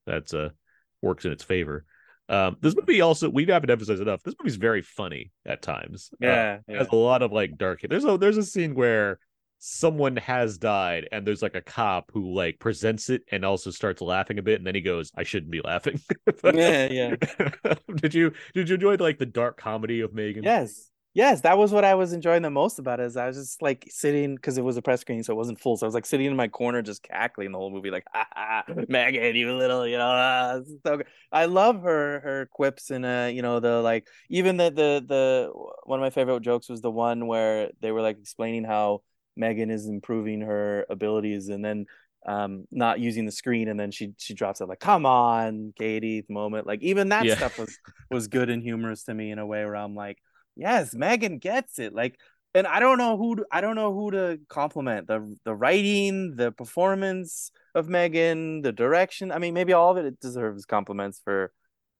that's 0.05 0.33
uh 0.33 0.49
works 1.01 1.25
in 1.25 1.31
its 1.31 1.43
favor. 1.43 1.85
Um, 2.27 2.57
this 2.61 2.75
movie 2.75 3.01
also 3.01 3.29
we 3.29 3.45
haven't 3.45 3.69
emphasized 3.69 4.01
enough. 4.01 4.23
This 4.23 4.35
movie's 4.39 4.55
very 4.55 4.81
funny 4.81 5.31
at 5.45 5.61
times. 5.61 6.09
Uh, 6.13 6.27
yeah, 6.27 6.53
it 6.55 6.61
yeah. 6.67 6.77
has 6.79 6.87
a 6.91 6.95
lot 6.95 7.21
of 7.21 7.31
like 7.31 7.57
dark. 7.57 7.81
There's 7.87 8.05
a 8.05 8.17
there's 8.17 8.37
a 8.37 8.43
scene 8.43 8.73
where 8.73 9.19
someone 9.59 10.15
has 10.17 10.57
died 10.57 11.07
and 11.11 11.25
there's 11.25 11.41
like 11.41 11.55
a 11.55 11.61
cop 11.61 12.11
who 12.13 12.33
like 12.33 12.59
presents 12.59 13.09
it 13.09 13.23
and 13.31 13.43
also 13.45 13.71
starts 13.71 14.01
laughing 14.01 14.37
a 14.37 14.41
bit 14.41 14.59
and 14.59 14.67
then 14.67 14.75
he 14.75 14.81
goes 14.81 15.11
i 15.15 15.23
shouldn't 15.23 15.51
be 15.51 15.61
laughing 15.61 15.99
Yeah, 16.43 16.87
yeah. 16.91 17.15
did 17.95 18.13
you 18.13 18.31
did 18.53 18.69
you 18.69 18.75
enjoy 18.75 18.95
like 18.97 19.17
the 19.17 19.25
dark 19.25 19.57
comedy 19.57 20.01
of 20.01 20.13
megan 20.13 20.43
Yes. 20.43 20.91
Yes, 21.15 21.39
that 21.41 21.57
was 21.57 21.71
what 21.71 21.85
I 21.85 21.95
was 21.95 22.11
enjoying 22.11 22.41
the 22.41 22.49
most 22.49 22.77
about 22.77 22.99
it. 22.99 23.05
Is 23.05 23.15
I 23.15 23.25
was 23.27 23.37
just 23.37 23.61
like 23.61 23.85
sitting 23.89 24.35
because 24.35 24.57
it 24.57 24.63
was 24.65 24.75
a 24.75 24.81
press 24.81 24.99
screening, 24.99 25.23
so 25.23 25.31
it 25.31 25.37
wasn't 25.37 25.61
full. 25.61 25.77
So 25.77 25.85
I 25.85 25.87
was 25.87 25.93
like 25.95 26.05
sitting 26.05 26.25
in 26.25 26.35
my 26.35 26.49
corner, 26.49 26.81
just 26.81 27.03
cackling 27.03 27.53
the 27.53 27.57
whole 27.57 27.71
movie, 27.71 27.89
like 27.89 28.03
"Ha 28.13 28.27
ha, 28.33 28.63
Megan, 28.89 29.33
you 29.33 29.55
little, 29.55 29.87
you 29.87 29.97
know." 29.97 30.05
ah, 30.05 30.59
so 30.85 30.97
good. 30.97 31.07
I 31.31 31.45
love 31.45 31.83
her 31.83 32.19
her 32.19 32.49
quips 32.51 32.89
and 32.91 33.05
uh, 33.05 33.29
you 33.31 33.41
know, 33.41 33.61
the 33.61 33.81
like 33.81 34.09
even 34.29 34.57
the 34.57 34.65
the 34.69 35.05
the 35.07 35.51
one 35.85 35.99
of 35.99 36.01
my 36.03 36.09
favorite 36.09 36.41
jokes 36.41 36.67
was 36.67 36.81
the 36.81 36.91
one 36.91 37.27
where 37.27 37.71
they 37.79 37.93
were 37.93 38.01
like 38.01 38.19
explaining 38.19 38.65
how 38.65 39.01
Megan 39.37 39.71
is 39.71 39.87
improving 39.87 40.41
her 40.41 40.85
abilities, 40.89 41.47
and 41.47 41.63
then 41.63 41.85
um 42.27 42.65
not 42.71 42.99
using 42.99 43.25
the 43.25 43.31
screen, 43.31 43.69
and 43.69 43.79
then 43.79 43.89
she 43.89 44.11
she 44.17 44.33
drops 44.33 44.59
it 44.59 44.67
like, 44.67 44.81
"Come 44.81 45.05
on, 45.05 45.71
Katie," 45.77 46.25
moment. 46.27 46.67
Like 46.67 46.81
even 46.81 47.07
that 47.09 47.27
Yeah. 47.27 47.35
stuff 47.35 47.57
was 47.57 47.79
was 48.11 48.27
good 48.27 48.49
and 48.49 48.61
humorous 48.61 49.03
to 49.03 49.13
me 49.13 49.31
in 49.31 49.39
a 49.39 49.45
way 49.45 49.63
where 49.63 49.77
I'm 49.77 49.95
like 49.95 50.17
yes 50.55 50.93
megan 50.93 51.37
gets 51.37 51.79
it 51.79 51.93
like 51.93 52.19
and 52.53 52.65
i 52.67 52.79
don't 52.79 52.97
know 52.97 53.17
who 53.17 53.37
to, 53.37 53.45
i 53.51 53.61
don't 53.61 53.75
know 53.75 53.93
who 53.93 54.11
to 54.11 54.39
compliment 54.49 55.07
the 55.07 55.35
the 55.43 55.53
writing 55.53 56.35
the 56.35 56.51
performance 56.51 57.51
of 57.73 57.89
megan 57.89 58.61
the 58.61 58.71
direction 58.71 59.31
i 59.31 59.37
mean 59.39 59.53
maybe 59.53 59.73
all 59.73 59.95
of 59.95 60.03
it 60.03 60.19
deserves 60.19 60.65
compliments 60.65 61.21
for 61.23 61.51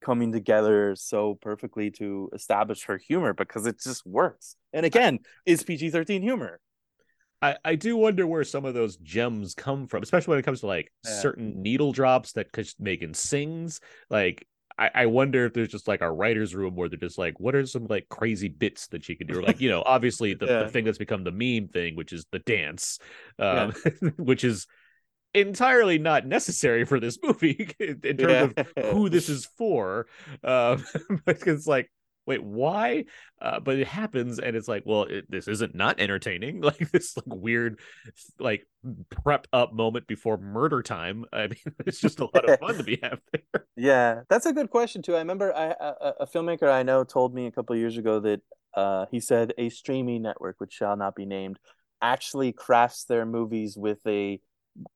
coming 0.03 0.31
together 0.31 0.95
so 0.95 1.37
perfectly 1.41 1.89
to 1.89 2.29
establish 2.33 2.83
her 2.85 2.97
humor 2.97 3.33
because 3.33 3.65
it 3.65 3.79
just 3.81 4.05
works 4.05 4.55
and 4.73 4.85
again 4.85 5.19
is 5.45 5.63
pg-13 5.63 6.21
humor 6.21 6.59
I, 7.41 7.57
I 7.63 7.75
do 7.75 7.95
wonder 7.97 8.25
where 8.25 8.43
some 8.43 8.65
of 8.65 8.73
those 8.73 8.97
gems 8.97 9.53
come 9.53 9.87
from, 9.87 10.01
especially 10.01 10.31
when 10.31 10.39
it 10.39 10.45
comes 10.45 10.61
to 10.61 10.67
like 10.67 10.91
Yeah. 11.03 11.11
certain 11.11 11.61
needle 11.61 11.91
drops 11.91 12.31
that 12.33 12.47
Megan 12.79 13.13
sings. 13.13 13.81
Like, 14.09 14.47
I, 14.77 14.91
I 14.93 15.05
wonder 15.05 15.45
if 15.45 15.53
there's 15.53 15.69
just 15.69 15.87
like 15.87 16.01
a 16.01 16.11
writer's 16.11 16.53
room 16.53 16.75
where 16.75 16.89
they're 16.89 16.99
just 16.99 17.17
like, 17.17 17.39
what 17.39 17.55
are 17.55 17.65
some 17.65 17.87
like 17.87 18.09
crazy 18.09 18.49
bits 18.49 18.87
that 18.87 19.03
she 19.03 19.15
can 19.15 19.27
do? 19.27 19.37
Or 19.37 19.41
like, 19.41 19.59
you 19.61 19.69
know, 19.69 19.83
obviously 19.85 20.33
the, 20.35 20.47
Yeah. 20.47 20.63
the 20.63 20.67
thing 20.67 20.85
that's 20.85 20.97
become 20.97 21.23
the 21.23 21.31
meme 21.31 21.69
thing, 21.69 21.95
which 21.95 22.11
is 22.13 22.25
the 22.31 22.39
dance, 22.39 22.99
um, 23.39 23.73
which 24.17 24.43
is 24.43 24.67
entirely 25.33 25.99
not 25.99 26.25
necessary 26.25 26.85
for 26.85 26.99
this 26.99 27.17
movie 27.21 27.69
in 27.79 27.99
in 28.03 28.17
terms 28.17 28.41
of 28.41 28.53
who 28.91 29.09
this 29.09 29.29
is 29.29 29.45
for. 29.57 30.07
Um, 30.43 30.85
it's 31.27 31.67
like, 31.67 31.91
wait, 32.25 32.43
why? 32.43 33.05
Uh, 33.41 33.59
but 33.59 33.77
it 33.77 33.87
happens, 33.87 34.39
and 34.39 34.55
it's 34.55 34.67
like, 34.67 34.83
well, 34.85 35.03
it, 35.03 35.29
this 35.29 35.47
isn't 35.47 35.75
not 35.75 35.99
entertaining. 35.99 36.61
Like 36.65 36.91
this 36.91 37.15
like 37.15 37.25
weird, 37.27 37.79
like 38.39 38.65
prep 39.09 39.47
up 39.53 39.71
moment 39.71 40.07
before 40.07 40.37
murder 40.37 40.81
time. 40.81 41.25
I 41.31 41.47
mean, 41.47 41.57
it's 41.85 41.99
just 41.99 42.19
a 42.19 42.25
lot 42.25 42.49
of 42.49 42.59
fun 42.59 42.77
to 42.77 42.83
be 42.83 42.95
there. 42.95 43.19
Yeah, 43.75 44.21
that's 44.29 44.47
a 44.47 44.53
good 44.53 44.71
question 44.71 45.01
too. 45.01 45.15
I 45.15 45.19
remember 45.19 45.55
I, 45.55 45.75
a, 45.79 46.13
a 46.21 46.27
filmmaker 46.27 46.71
I 46.71 46.81
know 46.83 47.03
told 47.03 47.35
me 47.35 47.45
a 47.45 47.51
couple 47.51 47.75
years 47.75 47.97
ago 47.97 48.19
that 48.21 48.41
uh, 48.73 49.05
he 49.11 49.19
said 49.19 49.53
a 49.57 49.69
streaming 49.69 50.23
network, 50.23 50.55
which 50.59 50.73
shall 50.73 50.95
not 50.95 51.15
be 51.15 51.25
named, 51.25 51.59
actually 52.01 52.51
crafts 52.51 53.05
their 53.05 53.25
movies 53.25 53.77
with 53.77 53.99
a 54.07 54.39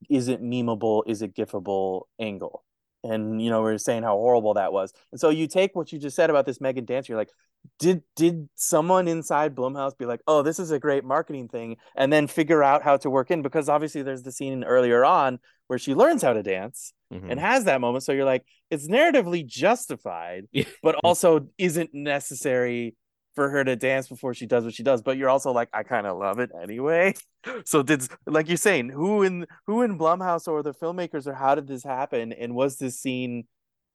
is 0.09 0.27
it 0.27 0.41
memeable, 0.41 1.03
is 1.07 1.21
it 1.21 1.35
gifable 1.35 2.03
angle. 2.19 2.63
And 3.03 3.41
you 3.41 3.49
know, 3.49 3.61
we 3.61 3.71
are 3.71 3.77
saying 3.77 4.03
how 4.03 4.17
horrible 4.17 4.55
that 4.55 4.73
was. 4.73 4.93
And 5.11 5.19
so 5.19 5.29
you 5.29 5.47
take 5.47 5.75
what 5.75 5.91
you 5.91 5.99
just 5.99 6.15
said 6.15 6.29
about 6.29 6.45
this 6.45 6.59
Megan 6.59 6.85
dance, 6.85 7.07
you're 7.07 7.17
like, 7.17 7.31
did 7.77 8.03
did 8.15 8.49
someone 8.55 9.07
inside 9.07 9.55
Blumhouse 9.55 9.97
be 9.97 10.05
like, 10.05 10.21
oh, 10.27 10.41
this 10.41 10.59
is 10.59 10.71
a 10.71 10.79
great 10.79 11.03
marketing 11.03 11.47
thing, 11.49 11.77
and 11.95 12.11
then 12.11 12.27
figure 12.27 12.63
out 12.63 12.83
how 12.83 12.97
to 12.97 13.09
work 13.09 13.31
in? 13.31 13.41
Because 13.41 13.69
obviously 13.69 14.01
there's 14.01 14.23
the 14.23 14.31
scene 14.31 14.63
earlier 14.63 15.03
on 15.03 15.39
where 15.67 15.79
she 15.79 15.93
learns 15.93 16.21
how 16.21 16.33
to 16.33 16.41
dance 16.43 16.93
Mhm. 17.13 17.31
and 17.31 17.39
has 17.39 17.65
that 17.65 17.81
moment. 17.81 18.03
So 18.03 18.11
you're 18.11 18.25
like, 18.25 18.45
it's 18.69 18.87
narratively 18.87 19.45
justified, 19.45 20.47
but 20.83 20.95
also 21.03 21.47
isn't 21.57 21.93
necessary 21.93 22.95
for 23.35 23.49
her 23.49 23.63
to 23.63 23.75
dance 23.75 24.07
before 24.07 24.33
she 24.33 24.45
does 24.45 24.63
what 24.63 24.73
she 24.73 24.83
does. 24.83 25.01
But 25.01 25.17
you're 25.17 25.29
also 25.29 25.51
like, 25.51 25.69
I 25.73 25.83
kind 25.83 26.07
of 26.07 26.17
love 26.17 26.39
it 26.39 26.51
anyway. 26.61 27.13
So 27.63 27.83
did 27.83 28.05
like 28.25 28.49
you're 28.49 28.57
saying, 28.57 28.89
who 28.89 29.23
in 29.23 29.47
who 29.65 29.81
in 29.81 29.97
Blumhouse 29.97 30.45
or 30.45 30.61
the 30.61 30.73
filmmakers 30.73 31.25
or 31.25 31.33
how 31.33 31.55
did 31.55 31.67
this 31.67 31.85
happen? 31.85 32.33
And 32.33 32.53
was 32.53 32.77
this 32.77 32.99
scene 32.99 33.45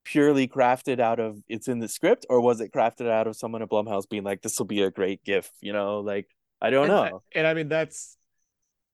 purely 0.03 0.49
crafted 0.49 0.99
out 0.99 1.21
of 1.21 1.39
it's 1.47 1.69
in 1.69 1.79
the 1.79 1.89
script, 1.89 2.25
or 2.31 2.41
was 2.41 2.63
it 2.63 2.73
crafted 2.73 3.11
out 3.11 3.27
of 3.27 3.37
someone 3.37 3.61
at 3.61 3.69
Blumhouse 3.69 4.09
being 4.09 4.25
like, 4.25 4.41
this 4.41 4.59
will 4.59 4.65
be 4.65 4.83
a 4.83 4.91
great 4.91 5.23
gif? 5.25 5.51
You 5.61 5.75
know, 5.75 6.01
like 6.01 6.27
I 6.63 6.71
don't 6.71 6.91
and, 6.91 7.11
know. 7.11 7.23
and 7.35 7.47
I 7.47 7.53
mean, 7.53 7.69
that's 7.69 8.17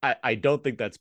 I 0.02 0.16
I 0.20 0.34
don't 0.34 0.64
think 0.64 0.78
that's 0.78 0.98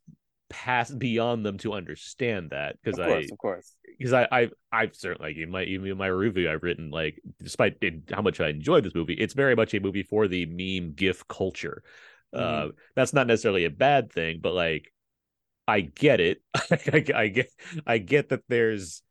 past 0.50 0.98
beyond 0.98 1.46
them 1.46 1.58
to 1.60 1.74
understand 1.74 2.50
that 2.50 2.78
because 2.82 3.00
I 3.00 3.20
of 3.32 3.38
course. 3.38 3.76
because 3.98 4.14
I, 4.14 4.28
I 4.32 4.50
I've 4.72 4.96
certainly 4.96 5.30
like 5.30 5.38
in 5.38 5.52
my 5.52 5.64
even 5.64 5.88
in 5.88 5.98
my 5.98 6.08
review 6.08 6.50
I've 6.50 6.64
written 6.64 6.90
like 6.90 7.22
despite 7.42 7.78
it, 7.82 8.10
how 8.12 8.22
much 8.22 8.40
I 8.40 8.50
enjoyed 8.50 8.84
this 8.84 8.96
movie, 8.96 9.14
it's 9.14 9.34
very 9.34 9.56
much 9.56 9.74
a 9.74 9.80
movie 9.80 10.04
for 10.04 10.28
the 10.28 10.46
meme 10.46 10.94
GIF 10.94 11.28
culture. 11.28 11.84
Uh, 12.32 12.70
that's 12.96 13.14
not 13.14 13.26
necessarily 13.26 13.66
a 13.66 13.72
bad 13.72 14.12
thing, 14.12 14.40
but 14.42 14.54
like 14.54 14.92
I 15.68 15.82
get 15.82 16.20
it. 16.20 16.42
I, 16.56 17.06
I 17.16 17.28
get 17.28 17.52
I 17.86 17.98
get 18.00 18.30
that 18.30 18.42
there's 18.48 19.04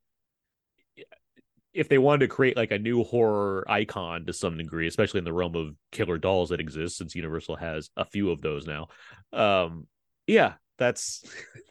if 1.72 1.88
they 1.88 1.98
wanted 1.98 2.20
to 2.20 2.34
create 2.34 2.56
like 2.56 2.72
a 2.72 2.78
new 2.78 3.04
horror 3.04 3.64
icon 3.68 4.26
to 4.26 4.32
some 4.32 4.58
degree, 4.58 4.88
especially 4.88 5.18
in 5.18 5.24
the 5.24 5.32
realm 5.32 5.54
of 5.54 5.74
killer 5.92 6.18
dolls 6.18 6.48
that 6.48 6.60
exists 6.60 6.98
since 6.98 7.14
Universal 7.14 7.56
has 7.56 7.90
a 7.96 8.04
few 8.04 8.30
of 8.30 8.40
those 8.40 8.66
now. 8.66 8.88
Um, 9.32 9.86
yeah, 10.26 10.54
that's 10.78 11.22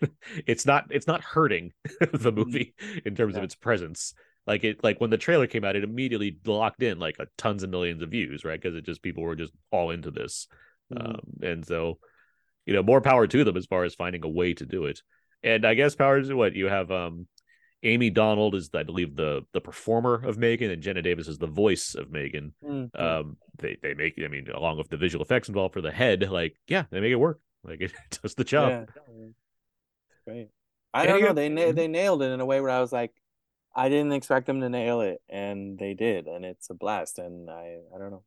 it's 0.45 0.65
not 0.65 0.85
it's 0.91 1.07
not 1.07 1.23
hurting 1.23 1.73
the 2.13 2.31
movie 2.31 2.73
in 3.05 3.15
terms 3.15 3.35
of 3.35 3.43
its 3.43 3.55
presence. 3.55 4.13
Like 4.45 4.63
it 4.63 4.83
like 4.83 5.01
when 5.01 5.09
the 5.09 5.17
trailer 5.17 5.47
came 5.47 5.63
out, 5.65 5.75
it 5.75 5.83
immediately 5.83 6.37
locked 6.45 6.83
in 6.83 6.99
like 6.99 7.15
a 7.19 7.27
tons 7.37 7.63
of 7.63 7.69
millions 7.69 8.01
of 8.01 8.11
views, 8.11 8.45
right? 8.45 8.61
Because 8.61 8.75
it 8.75 8.85
just 8.85 9.01
people 9.01 9.23
were 9.23 9.35
just 9.35 9.53
all 9.71 9.91
into 9.91 10.11
this. 10.11 10.47
Mhm. 10.93 11.05
Um, 11.05 11.21
and 11.41 11.65
so, 11.65 11.99
you 12.65 12.73
know, 12.73 12.83
more 12.83 13.01
power 13.01 13.27
to 13.27 13.43
them 13.43 13.57
as 13.57 13.65
far 13.65 13.83
as 13.83 13.95
finding 13.95 14.23
a 14.23 14.29
way 14.29 14.53
to 14.53 14.65
do 14.65 14.85
it. 14.85 15.01
And 15.43 15.65
I 15.65 15.73
guess 15.73 15.95
power 15.95 16.21
to 16.21 16.33
what 16.35 16.55
you 16.55 16.67
have. 16.67 16.91
Um, 16.91 17.27
Amie 17.83 18.09
Donald 18.09 18.55
is, 18.55 18.71
I 18.73 18.81
believe, 18.83 19.15
the 19.15 19.43
the 19.53 19.61
performer 19.61 20.15
of 20.15 20.37
Megan, 20.37 20.71
and 20.71 20.81
Jenna 20.81 21.01
Davis 21.03 21.27
is 21.27 21.37
the 21.37 21.45
voice 21.47 21.93
of 21.93 22.11
Megan. 22.11 22.53
Mm, 22.63 22.89
Um, 22.99 23.37
they 23.59 23.77
they 23.81 23.93
make, 23.93 24.19
I 24.23 24.27
mean, 24.29 24.47
along 24.49 24.79
with 24.79 24.89
the 24.89 24.97
visual 24.97 25.23
effects 25.23 25.47
involved 25.47 25.73
for 25.73 25.81
the 25.81 25.91
head, 25.91 26.27
like 26.29 26.55
yeah, 26.67 26.85
they 26.89 26.99
make 26.99 27.11
it 27.11 27.17
work. 27.17 27.39
Like 27.67 27.81
it 27.81 27.93
does 28.21 28.35
the 28.35 28.43
job. 28.43 28.69
yeah. 28.69 29.27
Great. 30.25 30.49
I 30.93 31.05
don't 31.05 31.21
know. 31.21 31.33
They 31.33 31.49
na- 31.49 31.61
mm-hmm. 31.61 31.75
they 31.75 31.87
nailed 31.87 32.21
it 32.21 32.31
in 32.31 32.39
a 32.39 32.45
way 32.45 32.61
where 32.61 32.71
I 32.71 32.79
was 32.79 32.91
like, 32.91 33.11
I 33.75 33.89
didn't 33.89 34.13
expect 34.13 34.47
them 34.47 34.61
to 34.61 34.69
nail 34.69 35.01
it, 35.01 35.21
and 35.29 35.77
they 35.77 35.93
did, 35.93 36.27
and 36.27 36.43
it's 36.43 36.69
a 36.69 36.73
blast. 36.73 37.19
And 37.19 37.49
I 37.49 37.77
I 37.93 37.99
don't 37.99 38.11
know. 38.11 38.23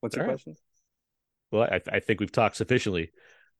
What's 0.00 0.16
your 0.16 0.24
All 0.24 0.28
right. 0.30 0.34
question? 0.34 0.56
Well, 1.50 1.62
I, 1.62 1.80
I 1.90 2.00
think 2.00 2.20
we've 2.20 2.32
talked 2.32 2.56
sufficiently 2.56 3.10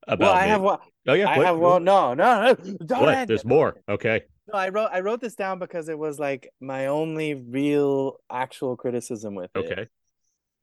about. 0.07 0.27
Well, 0.27 0.33
I 0.33 0.45
have 0.47 0.61
one. 0.61 0.79
Oh 1.07 1.13
yeah, 1.13 1.29
I 1.29 1.37
what? 1.37 1.47
have 1.47 1.57
one. 1.57 1.83
No, 1.83 2.13
no, 2.13 2.41
no. 2.41 2.73
Don't 2.85 3.01
What? 3.01 3.15
end 3.15 3.29
There's 3.29 3.45
more. 3.45 3.77
Okay. 3.89 4.23
No, 4.51 4.59
I 4.59 4.69
wrote 4.69 4.89
I 4.91 4.99
wrote 4.99 5.21
this 5.21 5.35
down 5.35 5.59
because 5.59 5.89
it 5.89 5.97
was 5.97 6.19
like 6.19 6.49
my 6.61 6.87
only 6.87 7.33
real 7.33 8.17
actual 8.31 8.75
criticism 8.77 9.35
with 9.35 9.51
it. 9.55 9.59
Okay. 9.59 9.87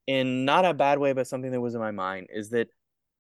in 0.07 0.45
not 0.45 0.65
a 0.65 0.75
bad 0.75 0.99
way, 0.99 1.13
but 1.13 1.27
something 1.27 1.51
that 1.51 1.61
was 1.61 1.75
in 1.75 1.81
my 1.81 1.91
mind 1.91 2.29
is 2.33 2.51
that 2.51 2.69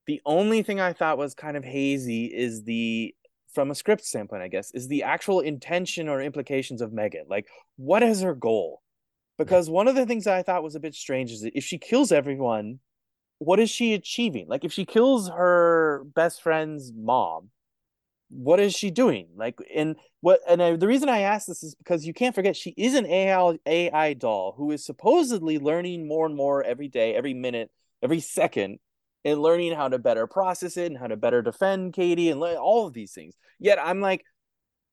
the 0.06 0.20
only 0.26 0.62
thing 0.62 0.80
I 0.80 0.92
thought 0.92 1.18
was 1.18 1.34
kind 1.34 1.56
of 1.56 1.64
hazy 1.64 2.26
is 2.26 2.64
the 2.64 3.14
from 3.52 3.70
a 3.70 3.74
script 3.74 4.04
standpoint, 4.04 4.42
I 4.42 4.48
guess, 4.48 4.72
is 4.72 4.88
the 4.88 5.04
actual 5.04 5.40
intention 5.40 6.08
or 6.08 6.20
implications 6.20 6.82
of 6.82 6.92
Megan. 6.92 7.26
Like, 7.28 7.46
what 7.76 8.02
is 8.02 8.20
her 8.20 8.34
goal? 8.34 8.82
Because 9.38 9.70
one 9.70 9.88
of 9.88 9.94
the 9.94 10.06
things 10.06 10.26
I 10.26 10.42
thought 10.42 10.62
was 10.62 10.74
a 10.74 10.80
bit 10.80 10.94
strange 10.94 11.30
is 11.30 11.42
that 11.42 11.56
if 11.56 11.64
she 11.64 11.78
kills 11.78 12.12
everyone, 12.12 12.80
what 13.38 13.60
is 13.60 13.70
she 13.70 13.94
achieving? 13.94 14.46
Like, 14.48 14.64
if 14.64 14.72
she 14.72 14.84
kills 14.84 15.28
her 15.28 16.04
best 16.14 16.42
friend's 16.42 16.92
mom, 16.94 17.50
what 18.28 18.58
is 18.58 18.74
she 18.74 18.90
doing? 18.90 19.28
Like, 19.36 19.58
and 19.74 19.96
what? 20.20 20.40
And 20.48 20.62
I, 20.62 20.76
the 20.76 20.88
reason 20.88 21.08
I 21.08 21.20
ask 21.20 21.46
this 21.46 21.62
is 21.62 21.74
because 21.76 22.06
you 22.06 22.12
can't 22.12 22.34
forget 22.34 22.56
she 22.56 22.74
is 22.76 22.94
an 22.94 23.06
AI 23.06 23.58
AI 23.66 24.14
doll 24.14 24.54
who 24.56 24.70
is 24.72 24.84
supposedly 24.84 25.58
learning 25.58 26.08
more 26.08 26.26
and 26.26 26.34
more 26.34 26.62
every 26.62 26.88
day, 26.88 27.14
every 27.14 27.34
minute, 27.34 27.70
every 28.02 28.20
second, 28.20 28.78
and 29.24 29.40
learning 29.40 29.74
how 29.74 29.88
to 29.88 29.98
better 29.98 30.26
process 30.26 30.76
it 30.76 30.86
and 30.86 30.98
how 30.98 31.06
to 31.06 31.16
better 31.16 31.42
defend 31.42 31.94
Katie 31.94 32.30
and 32.30 32.40
le- 32.40 32.56
all 32.56 32.86
of 32.86 32.92
these 32.92 33.12
things. 33.12 33.34
Yet 33.58 33.78
I'm 33.80 34.00
like, 34.00 34.24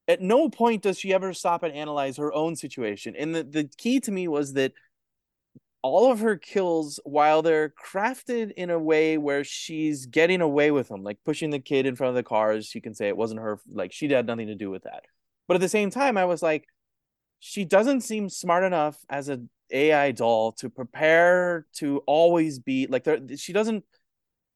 at 0.07 0.21
no 0.21 0.49
point 0.49 0.84
does 0.84 0.99
she 0.99 1.13
ever 1.13 1.34
stop 1.34 1.63
and 1.63 1.73
analyze 1.73 2.17
her 2.17 2.34
own 2.34 2.55
situation. 2.55 3.15
And 3.17 3.36
the, 3.36 3.43
the 3.43 3.69
key 3.77 3.99
to 4.01 4.11
me 4.11 4.27
was 4.27 4.53
that 4.53 4.73
all 5.84 6.11
of 6.11 6.19
her 6.19 6.38
kills, 6.38 6.99
while 7.03 7.41
they're 7.41 7.73
crafted 7.84 8.51
in 8.51 8.69
a 8.69 8.79
way 8.79 9.17
where 9.17 9.43
she's 9.43 10.05
getting 10.05 10.41
away 10.41 10.71
with 10.71 10.88
them, 10.89 11.03
like 11.03 11.17
pushing 11.25 11.49
the 11.49 11.59
kid 11.59 11.86
in 11.86 11.95
front 11.95 12.09
of 12.09 12.15
the 12.15 12.23
cars, 12.23 12.67
she 12.67 12.82
can 12.82 12.93
say 12.93 13.07
it 13.07 13.17
wasn't 13.17 13.41
her, 13.41 13.59
like 13.67 13.91
she 13.91 14.07
had 14.09 14.27
nothing 14.27 14.47
to 14.47 14.55
do 14.55 14.69
with 14.69 14.84
that. 14.84 15.05
But 15.47 15.55
at 15.55 15.61
the 15.61 15.69
same 15.69 15.89
time, 15.89 16.17
I 16.17 16.25
was 16.25 16.41
like, 16.41 16.65
she 17.39 17.65
doesn't 17.65 18.01
seem 18.01 18.29
smart 18.29 18.63
enough 18.63 18.97
as 19.09 19.27
an 19.27 19.49
AI 19.71 20.11
doll 20.11 20.51
to 20.53 20.69
prepare 20.69 21.65
to 21.75 22.03
always 22.05 22.59
be 22.59 22.86
like. 22.88 23.07
She 23.38 23.51
doesn't 23.51 23.84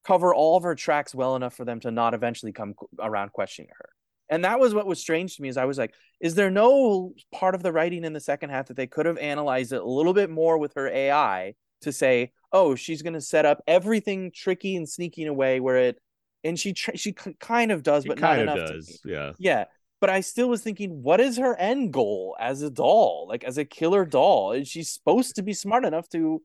cover 0.05 0.33
all 0.33 0.57
of 0.57 0.63
her 0.63 0.75
tracks 0.75 1.15
well 1.15 1.35
enough 1.35 1.55
for 1.55 1.65
them 1.65 1.79
to 1.81 1.91
not 1.91 2.13
eventually 2.13 2.51
come 2.51 2.75
around 2.99 3.31
questioning 3.31 3.69
her. 3.77 3.89
And 4.29 4.43
that 4.43 4.59
was 4.59 4.73
what 4.73 4.87
was 4.87 4.99
strange 4.99 5.35
to 5.35 5.41
me 5.41 5.49
is 5.49 5.57
I 5.57 5.65
was 5.65 5.77
like, 5.77 5.93
is 6.19 6.35
there 6.35 6.49
no 6.49 7.13
part 7.31 7.53
of 7.55 7.61
the 7.61 7.71
writing 7.71 8.03
in 8.03 8.13
the 8.13 8.19
second 8.19 8.49
half 8.49 8.67
that 8.67 8.77
they 8.77 8.87
could 8.87 9.05
have 9.05 9.17
analyzed 9.17 9.71
it 9.71 9.81
a 9.81 9.85
little 9.87 10.13
bit 10.13 10.29
more 10.29 10.57
with 10.57 10.73
her 10.75 10.87
AI 10.87 11.53
to 11.81 11.91
say, 11.91 12.31
oh, 12.51 12.75
she's 12.75 13.01
going 13.01 13.13
to 13.13 13.21
set 13.21 13.45
up 13.45 13.61
everything 13.67 14.31
tricky 14.33 14.75
and 14.75 14.89
sneaky 14.89 15.23
in 15.23 15.27
a 15.27 15.33
way 15.33 15.59
where 15.59 15.77
it, 15.77 15.99
and 16.43 16.59
she 16.59 16.73
tr- 16.73 16.95
she 16.95 17.13
k- 17.13 17.35
kind 17.39 17.71
of 17.71 17.83
does, 17.83 18.05
but 18.05 18.19
not 18.19 18.39
enough. 18.39 18.57
does. 18.57 18.99
Yeah. 19.05 19.33
Yeah. 19.37 19.65
But 20.01 20.09
I 20.09 20.21
still 20.21 20.49
was 20.49 20.61
thinking, 20.61 21.03
what 21.03 21.21
is 21.21 21.37
her 21.37 21.55
end 21.55 21.93
goal 21.93 22.35
as 22.39 22.61
a 22.61 22.69
doll, 22.69 23.27
like 23.29 23.43
as 23.43 23.57
a 23.57 23.65
killer 23.65 24.05
doll? 24.05 24.51
Is 24.51 24.67
she 24.67 24.83
supposed 24.83 25.35
to 25.35 25.43
be 25.43 25.53
smart 25.53 25.85
enough 25.85 26.09
to 26.09 26.41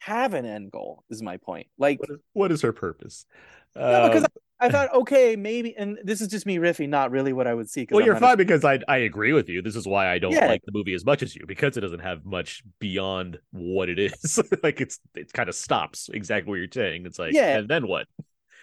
have 0.00 0.34
an 0.34 0.44
end 0.44 0.70
goal? 0.70 1.04
Is 1.10 1.22
my 1.22 1.36
point. 1.36 1.66
Like, 1.78 2.00
What 2.00 2.10
is, 2.10 2.18
what 2.32 2.52
is 2.52 2.62
her 2.62 2.72
purpose? 2.72 3.26
no, 3.74 4.08
because 4.08 4.24
Um, 4.24 4.28
I 4.58 4.70
thought, 4.70 4.92
okay, 4.94 5.36
maybe, 5.36 5.76
and 5.76 5.98
this 6.02 6.22
is 6.22 6.28
just 6.28 6.46
me 6.46 6.56
riffing, 6.56 6.88
not 6.88 7.10
really 7.10 7.34
what 7.34 7.46
I 7.46 7.52
would 7.52 7.68
see. 7.68 7.86
well, 7.90 8.00
I'm 8.00 8.06
you're 8.06 8.16
a- 8.16 8.20
fine 8.20 8.38
because 8.38 8.64
I 8.64 8.80
I 8.88 8.98
agree 8.98 9.34
with 9.34 9.50
you. 9.50 9.60
This 9.60 9.76
is 9.76 9.86
why 9.86 10.08
I 10.10 10.18
don't 10.18 10.32
Yeah. 10.32 10.46
like 10.46 10.62
the 10.64 10.72
movie 10.72 10.94
as 10.94 11.04
much 11.04 11.22
as 11.22 11.36
you 11.36 11.44
because 11.46 11.76
it 11.76 11.82
doesn't 11.82 12.00
have 12.00 12.24
much 12.24 12.62
beyond 12.78 13.38
what 13.50 13.90
it 13.90 13.98
is. 13.98 14.40
like 14.62 14.80
it's 14.80 14.98
it 15.14 15.30
kind 15.34 15.48
of 15.50 15.54
stops 15.54 16.08
exactly 16.12 16.48
what 16.50 16.56
you're 16.56 16.68
saying. 16.72 17.04
It's 17.04 17.18
like 17.18 17.34
Yeah. 17.34 17.58
and 17.58 17.68
then 17.68 17.86
what? 17.86 18.06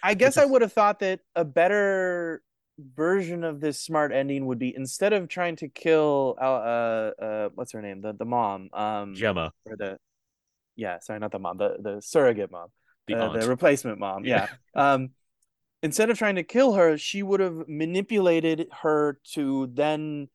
I 0.02 0.16
guess 0.16 0.38
I 0.38 0.46
would 0.46 0.64
have 0.64 0.74
thought 0.74 1.00
that 1.02 1.20
a 1.36 1.46
better 1.46 2.42
version 2.80 3.44
of 3.44 3.62
this 3.62 3.80
smart 3.80 4.12
ending 4.12 4.48
would 4.48 4.58
be 4.58 4.76
instead 4.76 5.14
of 5.14 5.28
trying 5.30 5.56
to 5.58 5.68
kill 5.70 6.36
uh 6.42 6.44
uh, 6.44 7.12
uh 7.22 7.50
what's 7.54 7.72
her 7.72 7.84
name 7.84 8.02
the 8.02 8.14
the 8.14 8.26
mom 8.26 8.70
um 8.74 9.14
Gemma, 9.14 9.52
or 9.66 9.76
the 9.78 9.98
yeah 10.76 11.00
sorry 11.00 11.20
not 11.20 11.32
the 11.32 11.40
mom 11.40 11.58
the 11.58 11.78
the 11.80 12.02
surrogate 12.02 12.52
mom 12.52 12.68
the 13.08 13.16
uh, 13.16 13.34
the 13.38 13.48
replacement 13.48 14.00
mom 14.00 14.26
Yeah. 14.26 14.48
yeah 14.76 14.94
um 14.94 15.10
instead 15.82 16.10
of 16.10 16.18
trying 16.18 16.36
to 16.36 16.44
kill 16.44 16.74
her 16.74 16.98
she 16.98 17.24
would 17.24 17.40
have 17.40 17.68
manipulated 17.68 18.68
her 18.82 19.20
to 19.34 19.70
then 19.74 20.28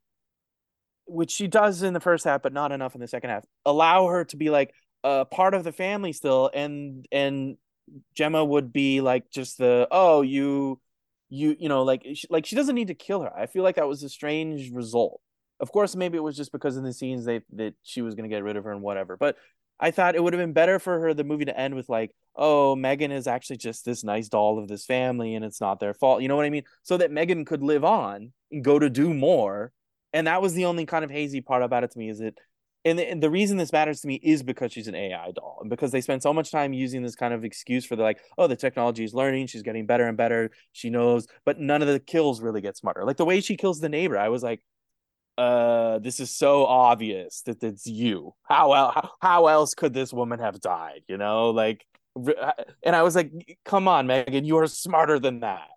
which 1.06 1.30
she 1.30 1.46
does 1.48 1.82
in 1.82 1.94
the 1.94 2.00
first 2.00 2.24
half 2.24 2.42
but 2.42 2.52
not 2.52 2.72
enough 2.72 2.94
in 2.94 3.00
the 3.00 3.08
second 3.08 3.30
half 3.30 3.44
allow 3.64 4.06
her 4.08 4.24
to 4.24 4.36
be 4.36 4.50
like 4.50 4.72
a 5.04 5.24
part 5.24 5.54
of 5.54 5.64
the 5.64 5.72
family 5.72 6.12
still 6.12 6.50
and 6.52 7.06
and 7.12 7.56
Gemma 8.14 8.44
would 8.44 8.72
be 8.72 9.00
like 9.00 9.30
just 9.30 9.58
the 9.58 9.88
oh 9.90 10.22
you 10.22 10.80
you 11.30 11.56
you 11.58 11.68
know 11.68 11.82
like 11.82 12.06
she, 12.14 12.26
like 12.30 12.46
she 12.46 12.56
doesn't 12.56 12.74
need 12.74 12.88
to 12.88 12.94
kill 12.94 13.22
her. 13.22 13.32
I 13.34 13.46
feel 13.46 13.62
like 13.62 13.76
that 13.76 13.88
was 13.88 14.02
a 14.02 14.08
strange 14.08 14.72
result. 14.72 15.20
Of 15.60 15.72
course, 15.72 15.96
maybe 15.96 16.16
it 16.16 16.22
was 16.22 16.36
just 16.36 16.52
because 16.52 16.76
in 16.76 16.84
the 16.84 16.92
scenes 16.92 17.24
they 17.24 17.40
that 17.54 17.74
she 17.82 18.02
was 18.02 18.14
gonna 18.14 18.28
get 18.28 18.42
rid 18.42 18.56
of 18.56 18.64
her 18.64 18.72
and 18.72 18.82
whatever. 18.82 19.16
But 19.16 19.36
I 19.80 19.90
thought 19.90 20.16
it 20.16 20.22
would 20.22 20.32
have 20.32 20.42
been 20.42 20.52
better 20.52 20.78
for 20.78 20.98
her 21.00 21.14
the 21.14 21.24
movie 21.24 21.44
to 21.44 21.58
end 21.58 21.74
with 21.74 21.88
like 21.88 22.12
oh 22.34 22.76
Megan 22.76 23.10
is 23.10 23.26
actually 23.26 23.56
just 23.56 23.84
this 23.84 24.04
nice 24.04 24.28
doll 24.28 24.58
of 24.58 24.68
this 24.68 24.86
family 24.86 25.34
and 25.34 25.44
it's 25.44 25.60
not 25.60 25.80
their 25.80 25.94
fault. 25.94 26.22
You 26.22 26.28
know 26.28 26.36
what 26.36 26.46
I 26.46 26.50
mean? 26.50 26.62
So 26.84 26.96
that 26.96 27.10
Megan 27.10 27.44
could 27.44 27.62
live 27.62 27.84
on 27.84 28.32
and 28.52 28.64
go 28.64 28.78
to 28.78 28.88
do 28.88 29.12
more. 29.12 29.72
And 30.12 30.26
that 30.26 30.40
was 30.40 30.54
the 30.54 30.64
only 30.64 30.86
kind 30.86 31.04
of 31.04 31.10
hazy 31.10 31.40
part 31.40 31.62
about 31.62 31.84
it 31.84 31.90
to 31.90 31.98
me 31.98 32.08
is 32.08 32.20
it 32.20 32.38
and 32.84 32.98
the, 32.98 33.08
and 33.08 33.22
the 33.22 33.30
reason 33.30 33.56
this 33.56 33.72
matters 33.72 34.00
to 34.00 34.06
me 34.06 34.14
is 34.14 34.42
because 34.42 34.72
she's 34.72 34.88
an 34.88 34.94
AI 34.94 35.32
doll 35.32 35.58
and 35.60 35.68
because 35.68 35.90
they 35.90 36.00
spend 36.00 36.22
so 36.22 36.32
much 36.32 36.50
time 36.50 36.72
using 36.72 37.02
this 37.02 37.16
kind 37.16 37.34
of 37.34 37.44
excuse 37.44 37.84
for 37.84 37.96
the 37.96 38.02
like, 38.02 38.20
oh, 38.38 38.46
the 38.46 38.56
technology 38.56 39.04
is 39.04 39.12
learning, 39.12 39.48
she's 39.48 39.62
getting 39.62 39.84
better 39.84 40.06
and 40.06 40.16
better, 40.16 40.50
she 40.72 40.88
knows, 40.88 41.26
but 41.44 41.58
none 41.58 41.82
of 41.82 41.88
the 41.88 41.98
kills 41.98 42.40
really 42.40 42.60
get 42.60 42.76
smarter. 42.76 43.04
Like 43.04 43.16
the 43.16 43.24
way 43.24 43.40
she 43.40 43.56
kills 43.56 43.80
the 43.80 43.88
neighbor, 43.88 44.16
I 44.16 44.28
was 44.28 44.42
like, 44.42 44.62
uh, 45.38 45.98
this 46.00 46.18
is 46.20 46.34
so 46.34 46.66
obvious 46.66 47.42
that 47.42 47.62
it's 47.62 47.86
you. 47.86 48.34
How 48.42 48.72
el- 48.72 48.90
how, 48.90 49.10
how 49.20 49.46
else 49.46 49.74
could 49.74 49.94
this 49.94 50.12
woman 50.12 50.40
have 50.40 50.60
died? 50.60 51.02
You 51.08 51.16
know, 51.16 51.50
like, 51.50 51.86
and 52.16 52.96
I 52.96 53.02
was 53.02 53.14
like, 53.14 53.58
come 53.64 53.86
on, 53.86 54.06
Megan, 54.08 54.44
you 54.44 54.58
are 54.58 54.66
smarter 54.66 55.18
than 55.18 55.40
that. 55.40 55.68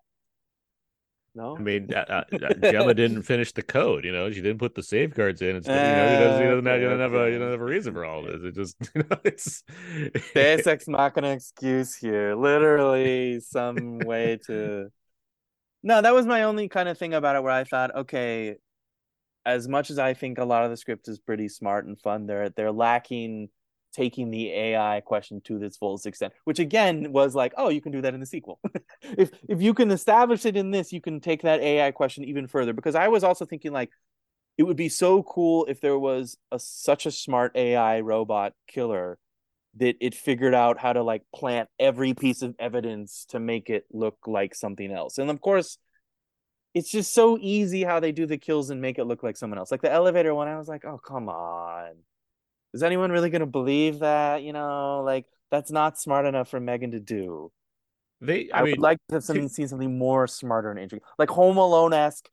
No, 1.34 1.56
I 1.56 1.60
mean, 1.60 1.88
uh, 1.94 2.04
uh, 2.08 2.24
uh, 2.44 2.70
Gemma 2.72 2.92
didn't 2.92 3.22
finish 3.32 3.52
the 3.52 3.62
code. 3.62 4.04
You 4.04 4.12
know, 4.12 4.30
she 4.30 4.42
didn't 4.42 4.58
put 4.58 4.74
the 4.74 4.82
safeguards 4.82 5.40
in. 5.40 5.56
It's 5.56 5.66
you 5.66 5.72
know, 5.72 5.80
he 5.80 6.16
doesn't, 6.18 6.42
he 6.42 6.48
doesn't, 6.48 6.66
have, 6.66 6.78
he 6.80 6.84
doesn't 6.84 7.00
have 7.00 7.14
a, 7.14 7.26
he 7.26 7.32
doesn't 7.32 7.50
have 7.52 7.60
a 7.60 7.64
reason 7.64 7.94
for 7.94 8.04
all 8.04 8.24
this. 8.24 8.42
It 8.42 8.54
just, 8.54 8.76
you 8.94 9.04
know, 9.08 9.16
it's. 9.24 9.62
Deus 10.34 10.66
Ex 10.66 10.88
Machina 10.88 11.30
excuse 11.30 11.94
here. 11.94 12.34
Literally 12.34 13.40
some 13.40 14.00
way 14.00 14.38
to. 14.46 14.88
No, 15.82 16.02
that 16.02 16.12
was 16.12 16.26
my 16.26 16.42
only 16.42 16.68
kind 16.68 16.88
of 16.88 16.98
thing 16.98 17.14
about 17.14 17.36
it 17.36 17.42
where 17.42 17.52
I 17.52 17.64
thought, 17.64 17.94
okay, 17.94 18.56
as 19.44 19.68
much 19.68 19.90
as 19.90 19.98
I 19.98 20.14
think 20.14 20.38
a 20.38 20.44
lot 20.44 20.64
of 20.64 20.70
the 20.70 20.76
script 20.76 21.08
is 21.08 21.18
pretty 21.18 21.48
smart 21.48 21.86
and 21.86 22.00
fun, 22.00 22.26
they're 22.26 22.50
they're 22.50 22.72
lacking 22.72 23.48
taking 23.92 24.30
the 24.30 24.50
AI 24.50 25.02
question 25.04 25.40
to 25.42 25.62
its 25.62 25.76
fullest 25.76 26.06
extent, 26.06 26.32
which 26.44 26.58
again 26.58 27.12
was 27.12 27.34
like, 27.34 27.52
oh, 27.56 27.68
you 27.68 27.80
can 27.80 27.92
do 27.92 28.00
that 28.00 28.14
in 28.14 28.20
the 28.20 28.26
sequel. 28.26 28.58
if 29.02 29.30
if 29.48 29.60
you 29.60 29.74
can 29.74 29.90
establish 29.90 30.46
it 30.46 30.56
in 30.56 30.70
this, 30.70 30.92
you 30.92 31.00
can 31.00 31.20
take 31.20 31.42
that 31.42 31.60
AI 31.60 31.90
question 31.90 32.24
even 32.24 32.46
further. 32.46 32.72
Because 32.72 32.94
I 32.94 33.08
was 33.08 33.24
also 33.24 33.44
thinking 33.44 33.72
like 33.72 33.90
it 34.58 34.64
would 34.64 34.76
be 34.76 34.88
so 34.88 35.22
cool 35.22 35.66
if 35.66 35.80
there 35.80 35.98
was 35.98 36.36
a 36.50 36.58
such 36.58 37.06
a 37.06 37.10
smart 37.10 37.56
AI 37.56 38.00
robot 38.00 38.54
killer 38.66 39.18
that 39.76 39.96
it 40.00 40.14
figured 40.14 40.54
out 40.54 40.78
how 40.78 40.92
to 40.92 41.02
like 41.02 41.22
plant 41.34 41.68
every 41.78 42.12
piece 42.12 42.42
of 42.42 42.54
evidence 42.58 43.24
to 43.30 43.40
make 43.40 43.70
it 43.70 43.86
look 43.90 44.18
like 44.26 44.54
something 44.54 44.92
else. 44.92 45.18
And 45.18 45.30
of 45.30 45.40
course, 45.40 45.78
it's 46.74 46.90
just 46.90 47.12
so 47.12 47.38
easy 47.40 47.82
how 47.82 48.00
they 48.00 48.12
do 48.12 48.26
the 48.26 48.38
kills 48.38 48.70
and 48.70 48.80
make 48.80 48.98
it 48.98 49.04
look 49.04 49.22
like 49.22 49.36
someone 49.36 49.58
else. 49.58 49.70
Like 49.70 49.82
the 49.82 49.92
elevator 49.92 50.34
one, 50.34 50.48
I 50.48 50.56
was 50.56 50.68
like, 50.68 50.84
oh 50.84 50.98
come 50.98 51.28
on. 51.28 51.92
Is 52.72 52.82
anyone 52.82 53.12
really 53.12 53.30
gonna 53.30 53.46
believe 53.46 53.98
that? 54.00 54.42
You 54.42 54.52
know, 54.52 55.02
like 55.04 55.26
that's 55.50 55.70
not 55.70 56.00
smart 56.00 56.24
enough 56.24 56.48
for 56.48 56.60
Megan 56.60 56.92
to 56.92 57.00
do. 57.00 57.52
They, 58.20 58.50
I, 58.50 58.60
I, 58.60 58.62
mean, 58.62 58.72
would 58.72 58.80
like 58.80 58.98
to 59.08 59.16
have 59.16 59.24
something, 59.24 59.48
see 59.48 59.66
something 59.66 59.98
more 59.98 60.26
smarter 60.26 60.70
and 60.70 60.78
intricate, 60.78 61.06
like 61.18 61.28
Home 61.30 61.56
Alone 61.56 61.92
esque 61.92 62.28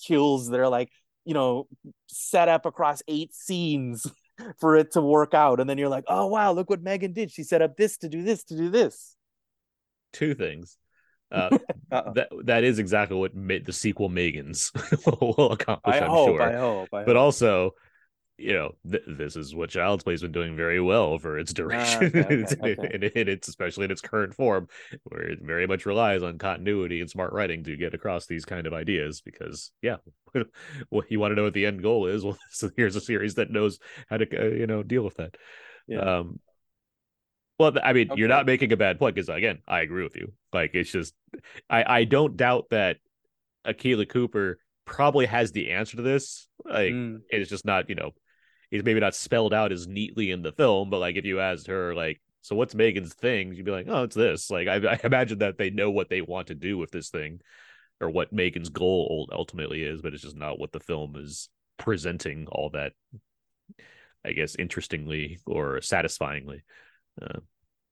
kills 0.00 0.48
that 0.48 0.60
are 0.60 0.68
like 0.68 0.90
you 1.24 1.34
know 1.34 1.66
set 2.06 2.48
up 2.48 2.66
across 2.66 3.02
eight 3.08 3.34
scenes 3.34 4.06
for 4.60 4.76
it 4.76 4.92
to 4.92 5.02
work 5.02 5.34
out, 5.34 5.60
and 5.60 5.68
then 5.68 5.76
you're 5.76 5.88
like, 5.88 6.04
oh 6.08 6.26
wow, 6.26 6.52
look 6.52 6.70
what 6.70 6.82
Megan 6.82 7.12
did. 7.12 7.30
She 7.30 7.42
set 7.42 7.60
up 7.60 7.76
this 7.76 7.98
to 7.98 8.08
do 8.08 8.22
this 8.22 8.44
to 8.44 8.56
do 8.56 8.70
this. 8.70 9.16
two 10.12 10.34
things. 10.34 10.78
Uh, 11.34 11.58
that 12.14 12.28
that 12.44 12.64
is 12.64 12.78
exactly 12.78 13.16
what 13.16 13.34
ma- 13.34 13.58
the 13.64 13.72
sequel 13.72 14.08
Megan's 14.08 14.72
will 15.20 15.52
accomplish. 15.52 15.96
I 15.96 16.00
I'm 16.00 16.10
hope, 16.10 16.28
sure. 16.36 16.42
I 16.42 16.56
hope, 16.56 16.88
I 16.92 17.04
but 17.04 17.16
hope. 17.16 17.22
also 17.24 17.74
you 18.36 18.52
know 18.52 18.74
th- 18.90 19.04
this 19.06 19.36
is 19.36 19.54
what 19.54 19.70
child's 19.70 20.02
play's 20.02 20.22
been 20.22 20.32
doing 20.32 20.56
very 20.56 20.80
well 20.80 21.18
for 21.18 21.38
its 21.38 21.52
duration 21.52 22.10
Ah, 22.16 22.18
okay, 22.18 22.34
It's- 22.34 22.52
okay, 22.52 22.72
okay. 22.76 22.90
and 22.94 23.04
it- 23.04 23.28
it's 23.28 23.46
especially 23.48 23.84
in 23.84 23.92
its 23.92 24.00
current 24.00 24.34
form 24.34 24.66
where 25.04 25.22
it 25.22 25.38
very 25.40 25.66
much 25.68 25.86
relies 25.86 26.22
on 26.24 26.38
continuity 26.38 27.00
and 27.00 27.08
smart 27.08 27.32
writing 27.32 27.62
to 27.64 27.76
get 27.76 27.94
across 27.94 28.26
these 28.26 28.44
kind 28.44 28.66
of 28.66 28.72
ideas 28.72 29.20
because 29.20 29.70
yeah 29.82 29.98
well 30.90 31.04
you 31.08 31.20
want 31.20 31.30
to 31.30 31.36
know 31.36 31.44
what 31.44 31.54
the 31.54 31.66
end 31.66 31.80
goal 31.82 32.06
is 32.06 32.24
well 32.24 32.36
so 32.50 32.70
here's 32.76 32.96
a 32.96 33.00
series 33.00 33.36
that 33.36 33.50
knows 33.52 33.78
how 34.10 34.16
to 34.16 34.26
uh, 34.40 34.46
you 34.54 34.66
know 34.66 34.82
deal 34.82 35.02
with 35.04 35.14
that 35.16 35.36
Yeah. 35.86 36.00
um 36.18 36.40
well 37.58 37.72
i 37.82 37.92
mean 37.92 38.10
you're 38.16 38.28
not 38.28 38.46
making 38.46 38.72
a 38.72 38.76
bad 38.76 38.98
point 38.98 39.14
because 39.14 39.28
again 39.28 39.58
i 39.68 39.80
agree 39.80 40.02
with 40.02 40.16
you. 40.16 40.32
Like 40.52 40.70
it's 40.74 40.90
just 40.90 41.14
i 41.68 42.00
i 42.00 42.04
don't 42.04 42.36
doubt 42.36 42.70
that 42.70 42.98
Akela 43.64 44.06
Cooper 44.06 44.58
probably 44.84 45.26
has 45.26 45.52
the 45.52 45.70
answer 45.70 45.96
to 45.96 46.02
this 46.02 46.46
like 46.64 46.92
Mm. 46.92 47.20
it's 47.30 47.50
just 47.50 47.64
not 47.64 47.88
you 47.88 47.94
know 47.94 48.12
it's 48.70 48.84
maybe 48.84 49.00
not 49.00 49.14
spelled 49.14 49.54
out 49.54 49.72
as 49.72 49.86
neatly 49.86 50.30
in 50.30 50.42
the 50.42 50.52
film 50.52 50.90
but 50.90 50.98
like 50.98 51.16
if 51.16 51.24
you 51.24 51.40
asked 51.40 51.66
her 51.68 51.94
like 51.94 52.20
so 52.42 52.54
what's 52.54 52.74
megan's 52.74 53.14
thing? 53.14 53.54
you'd 53.54 53.64
be 53.64 53.70
like 53.70 53.86
oh 53.88 54.02
it's 54.02 54.14
this. 54.16 54.50
Like 54.50 54.68
i, 54.68 54.74
I 54.76 55.00
imagine 55.04 55.38
that 55.38 55.56
they 55.58 55.70
know 55.70 55.90
what 55.90 56.08
they 56.10 56.20
want 56.20 56.48
to 56.48 56.54
do 56.54 56.76
with 56.76 56.90
this 56.90 57.08
thing 57.08 57.40
or 58.00 58.10
what 58.10 58.32
megan's 58.32 58.68
goal 58.68 59.28
ultimately 59.32 59.82
is 59.82 60.02
but 60.02 60.12
it's 60.12 60.22
just 60.22 60.36
not 60.36 60.58
what 60.58 60.72
the 60.72 60.80
film 60.80 61.16
is 61.16 61.48
presenting 61.78 62.46
all 62.52 62.70
that 62.70 62.92
i 64.24 64.32
guess 64.32 64.54
interestingly 64.56 65.38
or 65.46 65.80
satisfyingly 65.80 66.62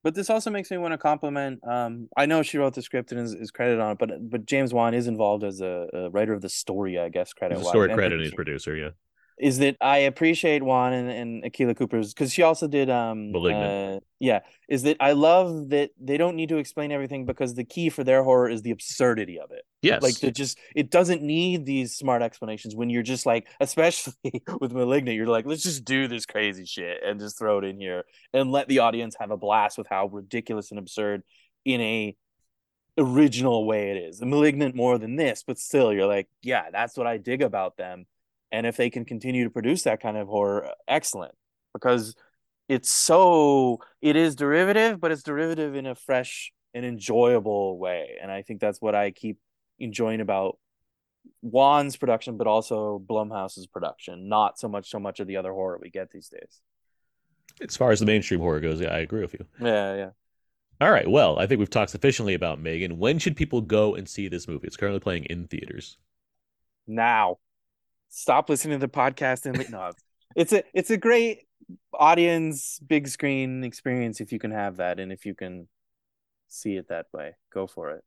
But 0.03 0.15
this 0.15 0.29
also 0.29 0.51
makes 0.51 0.69
me 0.69 0.77
want 0.77 0.91
to 0.91 0.97
compliment. 0.97 1.65
Um, 1.65 2.09
I 2.17 2.25
know 2.25 2.43
she 2.43 2.57
wrote 2.57 2.73
the 2.73 2.81
script 2.81 3.13
and 3.13 3.21
is, 3.21 3.33
is 3.33 3.51
credited 3.51 3.79
on 3.79 3.91
it, 3.93 3.97
but 3.97 4.29
but 4.29 4.45
James 4.45 4.73
Wan 4.73 4.93
is 4.93 5.07
involved 5.07 5.45
as 5.45 5.61
a, 5.61 5.87
a 5.93 6.09
writer 6.09 6.33
of 6.33 6.41
the 6.41 6.49
story, 6.49 6.99
I 6.99 7.07
guess. 7.09 7.31
Credit 7.31 7.55
he's 7.55 7.63
a 7.63 7.65
wise. 7.65 7.71
story 7.71 7.93
credit 7.93 8.21
and 8.21 8.33
producer 8.33 8.75
yeah 8.75 8.89
is 9.39 9.57
that 9.59 9.77
I 9.81 9.99
appreciate 9.99 10.63
Wan 10.63 10.93
and, 10.93 11.09
and 11.09 11.45
Akela 11.45 11.75
Cooper's 11.75 12.13
because 12.13 12.31
she 12.31 12.43
also 12.43 12.67
did 12.67 12.89
um 12.89 13.31
Malignant. 13.31 13.97
uh, 13.97 13.99
yeah 14.19 14.39
is 14.69 14.83
that 14.83 14.97
I 14.99 15.13
love 15.13 15.69
that 15.69 15.91
they 15.99 16.17
don't 16.17 16.35
need 16.35 16.49
to 16.49 16.57
explain 16.57 16.91
everything 16.91 17.25
because 17.25 17.55
the 17.55 17.63
key 17.63 17.89
for 17.89 18.03
their 18.03 18.23
horror 18.23 18.49
is 18.49 18.61
the 18.61 18.71
absurdity 18.71 19.39
of 19.39 19.51
it. 19.51 19.63
Yes. 19.81 20.01
like 20.01 20.23
it 20.23 20.33
just 20.35 20.57
it 20.75 20.91
doesn't 20.91 21.21
need 21.21 21.65
these 21.65 21.93
smart 21.93 22.21
explanations 22.21 22.73
when 22.73 22.89
you're 22.89 23.03
just 23.03 23.25
like 23.25 23.47
especially 23.59 24.13
with 24.61 24.71
malignant 24.71 25.17
you're 25.17 25.27
like 25.27 25.45
let's 25.45 25.63
just 25.63 25.83
do 25.83 26.07
this 26.07 26.25
crazy 26.25 26.63
shit 26.65 26.99
and 27.05 27.19
just 27.19 27.37
throw 27.37 27.57
it 27.57 27.65
in 27.65 27.77
here 27.77 28.05
and 28.33 28.49
let 28.49 28.69
the 28.69 28.79
audience 28.79 29.17
have 29.19 29.29
a 29.29 29.35
blast 29.35 29.77
with 29.77 29.87
how 29.89 30.05
ridiculous 30.07 30.71
and 30.71 30.79
absurd 30.79 31.21
in 31.65 31.81
a 31.81 32.15
original 32.97 33.65
way 33.65 33.89
it 33.91 33.97
is. 33.97 34.21
Malignant 34.21 34.73
more 34.75 34.97
than 34.97 35.15
this 35.17 35.43
but 35.45 35.57
still 35.57 35.91
you're 35.91 36.07
like 36.07 36.29
yeah 36.43 36.69
that's 36.71 36.95
what 36.95 37.07
i 37.07 37.17
dig 37.17 37.41
about 37.41 37.75
them 37.75 38.05
and 38.53 38.67
if 38.67 38.77
they 38.77 38.89
can 38.89 39.03
continue 39.03 39.43
to 39.43 39.49
produce 39.49 39.83
that 39.83 39.99
kind 39.99 40.15
of 40.15 40.27
horror 40.27 40.69
excellent 40.87 41.33
because 41.73 42.15
it's 42.69 42.89
so 42.89 43.79
it 44.01 44.15
is 44.15 44.35
derivative 44.35 45.01
but 45.01 45.11
it's 45.11 45.23
derivative 45.23 45.75
in 45.75 45.85
a 45.85 45.95
fresh 45.95 46.53
and 46.73 46.85
enjoyable 46.85 47.77
way 47.77 48.11
and 48.21 48.31
i 48.31 48.41
think 48.41 48.61
that's 48.61 48.79
what 48.79 48.95
i 48.95 49.11
keep 49.11 49.37
enjoying 49.79 50.21
about 50.21 50.57
Wan's 51.41 51.95
production 51.95 52.37
but 52.37 52.47
also 52.47 53.01
Blumhouse's 53.05 53.65
production 53.65 54.29
not 54.29 54.59
so 54.59 54.67
much 54.67 54.89
so 54.89 54.99
much 54.99 55.19
of 55.19 55.27
the 55.27 55.37
other 55.37 55.51
horror 55.53 55.79
we 55.81 55.89
get 55.89 56.11
these 56.11 56.29
days 56.29 56.61
as 57.61 57.77
far 57.77 57.91
as 57.91 57.99
the 57.99 58.05
mainstream 58.05 58.39
horror 58.39 58.59
goes 58.59 58.79
yeah 58.79 58.89
i 58.89 58.99
agree 58.99 59.21
with 59.21 59.33
you 59.33 59.45
yeah 59.61 59.95
yeah 59.95 60.09
All 60.81 60.91
right. 60.91 61.09
Well, 61.09 61.39
I 61.39 61.47
think 61.47 61.59
we've 61.59 61.69
talked 61.69 61.91
sufficiently 61.91 62.33
about 62.33 62.59
Megan. 62.59 62.97
When 62.97 63.19
should 63.19 63.37
people 63.37 63.61
go 63.61 63.95
and 63.95 64.09
see 64.09 64.27
this 64.27 64.47
movie? 64.47 64.67
It's 64.67 64.75
currently 64.75 64.99
playing 64.99 65.25
in 65.25 65.47
theaters. 65.47 65.97
now 66.87 67.37
stop 68.13 68.49
listening 68.49 68.79
to 68.79 68.85
the 68.85 68.91
podcast 68.91 69.45
and 69.45 69.69
no 69.71 69.91
it's 70.35 70.53
a 70.53 70.63
it's 70.73 70.91
a 70.91 70.97
great 70.97 71.47
audience 71.93 72.79
big 72.85 73.07
screen 73.07 73.63
experience 73.63 74.21
if 74.21 74.31
you 74.31 74.39
can 74.39 74.51
have 74.51 74.77
that 74.77 74.99
and 74.99 75.11
if 75.11 75.25
you 75.25 75.33
can 75.33 75.67
see 76.47 76.75
it 76.75 76.89
that 76.89 77.07
way 77.11 77.35
go 77.51 77.65
for 77.65 77.91
it 77.91 78.03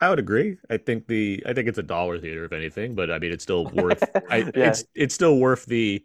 I 0.00 0.08
would 0.08 0.18
agree. 0.18 0.58
I 0.70 0.76
think 0.76 1.08
the 1.08 1.42
I 1.44 1.52
think 1.52 1.68
it's 1.68 1.78
a 1.78 1.82
dollar 1.82 2.18
theater 2.18 2.44
if 2.44 2.52
anything, 2.52 2.94
but 2.94 3.10
I 3.10 3.18
mean 3.18 3.32
it's 3.32 3.42
still 3.42 3.66
worth. 3.66 4.08
I, 4.30 4.38
Yeah. 4.54 4.68
It's 4.68 4.84
it's 4.94 5.14
still 5.14 5.38
worth 5.38 5.66
the. 5.66 6.04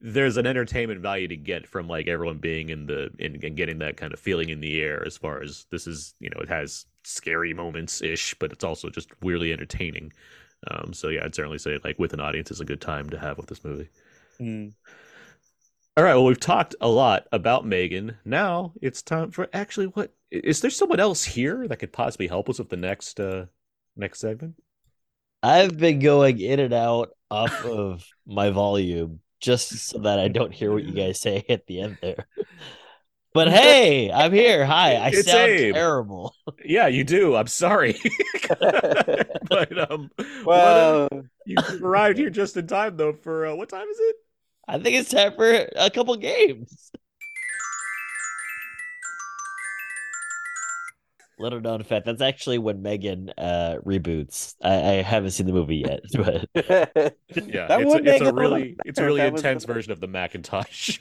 There's 0.00 0.36
an 0.36 0.46
entertainment 0.46 1.00
value 1.00 1.26
to 1.28 1.36
get 1.36 1.66
from 1.66 1.88
like 1.88 2.06
everyone 2.06 2.38
being 2.38 2.68
in 2.68 2.86
the 2.86 3.10
in 3.18 3.38
and 3.44 3.56
getting 3.56 3.78
that 3.78 3.96
kind 3.96 4.12
of 4.12 4.20
feeling 4.20 4.48
in 4.48 4.60
the 4.60 4.80
air. 4.80 5.04
As 5.06 5.16
far 5.16 5.40
as 5.42 5.66
this 5.70 5.86
is, 5.86 6.14
you 6.20 6.30
know, 6.30 6.40
it 6.40 6.48
has 6.48 6.86
scary 7.04 7.52
moments 7.52 8.02
ish, 8.02 8.34
but 8.40 8.52
it's 8.52 8.64
also 8.64 8.90
just 8.90 9.10
weirdly 9.22 9.52
entertaining. 9.52 10.12
Um, 10.66 10.92
so 10.92 11.08
yeah, 11.08 11.24
I'd 11.24 11.34
certainly 11.34 11.58
say 11.58 11.78
like 11.84 11.98
with 11.98 12.12
an 12.12 12.20
audience 12.20 12.50
is 12.50 12.60
a 12.60 12.64
good 12.64 12.80
time 12.80 13.08
to 13.10 13.18
have 13.18 13.36
with 13.36 13.46
this 13.46 13.64
movie. 13.64 13.88
Hmm. 14.38 14.68
All 15.96 16.04
right. 16.04 16.14
Well, 16.14 16.26
we've 16.26 16.38
talked 16.38 16.76
a 16.80 16.88
lot 16.88 17.26
about 17.32 17.66
Megan. 17.66 18.16
Now 18.24 18.72
it's 18.80 19.02
time 19.02 19.30
for 19.30 19.48
actually 19.52 19.86
what 19.86 20.12
is 20.30 20.60
there 20.60 20.70
someone 20.70 21.00
else 21.00 21.24
here 21.24 21.66
that 21.66 21.78
could 21.78 21.92
possibly 21.92 22.28
help 22.28 22.48
us 22.48 22.58
with 22.58 22.68
the 22.68 22.76
next 22.76 23.18
uh 23.20 23.46
next 23.96 24.20
segment? 24.20 24.54
I've 25.42 25.76
been 25.76 26.00
going 26.00 26.40
in 26.40 26.60
and 26.60 26.74
out 26.74 27.10
off 27.30 27.64
of 27.64 28.04
my 28.26 28.50
volume 28.50 29.20
just 29.40 29.70
so 29.70 29.98
that 29.98 30.18
I 30.18 30.28
don't 30.28 30.52
hear 30.52 30.72
what 30.72 30.84
you 30.84 30.92
guys 30.92 31.20
say 31.20 31.44
at 31.48 31.66
the 31.66 31.80
end 31.80 31.98
there. 32.00 32.26
But 33.34 33.48
hey, 33.52 34.10
I'm 34.10 34.32
here. 34.32 34.64
Hi, 34.64 34.94
I 34.94 35.08
It's 35.08 35.24
sound 35.30 35.50
Abe. 35.50 35.74
terrible. 35.74 36.34
Yeah, 36.64 36.88
you 36.88 37.04
do. 37.04 37.34
I'm 37.36 37.46
sorry. 37.46 37.98
but 38.48 39.90
um 39.90 40.10
well 40.44 41.08
what- 41.10 41.24
you 41.46 41.56
arrived 41.82 42.18
here 42.18 42.30
just 42.30 42.56
in 42.56 42.66
time 42.66 42.96
though 42.96 43.12
for 43.12 43.46
uh, 43.46 43.54
what 43.54 43.68
time 43.68 43.88
is 43.88 43.96
it? 43.98 44.16
I 44.66 44.78
think 44.78 44.96
it's 44.96 45.10
time 45.10 45.34
for 45.34 45.50
a 45.76 45.88
couple 45.88 46.14
games. 46.16 46.90
Little 51.38 51.60
known 51.60 51.84
fact, 51.84 52.04
that's 52.04 52.20
actually 52.20 52.58
when 52.58 52.82
Megan 52.82 53.30
uh 53.38 53.76
reboots. 53.86 54.56
I, 54.62 54.74
I 54.74 55.02
haven't 55.02 55.30
seen 55.30 55.46
the 55.46 55.52
movie 55.52 55.76
yet, 55.86 56.00
but 56.12 56.48
Yeah, 56.54 57.68
That 57.68 57.80
it's, 57.80 57.94
a, 57.94 58.14
it's 58.14 58.20
a 58.22 58.32
really 58.32 58.76
it's 58.84 58.98
a 58.98 59.04
really 59.04 59.20
intense 59.22 59.64
version 59.64 59.92
of 59.92 60.00
the 60.00 60.08
Macintosh. 60.08 60.98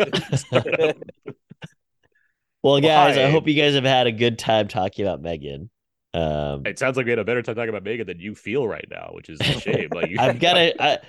Well, 2.64 2.80
guys, 2.82 3.16
Why? 3.18 3.24
I 3.26 3.30
hope 3.30 3.48
you 3.48 3.54
guys 3.54 3.76
have 3.76 3.84
had 3.84 4.08
a 4.08 4.12
good 4.12 4.40
time 4.40 4.68
talking 4.68 5.06
about 5.06 5.22
Megan. 5.22 5.70
Um, 6.14 6.64
it 6.66 6.80
sounds 6.80 6.98
like 6.98 7.06
we 7.06 7.12
had 7.12 7.20
a 7.20 7.24
better 7.26 7.42
time 7.44 7.56
talking 7.56 7.70
about 7.70 7.84
Megan 7.84 8.08
than 8.08 8.20
you 8.20 8.34
feel 8.34 8.68
right 8.68 8.86
now, 8.90 9.12
which 9.14 9.30
is 9.30 9.40
a 9.40 9.44
shame. 9.60 9.90
Like 9.94 10.10
you, 10.10 10.18
I've 10.20 10.40
got 10.40 10.54
to. 10.54 10.84
I, 10.84 11.00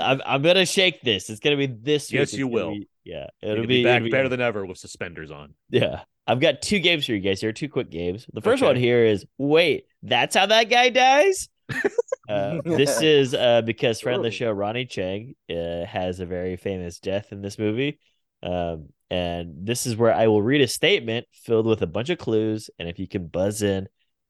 I'm, 0.00 0.22
I'm 0.24 0.42
gonna 0.42 0.64
shake 0.66 1.02
this. 1.02 1.28
It's 1.30 1.40
gonna 1.40 1.56
be 1.56 1.66
this. 1.66 2.12
Yes, 2.12 2.32
you 2.32 2.48
will. 2.48 2.72
be- 2.72 2.88
yeah, 3.04 3.26
You're 3.42 3.52
it'll 3.52 3.62
be, 3.66 3.78
be 3.78 3.84
back 3.84 3.96
it'll 3.96 4.04
be- 4.06 4.10
better 4.10 4.28
than 4.28 4.40
ever 4.40 4.64
with 4.64 4.78
suspenders 4.78 5.30
on. 5.30 5.54
Yeah, 5.68 6.02
I've 6.26 6.40
got 6.40 6.62
two 6.62 6.78
games 6.78 7.06
for 7.06 7.12
you 7.12 7.20
guys 7.20 7.40
here. 7.40 7.52
Two 7.52 7.68
quick 7.68 7.90
games. 7.90 8.26
The 8.32 8.40
first 8.40 8.62
Okay. 8.62 8.68
one 8.68 8.76
here 8.76 9.04
is 9.04 9.26
wait, 9.36 9.84
that's 10.02 10.34
how 10.36 10.46
that 10.46 10.64
guy 10.70 10.88
dies. 10.90 11.48
uh, 12.28 12.60
this 12.64 13.00
is 13.02 13.34
uh, 13.34 13.62
because 13.62 14.00
friend 14.00 14.16
of 14.18 14.22
the 14.24 14.30
show 14.30 14.50
Ronny 14.50 14.86
Chieng 14.86 15.34
uh, 15.50 15.84
has 15.86 16.20
a 16.20 16.26
very 16.26 16.56
famous 16.56 16.98
death 16.98 17.32
in 17.32 17.42
this 17.42 17.58
movie, 17.58 17.98
um, 18.42 18.88
and 19.10 19.66
this 19.66 19.86
is 19.86 19.96
where 19.96 20.14
I 20.14 20.28
will 20.28 20.42
read 20.42 20.60
a 20.60 20.68
statement 20.68 21.26
filled 21.32 21.66
with 21.66 21.82
a 21.82 21.86
bunch 21.86 22.10
of 22.10 22.18
clues, 22.18 22.70
and 22.78 22.88
if 22.88 22.98
you 22.98 23.08
can 23.08 23.26
buzz 23.26 23.62
in 23.62 23.88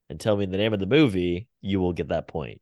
and 0.08 0.18
tell 0.18 0.36
me 0.36 0.46
the 0.46 0.56
name 0.56 0.72
of 0.72 0.80
the 0.80 0.86
movie, 0.86 1.48
you 1.60 1.80
will 1.80 1.92
get 1.92 2.08
that 2.08 2.28
point. 2.28 2.60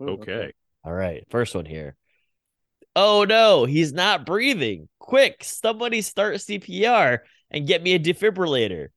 Okay. 0.00 0.52
All 0.84 0.92
right, 0.92 1.24
first 1.30 1.54
one 1.54 1.64
here. 1.64 1.96
Oh 2.94 3.24
no, 3.24 3.64
he's 3.64 3.92
not 3.92 4.26
breathing. 4.26 4.88
Quick, 4.98 5.44
somebody 5.44 6.02
start 6.02 6.36
CPR 6.36 7.20
and 7.50 7.66
get 7.66 7.82
me 7.82 7.94
a 7.94 7.98
defibrillator. 7.98 8.88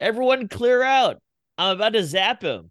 Everyone 0.00 0.48
clear 0.48 0.82
out. 0.82 1.20
I'm 1.56 1.76
about 1.76 1.92
to 1.92 2.04
zap 2.04 2.42
him. 2.42 2.70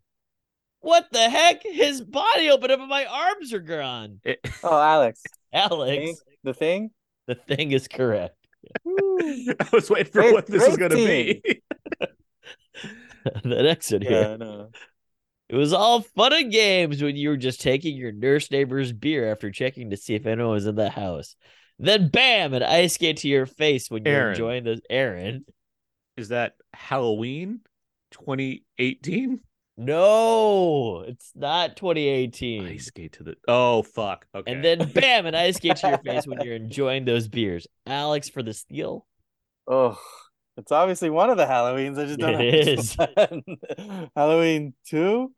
What 0.79 1.07
the 1.11 1.29
heck? 1.29 1.63
His 1.63 2.01
body 2.01 2.49
opened 2.49 2.73
up 2.73 2.79
and 2.79 2.89
my 2.89 3.05
arms 3.05 3.53
are 3.53 3.59
gone. 3.59 4.19
It- 4.23 4.39
oh 4.63 4.77
alex 4.77 5.23
Alex, 5.53 6.21
the 6.43 6.53
thing 6.53 6.91
the 7.27 7.35
thing 7.35 7.71
is 7.71 7.87
correct. 7.87 8.35
I 8.87 9.69
was 9.71 9.89
waiting 9.89 10.11
for 10.11 10.21
Great- 10.21 10.33
what 10.33 10.45
this 10.47 10.67
was 10.67 10.77
great 10.77 10.89
going 10.89 11.01
to 11.01 11.07
be. 11.07 11.61
the 13.43 13.63
next 13.63 13.91
one 13.91 14.01
here. 14.01 14.11
yeah 14.11 14.35
no 14.37 14.69
It 15.49 15.55
was 15.55 15.73
all 15.73 16.01
fun 16.01 16.33
and 16.33 16.51
games 16.51 17.01
when 17.01 17.15
you 17.15 17.29
were 17.29 17.37
just 17.37 17.61
taking 17.61 17.95
your 17.95 18.11
nurse 18.11 18.49
neighbor's 18.51 18.91
beer 18.91 19.31
after 19.31 19.51
checking 19.51 19.89
to 19.91 19.97
see 19.97 20.15
if 20.15 20.25
anyone 20.25 20.51
was 20.51 20.65
in 20.67 20.75
the 20.75 20.89
house. 20.89 21.35
Then 21.79 22.09
bam, 22.09 22.53
an 22.53 22.63
ice 22.63 22.93
skate 22.95 23.17
to 23.17 23.27
your 23.27 23.45
face 23.45 23.89
when 23.89 24.03
you're 24.05 24.13
Aaron. 24.15 24.31
enjoying 24.33 24.63
the 24.63 24.81
Aaron. 24.89 25.45
Is 26.17 26.29
that 26.29 26.53
Halloween? 26.73 27.61
2018. 28.11 29.39
No, 29.77 31.01
it's 31.07 31.31
not 31.35 31.75
2018. 31.77 32.65
Ice 32.67 32.85
skate 32.85 33.13
to 33.13 33.23
the. 33.23 33.35
Oh 33.47 33.81
fuck. 33.83 34.25
Okay. 34.35 34.51
And 34.51 34.63
then 34.63 34.91
bam, 34.91 35.25
an 35.25 35.35
ice 35.35 35.57
skate 35.57 35.77
to 35.77 35.89
your 35.89 35.97
face 35.99 36.27
when 36.27 36.41
you're 36.45 36.55
enjoying 36.55 37.05
those 37.05 37.27
beers. 37.27 37.65
Alex 37.87 38.29
for 38.29 38.43
the 38.43 38.53
steal. 38.53 39.05
Oh, 39.67 39.97
it's 40.57 40.71
obviously 40.71 41.09
one 41.09 41.29
of 41.31 41.37
the 41.37 41.45
Halloweens. 41.45 41.97
I 41.97 42.05
just 42.05 42.19
don't 42.19 42.39
It 42.39 42.65
know. 42.65 42.71
is. 42.73 42.95
is. 43.77 44.09
Halloween 44.15 44.73
two. 44.87 45.33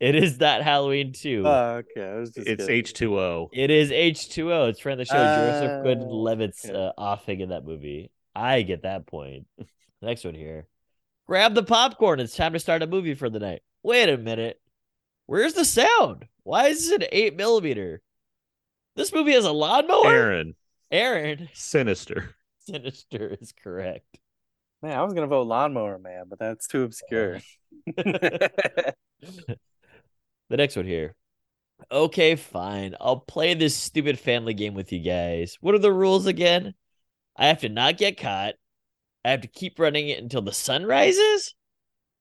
It 0.00 0.14
is 0.14 0.38
that 0.38 0.62
Halloween 0.62 1.12
2. 1.12 1.42
Oh, 1.46 1.82
okay. 1.96 2.06
I 2.10 2.14
was 2.18 2.30
just 2.30 2.46
it's. 2.48 2.64
H2O. 2.66 3.48
it 3.52 3.70
is 3.70 3.90
H2O. 3.90 4.68
It's 4.68 4.80
friend 4.80 5.00
of 5.00 5.06
the 5.06 5.12
show, 5.14 5.16
Joseph 5.18 5.70
Uh, 5.70 5.82
Gordon 5.82 6.06
Levitt's 6.08 6.66
okay. 6.66 6.74
uh, 6.74 6.92
offing 6.98 7.40
in 7.40 7.48
that 7.50 7.64
movie. 7.64 8.10
I 8.34 8.62
get 8.62 8.82
that 8.82 9.06
point. 9.06 9.46
Next 10.02 10.24
one 10.24 10.34
here. 10.34 10.66
Grab 11.26 11.54
the 11.54 11.62
popcorn. 11.62 12.20
It's 12.20 12.36
time 12.36 12.52
to 12.52 12.58
start 12.58 12.82
a 12.82 12.86
movie 12.86 13.14
for 13.14 13.30
the 13.30 13.38
night. 13.38 13.62
Wait 13.86 14.08
a 14.08 14.18
minute. 14.18 14.60
Where's 15.26 15.54
the 15.54 15.64
sound? 15.64 16.26
Why 16.42 16.66
is 16.66 16.90
it 16.90 17.04
an 17.04 17.08
8 17.12 17.36
millimeter? 17.36 18.02
This 18.96 19.12
movie 19.12 19.30
has 19.30 19.44
a 19.44 19.52
lawnmower? 19.52 20.08
Aaron. 20.08 20.56
Aaron. 20.90 21.48
Sinister. 21.52 22.34
Sinister 22.68 23.38
is 23.40 23.52
correct. 23.52 24.18
Man, 24.82 24.98
I 24.98 25.04
was 25.04 25.14
gonna 25.14 25.28
vote 25.28 25.46
Lawnmower 25.46 26.00
Man, 26.00 26.24
but 26.28 26.40
that's 26.40 26.66
too 26.66 26.82
obscure. 26.82 27.38
The 27.96 28.92
next 30.50 30.74
one 30.74 30.86
here. 30.86 31.14
Okay, 31.90 32.34
fine. 32.34 32.96
I'll 33.00 33.20
play 33.20 33.54
this 33.54 33.76
stupid 33.76 34.18
family 34.18 34.54
game 34.54 34.74
with 34.74 34.92
you 34.92 34.98
guys. 34.98 35.58
What 35.60 35.76
are 35.76 35.80
the 35.80 35.92
rules 35.92 36.26
again? 36.26 36.74
I 37.36 37.46
have 37.46 37.60
to 37.60 37.68
not 37.68 37.98
get 37.98 38.18
caught. 38.18 38.54
I 39.24 39.30
have 39.30 39.42
to 39.42 39.48
keep 39.48 39.78
running 39.78 40.08
it 40.08 40.20
until 40.20 40.42
the 40.42 40.52
sun 40.52 40.86
rises. 40.86 41.54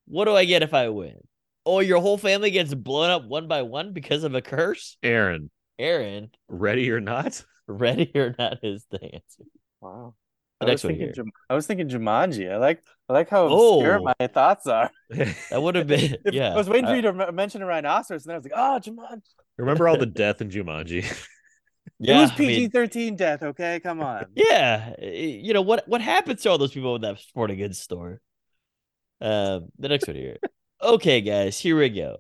What 0.05 0.25
do 0.25 0.35
I 0.35 0.45
get 0.45 0.61
if 0.61 0.75
I 0.75 0.89
win? 0.89 1.21
Oh, 1.65 1.79
your 1.79 1.99
whole 2.01 2.17
family 2.17 2.51
gets 2.51 2.73
blown 2.73 3.09
up 3.09 3.25
one 3.25 3.47
by 3.47 3.63
one 3.63 3.91
because 3.93 4.23
of 4.23 4.35
a 4.35 4.41
curse? 4.41 4.97
Aaron. 5.01 5.49
Aaron, 5.79 6.29
Ready 6.47 6.91
or 6.91 7.01
not? 7.01 7.43
ready 7.67 8.11
or 8.15 8.35
not 8.37 8.59
is 8.63 8.85
the 8.91 9.03
answer. 9.03 9.43
wow. 9.81 10.13
The 10.61 10.67
I 10.67 10.69
next 10.69 10.83
was 10.83 10.83
one 10.85 10.91
thinking. 10.91 11.05
here. 11.07 11.13
Jum- 11.13 11.31
I 11.49 11.53
was 11.55 11.67
thinking 11.67 11.89
Jumanji. 11.89 12.49
I 12.51 12.57
like. 12.57 12.81
I 13.09 13.13
like 13.13 13.29
how 13.29 13.45
obscure 13.47 13.99
Oh. 13.99 14.13
my 14.19 14.27
thoughts 14.27 14.67
are. 14.67 14.89
That 15.49 15.61
would 15.61 15.75
have 15.75 15.87
been 15.87 16.15
If- 16.25 16.33
yeah. 16.33 16.53
I 16.53 16.55
was 16.55 16.69
waiting 16.69 16.85
for 16.85 16.95
you 16.95 17.01
to 17.01 17.09
m- 17.09 17.35
mention 17.35 17.61
a 17.61 17.65
rhinoceros, 17.65 18.25
and 18.25 18.31
I 18.33 18.37
was 18.37 18.45
like, 18.45 18.53
"Oh, 18.55 18.79
Jumanji." 18.81 19.21
Remember 19.57 19.87
all 19.89 19.97
the 19.97 20.05
death 20.05 20.39
in 20.41 20.49
Jumanji? 20.49 21.03
yeah, 21.99 22.19
it 22.19 22.21
was 22.21 22.31
I 22.31 22.37
mean- 22.39 22.47
PG 22.47 22.67
thirteen 22.69 23.15
death. 23.17 23.43
Okay, 23.43 23.81
come 23.81 23.99
on. 24.01 24.27
Yeah, 24.33 24.93
eh, 24.99 25.39
you 25.41 25.53
know 25.53 25.61
what 25.61 25.85
what 25.89 25.99
happens 26.01 26.41
to 26.43 26.49
all 26.49 26.57
those 26.57 26.71
people 26.71 26.95
in 26.95 27.01
that 27.01 27.19
sporting 27.19 27.57
goods 27.57 27.79
store? 27.79 28.21
Um, 29.19 29.67
the 29.77 29.89
next 29.89 30.07
one 30.07 30.15
here. 30.15 30.37
Okay, 30.85 31.21
guys, 31.21 31.57
here 31.57 31.75
we 31.79 31.89
go. 31.89 32.17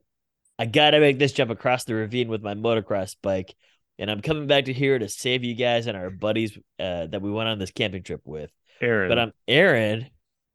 I 0.57 0.65
gotta 0.65 0.99
make 0.99 1.19
this 1.19 1.33
jump 1.33 1.51
across 1.51 1.83
the 1.83 1.93
ravine 1.93 2.29
with 2.29 2.41
my 2.41 2.55
motocross 2.55 3.15
bike, 3.21 3.53
and 3.99 4.09
I'm 4.09 4.21
coming 4.21 4.47
back 4.47 4.65
to 4.65 4.73
here 4.73 4.97
to 4.97 5.07
save 5.07 5.43
you 5.43 5.53
guys 5.53 5.85
and 5.85 5.95
our 5.95 6.09
buddies 6.09 6.57
uh, 6.79 7.05
that 7.05 7.21
we 7.21 7.31
went 7.31 7.47
on 7.47 7.59
this 7.59 7.69
camping 7.69 8.01
trip 8.01 8.21
with. 8.25 8.49
Aaron. 8.81 9.09
But 9.09 9.19
I'm 9.19 9.33
Aaron. 9.47 10.07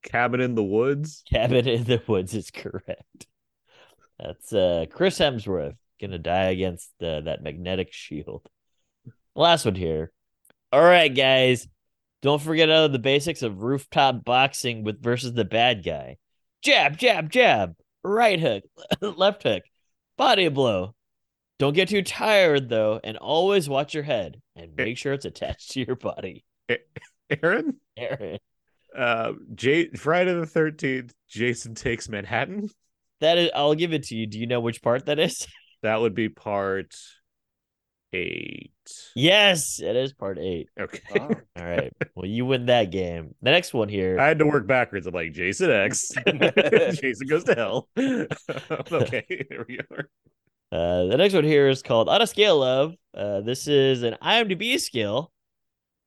Cabin 0.02 0.40
in 0.40 0.56
the 0.56 0.64
Woods. 0.64 1.22
Cabin 1.30 1.68
in 1.68 1.84
the 1.84 2.02
Woods 2.08 2.34
is 2.34 2.50
correct. 2.50 3.28
That's 4.18 4.52
uh 4.52 4.86
Chris 4.90 5.16
Hemsworth 5.20 5.76
gonna 6.00 6.18
die 6.18 6.46
against 6.46 6.90
uh, 7.00 7.20
that 7.20 7.44
magnetic 7.44 7.92
shield. 7.92 8.42
Last 9.36 9.66
one 9.66 9.76
here. 9.76 10.10
All 10.72 10.82
right, 10.82 11.14
guys. 11.14 11.68
Don't 12.22 12.42
forget 12.42 12.70
out 12.70 12.86
of 12.86 12.92
the 12.92 12.98
basics 12.98 13.42
of 13.42 13.62
rooftop 13.62 14.24
boxing 14.24 14.82
with 14.82 15.00
versus 15.00 15.32
the 15.32 15.44
bad 15.44 15.84
guy. 15.84 16.16
Jab, 16.60 16.98
jab, 16.98 17.30
jab. 17.30 17.76
Right 18.02 18.40
hook, 18.40 18.64
left 19.00 19.42
hook, 19.42 19.62
body 20.16 20.48
blow. 20.48 20.94
Don't 21.58 21.74
get 21.74 21.88
too 21.88 22.02
tired 22.02 22.68
though, 22.68 23.00
and 23.04 23.18
always 23.18 23.68
watch 23.68 23.92
your 23.92 24.02
head 24.02 24.40
and 24.56 24.74
make 24.74 24.96
sure 24.96 25.12
it's 25.12 25.26
attached 25.26 25.72
to 25.72 25.84
your 25.84 25.96
body. 25.96 26.44
Aaron. 27.42 27.76
Aaron. 27.96 28.38
Uh, 28.96 29.32
J- 29.54 29.90
Friday 29.90 30.32
the 30.32 30.46
Thirteenth. 30.46 31.12
Jason 31.28 31.74
takes 31.74 32.08
Manhattan. 32.08 32.70
That 33.20 33.36
is 33.38 33.50
I'll 33.54 33.74
give 33.74 33.92
it 33.92 34.04
to 34.04 34.16
you. 34.16 34.26
Do 34.26 34.38
you 34.38 34.46
know 34.46 34.60
which 34.60 34.82
part 34.82 35.06
that 35.06 35.18
is? 35.18 35.46
That 35.82 36.02
would 36.02 36.14
be 36.14 36.28
part 36.28 36.94
eight. 38.12 38.72
Yes, 39.14 39.80
it 39.80 39.96
is 39.96 40.12
part 40.12 40.38
eight. 40.38 40.68
Okay. 40.78 41.00
Wow. 41.14 41.30
All 41.56 41.64
right. 41.64 41.92
Well, 42.14 42.26
you 42.26 42.44
win 42.44 42.66
that 42.66 42.90
game. 42.90 43.34
The 43.42 43.50
next 43.50 43.74
one 43.74 43.88
here. 43.88 44.18
I 44.18 44.28
had 44.28 44.38
to 44.38 44.46
work 44.46 44.66
backwards. 44.66 45.06
I'm 45.06 45.14
like 45.14 45.32
Jason 45.32 45.70
X. 45.70 46.10
Jason 46.26 47.26
goes 47.28 47.44
to 47.44 47.54
hell. 47.54 47.88
okay, 47.98 49.46
there 49.48 49.64
we 49.68 49.78
are. 49.90 50.08
Uh, 50.72 51.06
the 51.06 51.16
next 51.16 51.34
one 51.34 51.44
here 51.44 51.68
is 51.68 51.82
called 51.82 52.08
On 52.08 52.22
a 52.22 52.26
Scale 52.26 52.62
of. 52.62 52.94
Uh, 53.14 53.40
this 53.40 53.66
is 53.66 54.02
an 54.02 54.16
IMDb 54.22 54.78
scale. 54.78 55.32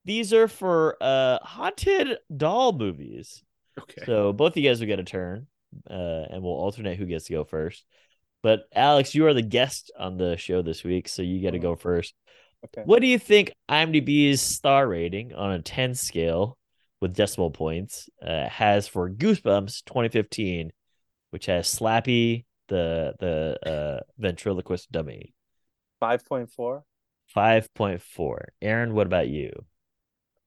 These 0.06 0.34
are 0.34 0.48
for 0.48 0.98
uh 1.02 1.40
haunted 1.42 2.18
doll 2.36 2.74
movies. 2.74 3.44
Okay. 3.80 4.04
So 4.06 4.34
both 4.34 4.54
of 4.54 4.58
you 4.58 4.70
guys 4.70 4.80
will 4.80 4.88
get 4.88 5.00
a 5.00 5.04
turn, 5.04 5.48
uh, 5.90 6.26
and 6.30 6.44
we'll 6.44 6.54
alternate 6.54 6.98
who 6.98 7.06
gets 7.06 7.26
to 7.26 7.34
go 7.34 7.44
first. 7.44 7.86
But 8.44 8.66
Alex, 8.76 9.16
you 9.16 9.26
are 9.26 9.34
the 9.34 9.42
guest 9.42 9.92
on 9.98 10.18
the 10.18 10.38
show 10.38 10.62
this 10.62 10.84
week, 10.84 11.08
so 11.08 11.22
you 11.22 11.40
get 11.40 11.52
to 11.52 11.60
go 11.60 11.76
first. 11.76 12.14
Okay. 12.66 12.84
What 12.86 13.02
do 13.02 13.08
you 13.08 13.18
think 13.18 13.54
IMDb's 13.70 14.42
star 14.42 14.88
rating 14.88 15.34
on 15.34 15.52
a 15.52 15.62
10 15.62 15.96
scale 15.96 16.58
with 17.02 17.16
decimal 17.16 17.52
points 17.52 18.10
uh, 18.26 18.48
has 18.48 18.88
for 18.88 19.10
Goosebumps 19.10 19.86
2015, 19.86 20.72
which 21.32 21.48
has 21.48 21.68
Slappy, 21.68 22.46
the 22.68 23.14
the 23.20 23.58
uh, 23.66 24.00
ventriloquist 24.18 24.92
dummy, 24.92 25.34
Five 26.00 26.26
point 26.26 26.50
four. 26.50 26.84
5.4. 27.36 28.38
Aaron, 28.62 28.94
what 28.94 29.08
about 29.08 29.28
you? 29.28 29.52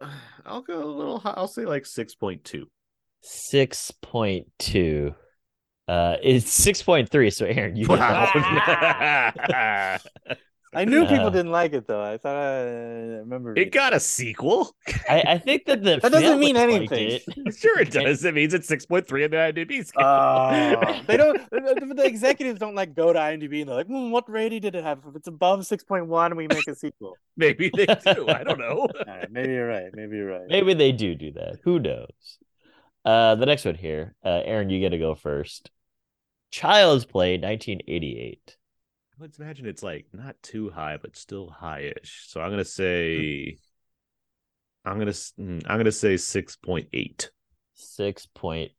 I'll 0.47 0.63
go 0.63 0.85
a 0.85 0.87
little. 0.87 1.19
high. 1.19 1.35
I'll 1.37 1.49
say 1.49 1.65
like 1.65 1.87
six 1.87 2.15
point 2.15 2.45
two. 2.45 2.69
6.2. 3.25 5.15
Uh, 5.89 6.17
it's 6.23 6.47
6.3. 6.67 7.33
So 7.33 7.47
Aaron, 7.47 7.77
you 7.77 7.87
get 7.87 7.99
that 7.99 8.35
one. 8.35 8.43
Wow. 9.49 10.37
I 10.75 10.85
knew 10.85 11.07
people 11.07 11.27
Uh, 11.29 11.31
didn't 11.31 11.53
like 11.53 11.73
it 11.73 11.87
though. 11.87 12.03
I 12.03 12.19
thought 12.19 12.37
I 12.37 12.61
remember. 13.23 13.55
it 13.57 13.71
got 13.71 13.95
a 13.95 14.01
sequel. 14.01 14.75
I, 15.09 15.23
I 15.27 15.39
think 15.39 15.65
that 15.67 15.83
the 15.85 15.99
That 16.03 16.13
doesn't 16.13 16.41
mean 16.41 16.57
liked 16.57 16.73
anything. 16.93 17.21
it. 17.47 17.57
sure, 17.57 17.79
it 17.79 17.93
does. 17.93 18.25
It 18.25 18.35
means 18.35 18.53
it's 18.53 18.67
six 18.69 18.85
point 18.85 19.07
three 19.07 19.25
in 19.25 19.31
the 19.31 19.37
IMDb 19.39 19.87
scale. 19.87 20.05
Oh, 20.05 21.01
they 21.07 21.17
don't. 21.17 21.41
The, 21.51 21.95
the 21.97 22.05
executives 22.05 22.59
don't 22.59 22.75
like 22.75 22.95
go 22.95 23.13
to 23.13 23.19
IMDb 23.19 23.61
and 23.61 23.69
they're 23.69 23.77
like, 23.77 23.87
hmm, 23.87 24.11
"What 24.11 24.29
rating 24.29 24.61
did 24.63 24.75
it 24.75 24.83
have? 24.85 24.99
If 25.09 25.15
it's 25.17 25.29
above 25.29 25.65
six 25.67 25.83
point 25.85 26.09
one, 26.09 26.37
we 26.37 26.47
make 26.49 26.67
a 26.67 26.75
sequel." 26.75 27.15
Maybe 27.37 27.71
they 27.75 27.87
do. 27.87 28.29
I 28.29 28.43
don't 28.43 28.59
know. 28.59 28.89
All 28.91 28.91
right, 29.07 29.31
maybe 29.31 29.53
you're 29.53 29.69
right. 29.69 29.91
Maybe 29.95 30.17
you're 30.17 30.29
right. 30.31 30.49
Maybe 30.49 30.75
they 30.75 30.91
do 30.93 31.15
do 31.15 31.31
that. 31.33 31.61
Who 31.63 31.79
knows? 31.79 32.39
Uh, 33.05 33.37
the 33.37 33.47
next 33.47 33.65
one 33.65 33.77
here, 33.77 34.17
uh, 34.25 34.41
Aaron, 34.45 34.69
you 34.69 34.81
get 34.81 34.89
to 34.91 34.99
go 34.99 35.15
first. 35.15 35.71
Child's 36.51 37.05
Play, 37.05 37.33
1988. 37.39 38.57
Let's 39.19 39.39
imagine 39.39 39.67
it's 39.67 39.83
like 39.83 40.07
not 40.13 40.37
too 40.43 40.71
high, 40.71 40.99
but 41.01 41.17
still 41.17 41.49
high-ish. 41.49 42.25
So 42.29 42.41
I'm 42.41 42.51
gonna 42.51 42.65
say, 42.65 43.57
I'm 44.85 44.99
gonna, 44.99 45.11
mm, 45.11 45.63
I'm 45.67 45.79
gonna 45.79 45.93
say 45.93 46.17
six 46.17 46.57
point 46.57 46.89
eight. 46.93 47.31
6.8. 47.77 48.71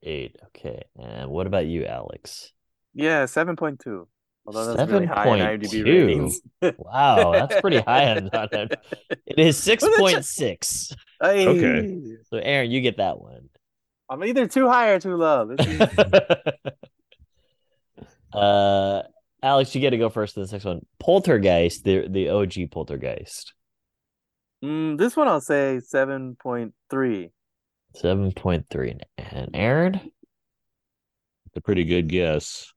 Okay. 0.47 0.83
And 0.97 1.29
what 1.29 1.47
about 1.47 1.65
you, 1.65 1.85
Alex? 1.85 2.51
Yeah, 2.93 3.25
seven 3.25 3.55
point 3.55 3.79
two. 3.79 4.07
Although 4.45 4.73
that's 4.73 4.91
really 4.91 5.05
high 5.05 5.27
in 5.27 5.59
IMDb 5.59 6.33
7.2. 6.61 6.75
Wow, 6.77 7.33
that's 7.33 7.59
pretty 7.59 7.79
high 7.79 8.15
on 8.15 8.29
on 8.29 8.47
it. 8.53 8.79
It 9.25 9.39
is 9.39 9.59
6.6. 9.59 10.95
Okay. 11.21 12.17
So, 12.29 12.37
Aaron, 12.37 12.71
you 12.71 12.79
get 12.79 12.97
that 12.97 13.19
one. 13.19 13.49
I'm 14.09 14.23
either 14.23 14.47
too 14.47 14.69
high 14.69 14.91
or 14.91 14.99
too 15.01 15.17
low. 15.17 15.53
This 15.53 15.67
is... 15.67 15.79
uh, 18.33 19.03
Alex, 19.41 19.73
you 19.75 19.81
get 19.81 19.91
to 19.91 19.97
go 19.97 20.09
first 20.09 20.33
to 20.33 20.41
this 20.41 20.51
next 20.51 20.65
one. 20.65 20.85
Poltergeist, 20.99 21.83
the 21.83 22.07
the 22.07 22.29
OG 22.29 22.71
Poltergeist. 22.71 23.53
Mm, 24.63 24.97
this 24.97 25.15
one 25.15 25.27
I'll 25.27 25.41
say 25.41 25.79
seven 25.79 26.35
point 26.35 26.73
three. 26.89 27.31
7.3. 27.95 28.99
And 29.17 29.51
Aaron? 29.53 29.95
It's 29.95 31.55
a 31.55 31.61
pretty 31.61 31.85
good 31.85 32.07
guess. 32.07 32.71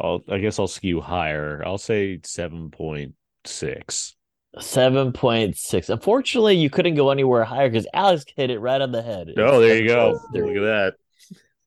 I'll, 0.00 0.22
I 0.28 0.38
guess 0.38 0.58
I'll 0.58 0.66
skew 0.66 1.00
higher. 1.00 1.62
I'll 1.64 1.78
say 1.78 2.20
seven 2.24 2.70
point 2.70 3.14
six. 3.44 4.16
7.6. 4.56 5.88
Unfortunately, 5.90 6.56
you 6.56 6.70
couldn't 6.70 6.94
go 6.94 7.10
anywhere 7.10 7.42
higher 7.42 7.68
because 7.68 7.88
Alex 7.92 8.24
hit 8.36 8.50
it 8.50 8.60
right 8.60 8.80
on 8.80 8.92
the 8.92 9.02
head. 9.02 9.28
Oh, 9.36 9.60
there 9.60 9.76
you 9.76 9.88
go. 9.88 10.10
It's 10.32 10.44
Look 10.44 10.56
at 10.56 10.60
that. 10.60 10.94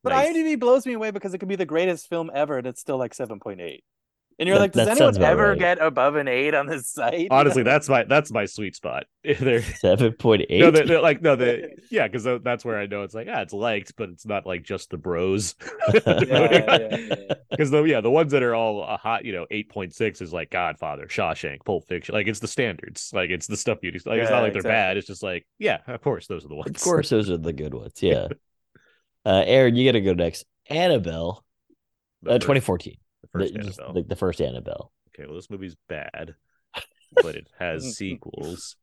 But 0.09 0.15
Nice. 0.15 0.35
IMDb 0.35 0.59
blows 0.59 0.85
me 0.85 0.93
away 0.93 1.11
because 1.11 1.34
it 1.34 1.38
could 1.39 1.49
be 1.49 1.55
the 1.55 1.65
greatest 1.65 2.07
film 2.09 2.31
ever, 2.34 2.57
and 2.57 2.67
it's 2.67 2.79
still 2.81 2.97
like 2.97 3.13
seven 3.13 3.39
point 3.39 3.61
eight. 3.61 3.84
And 4.39 4.45
you're 4.47 4.59
That- 4.59 4.65
like, 4.65 4.71
does 4.73 4.88
anyone 4.88 5.19
ever 5.23 5.49
right. 5.49 5.57
get 5.57 5.81
above 5.81 6.15
an 6.15 6.27
eight 6.27 6.53
on 6.53 6.67
this 6.67 6.88
site? 6.88 7.29
Honestly, 7.31 7.63
that's 7.63 7.89
my 7.89 8.03
that's 8.03 8.31
my 8.31 8.45
sweet 8.45 8.75
spot. 8.75 9.05
They're 9.23 9.63
Seven 9.81 10.13
point 10.13 10.43
eight. 10.49 10.59
no, 10.59 10.69
they're, 10.69 10.85
they're 10.85 11.01
like 11.01 11.23
no, 11.23 11.35
the 11.35 11.71
yeah, 11.89 12.07
because 12.07 12.23
that's 12.43 12.63
where 12.63 12.77
I 12.77 12.85
know 12.85 13.01
it's 13.01 13.15
like 13.15 13.27
ah, 13.31 13.41
it's 13.41 13.51
liked, 13.53 13.93
but 13.97 14.09
it's 14.09 14.27
not 14.27 14.45
like 14.45 14.61
just 14.61 14.91
the 14.91 14.97
bros. 14.97 15.55
yeah, 15.91 15.99
yeah, 16.23 16.77
yeah. 16.91 17.15
Because 17.49 17.71
the 17.71 17.84
yeah, 17.85 17.99
the 17.99 18.11
ones 18.11 18.31
that 18.31 18.43
are 18.43 18.53
all 18.53 18.84
a 18.84 18.95
hot, 18.95 19.25
you 19.25 19.34
know, 19.34 19.47
eight 19.49 19.69
point 19.69 19.95
six 19.95 20.21
is 20.21 20.31
like 20.31 20.51
Godfather, 20.51 21.07
Shawshank, 21.07 21.65
Pulp 21.65 21.88
Fiction. 21.88 22.13
Like 22.13 22.27
it's 22.27 22.39
the 22.39 22.47
standards. 22.47 23.09
Like 23.13 23.31
it's 23.31 23.47
the 23.47 23.57
stuff 23.57 23.79
you 23.81 23.91
like. 24.05 24.19
it's 24.19 24.29
not 24.29 24.43
like 24.43 24.53
they're 24.53 24.61
bad. 24.61 24.97
It's 24.97 25.07
just 25.07 25.23
like 25.23 25.47
yeah, 25.57 25.79
of 25.88 26.01
course 26.01 26.27
those 26.27 26.45
are 26.45 26.49
the 26.49 26.55
ones. 26.55 26.69
Of 26.69 26.79
course, 26.79 27.09
those 27.09 27.31
are 27.31 27.38
the 27.38 27.53
good 27.53 27.73
ones. 27.73 28.03
Yeah. 28.03 28.27
Uh, 29.27 29.43
Aaron, 29.45 29.75
you 29.75 29.85
got 29.87 29.93
to 29.93 30.01
go 30.01 30.13
next. 30.13 30.45
Annabelle, 30.69 31.43
uh, 32.25 32.31
first- 32.31 32.41
2014. 32.41 32.95
the 33.21 33.27
first 33.29 33.53
The- 33.53 33.59
Annabelle. 33.59 33.93
like 33.93 34.07
the 34.07 34.15
first 34.15 34.41
Annabelle. 34.41 34.91
Okay, 35.09 35.25
well, 35.25 35.35
this 35.35 35.49
movie's 35.49 35.75
bad, 35.89 36.35
but 37.23 37.35
it 37.35 37.47
has 37.59 37.95
sequels, 37.97 38.75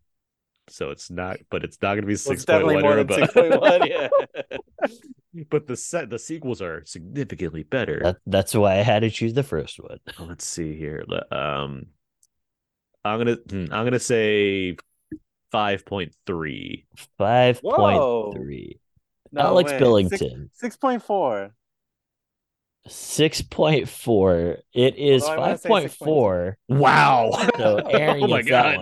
so 0.69 0.91
it's 0.91 1.11
not. 1.11 1.39
But 1.51 1.63
it's 1.65 1.79
not 1.81 1.95
going 1.95 2.03
to 2.03 2.07
be 2.07 2.13
Well, 2.13 2.15
it's 2.15 2.25
six 2.25 2.45
point 2.45 2.61
definitely 2.61 2.75
one 2.77 2.83
more 2.83 2.99
or 2.99 3.05
than 3.05 3.23
above. 3.23 3.35
6.1. 3.35 3.89
Yeah. 3.89 4.89
but 5.51 5.67
the 5.67 5.77
set, 5.77 6.11
the 6.11 6.19
sequels 6.19 6.61
are 6.63 6.85
significantly 6.87 7.63
better. 7.63 8.01
That, 8.03 8.17
that's 8.27 8.55
why 8.55 8.73
I 8.79 8.83
had 8.83 9.01
to 9.01 9.11
choose 9.11 9.35
the 9.35 9.43
first 9.43 9.79
one. 9.81 9.99
Let's 10.29 10.47
see 10.47 10.77
here. 10.77 11.05
Um, 11.31 11.87
I'm 13.05 13.19
gonna 13.19 13.37
hmm, 13.49 13.67
I'm 13.73 13.85
gonna 13.85 13.99
say 13.99 14.77
five 15.53 15.85
point 15.85 16.15
three. 16.27 16.87
Five 17.19 17.61
Whoa. 17.61 18.33
point 18.33 18.37
three. 18.37 18.81
No 19.35 19.41
Alex 19.43 19.73
way. 19.73 19.79
Billington. 19.79 20.51
Six 20.53 20.77
point 20.77 21.03
four. 21.03 21.55
Six 22.87 23.43
point 23.43 23.89
four. 23.89 24.59
It 24.73 24.97
is 24.97 25.23
Although 25.25 25.35
I 25.35 25.39
wanna 25.39 25.53
five 25.53 25.61
say 25.61 25.69
point 25.69 25.91
four. 25.93 26.59
Wow. 26.69 27.31
So 27.57 27.77
Aaron 27.91 28.23
oh 28.25 28.29
my 28.29 28.43
gets 28.43 28.51
that 28.51 28.81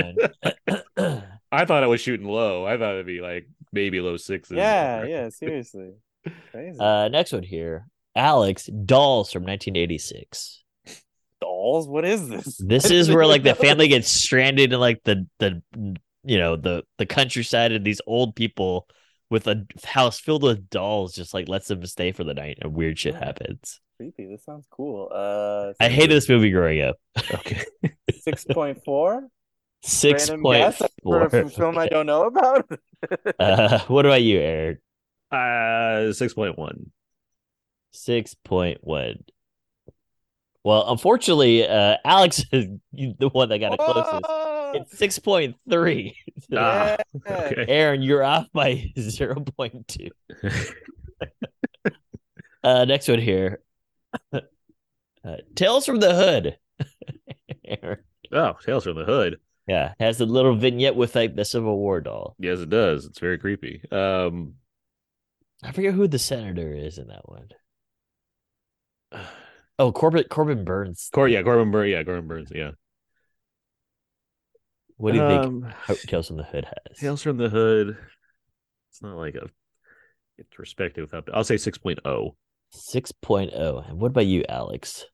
god. 0.58 0.84
one. 0.96 1.22
I 1.52 1.64
thought 1.64 1.82
I 1.82 1.86
was 1.86 2.00
shooting 2.00 2.26
low. 2.26 2.66
I 2.66 2.76
thought 2.78 2.94
it'd 2.94 3.06
be 3.06 3.20
like 3.20 3.48
maybe 3.72 4.00
low 4.00 4.16
sixes. 4.16 4.56
Yeah, 4.56 5.04
yeah, 5.04 5.28
seriously. 5.30 5.92
Crazy. 6.50 6.78
uh, 6.78 7.08
next 7.08 7.32
one 7.32 7.42
here. 7.42 7.86
Alex 8.14 8.66
Dolls 8.66 9.32
from 9.32 9.42
1986. 9.42 10.62
Dolls? 11.40 11.88
What 11.88 12.04
is 12.04 12.28
this? 12.28 12.56
This 12.58 12.90
is 12.90 13.10
where 13.10 13.26
like 13.26 13.42
the 13.42 13.54
family 13.54 13.88
gets 13.88 14.10
stranded 14.10 14.72
in 14.72 14.80
like 14.80 15.02
the 15.04 15.26
the 15.38 15.62
you 16.24 16.38
know 16.38 16.56
the 16.56 16.84
the 16.98 17.06
countryside 17.06 17.72
and 17.72 17.84
these 17.84 18.00
old 18.06 18.34
people 18.36 18.86
with 19.32 19.46
a 19.48 19.66
house 19.82 20.20
filled 20.20 20.42
with 20.42 20.68
dolls 20.68 21.14
just 21.14 21.32
like 21.32 21.48
lets 21.48 21.66
them 21.66 21.84
stay 21.86 22.12
for 22.12 22.22
the 22.22 22.34
night 22.34 22.58
and 22.60 22.74
weird 22.74 22.98
shit 22.98 23.14
happens. 23.14 23.80
Creepy. 23.96 24.26
This 24.26 24.44
sounds 24.44 24.66
cool. 24.70 25.08
Uh, 25.12 25.72
I 25.80 25.88
hated 25.88 26.14
this 26.14 26.28
movie 26.28 26.50
growing 26.50 26.82
up. 26.82 26.96
Okay. 27.32 27.64
Six 28.20 28.44
point 28.44 28.84
four. 28.84 29.28
Six 29.82 30.28
Random 30.28 30.42
point 30.42 30.58
guess 30.60 30.82
a 31.32 31.48
film 31.48 31.78
I 31.78 31.88
don't 31.88 32.06
know 32.06 32.26
about. 32.26 32.70
Uh, 33.38 33.80
what 33.88 34.04
about 34.04 34.22
you, 34.22 34.38
Eric? 34.38 34.78
Uh, 35.32 36.12
six 36.12 36.34
point 36.34 36.58
one. 36.58 36.92
Six 37.92 38.34
point 38.34 38.78
one. 38.82 39.24
Well, 40.62 40.90
unfortunately, 40.92 41.66
uh, 41.66 41.96
Alex 42.04 42.44
is 42.52 42.66
the 42.92 43.28
one 43.32 43.48
that 43.48 43.58
got 43.58 43.72
it 43.72 43.80
closest. 43.80 44.24
It's 44.74 44.96
six 44.98 45.18
point 45.18 45.56
three. 45.70 46.16
Ah, 46.56 46.96
okay. 47.26 47.64
Aaron, 47.68 48.02
you're 48.02 48.22
off 48.24 48.46
by 48.52 48.92
zero 48.98 49.40
point 49.56 49.86
two. 49.88 50.10
Uh, 52.64 52.84
next 52.84 53.08
one 53.08 53.18
here. 53.18 53.60
Uh, 54.32 55.36
Tales 55.56 55.84
from 55.84 55.98
the 55.98 56.14
Hood. 56.14 56.56
Oh, 58.34 58.54
Tales 58.64 58.84
from 58.84 58.96
the 58.96 59.04
Hood. 59.04 59.38
Yeah, 59.66 59.92
has 60.00 60.20
a 60.20 60.26
little 60.26 60.56
vignette 60.56 60.96
with 60.96 61.14
like 61.14 61.34
the 61.34 61.44
Civil 61.44 61.76
War 61.76 62.00
doll. 62.00 62.34
Yes, 62.38 62.60
it 62.60 62.70
does. 62.70 63.04
It's 63.04 63.18
very 63.18 63.36
creepy. 63.36 63.82
Um, 63.90 64.54
I 65.62 65.72
forget 65.72 65.92
who 65.92 66.08
the 66.08 66.18
senator 66.18 66.72
is 66.72 66.98
in 66.98 67.08
that 67.08 67.28
one. 67.28 67.48
Oh, 69.78 69.90
Corbin 69.90 70.24
Corbin 70.30 70.64
Bernsen. 70.64 71.10
Cor- 71.12 71.28
yeah, 71.28 71.42
Corbin 71.42 71.72
Bernsen. 71.72 71.90
Yeah, 71.90 72.04
Corbin 72.04 72.28
Bernsen. 72.28 72.54
Yeah. 72.54 72.70
What 75.02 75.14
do 75.14 75.18
you 75.18 75.26
think 75.26 75.44
Um, 75.44 75.74
Ho- 75.86 75.96
Tales 76.06 76.28
from 76.28 76.36
the 76.36 76.44
Hood 76.44 76.64
has? 76.64 76.96
Tales 76.96 77.22
from 77.22 77.36
the 77.36 77.48
Hood. 77.48 77.96
It's 78.88 79.02
not 79.02 79.16
like 79.16 79.34
a 79.34 79.48
it's 80.38 80.56
respective. 80.60 81.12
I'll 81.34 81.42
say 81.42 81.54
oh. 81.54 81.56
6.0. 81.58 82.34
6.0. 82.72 83.88
And 83.88 84.00
what 84.00 84.12
about 84.12 84.26
you, 84.26 84.44
Alex? 84.48 85.04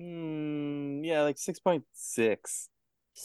Hmm, 0.00 1.04
yeah, 1.04 1.20
like 1.22 1.36
six 1.36 1.58
point 1.60 1.84
six. 1.92 2.70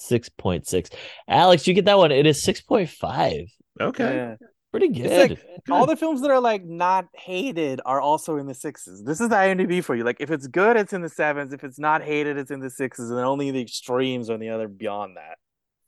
6.6. 0.10 0.94
Alex, 1.30 1.66
you 1.66 1.74
get 1.74 1.86
that 1.86 1.98
one. 1.98 2.12
It 2.12 2.26
is 2.26 2.44
6.5. 2.44 3.48
Okay. 3.80 4.16
Yeah. 4.16 4.36
Pretty 4.72 4.90
good. 4.90 5.30
like 5.30 5.40
all 5.70 5.86
the 5.86 5.96
films 5.96 6.20
that 6.22 6.32
are 6.32 6.42
like 6.42 6.66
not 6.66 7.06
hated 7.14 7.80
are 7.86 8.02
also 8.02 8.36
in 8.36 8.48
the 8.48 8.54
sixes. 8.54 9.02
This 9.02 9.22
is 9.22 9.30
the 9.30 9.36
IMDb 9.36 9.82
for 9.82 9.96
you. 9.96 10.04
Like 10.04 10.20
if 10.20 10.30
it's 10.30 10.48
good, 10.48 10.76
it's 10.76 10.92
in 10.92 11.02
the 11.02 11.10
sevens. 11.10 11.54
If 11.54 11.64
it's 11.64 11.80
not 11.80 12.02
hated, 12.02 12.38
it's 12.38 12.52
in 12.52 12.60
the 12.60 12.70
sixes, 12.70 13.10
and 13.10 13.18
then 13.18 13.26
only 13.26 13.52
the 13.52 13.62
extremes 13.62 14.30
are 14.30 14.34
in 14.34 14.42
the 14.42 14.50
other 14.50 14.68
beyond 14.68 15.16
that. 15.16 15.38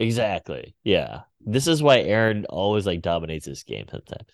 Exactly. 0.03 0.75
Yeah. 0.83 1.21
This 1.41 1.67
is 1.67 1.81
why 1.83 1.99
Aaron 1.99 2.45
always 2.49 2.85
like 2.85 3.01
dominates 3.01 3.45
this 3.45 3.63
game 3.63 3.85
sometimes. 3.89 4.29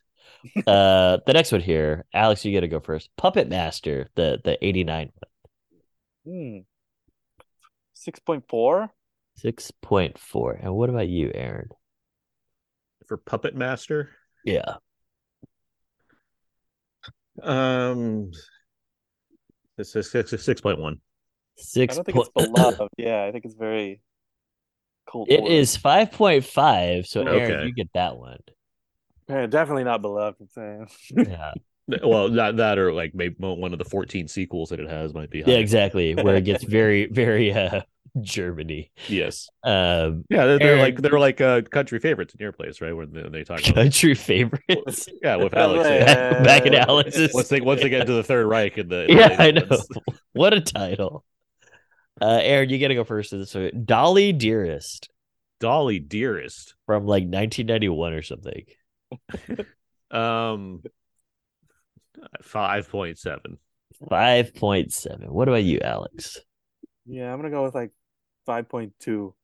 uh 0.68 1.18
the 1.26 1.34
next 1.34 1.52
one 1.52 1.62
here, 1.62 2.06
Alex, 2.14 2.46
you 2.46 2.54
gotta 2.54 2.68
go 2.68 2.80
first. 2.80 3.10
Puppet 3.18 3.50
Master, 3.50 4.10
the 4.16 4.40
the 4.44 4.64
89 4.66 5.12
one. 6.24 6.34
Hmm. 6.36 6.58
Six 7.94 8.20
point 8.20 8.46
four. 8.50 8.90
6.4. 9.44 10.60
And 10.64 10.74
what 10.74 10.90
about 10.90 11.08
you, 11.08 11.32
Aaron? 11.34 11.70
For 13.08 13.16
Puppet 13.18 13.56
Master, 13.56 14.10
Yeah. 14.44 14.76
um, 17.42 18.32
it's 19.78 19.96
a 19.96 20.04
six, 20.04 20.32
six 20.44 20.62
point 20.62 20.80
one. 20.80 20.96
I 20.96 21.62
Six 21.62 21.96
don't 21.96 22.04
think 22.06 22.18
it's 22.18 22.30
beloved. 22.30 22.90
yeah, 22.98 23.24
I 23.24 23.32
think 23.32 23.46
it's 23.46 23.56
very 23.56 24.02
cool. 25.10 25.26
It 25.30 25.46
is 25.52 25.76
5.5. 25.78 27.06
So 27.08 27.22
Aaron, 27.22 27.52
Okay. 27.52 27.66
you 27.66 27.74
get 27.74 27.90
that 27.94 28.18
one. 28.18 28.40
Yeah, 29.28 29.46
definitely 29.48 29.84
not 29.84 30.02
beloved. 30.02 30.38
I'm 30.42 30.48
saying. 30.48 30.88
Yeah. 31.30 31.54
Well, 32.04 32.30
not 32.30 32.58
that 32.58 32.78
or 32.78 32.94
like 32.94 33.16
maybe 33.16 33.34
one 33.40 33.74
of 33.74 33.80
the 33.80 33.86
14 33.86 34.28
sequels 34.28 34.70
that 34.70 34.80
it 34.80 34.88
has 34.88 35.12
might 35.12 35.32
be. 35.32 35.40
Yeah, 35.40 35.46
high. 35.46 35.52
exactly. 35.54 36.14
Where 36.14 36.36
it 36.36 36.44
gets 36.46 36.64
very, 36.64 37.06
very 37.12 37.52
uh 37.52 37.82
Germany. 38.22 38.92
Yes. 39.08 39.50
Um 39.64 40.24
Yeah, 40.30 40.46
they're, 40.46 40.60
they're 40.60 40.68
Aaron- 40.68 40.80
like 40.82 41.02
they're 41.02 41.20
like 41.20 41.42
uh, 41.42 41.62
country 41.64 41.98
favorites 42.00 42.36
in 42.36 42.44
your 42.44 42.52
place, 42.52 42.80
right? 42.80 42.94
When 42.96 43.12
they, 43.12 43.28
they 43.30 43.44
talk 43.44 43.62
about 43.62 43.74
country 43.84 44.14
favorites. 44.14 45.10
yeah, 45.24 45.38
with 45.38 45.56
Alex. 45.56 45.88
Right. 45.90 46.02
yeah. 46.02 46.44
Back 46.44 46.68
in 46.68 46.76
Alex's 46.76 47.34
Once 47.34 47.50
they 47.50 47.60
once 47.62 47.82
they 47.82 47.90
get 47.90 48.02
into 48.02 48.14
the 48.14 48.24
Third 48.24 48.46
Reich 48.46 48.78
and 48.78 48.90
the 48.92 49.08
Yeah, 49.10 49.36
I 49.40 49.50
know. 49.52 49.66
What 50.34 50.54
a 50.54 50.62
title. 50.62 51.24
Uh 52.22 52.40
Aaron, 52.42 52.70
you 52.70 52.80
gotta 52.80 52.96
go 52.96 53.04
first 53.04 53.32
this 53.32 53.54
one. 53.56 53.84
Dolly 53.86 54.34
Dearest 54.34 55.10
Dolly 55.60 56.00
Dearest. 56.00 56.76
from 56.86 57.06
like 57.06 57.24
1991 57.24 58.14
or 58.14 58.22
something. 58.22 58.66
Um, 60.12 60.82
five 62.42 62.90
point 62.90 63.20
seven. 63.20 63.60
5.7. 64.10 65.30
What 65.30 65.48
about 65.48 65.64
you, 65.64 65.80
Alex? 65.82 66.40
Yeah, 67.06 67.32
I'm 67.32 67.38
gonna 67.40 67.52
go 67.52 67.64
with 67.64 67.76
like 67.76 67.92
five 68.46 68.68
point 68.70 68.94
two. 69.00 69.36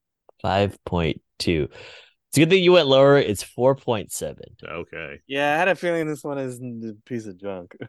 5.2. 0.44 1.20
It's 1.40 2.38
a 2.38 2.40
good 2.40 2.50
thing 2.50 2.64
you 2.64 2.72
went 2.74 2.88
lower. 2.88 3.18
It's 3.18 3.44
4.7. 3.44 4.38
Okay. 4.68 5.22
Yeah, 5.28 5.54
I 5.54 5.58
had 5.58 5.68
a 5.68 5.76
feeling 5.76 6.08
this 6.08 6.24
one 6.24 6.38
is 6.38 6.60
a 6.60 6.94
piece 7.06 7.26
of 7.28 7.38
junk. 7.40 7.76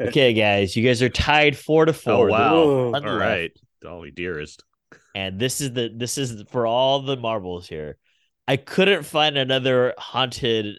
Okay, 0.00 0.32
guys, 0.32 0.74
you 0.76 0.82
guys 0.86 1.02
are 1.02 1.08
tied 1.10 1.58
four 1.58 1.84
to 1.84 1.92
Oh 2.06 2.24
four. 2.24 2.28
wow! 2.28 2.56
Ooh. 2.56 2.90
One 2.92 3.04
All 3.04 3.16
left. 3.18 3.18
right, 3.18 3.50
Dolly 3.86 4.10
Dearest. 4.10 4.64
And 5.14 5.38
this 5.38 5.60
is 5.60 5.72
the 5.72 5.90
this 5.94 6.18
is 6.18 6.42
for 6.50 6.66
all 6.66 7.02
the 7.02 7.16
marbles 7.16 7.68
here. 7.68 7.96
I 8.48 8.56
couldn't 8.56 9.04
find 9.04 9.38
another 9.38 9.94
haunted 9.96 10.78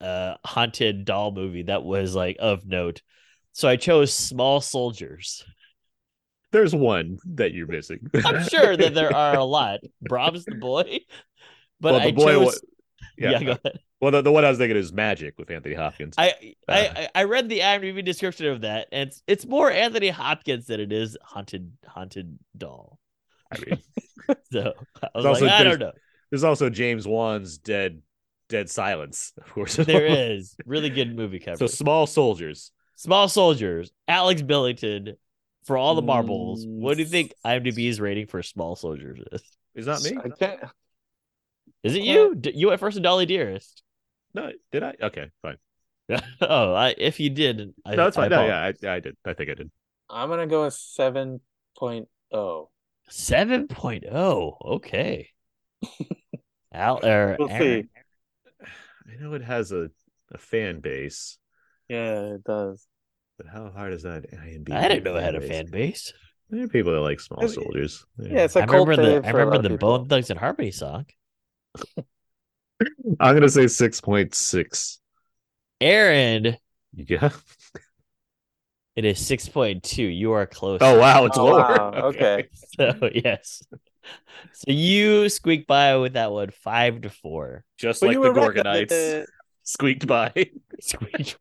uh 0.00 0.34
haunted 0.44 1.04
doll 1.04 1.30
movie 1.30 1.62
that 1.64 1.84
was 1.84 2.14
like 2.14 2.36
of 2.40 2.66
note. 2.66 3.02
So 3.52 3.68
I 3.68 3.76
chose 3.76 4.12
Small 4.12 4.60
Soldiers. 4.60 5.44
There's 6.50 6.74
one 6.74 7.18
that 7.36 7.52
you're 7.52 7.68
missing. 7.68 8.00
I'm 8.24 8.42
sure 8.48 8.76
that 8.76 8.94
there 8.94 9.14
are 9.14 9.36
a 9.36 9.44
lot. 9.58 9.80
Brahms 10.02 10.44
the 10.44 10.56
boy. 10.56 10.98
But 11.80 11.92
well, 11.92 12.00
the 12.00 12.08
I 12.08 12.10
boy. 12.12 12.32
chose 12.32 12.44
wa- 12.44 12.52
yeah. 13.16 13.30
yeah. 13.30 13.42
go 13.44 13.50
ahead. 13.64 13.80
Well, 14.00 14.10
the, 14.12 14.22
the 14.22 14.32
one 14.32 14.44
I 14.44 14.48
was 14.48 14.58
thinking 14.58 14.76
is 14.76 14.92
Magic 14.92 15.38
with 15.38 15.50
Anthony 15.50 15.74
Hopkins. 15.74 16.14
I, 16.18 16.30
Uh. 16.68 16.72
I 16.72 16.78
I- 16.78 17.08
I 17.14 17.24
read 17.24 17.48
the 17.48 17.60
IMDb 17.60 18.04
description 18.04 18.46
of 18.46 18.62
that, 18.62 18.88
and 18.92 19.08
it's 19.08 19.22
it's 19.26 19.46
more 19.46 19.70
Anthony 19.70 20.08
Hopkins 20.08 20.66
than 20.66 20.80
it 20.80 20.92
is 20.92 21.16
haunted 21.22 21.72
haunted 21.86 22.38
doll. 22.56 22.98
I 23.52 23.58
mean, 23.58 23.78
So 24.52 24.72
I 25.02 25.08
was 25.14 25.24
There's 25.24 25.26
also- 25.26 25.44
like, 25.46 25.54
I 25.54 25.64
don't 25.64 25.78
know. 25.80 25.92
there's 26.30 26.44
also 26.44 26.70
James 26.70 27.06
Wan's 27.06 27.58
Dead 27.58 28.02
Dead 28.48 28.68
Silence, 28.70 29.32
of 29.38 29.52
course. 29.52 29.76
There 29.76 30.06
is 30.34 30.56
really 30.66 30.90
good 30.90 31.14
movie 31.14 31.38
cover. 31.38 31.56
so 31.56 31.66
small 31.66 32.06
soldiers. 32.06 32.72
Small 32.96 33.28
Soldiers, 33.28 33.90
Alex 34.08 34.42
Billington, 34.42 35.14
For 35.64 35.78
all 35.78 35.94
the 35.94 36.02
marbles, 36.02 36.66
what 36.66 36.96
do 36.98 37.02
you 37.02 37.08
Mm. 37.08 37.10
think 37.10 37.32
IMDb's 37.46 37.98
rating 37.98 38.26
for 38.26 38.42
Small 38.42 38.76
Soldiers 38.76 39.18
is? 39.32 39.42
Is 39.74 39.86
that 39.86 40.02
me? 40.02 40.18
I 40.22 40.28
can't. 40.28 40.60
Is 41.82 41.94
it 41.94 42.02
you? 42.02 42.38
You 42.54 42.68
went 42.68 42.78
first 42.80 42.96
to 42.96 43.02
Dolly 43.02 43.24
Dearest. 43.24 43.82
No, 44.34 44.50
did 44.72 44.82
I? 44.82 44.94
Okay, 45.02 45.30
fine. 45.42 45.56
oh, 46.40 46.74
I, 46.74 46.94
if 46.98 47.20
you 47.20 47.30
did, 47.30 47.72
I, 47.84 47.94
No, 47.94 48.06
it's 48.06 48.16
I 48.18 48.22
fine. 48.22 48.30
No, 48.30 48.46
yeah, 48.46 48.60
I, 48.60 48.88
I 48.96 49.00
did. 49.00 49.16
I 49.24 49.34
think 49.34 49.50
I 49.50 49.54
did. 49.54 49.70
I'm 50.08 50.28
gonna 50.28 50.46
go 50.46 50.64
with 50.64 50.74
seven 50.74 51.40
oh. 52.32 52.70
7.0. 53.10 54.56
Okay. 54.64 55.30
Al 56.72 57.04
or 57.04 57.38
We'll 57.38 57.48
Aaron. 57.50 57.82
see. 57.84 57.88
I 59.08 59.16
know 59.20 59.34
it 59.34 59.42
has 59.42 59.72
a, 59.72 59.90
a 60.32 60.38
fan 60.38 60.80
base, 60.80 61.38
Yeah, 61.88 62.34
it 62.34 62.44
does. 62.44 62.86
but 63.36 63.46
how 63.46 63.70
hard 63.70 63.92
is 63.92 64.02
that? 64.04 64.30
IMDb 64.32 64.72
I 64.72 64.88
didn't 64.88 65.04
know 65.04 65.16
it 65.16 65.22
had 65.22 65.34
a 65.34 65.40
fan 65.40 65.66
base. 65.70 66.12
There 66.48 66.64
are 66.64 66.68
people 66.68 66.92
that 66.92 67.00
like 67.00 67.20
small 67.20 67.46
soldiers. 67.48 68.04
Yeah, 68.18 68.44
it's 68.44 68.56
a 68.56 68.62
I 68.62 68.66
cult 68.66 68.88
remember 68.88 68.96
the 68.96 69.20
fave 69.20 69.24
I 69.24 69.32
for 69.32 69.40
a 69.40 69.46
lot 69.46 69.62
remember 69.62 69.68
the. 69.68 69.76
Bone 69.78 70.08
Thugs 70.08 70.30
and 70.30 70.38
Harmony 70.38 70.70
song. 70.70 71.06
I'm 73.20 73.34
gonna 73.34 73.48
say 73.48 73.66
six 73.66 74.00
point 74.00 74.34
six. 74.34 74.98
Aaron, 75.80 76.56
Yeah. 76.94 77.30
it 78.96 79.04
is 79.04 79.18
6.2. 79.18 80.14
You 80.14 80.32
are 80.32 80.46
close. 80.46 80.78
Oh 80.82 80.98
wow, 80.98 81.24
it's 81.24 81.38
Oh, 81.38 81.44
lower. 81.46 81.60
wow, 81.62 81.90
okay. 82.10 82.48
So 82.76 83.10
yes. 83.14 83.62
So 84.54 84.70
you 84.72 85.28
squeaked 85.28 85.66
by 85.66 85.96
with 85.96 86.14
that 86.14 86.30
one 86.32 86.50
five 86.50 87.02
to 87.02 87.10
four. 87.10 87.64
Just 87.78 88.00
But 88.00 88.08
like 88.08 88.14
the 88.16 88.20
were 88.20 88.32
right 88.32 88.54
Gorgonites 88.54 88.88
the- 88.88 89.26
squeaked 89.62 90.06
by. 90.06 90.32
Squeaked. 90.80 91.36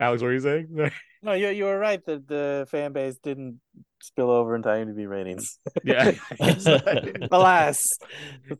Alex, 0.00 0.20
what 0.22 0.28
are 0.28 0.32
you 0.32 0.40
saying? 0.40 0.90
No, 1.22 1.32
you 1.32 1.48
you 1.50 1.64
were 1.64 1.78
right 1.78 2.04
that 2.06 2.26
the 2.26 2.66
fan 2.70 2.92
base 2.92 3.16
didn't 3.18 3.60
spill 4.02 4.30
over 4.30 4.54
into 4.56 4.68
IMDb 4.68 5.08
ratings. 5.08 5.58
yeah. 5.84 6.12
Alas, 7.30 7.82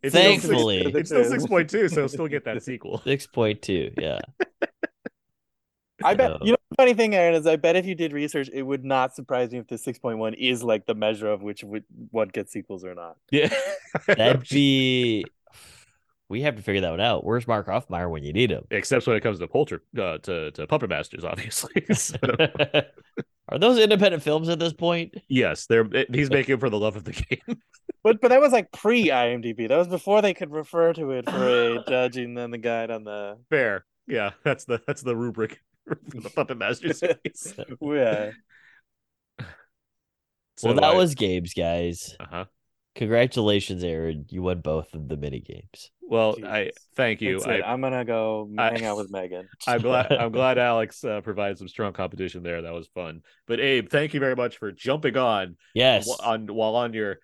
It's 0.02 0.08
still 0.08 0.10
six- 0.10 0.12
Thankfully. 0.12 0.78
it's 0.94 1.10
still 1.10 1.24
six 1.24 1.46
point 1.46 1.68
two, 1.70 1.88
so 1.88 2.06
still 2.06 2.28
get 2.28 2.44
that 2.46 2.62
sequel. 2.62 3.02
6.2. 3.06 3.94
Yeah. 4.00 4.18
I 6.04 6.14
bet 6.14 6.44
you 6.44 6.50
know 6.52 6.56
the 6.70 6.76
funny 6.76 6.94
thing, 6.94 7.14
Aaron, 7.14 7.34
is 7.34 7.46
I 7.46 7.54
bet 7.56 7.76
if 7.76 7.86
you 7.86 7.94
did 7.94 8.12
research, 8.12 8.48
it 8.52 8.62
would 8.62 8.84
not 8.84 9.14
surprise 9.14 9.52
me 9.52 9.58
if 9.58 9.68
the 9.68 9.78
six 9.78 9.98
point 10.00 10.18
one 10.18 10.34
is 10.34 10.64
like 10.64 10.84
the 10.86 10.94
measure 10.96 11.28
of 11.28 11.42
which 11.42 11.62
would 11.62 11.84
what 12.10 12.32
gets 12.32 12.52
sequels 12.52 12.84
or 12.84 12.94
not. 12.94 13.16
Yeah. 13.30 13.54
That'd 14.08 14.48
be. 14.48 15.24
We 16.32 16.40
have 16.40 16.56
to 16.56 16.62
figure 16.62 16.80
that 16.80 16.90
one 16.92 17.00
out. 17.02 17.26
Where's 17.26 17.46
Mark 17.46 17.66
Hoffmeyer 17.66 18.10
when 18.10 18.24
you 18.24 18.32
need 18.32 18.50
him? 18.50 18.64
Except 18.70 19.06
when 19.06 19.16
it 19.16 19.20
comes 19.20 19.38
to 19.38 19.46
Polter, 19.46 19.82
uh, 19.98 20.16
to 20.16 20.50
to 20.52 20.66
Puppet 20.66 20.88
Masters, 20.88 21.24
obviously. 21.24 21.84
So, 21.94 22.16
Are 23.50 23.58
those 23.58 23.78
independent 23.78 24.22
films 24.22 24.48
at 24.48 24.58
this 24.58 24.72
point? 24.72 25.14
yes, 25.28 25.66
they're 25.66 25.86
he's 26.10 26.30
making 26.30 26.54
it 26.54 26.60
for 26.60 26.70
the 26.70 26.78
love 26.78 26.96
of 26.96 27.04
the 27.04 27.12
game. 27.12 27.60
But 28.02 28.20
but 28.22 28.28
that 28.28 28.40
was 28.40 28.50
like 28.50 28.72
pre 28.72 29.08
IMDb. 29.08 29.68
That 29.68 29.76
was 29.76 29.88
before 29.88 30.22
they 30.22 30.32
could 30.32 30.50
refer 30.50 30.94
to 30.94 31.10
it 31.10 31.28
for 31.28 31.48
a 31.48 31.84
judging 31.84 32.36
and 32.38 32.52
the 32.52 32.58
guide 32.58 32.90
on 32.90 33.04
the 33.04 33.36
Fair, 33.50 33.84
yeah, 34.08 34.30
that's 34.42 34.64
the 34.64 34.80
that's 34.86 35.02
the 35.02 35.14
rubric 35.14 35.60
for 35.86 35.98
the 36.08 36.30
Puppet 36.30 36.56
Master 36.56 36.94
series. 36.94 37.54
yeah. 37.80 38.30
well, 40.62 40.74
that 40.74 40.96
was 40.96 41.14
games, 41.14 41.52
guys. 41.52 42.16
uh 42.18 42.26
huh. 42.28 42.44
Congratulations, 42.94 43.82
Aaron. 43.84 44.26
You 44.28 44.42
won 44.42 44.60
both 44.60 44.92
of 44.94 45.08
the 45.08 45.16
mini 45.16 45.40
games. 45.40 45.90
Well, 46.02 46.36
I 46.44 46.72
thank 46.94 47.22
you. 47.22 47.40
I, 47.40 47.62
i'm 47.62 47.80
gonna 47.80 48.04
go 48.04 48.50
I- 48.58 48.70
hang 48.72 48.84
out 48.84 48.98
with 48.98 49.10
Megan. 49.10 49.48
I'm 49.66 49.80
glad 49.80 50.12
I'm 50.12 50.30
glad 50.40 50.58
Alex 50.58 51.02
uh, 51.02 51.22
provided 51.22 51.56
some 51.58 51.68
strong 51.68 51.94
competition 51.94 52.42
there. 52.42 52.60
That 52.62 52.74
was 52.74 52.86
fun. 52.88 53.22
But 53.46 53.60
Abe, 53.60 53.88
thank 53.88 54.12
you 54.12 54.20
very 54.20 54.36
much 54.36 54.58
for 54.58 54.72
jumping 54.72 55.16
on 55.16 55.56
Yes. 55.74 56.06
wh- 56.06 56.26
on 56.26 56.46
while 56.48 56.76
on 56.76 56.92
your 56.92 57.18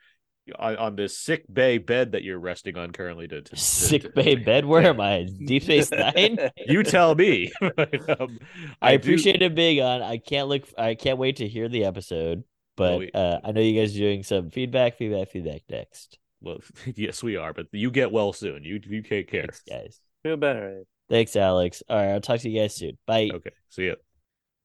on, 0.58 0.76
on 0.76 0.96
this 0.96 1.18
sick 1.18 1.44
bay 1.52 1.76
bed 1.76 2.12
that 2.12 2.22
you're 2.22 2.38
resting 2.38 2.78
on 2.78 2.90
currently. 2.92 3.28
To, 3.28 3.42
to, 3.42 3.50
to- 3.50 3.56
Sick 3.56 4.02
to- 4.04 4.08
bay 4.10 4.36
bed. 4.36 4.64
Where 4.64 4.80
am 4.82 5.02
I? 5.02 5.24
Deep 5.44 5.64
Space 5.64 5.90
Nine. 5.90 6.38
You 6.66 6.82
tell 6.82 7.14
me. 7.14 7.52
But, 7.60 8.18
um, 8.18 8.38
I, 8.80 8.92
do- 8.96 9.02
appreciate 9.02 9.42
it 9.42 9.54
being 9.54 9.82
on. 9.82 10.00
I 10.00 10.16
can't 10.16 10.48
look. 10.48 10.62
I 10.78 10.94
can't 10.94 11.18
wait 11.18 11.36
to 11.36 11.46
hear 11.46 11.68
the 11.68 11.84
episode. 11.84 12.44
But 12.78 12.98
we- 12.98 13.10
uh, 13.12 13.40
I 13.44 13.52
know 13.52 13.60
you 13.60 13.78
guys 13.80 13.94
are 13.94 13.98
doing 13.98 14.22
some 14.22 14.50
feedback, 14.50 14.96
feedback, 14.96 15.28
feedback 15.30 15.62
next. 15.68 16.18
Well, 16.40 16.58
yes, 16.94 17.22
we 17.22 17.36
are. 17.36 17.52
But 17.52 17.66
you 17.72 17.90
get 17.90 18.12
well 18.12 18.32
soon. 18.32 18.64
You 18.64 18.80
you 18.88 19.02
take 19.02 19.30
care. 19.30 19.42
Thanks, 19.42 19.62
guys. 19.68 20.00
Feel 20.22 20.36
better. 20.36 20.84
Thanks, 21.10 21.36
Alex. 21.36 21.82
All 21.88 21.96
right, 21.96 22.12
I'll 22.12 22.20
talk 22.20 22.40
to 22.40 22.48
you 22.48 22.60
guys 22.60 22.74
soon. 22.76 22.98
Bye. 23.06 23.30
Okay. 23.32 23.50
See 23.70 23.86
ya. 23.86 23.94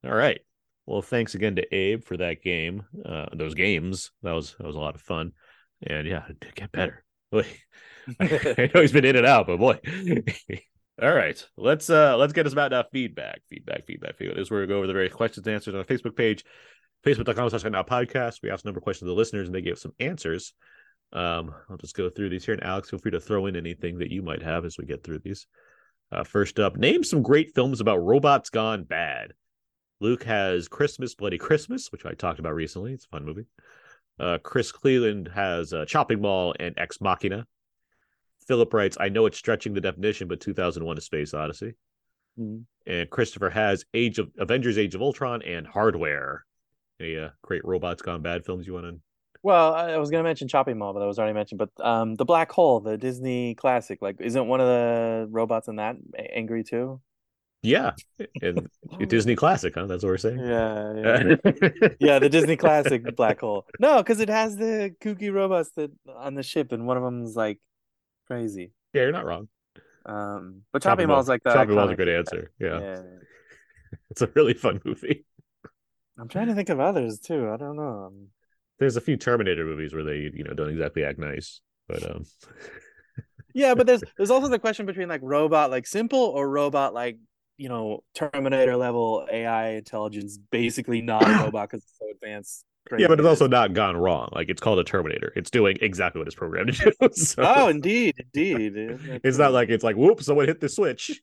All 0.04 0.14
right. 0.14 0.40
Well, 0.86 1.00
thanks 1.00 1.34
again 1.34 1.56
to 1.56 1.74
Abe 1.74 2.04
for 2.04 2.16
that 2.18 2.42
game. 2.42 2.84
Uh, 3.04 3.26
those 3.32 3.54
games. 3.54 4.10
That 4.22 4.32
was 4.32 4.54
that 4.58 4.66
was 4.66 4.76
a 4.76 4.80
lot 4.80 4.94
of 4.94 5.00
fun. 5.00 5.32
And 5.86 6.06
yeah, 6.06 6.24
it 6.28 6.40
did 6.40 6.54
get 6.54 6.72
better. 6.72 7.04
Boy, 7.32 7.46
I 8.20 8.70
know 8.74 8.80
he's 8.82 8.92
been 8.92 9.04
in 9.06 9.16
and 9.16 9.26
out, 9.26 9.46
but 9.46 9.58
boy. 9.58 9.78
All 11.02 11.12
right. 11.12 11.44
Let's 11.56 11.90
uh 11.90 12.16
let's 12.18 12.32
get 12.32 12.46
us 12.46 12.52
about 12.52 12.70
now 12.70 12.84
feedback. 12.92 13.40
Feedback, 13.48 13.86
feedback, 13.86 14.16
feedback. 14.16 14.36
This 14.36 14.46
is 14.46 14.50
where 14.50 14.60
we 14.60 14.66
go 14.66 14.76
over 14.78 14.86
the 14.86 14.92
various 14.92 15.12
questions 15.14 15.46
and 15.46 15.54
answers 15.54 15.74
on 15.74 15.80
our 15.80 15.86
Facebook 15.86 16.16
page, 16.16 16.44
facebook.com 17.04 17.50
slash 17.50 17.64
now 17.64 17.82
podcast. 17.82 18.40
We 18.42 18.50
asked 18.50 18.64
a 18.64 18.68
number 18.68 18.78
of 18.78 18.84
questions 18.84 19.06
to 19.06 19.12
the 19.12 19.18
listeners 19.18 19.48
and 19.48 19.54
they 19.54 19.60
gave 19.60 19.78
some 19.78 19.92
answers. 20.00 20.54
Um, 21.12 21.54
I'll 21.70 21.76
just 21.76 21.94
go 21.94 22.08
through 22.10 22.30
these 22.30 22.44
here. 22.44 22.54
And 22.54 22.64
Alex, 22.64 22.90
feel 22.90 22.98
free 22.98 23.12
to 23.12 23.20
throw 23.20 23.46
in 23.46 23.56
anything 23.56 23.98
that 23.98 24.10
you 24.10 24.22
might 24.22 24.42
have 24.42 24.64
as 24.64 24.78
we 24.78 24.86
get 24.86 25.04
through 25.04 25.20
these. 25.20 25.46
Uh, 26.10 26.24
first 26.24 26.58
up, 26.58 26.76
name 26.76 27.04
some 27.04 27.22
great 27.22 27.54
films 27.54 27.80
about 27.80 27.98
robots 27.98 28.50
gone 28.50 28.84
bad. 28.84 29.32
Luke 30.00 30.24
has 30.24 30.68
Christmas, 30.68 31.14
Bloody 31.14 31.38
Christmas, 31.38 31.90
which 31.92 32.04
I 32.04 32.12
talked 32.12 32.38
about 32.38 32.54
recently. 32.54 32.92
It's 32.92 33.06
a 33.06 33.08
fun 33.08 33.24
movie. 33.24 33.46
Uh, 34.18 34.38
Chris 34.42 34.70
Cleland 34.70 35.30
has 35.34 35.72
uh, 35.72 35.84
Chopping 35.86 36.20
Mall 36.20 36.54
and 36.58 36.74
Ex 36.78 37.00
Machina. 37.00 37.46
Philip 38.46 38.72
writes, 38.74 38.96
I 39.00 39.08
know 39.08 39.26
it's 39.26 39.38
stretching 39.38 39.72
the 39.72 39.80
definition, 39.80 40.28
but 40.28 40.40
2001 40.40 40.98
A 40.98 41.00
Space 41.00 41.34
Odyssey. 41.34 41.74
Mhm. 42.38 42.64
And 42.86 43.08
Christopher 43.10 43.50
has 43.50 43.84
Age 43.94 44.18
of 44.18 44.30
Avengers 44.38 44.78
Age 44.78 44.94
of 44.94 45.02
Ultron 45.02 45.42
and 45.42 45.66
Hardware. 45.66 46.44
Any 47.00 47.16
uh, 47.16 47.30
great 47.42 47.64
robots 47.64 48.02
gone 48.02 48.22
bad 48.22 48.44
films 48.44 48.66
you 48.66 48.72
want 48.74 48.86
to 48.86 49.00
Well, 49.42 49.74
I 49.74 49.96
was 49.98 50.10
gonna 50.10 50.22
mention 50.22 50.48
Chopping 50.48 50.78
Mall, 50.78 50.92
but 50.92 51.00
that 51.00 51.06
was 51.06 51.18
already 51.18 51.34
mentioned. 51.34 51.58
But 51.58 51.70
um, 51.84 52.14
the 52.14 52.24
Black 52.24 52.50
Hole, 52.52 52.80
the 52.80 52.96
Disney 52.96 53.54
classic, 53.54 54.00
like, 54.00 54.16
isn't 54.20 54.46
one 54.46 54.60
of 54.60 54.66
the 54.66 55.26
robots 55.30 55.68
in 55.68 55.76
that 55.76 55.96
angry 56.32 56.62
too? 56.64 57.00
Yeah. 57.64 57.92
And 58.42 58.68
Disney 59.08 59.34
classic, 59.36 59.74
huh? 59.74 59.86
That's 59.86 60.02
what 60.04 60.10
we're 60.10 60.18
saying. 60.18 60.38
Yeah, 60.38 60.92
yeah, 60.94 61.36
yeah. 61.98 62.18
The 62.18 62.28
Disney 62.28 62.56
classic 62.56 63.16
Black 63.16 63.40
Hole. 63.40 63.66
No, 63.80 63.98
because 63.98 64.20
it 64.20 64.28
has 64.28 64.56
the 64.56 64.94
kooky 65.00 65.32
robots 65.32 65.70
that 65.76 65.90
on 66.14 66.34
the 66.34 66.42
ship, 66.42 66.72
and 66.72 66.86
one 66.86 66.98
of 66.98 67.02
them's 67.02 67.34
like 67.34 67.58
crazy. 68.26 68.72
yeah, 68.92 69.02
you're 69.02 69.12
not 69.12 69.24
wrong. 69.24 69.48
Um, 70.06 70.62
but 70.72 70.82
Chopping 70.82 71.08
Mall's 71.08 71.28
like 71.28 71.42
the 71.42 71.52
Chopping 71.54 71.74
Mall's 71.74 71.90
a 71.90 71.96
good 71.96 72.08
answer. 72.08 72.52
Yeah. 72.60 72.80
Yeah. 72.80 73.02
It's 74.10 74.22
a 74.22 74.30
really 74.34 74.54
fun 74.54 74.80
movie. 74.84 75.24
I'm 76.18 76.28
trying 76.28 76.46
to 76.48 76.54
think 76.54 76.68
of 76.68 76.80
others 76.80 77.18
too. 77.18 77.50
I 77.50 77.56
don't 77.56 77.76
know. 77.76 78.12
There's 78.78 78.96
a 78.96 79.00
few 79.00 79.16
Terminator 79.16 79.64
movies 79.64 79.94
where 79.94 80.04
they, 80.04 80.30
you 80.34 80.44
know, 80.44 80.54
don't 80.54 80.70
exactly 80.70 81.04
act 81.04 81.18
nice. 81.18 81.60
But 81.88 82.08
um 82.08 82.24
Yeah, 83.54 83.74
but 83.74 83.86
there's 83.86 84.02
there's 84.16 84.30
also 84.30 84.48
the 84.48 84.58
question 84.58 84.84
between 84.84 85.08
like 85.08 85.20
robot 85.22 85.70
like 85.70 85.86
simple 85.86 86.18
or 86.18 86.48
robot 86.48 86.92
like 86.92 87.18
you 87.56 87.68
know 87.68 88.02
Terminator 88.14 88.76
level 88.76 89.26
AI 89.30 89.70
intelligence, 89.70 90.38
basically 90.50 91.00
not 91.00 91.22
a 91.22 91.44
robot 91.44 91.70
because 91.70 91.84
it's 91.84 91.98
so 91.98 92.10
advanced. 92.10 92.64
Yeah, 92.98 93.08
but 93.08 93.18
it's 93.18 93.26
also 93.26 93.46
not 93.46 93.72
gone 93.72 93.96
wrong. 93.96 94.28
Like 94.32 94.50
it's 94.50 94.60
called 94.60 94.78
a 94.78 94.84
Terminator. 94.84 95.32
It's 95.36 95.50
doing 95.50 95.78
exactly 95.80 96.18
what 96.18 96.26
it's 96.26 96.34
programmed 96.34 96.74
to 96.74 96.92
do. 97.00 97.08
So 97.12 97.42
oh, 97.42 97.68
indeed, 97.68 98.14
indeed. 98.34 99.20
it's 99.24 99.38
not 99.38 99.52
like 99.52 99.70
it's 99.70 99.84
like 99.84 99.96
whoops, 99.96 100.26
someone 100.26 100.46
hit 100.46 100.60
the 100.60 100.68
switch. 100.68 101.22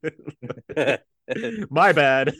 My 1.69 1.91
bad. 1.91 2.33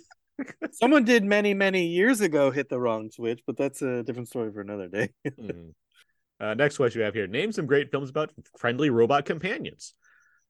Someone 0.72 1.04
did 1.06 1.24
many 1.24 1.54
many 1.54 1.88
years 1.88 2.22
ago 2.22 2.52
hit 2.52 2.70
the 2.70 2.80
wrong 2.80 3.10
switch, 3.12 3.42
but 3.46 3.58
that's 3.58 3.82
a 3.82 4.04
different 4.04 4.28
story 4.28 4.52
for 4.52 4.62
another 4.62 4.88
day. 4.88 5.10
Mhm. 5.28 5.74
Uh, 6.40 6.56
next 6.56 6.78
question 6.78 7.00
we 7.00 7.06
have 7.06 7.14
here: 7.14 7.28
Name 7.28 7.52
some 7.52 7.68
great 7.68 7.92
films 7.92 8.10
about 8.10 8.32
friendly 8.58 8.90
robot 8.90 9.26
companions. 9.26 9.94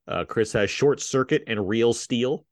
Uh, 0.08 0.24
Chris 0.26 0.54
has 0.54 0.70
Short 0.70 1.02
Circuit 1.02 1.44
and 1.48 1.68
Real 1.68 1.94
Steel. 1.94 2.46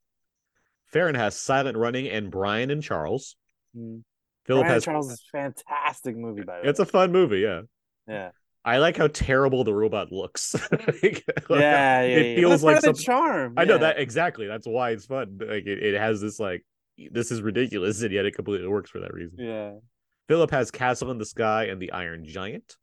Farron 0.87 1.15
has 1.15 1.35
Silent 1.35 1.77
Running 1.77 2.07
and 2.09 2.29
Brian 2.31 2.69
and 2.71 2.83
Charles. 2.83 3.35
Mm. 3.77 4.03
Philip 4.45 4.63
Brian 4.63 4.73
has. 4.73 4.83
Charles 4.83 5.11
is 5.11 5.23
a 5.33 5.37
fantastic 5.37 6.17
movie 6.17 6.41
by 6.43 6.57
the 6.57 6.63
way. 6.63 6.69
It's 6.69 6.79
a 6.79 6.85
fun 6.85 7.11
movie. 7.11 7.39
Yeah, 7.39 7.61
yeah, 8.07 8.31
I 8.65 8.79
like 8.79 8.97
how 8.97 9.07
terrible 9.07 9.63
the 9.63 9.73
robot 9.73 10.11
looks. 10.11 10.55
Like, 11.01 11.61
yeah, 11.61 12.01
yeah. 12.01 12.01
it 12.01 12.25
yeah. 12.27 12.35
feels 12.35 12.61
That's 12.61 12.63
like 12.63 12.81
some- 12.81 12.93
the 12.93 12.99
charm. 13.01 13.53
I 13.57 13.63
know 13.65 13.75
yeah. 13.75 13.79
that 13.79 13.99
exactly. 13.99 14.47
That's 14.47 14.67
why 14.67 14.91
it's 14.91 15.05
fun. 15.05 15.39
Like 15.39 15.65
it, 15.65 15.81
it 15.81 15.97
has 15.97 16.19
this 16.19 16.39
like 16.39 16.65
this 17.11 17.31
is 17.31 17.41
ridiculous, 17.41 18.01
and 18.01 18.11
yet 18.11 18.25
it 18.25 18.35
completely 18.35 18.67
works 18.67 18.89
for 18.89 18.99
that 18.99 19.13
reason. 19.13 19.37
Yeah. 19.39 19.71
Philip 20.27 20.51
has 20.51 20.69
Castle 20.71 21.11
in 21.11 21.17
the 21.17 21.25
Sky 21.25 21.65
and 21.65 21.81
the 21.81 21.91
Iron 21.91 22.25
Giant. 22.25 22.75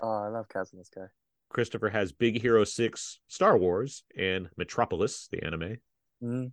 Oh, 0.00 0.08
I 0.08 0.28
love 0.28 0.48
Castle 0.48 0.76
in 0.76 0.78
the 0.80 0.84
Sky. 0.84 1.06
Christopher 1.48 1.88
has 1.88 2.12
Big 2.12 2.40
Hero 2.40 2.64
Six, 2.64 3.20
Star 3.28 3.56
Wars, 3.56 4.04
and 4.18 4.48
Metropolis, 4.56 5.28
the 5.30 5.42
anime. 5.44 5.76
Mhm. 6.22 6.52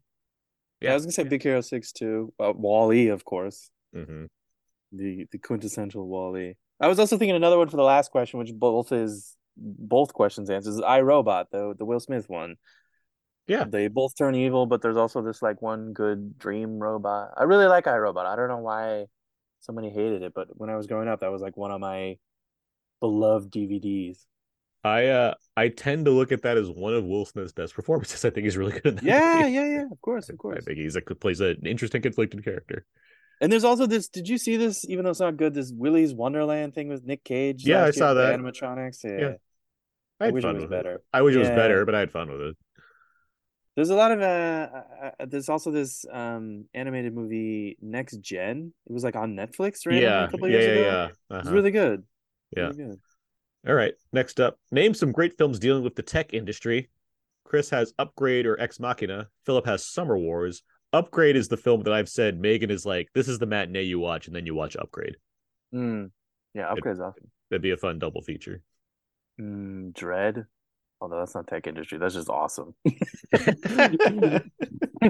Yeah. 0.80 0.88
Yeah, 0.88 0.92
I 0.92 0.94
was 0.96 1.04
gonna 1.06 1.12
say 1.12 1.24
Big 1.24 1.44
Hero 1.44 1.62
Six 1.62 1.92
too. 1.92 2.34
Uh, 2.40 2.54
WALL-E, 2.56 3.08
of 3.10 3.26
course. 3.26 3.70
hmm 3.94 4.26
the 4.94 5.26
the 5.32 5.38
quintessential 5.38 6.06
WALL-E. 6.08 6.56
I 6.82 6.88
was 6.88 7.00
also 7.00 7.18
thinking 7.18 7.36
another 7.36 7.58
one 7.58 7.70
for 7.70 7.78
the 7.78 7.84
last 7.84 8.12
question, 8.12 8.40
which 8.40 8.54
both 8.54 8.92
is 8.92 9.38
both 9.56 10.14
questions 10.14 10.50
answers. 10.50 10.82
I 10.82 11.02
Robot, 11.02 11.48
the 11.52 11.74
the 11.78 11.86
Will 11.86 12.00
Smith 12.00 12.28
one. 12.30 12.56
Yeah. 13.48 13.66
They 13.66 13.88
both 13.88 14.16
turn 14.18 14.36
evil, 14.36 14.66
but 14.66 14.82
there's 14.82 14.98
also 14.98 15.22
this 15.22 15.42
like 15.42 15.62
one 15.62 15.94
good 15.94 16.38
dream 16.38 16.80
robot. 16.80 17.32
I 17.38 17.44
really 17.44 17.66
like 17.66 17.88
I 17.88 17.98
Robot. 17.98 18.26
I 18.26 18.36
don't 18.36 18.48
know 18.48 18.60
why 18.60 19.06
somebody 19.60 19.90
hated 19.90 20.24
it, 20.24 20.34
but 20.34 20.48
when 20.52 20.70
I 20.70 20.76
was 20.78 20.88
growing 20.88 21.08
up, 21.08 21.22
that 21.22 21.32
was 21.32 21.42
like 21.42 21.58
one 21.58 21.72
of 21.72 21.80
my 21.80 22.18
beloved 23.00 23.52
DVDs. 23.52 24.20
I 24.84 25.08
uh 25.08 25.34
I 25.56 25.68
tend 25.68 26.06
to 26.06 26.12
look 26.12 26.32
at 26.32 26.42
that 26.42 26.58
as 26.58 26.70
one 26.70 26.94
of 26.96 27.04
Will 27.04 27.26
Smith's 27.26 27.52
best 27.52 27.74
performances. 27.76 28.26
I 28.26 28.30
think 28.30 28.46
he's 28.46 28.58
really 28.58 28.72
good 28.72 28.86
in 28.86 28.96
that. 28.96 29.04
Yeah, 29.04 29.40
movie. 29.42 29.52
yeah, 29.52 29.66
yeah. 29.66 29.86
Of 29.92 30.02
course, 30.02 30.30
of 30.30 30.38
course. 30.40 30.58
I 30.60 30.62
think 30.62 30.78
he's 30.80 30.96
like 30.96 31.10
plays 31.20 31.40
an 31.40 31.62
interesting, 31.66 32.02
conflicted 32.02 32.44
character. 32.44 32.86
And 33.42 33.52
there's 33.52 33.64
also 33.64 33.88
this. 33.88 34.08
Did 34.08 34.30
you 34.30 34.38
see 34.38 34.58
this? 34.58 34.86
Even 34.88 35.04
though 35.04 35.12
it's 35.12 35.20
not 35.20 35.36
good, 35.36 35.54
this 35.54 35.72
Willy's 35.76 36.14
Wonderland 36.14 36.76
thing 36.76 36.90
with 36.90 37.04
Nick 37.04 37.24
Cage. 37.24 37.66
Yeah, 37.66 37.84
I 37.84 37.92
saw 37.92 38.14
that. 38.14 38.40
Animatronics. 38.40 39.04
Yeah. 39.04 39.20
Yeah. 39.20 39.34
I 40.20 40.28
I 40.28 40.30
wish 40.30 40.44
it 40.44 40.54
was 40.54 40.66
better. 40.66 40.96
it. 40.96 41.02
I 41.12 41.24
wish 41.24 41.36
it 41.36 41.40
was 41.40 41.50
better, 41.50 41.84
but 41.84 41.96
I 41.96 42.00
had 42.00 42.12
fun 42.12 42.30
with 42.32 42.42
it. 42.42 42.58
There's 43.76 43.90
a 43.90 43.96
lot 43.96 44.12
of 44.12 44.22
uh, 44.22 44.24
uh, 44.24 45.12
uh, 45.20 45.26
there's 45.28 45.50
also 45.50 45.72
this 45.72 46.06
um 46.12 46.66
animated 46.74 47.16
movie 47.16 47.78
Next 47.82 48.18
Gen. 48.18 48.74
It 48.88 48.92
was 48.92 49.04
like 49.04 49.16
on 49.16 49.36
Netflix, 49.36 49.86
right? 49.86 50.02
yeah, 50.02 50.26
a 50.26 50.32
couple 50.32 50.50
yeah, 50.50 50.58
years 50.58 50.66
yeah, 50.66 50.82
ago. 50.82 51.10
yeah. 51.30 51.38
Uh-huh. 51.38 51.52
really 51.52 51.72
good. 51.72 52.04
Yeah. 52.56 52.64
Really 52.64 52.78
good. 52.78 53.00
All 53.68 53.76
right. 53.76 53.94
Next 54.12 54.40
up, 54.40 54.58
name 54.72 54.94
some 54.94 55.12
great 55.12 55.38
films 55.38 55.60
dealing 55.60 55.84
with 55.84 55.96
the 55.96 56.02
tech 56.02 56.34
industry. 56.34 56.90
Chris 57.46 57.70
has 57.70 57.94
Upgrade 58.00 58.46
or 58.46 58.60
Ex 58.60 58.80
Machina. 58.80 59.28
Philip 59.46 59.66
has 59.66 59.86
Summer 59.86 60.18
Wars. 60.18 60.64
Upgrade 60.94 61.38
is 61.38 61.48
the 61.48 61.58
film 61.58 61.84
that 61.84 61.94
I've 61.94 62.10
said 62.10 62.40
Megan 62.40 62.72
is 62.72 62.86
like, 62.86 63.10
this 63.14 63.28
is 63.28 63.40
the 63.40 63.46
matinee 63.46 63.84
you 63.84 64.00
watch, 64.00 64.28
and 64.28 64.36
then 64.36 64.46
you 64.46 64.56
watch 64.56 64.76
Upgrade. 64.76 65.16
Mm. 65.74 66.12
Yeah, 66.54 66.74
upgrades 66.74 67.00
awesome. 67.00 67.32
That'd 67.50 67.62
be 67.62 67.72
a 67.72 67.78
fun 67.78 68.00
double 68.00 68.22
feature. 68.22 68.62
Mm, 69.40 69.94
Dread. 69.94 70.46
Although 71.02 71.18
that's 71.20 71.34
not 71.34 71.48
tech 71.48 71.66
industry, 71.66 71.98
that's 71.98 72.14
just 72.14 72.30
awesome. 72.30 72.76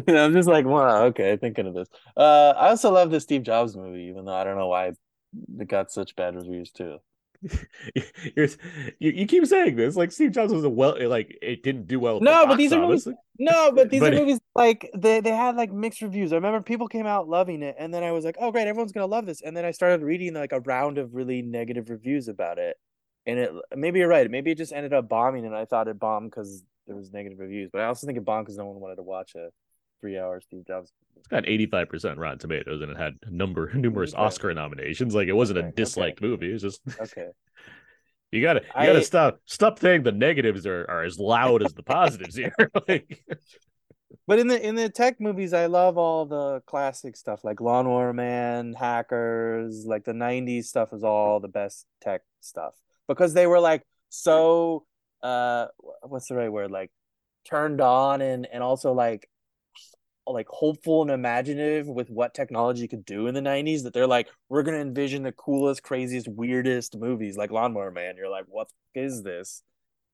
I'm 0.07 0.33
just 0.33 0.47
like, 0.47 0.65
wow, 0.65 1.03
okay, 1.07 1.35
thinking 1.37 1.67
of 1.67 1.73
this. 1.73 1.89
Uh, 2.15 2.53
I 2.55 2.69
also 2.69 2.91
love 2.91 3.11
the 3.11 3.19
Steve 3.19 3.43
Jobs 3.43 3.75
movie, 3.75 4.03
even 4.03 4.25
though 4.25 4.33
I 4.33 4.43
don't 4.45 4.57
know 4.57 4.67
why 4.69 4.93
it 5.59 5.67
got 5.67 5.91
such 5.91 6.15
bad 6.15 6.35
reviews 6.35 6.71
too. 6.71 6.97
You're, 8.35 8.47
you 8.99 9.11
you 9.11 9.25
keep 9.25 9.47
saying 9.47 9.75
this 9.75 9.95
like 9.95 10.11
Steve 10.11 10.31
Jobs 10.31 10.53
was 10.53 10.63
a 10.63 10.69
well 10.69 10.95
like 11.09 11.39
it 11.41 11.63
didn't 11.63 11.87
do 11.87 11.99
well. 11.99 12.17
at 12.17 12.19
the 12.19 12.25
No, 12.25 12.41
but 12.43 12.47
box 12.49 12.57
these 12.59 12.71
are 12.71 12.83
office. 12.83 13.07
No, 13.39 13.71
but 13.71 13.89
these 13.89 13.99
But- 13.99 14.13
are 14.13 14.17
movies 14.17 14.39
like 14.53 14.91
they 14.95 15.21
they 15.21 15.31
had 15.31 15.55
like 15.55 15.71
mixed 15.73 16.03
reviews. 16.03 16.31
I 16.31 16.35
remember 16.35 16.61
people 16.61 16.87
came 16.87 17.07
out 17.07 17.27
loving 17.27 17.63
it, 17.63 17.75
and 17.79 17.91
then 17.91 18.03
I 18.03 18.11
was 18.11 18.23
like, 18.25 18.35
"Oh, 18.39 18.51
great, 18.51 18.67
everyone's 18.67 18.91
gonna 18.91 19.07
love 19.07 19.25
this." 19.25 19.41
And 19.41 19.57
then 19.57 19.65
I 19.65 19.71
started 19.71 20.03
reading 20.03 20.35
like 20.35 20.51
a 20.51 20.59
round 20.59 20.99
of 20.99 21.15
really 21.15 21.41
negative 21.41 21.89
reviews 21.89 22.27
about 22.27 22.59
it, 22.59 22.77
and 23.25 23.39
it 23.39 23.51
maybe 23.75 23.99
you're 23.99 24.07
right. 24.07 24.29
Maybe 24.29 24.51
it 24.51 24.57
just 24.57 24.73
ended 24.73 24.93
up 24.93 25.09
bombing, 25.09 25.45
and 25.45 25.55
I 25.55 25.65
thought 25.65 25.87
it 25.87 25.99
bombed 25.99 26.31
because 26.31 26.63
there 26.87 26.95
was 26.95 27.11
negative 27.11 27.39
reviews. 27.39 27.69
But 27.71 27.81
I 27.81 27.85
also 27.85 28.07
think 28.07 28.17
it 28.17 28.25
bombed 28.25 28.45
because 28.45 28.57
no 28.57 28.65
one 28.65 28.79
wanted 28.79 28.95
to 28.97 29.03
watch 29.03 29.35
a 29.35 29.49
three-hour 30.01 30.41
Steve 30.41 30.65
Jobs. 30.65 30.91
It's 31.17 31.27
got 31.27 31.45
85% 31.45 32.17
Rotten 32.17 32.39
Tomatoes 32.39 32.81
and 32.81 32.91
it 32.91 32.97
had 32.97 33.15
number 33.29 33.71
numerous 33.75 34.13
Okay. 34.13 34.23
Oscar 34.23 34.53
nominations. 34.53 35.13
Like 35.13 35.27
it 35.27 35.33
wasn't 35.33 35.59
Okay, 35.59 35.67
a 35.67 35.69
okay. 35.69 35.75
disliked 35.75 36.21
movie. 36.21 36.51
It's 36.51 36.63
just 36.63 36.81
Okay, 37.01 37.27
you 38.31 38.41
gotta 38.41 38.61
you 38.79 38.85
gotta 38.85 38.99
I- 38.99 39.01
stop 39.01 39.39
stop 39.45 39.79
saying 39.79 40.03
the 40.03 40.11
negatives 40.11 40.65
are, 40.65 40.85
are 40.89 41.03
as 41.03 41.19
loud 41.19 41.61
as 41.61 41.73
the 41.73 41.83
positives 41.83 42.35
here. 42.35 42.53
like 42.87 43.23
but 44.27 44.39
in 44.39 44.47
the 44.47 44.65
in 44.65 44.75
the 44.75 44.89
tech 44.89 45.19
movies, 45.19 45.53
I 45.53 45.65
love 45.67 45.97
all 45.97 46.25
the 46.25 46.61
classic 46.65 47.15
stuff 47.15 47.43
like 47.43 47.61
Lawnmower 47.61 48.13
Man, 48.13 48.73
Hackers, 48.73 49.85
like 49.85 50.05
the 50.05 50.13
'90s 50.13 50.67
stuff 50.69 50.93
is 50.93 51.03
all 51.03 51.39
the 51.39 51.47
best 51.47 51.85
tech 52.01 52.21
stuff 52.39 52.75
because 53.13 53.33
they 53.33 53.47
were 53.47 53.59
like 53.59 53.83
so 54.09 54.85
uh 55.23 55.67
what's 56.03 56.27
the 56.27 56.35
right 56.35 56.51
word? 56.51 56.71
Like 56.71 56.91
turned 57.45 57.81
on 57.81 58.21
and 58.21 58.47
and 58.51 58.63
also 58.63 58.93
like 58.93 59.27
like 60.27 60.47
hopeful 60.47 61.01
and 61.01 61.11
imaginative 61.11 61.87
with 61.87 62.09
what 62.09 62.33
technology 62.33 62.87
could 62.87 63.03
do 63.03 63.27
in 63.27 63.33
the 63.33 63.41
90s 63.41 63.83
that 63.83 63.93
they're 63.93 64.07
like 64.07 64.29
we're 64.49 64.63
gonna 64.63 64.77
envision 64.77 65.23
the 65.23 65.31
coolest 65.31 65.83
craziest 65.83 66.27
weirdest 66.27 66.95
movies 66.97 67.37
like 67.37 67.51
lawnmower 67.51 67.91
man. 67.91 68.15
You're 68.17 68.29
like 68.29 68.45
what 68.47 68.69
is 68.95 69.23
this? 69.23 69.63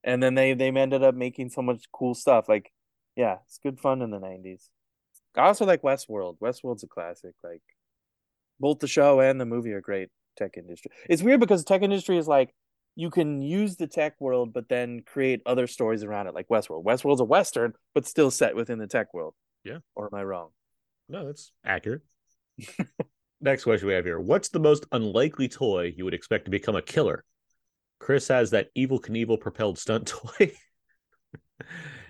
And 0.03 0.22
then 0.24 0.36
they 0.36 0.53
they 0.53 0.69
ended 0.69 1.03
up 1.03 1.15
making 1.15 1.49
so 1.49 1.61
much 1.61 1.86
cool 1.91 2.15
stuff. 2.15 2.49
Like 2.49 2.72
yeah 3.15 3.38
it's 3.45 3.60
good 3.61 3.80
fun 3.80 4.02
in 4.02 4.11
the 4.11 4.19
90s 4.19 4.69
i 5.38 5.48
also 5.48 5.65
like 5.65 5.82
westworld. 5.82 6.38
Westworld's 6.40 6.84
a 6.84 6.88
classic. 6.88 7.34
Like 7.44 7.61
both 8.60 8.80
the 8.80 8.88
show 8.88 9.19
and 9.19 9.40
the 9.40 9.45
movie 9.45 9.72
are 9.72 9.82
great 9.82 10.10
tech 10.36 10.57
industry. 10.57 10.91
It's 11.10 11.22
weird 11.22 11.40
because 11.40 11.64
tech 11.64 11.82
industry 11.82 12.18
is 12.18 12.28
like 12.28 12.53
you 12.99 13.10
can 13.11 13.41
use 13.41 13.76
the 13.76 13.86
tech 13.88 14.15
world 14.19 14.52
but 14.53 14.68
then 14.68 15.02
create 15.06 15.41
other 15.45 15.68
stories 15.68 16.03
around 16.03 16.26
it 16.28 16.34
like 16.34 16.48
westworld 16.49 16.84
westworld's 16.84 17.22
a 17.22 17.24
western 17.26 17.72
but 17.94 18.06
still 18.07 18.32
set 18.32 18.56
within 18.56 18.80
the 18.80 18.88
tech 18.88 19.14
world 19.14 19.34
Yeah. 19.64 19.78
or 19.95 20.10
am 20.11 20.19
i 20.19 20.24
wrong 20.24 20.49
no, 21.10 21.26
that's 21.26 21.53
accurate. 21.65 22.02
Next 23.40 23.64
question 23.64 23.88
we 23.88 23.94
have 23.94 24.03
here. 24.03 24.19
What's 24.19 24.49
the 24.49 24.60
most 24.60 24.86
unlikely 24.91 25.48
toy 25.48 25.94
you 25.95 26.03
would 26.03 26.14
expect 26.14 26.44
to 26.45 26.52
become 26.52 26.76
a 26.76 26.82
killer? 26.82 27.24
Chris 28.02 28.28
has 28.28 28.49
that 28.49 28.68
Evel 28.76 28.99
Knievel 28.99 29.40
propelled 29.40 29.78
stunt 29.80 30.07
toy. 30.40 30.52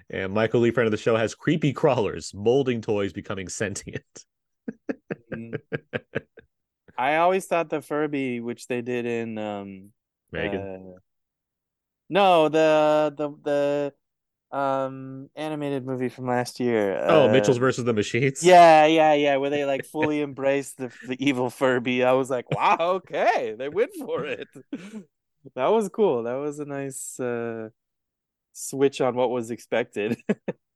and 0.09 0.34
Michael 0.34 0.61
Lee, 0.61 0.72
friend 0.72 0.88
of 0.88 0.91
the 0.91 0.97
show, 0.97 1.15
has 1.15 1.35
creepy 1.35 1.73
crawlers, 1.73 2.31
molding 2.34 2.81
toys 2.81 3.14
becoming 3.14 3.49
sentient. 3.49 4.03
I 6.97 7.18
always 7.18 7.45
thought 7.45 7.69
the 7.69 7.81
Furby, 7.81 8.39
which 8.39 8.65
they 8.68 8.81
did 8.81 9.05
in 9.05 9.38
um 9.38 9.91
Megan. 10.32 10.62
uh, 10.62 10.99
no, 12.10 12.49
the 12.49 13.14
the 13.18 13.94
the 14.52 14.58
um 14.58 15.30
animated 15.36 15.86
movie 15.86 16.10
from 16.10 16.26
last 16.28 16.60
year. 16.60 16.98
oh, 17.08 17.28
uh, 17.28 17.32
Mitchell's 17.32 17.58
versus 17.58 17.84
the 17.84 17.94
Machines. 17.94 18.44
Yeah, 18.44 18.86
yeah, 18.86 19.14
yeah, 19.14 19.38
where 19.38 19.49
they 19.49 19.66
like 19.66 19.86
fully 19.86 20.22
embrace 20.30 20.74
the 20.74 20.91
the 21.08 21.18
evil 21.20 21.49
Furby. 21.49 22.04
I 22.04 22.14
was 22.14 22.30
like, 22.30 22.49
wow, 22.52 22.78
okay, 22.80 23.56
they 23.58 23.70
went 23.70 23.91
for 23.95 24.26
it. 24.26 24.48
That 25.56 25.68
was 25.68 25.88
cool. 25.88 26.24
That 26.24 26.34
was 26.34 26.60
a 26.60 26.66
nice 26.66 27.18
uh 27.22 27.70
switch 28.52 28.99
on 28.99 29.16
what 29.16 29.30
was 29.30 29.49
expected. 29.49 30.18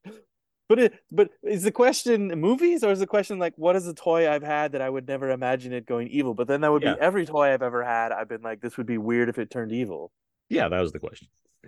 But 0.72 0.80
it, 0.80 0.94
but 1.12 1.32
is 1.44 1.64
the 1.64 1.72
question 1.74 2.30
movies 2.30 2.82
or 2.82 2.94
is 2.94 3.00
the 3.00 3.06
question 3.06 3.40
like 3.40 3.54
what 3.58 3.76
is 3.76 3.86
a 3.88 3.94
toy 3.94 4.32
I've 4.32 4.42
had 4.42 4.72
that 4.72 4.82
I 4.82 4.90
would 4.90 5.06
never 5.06 5.30
imagine 5.30 5.74
it 5.74 5.86
going 5.86 6.08
evil? 6.08 6.34
But 6.34 6.48
then 6.48 6.62
that 6.62 6.72
would 6.72 6.82
Yeah. 6.82 6.94
be 6.94 7.02
every 7.02 7.26
toy 7.26 7.52
I've 7.54 7.62
ever 7.62 7.84
had. 7.84 8.14
I've 8.14 8.30
been 8.30 8.42
like, 8.42 8.62
this 8.62 8.78
would 8.78 8.86
be 8.86 8.98
weird 8.98 9.28
if 9.28 9.38
it 9.38 9.50
turned 9.50 9.74
evil. 9.74 10.14
Yeah, 10.48 10.70
that 10.70 10.80
was 10.80 10.94
the 10.94 11.00
question. 11.00 11.28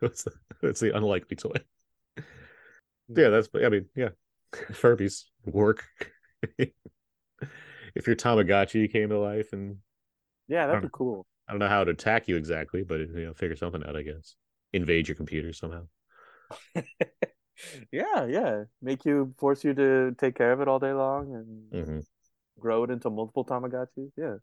The, 0.00 0.32
that's 0.60 0.80
the 0.80 0.94
unlikely 0.94 1.36
toy. 1.36 1.54
Hmm. 2.18 2.22
Yeah, 3.16 3.28
that's. 3.30 3.48
I 3.54 3.70
mean, 3.70 3.86
yeah, 3.96 4.10
Furbies 4.52 5.24
work. 5.46 5.86
if 6.58 6.72
your 8.06 8.16
Tamagotchi 8.16 8.92
came 8.92 9.08
to 9.08 9.18
life, 9.18 9.54
and 9.54 9.78
Yeah, 10.46 10.66
that'd 10.66 10.82
be 10.82 10.88
cool. 10.92 11.24
I 11.48 11.52
don't 11.52 11.60
know 11.60 11.68
how 11.68 11.84
to 11.84 11.92
attack 11.92 12.28
you 12.28 12.36
exactly, 12.36 12.82
but 12.82 13.00
you 13.00 13.24
know, 13.26 13.32
figure 13.32 13.56
something 13.56 13.82
out. 13.82 13.96
I 13.96 14.02
guess 14.02 14.34
invade 14.74 15.08
your 15.08 15.14
computer 15.14 15.54
somehow. 15.54 15.86
Yeah, 17.90 18.26
yeah. 18.26 18.64
Make 18.80 19.04
you 19.04 19.34
force 19.38 19.64
you 19.64 19.74
to 19.74 20.14
take 20.18 20.36
care 20.36 20.52
of 20.52 20.60
it 20.60 20.68
all 20.68 20.78
day 20.78 20.92
long 20.92 21.34
and 21.72 21.86
hmm 21.86 22.00
grow 22.58 22.84
it 22.84 22.90
into 22.90 23.10
multiple 23.10 23.44
Tamagotchis. 23.44 24.12
Yeah. 24.16 24.36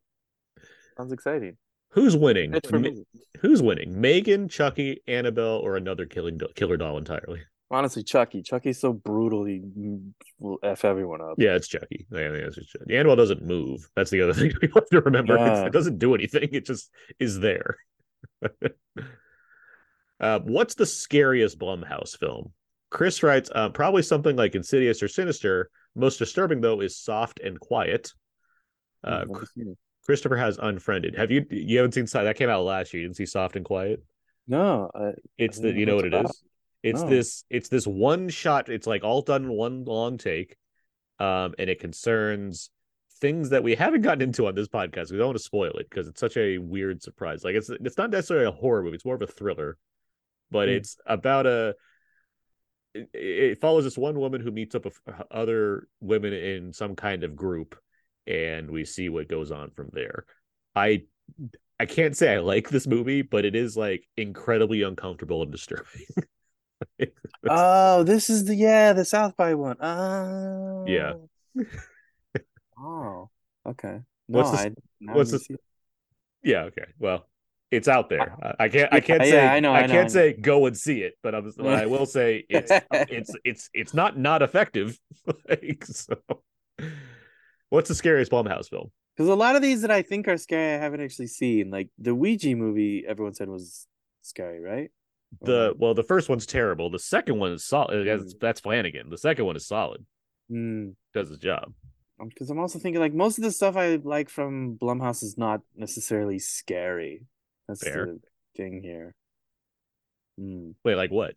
Sounds 0.98 1.14
exciting. 1.14 1.58
Who's 1.92 2.16
winning? 2.16 2.52
Ma-. 2.52 2.90
Who's 3.40 3.62
winning? 3.62 4.00
Megan, 4.00 4.50
Chucky, 4.50 5.02
Annabelle, 5.08 5.58
or 5.58 5.78
another 5.78 6.06
killing 6.06 6.38
do- 6.38 6.50
killer 6.54 6.78
doll 6.78 6.98
entirely? 6.98 7.42
Honestly, 7.72 8.04
Chucky. 8.04 8.42
Chucky's 8.42 8.80
so 8.80 8.94
brutal, 8.94 9.46
he 9.46 9.62
will 10.40 10.58
F 10.64 10.84
everyone 10.86 11.22
up. 11.22 11.36
Yeah, 11.38 11.56
it's 11.56 11.68
Chucky. 11.68 12.08
Yeah, 12.12 12.30
it's 12.32 12.56
Chucky. 12.56 12.96
Annabelle 12.96 13.16
doesn't 13.16 13.44
move. 13.44 13.90
That's 13.96 14.12
the 14.12 14.22
other 14.22 14.34
thing 14.40 14.52
we 14.62 14.70
have 14.74 14.88
to 14.88 15.02
remember. 15.02 15.36
Yeah. 15.38 15.66
it 15.66 15.74
doesn't 15.74 16.00
do 16.00 16.14
anything. 16.16 16.50
It 16.52 16.66
just 16.66 16.92
is 17.20 17.40
there. 17.40 17.78
uh, 20.20 20.40
what's 20.40 20.76
the 20.76 20.86
scariest 20.86 21.58
Blumhouse 21.58 22.18
film? 22.18 22.52
Chris 22.90 23.22
writes, 23.24 23.50
uh, 23.54 23.70
probably 23.70 24.02
something 24.02 24.36
like 24.36 24.56
Insidious 24.56 25.04
or 25.04 25.08
Sinister. 25.08 25.70
Most 25.96 26.18
disturbing 26.18 26.62
though 26.62 26.82
is 26.82 26.98
Soft 26.98 27.40
and 27.40 27.60
Quiet. 27.60 28.12
Uh, 29.04 29.26
Mm, 29.26 29.34
Chris- 29.34 29.50
let 29.56 29.66
me 29.68 29.74
see. 29.74 29.78
Christopher 30.06 30.38
has 30.38 30.58
Unfriended. 30.58 31.16
Have 31.16 31.30
you? 31.30 31.46
You 31.52 31.78
haven't 31.78 31.92
seen 31.94 32.06
that 32.06 32.36
came 32.36 32.50
out 32.50 32.64
last 32.64 32.94
year. 32.94 33.02
You 33.02 33.08
didn't 33.08 33.18
see 33.18 33.28
Soft 33.28 33.56
and 33.56 33.64
Quiet. 33.66 34.02
No, 34.48 34.90
I, 34.96 35.12
It's 35.38 35.60
I 35.60 35.64
the 35.64 35.74
you 35.74 35.86
know 35.86 35.98
what 35.98 36.06
it 36.06 36.14
about. 36.16 36.26
is. 36.32 36.44
It's 36.82 37.02
No. 37.02 37.10
this 37.10 37.44
it's 37.52 37.70
this 37.70 37.86
one 37.86 38.30
shot. 38.30 38.70
It's 38.70 38.88
like 38.88 39.04
all 39.04 39.22
done 39.22 39.44
in 39.44 39.52
one 39.52 39.84
long 39.86 40.18
take, 40.18 40.56
um, 41.20 41.54
and 41.60 41.70
it 41.70 41.80
concerns 41.80 42.72
things 43.22 43.50
that 43.50 43.62
we 43.64 43.76
haven't 43.76 44.02
gotten 44.02 44.22
into 44.22 44.48
on 44.48 44.56
this 44.56 44.70
podcast. 44.70 45.12
We 45.12 45.18
don't 45.18 45.28
want 45.28 45.38
to 45.38 45.44
spoil 45.44 45.74
it 45.74 45.88
because 45.90 46.08
it's 46.08 46.20
such 46.22 46.38
a 46.38 46.58
weird 46.58 47.04
surprise. 47.04 47.44
Like 47.44 47.54
it's 47.56 47.70
it's 47.70 47.98
not 47.98 48.10
necessarily 48.10 48.48
a 48.48 48.52
horror 48.52 48.82
movie. 48.82 48.96
It's 48.96 49.06
more 49.06 49.16
of 49.16 49.22
a 49.22 49.28
thriller, 49.28 49.78
but 50.50 50.68
Hmm. 50.70 50.76
it's 50.76 50.98
about 51.06 51.46
a. 51.46 51.76
It, 52.94 53.10
it 53.14 53.62
follows 53.62 53.84
this 53.84 53.98
one 53.98 54.20
woman 54.20 54.42
who 54.42 54.52
meets 54.52 54.76
up 54.76 54.86
with 54.86 55.00
other 55.32 55.88
women 56.02 56.34
in 56.34 56.74
some 56.74 56.96
kind 56.96 57.24
of 57.24 57.36
group, 57.36 57.78
and 58.28 58.70
we 58.70 58.86
see 58.86 59.10
what 59.10 59.28
goes 59.28 59.52
on 59.52 59.72
from 59.72 59.90
there. 59.94 60.26
I 60.76 61.04
I 61.80 61.86
can't 61.86 62.18
say 62.18 62.34
I 62.34 62.40
like 62.40 62.70
this 62.70 62.88
movie, 62.88 63.22
but 63.22 63.46
it 63.46 63.56
is 63.56 63.78
like 63.78 64.08
incredibly 64.18 64.82
uncomfortable 64.82 65.44
and 65.44 65.52
disturbing. 65.52 66.06
Oh, 67.50 68.04
this 68.04 68.30
is 68.30 68.46
the 68.46 68.56
yeah, 68.56 68.94
the 68.94 69.04
South 69.04 69.36
by 69.36 69.54
one. 69.54 69.76
Oh. 69.82 70.86
Yeah. 70.88 71.14
Oh, 72.78 73.30
okay. 73.66 74.00
No, 74.30 74.40
What's 74.40 74.62
I, 74.62 74.72
what's 75.00 75.32
the- 75.32 75.58
yeah, 76.44 76.64
okay. 76.64 76.86
Well, 76.98 77.29
it's 77.72 77.88
out 77.88 78.10
there. 78.10 78.36
I, 78.60 78.70
can't 78.70 78.92
I 78.94 79.00
can't 79.00 79.24
yeah, 79.24 79.30
say 79.30 79.48
I 79.48 79.60
know, 79.60 79.74
I, 79.74 79.80
I 79.80 79.86
know, 79.86 79.94
can't 79.94 80.06
I 80.06 80.14
say 80.14 80.34
go 80.34 80.66
and 80.66 80.76
see 80.78 81.02
it, 81.02 81.14
but 81.22 81.36
I'm, 81.36 81.52
I 81.64 81.86
will 81.86 82.06
say 82.18 82.46
it's 82.50 82.72
it's 82.92 83.32
it's 83.44 83.70
it's 83.74 83.94
not 83.94 84.18
not 84.18 84.42
effective. 84.42 84.98
like 85.50 85.86
so. 85.86 86.16
What's 87.70 87.90
the 87.90 87.96
scariest 87.96 88.32
Blumhouse 88.32 88.70
film? 88.70 88.92
Because 89.16 89.30
a 89.30 89.36
lot 89.36 89.56
of 89.56 89.62
these 89.62 89.82
that 89.82 89.92
I 89.92 90.02
think 90.02 90.28
are 90.28 90.38
scary, 90.38 90.76
I 90.76 90.78
haven't 90.82 91.02
actually 91.02 91.28
seen. 91.28 91.70
Like 91.70 91.90
the 92.00 92.16
Ouija 92.16 92.56
movie, 92.56 93.04
everyone 93.08 93.34
said 93.34 93.50
was 93.50 93.86
scary, 94.22 94.60
right? 94.60 94.90
The 95.42 95.74
well, 95.78 95.94
the 95.94 96.04
first 96.04 96.30
one's 96.30 96.46
terrible. 96.48 96.90
The 96.90 97.00
second 97.00 97.38
one 97.38 97.52
is 97.52 97.66
solid. 97.66 98.08
That's, 98.08 98.34
Mm. 98.34 98.40
that's 98.40 98.62
Flanagan. 98.62 99.10
The 99.10 99.18
second 99.18 99.46
one 99.46 99.56
is 99.56 99.68
solid. 99.68 100.06
Mm. 100.52 100.96
Does 101.14 101.30
his 101.30 101.38
job. 101.38 101.74
Because 102.28 102.50
I'm 102.50 102.60
also 102.60 102.80
thinking 102.80 103.00
like 103.00 103.14
most 103.14 103.38
of 103.38 103.44
the 103.44 103.52
stuff 103.52 103.78
I 103.78 103.96
like 104.04 104.30
from 104.30 104.78
Blumhouse 104.82 105.24
is 105.24 105.38
not 105.38 105.62
necessarily 105.76 106.40
scary. 106.40 107.26
That's 107.70 107.84
Fair. 107.84 108.06
the 108.06 108.20
thing 108.58 108.82
here. 108.82 109.14
Mm. 110.42 110.74
Wait, 110.84 110.96
like 110.96 111.12
what? 111.12 111.36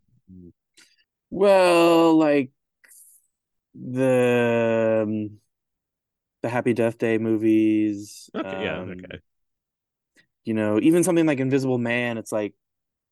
Well, 1.30 2.16
like 2.16 2.50
the 3.74 5.02
um, 5.04 5.38
the 6.42 6.48
Happy 6.48 6.72
Death 6.72 6.96
Day 6.96 7.18
movies. 7.18 8.30
Okay, 8.34 8.64
yeah, 8.64 8.78
um, 8.78 8.90
okay. 8.90 9.20
You 10.44 10.54
know, 10.54 10.80
even 10.80 11.04
something 11.04 11.26
like 11.26 11.38
Invisible 11.38 11.78
Man, 11.78 12.16
it's 12.16 12.32
like 12.32 12.54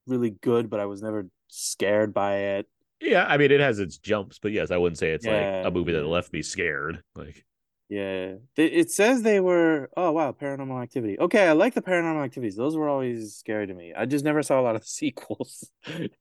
really 0.06 0.30
good, 0.30 0.70
but 0.70 0.80
I 0.80 0.86
was 0.86 1.02
never 1.02 1.28
scared 1.48 2.14
by 2.14 2.36
it. 2.36 2.68
Yeah, 3.00 3.24
I 3.26 3.36
mean 3.36 3.50
it 3.50 3.60
has 3.60 3.78
its 3.78 3.98
jumps, 3.98 4.38
but 4.38 4.52
yes, 4.52 4.70
I 4.70 4.78
wouldn't 4.78 4.98
say 4.98 5.10
it's 5.12 5.26
Yeah, 5.26 5.60
like 5.62 5.66
a 5.66 5.70
movie 5.70 5.92
that 5.92 6.06
left 6.06 6.32
me 6.32 6.42
scared. 6.42 7.02
Like 7.14 7.44
Yeah, 7.90 8.36
it 8.56 8.92
says 8.92 9.22
they 9.22 9.40
were. 9.40 9.90
Oh 9.96 10.12
wow, 10.12 10.30
Paranormal 10.30 10.80
Activity. 10.80 11.18
Okay, 11.18 11.48
I 11.48 11.52
like 11.52 11.74
the 11.74 11.82
Paranormal 11.82 12.24
Activities. 12.24 12.54
Those 12.54 12.76
were 12.76 12.88
always 12.88 13.34
scary 13.34 13.66
to 13.66 13.74
me. 13.74 13.92
I 13.92 14.06
just 14.06 14.24
never 14.24 14.44
saw 14.44 14.60
a 14.60 14.62
lot 14.62 14.76
of 14.76 14.84
sequels, 14.86 15.68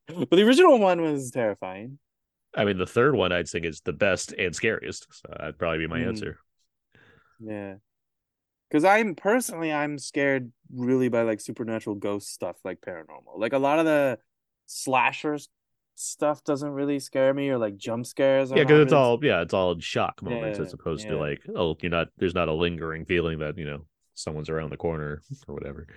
but 0.07 0.31
the 0.31 0.41
original 0.41 0.79
one 0.79 0.99
was 1.01 1.29
terrifying. 1.29 1.99
I 2.55 2.65
mean 2.65 2.77
the 2.77 2.87
third 2.87 3.15
one 3.15 3.31
I'd 3.31 3.47
think 3.47 3.65
is 3.65 3.81
the 3.81 3.93
best 3.93 4.33
and 4.33 4.55
scariest. 4.55 5.07
So 5.11 5.33
that'd 5.37 5.57
probably 5.59 5.79
be 5.79 5.87
my 5.87 5.99
Mm. 5.99 6.07
answer. 6.07 6.39
Yeah, 7.39 7.75
because 8.69 8.85
I'm 8.85 9.15
personally 9.15 9.73
I'm 9.73 9.99
scared 9.99 10.51
really 10.73 11.09
by 11.09 11.23
like 11.23 11.41
supernatural 11.41 11.97
ghost 11.97 12.29
stuff, 12.33 12.57
like 12.65 12.81
paranormal. 12.81 13.37
Like 13.37 13.53
a 13.53 13.59
lot 13.59 13.79
of 13.79 13.85
the 13.85 14.19
slashers 14.67 15.49
stuff 15.99 16.43
doesn't 16.43 16.71
really 16.71 16.99
scare 16.99 17.33
me, 17.33 17.49
or 17.49 17.57
like 17.57 17.77
jump 17.77 18.05
scares. 18.05 18.51
Yeah, 18.51 18.63
because 18.63 18.81
it's 18.81 18.93
all 18.93 19.19
yeah, 19.23 19.41
it's 19.41 19.53
all 19.53 19.73
in 19.73 19.79
shock 19.79 20.21
moments 20.21 20.57
Yeah, 20.57 20.65
as 20.65 20.73
opposed 20.73 21.07
to 21.07 21.17
like, 21.17 21.41
oh, 21.55 21.75
you're 21.81 21.91
not 21.91 22.07
there's 22.17 22.33
not 22.33 22.47
a 22.47 22.53
lingering 22.53 23.05
feeling 23.05 23.39
that, 23.39 23.57
you 23.57 23.65
know, 23.65 23.85
someone's 24.15 24.49
around 24.49 24.71
the 24.71 24.77
corner 24.77 25.21
or 25.47 25.53
whatever. 25.55 25.87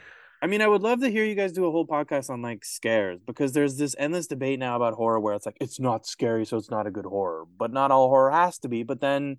I 0.43 0.49
mean, 0.49 0.61
I 0.61 0.67
would 0.67 0.83
love 0.83 1.01
to 1.01 1.09
hear 1.09 1.25
you 1.25 1.37
guys 1.37 1.53
do 1.53 1.67
a 1.67 1.71
whole 1.71 1.87
podcast 1.87 2.29
on 2.29 2.43
like 2.43 2.65
scares 2.65 3.21
because 3.25 3.53
there's 3.53 3.77
this 3.77 3.95
endless 3.97 4.27
debate 4.27 4.59
now 4.59 4.75
about 4.75 4.95
horror 4.95 5.21
where 5.21 5.35
it's 5.35 5.47
like 5.47 5.59
it's 5.61 5.79
not 5.79 6.05
scary, 6.05 6.45
so 6.45 6.57
it's 6.57 6.71
not 6.71 6.87
a 6.87 6.91
good 6.91 7.07
horror. 7.07 7.45
But 7.57 7.73
not 7.73 7.93
all 7.93 8.09
horror 8.09 8.33
has 8.33 8.59
to 8.61 8.69
be. 8.69 8.83
But 8.83 9.01
then 9.01 9.37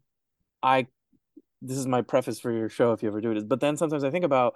I 0.62 0.88
this 1.62 1.78
is 1.78 1.88
my 1.88 2.02
preface 2.02 2.40
for 2.40 2.52
your 2.52 2.70
show 2.70 2.94
if 2.94 3.04
you 3.04 3.10
ever 3.10 3.20
do 3.20 3.32
it. 3.32 3.50
But 3.50 3.60
then 3.60 3.76
sometimes 3.76 4.04
I 4.06 4.12
think 4.12 4.24
about 4.24 4.56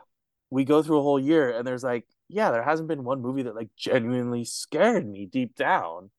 we 0.50 0.64
go 0.64 0.82
through 0.82 1.00
a 1.00 1.04
whole 1.04 1.20
year 1.20 1.52
and 1.52 1.68
there's 1.68 1.84
like, 1.84 2.06
yeah, 2.30 2.52
there 2.52 2.64
hasn't 2.64 2.88
been 2.88 3.04
one 3.04 3.22
movie 3.22 3.44
that 3.44 3.56
like 3.56 3.70
genuinely 3.78 4.46
scared 4.46 5.08
me 5.08 5.26
deep 5.26 5.56
down. 5.56 6.10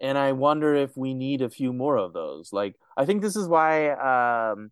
And 0.00 0.18
I 0.18 0.32
wonder 0.32 0.74
if 0.74 0.96
we 0.96 1.14
need 1.14 1.40
a 1.40 1.48
few 1.50 1.72
more 1.72 1.96
of 1.96 2.12
those. 2.12 2.52
Like 2.52 2.74
I 2.96 3.04
think 3.04 3.22
this 3.22 3.36
is 3.36 3.48
why 3.48 3.90
um 3.90 4.70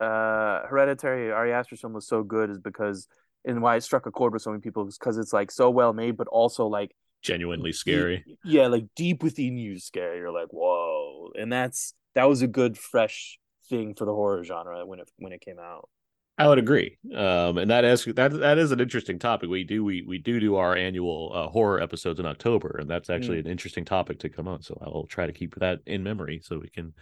uh 0.00 0.66
Hereditary 0.66 1.32
Ari 1.32 1.52
Aster's 1.52 1.80
film 1.80 1.92
was 1.92 2.06
so 2.06 2.22
good 2.22 2.50
is 2.50 2.58
because 2.58 3.06
and 3.44 3.62
why 3.62 3.76
it 3.76 3.82
struck 3.82 4.06
a 4.06 4.10
chord 4.10 4.32
with 4.32 4.42
so 4.42 4.50
many 4.50 4.60
people 4.60 4.86
is 4.88 4.98
because 4.98 5.18
it's 5.18 5.32
like 5.32 5.50
so 5.50 5.70
well 5.70 5.92
made, 5.92 6.16
but 6.16 6.28
also 6.28 6.66
like 6.66 6.94
Genuinely 7.22 7.72
scary. 7.72 8.22
deep- 8.26 8.38
yeah, 8.44 8.66
like 8.66 8.84
deep 8.96 9.22
within 9.22 9.56
you, 9.56 9.78
scary. 9.78 10.18
You're 10.18 10.30
like, 10.30 10.48
whoa, 10.50 11.30
and 11.38 11.50
that's 11.50 11.94
that 12.14 12.28
was 12.28 12.42
a 12.42 12.46
good 12.46 12.76
fresh 12.76 13.38
thing 13.70 13.94
for 13.94 14.04
the 14.04 14.12
horror 14.12 14.44
genre 14.44 14.84
when 14.84 15.00
it 15.00 15.10
when 15.16 15.32
it 15.32 15.40
came 15.40 15.58
out. 15.58 15.88
I 16.36 16.48
would 16.48 16.58
agree. 16.58 16.98
Um, 17.14 17.58
and 17.58 17.70
that 17.70 17.84
is 17.84 18.04
that 18.06 18.32
that 18.32 18.58
is 18.58 18.72
an 18.72 18.80
interesting 18.80 19.18
topic. 19.20 19.48
We 19.48 19.62
do 19.64 19.84
we 19.84 20.02
we 20.02 20.18
do 20.18 20.40
do 20.40 20.56
our 20.56 20.74
annual 20.76 21.30
uh, 21.32 21.48
horror 21.48 21.80
episodes 21.80 22.18
in 22.18 22.26
October, 22.26 22.78
and 22.80 22.90
that's 22.90 23.08
actually 23.08 23.40
Hmm. 23.40 23.46
an 23.46 23.52
interesting 23.52 23.84
topic 23.84 24.18
to 24.20 24.28
come 24.28 24.48
on. 24.48 24.62
So 24.62 24.76
I 24.84 24.88
will 24.88 25.06
try 25.06 25.26
to 25.26 25.32
keep 25.32 25.54
that 25.56 25.80
in 25.86 26.02
memory 26.02 26.40
so 26.42 26.58
we 26.58 26.70
can 26.70 26.92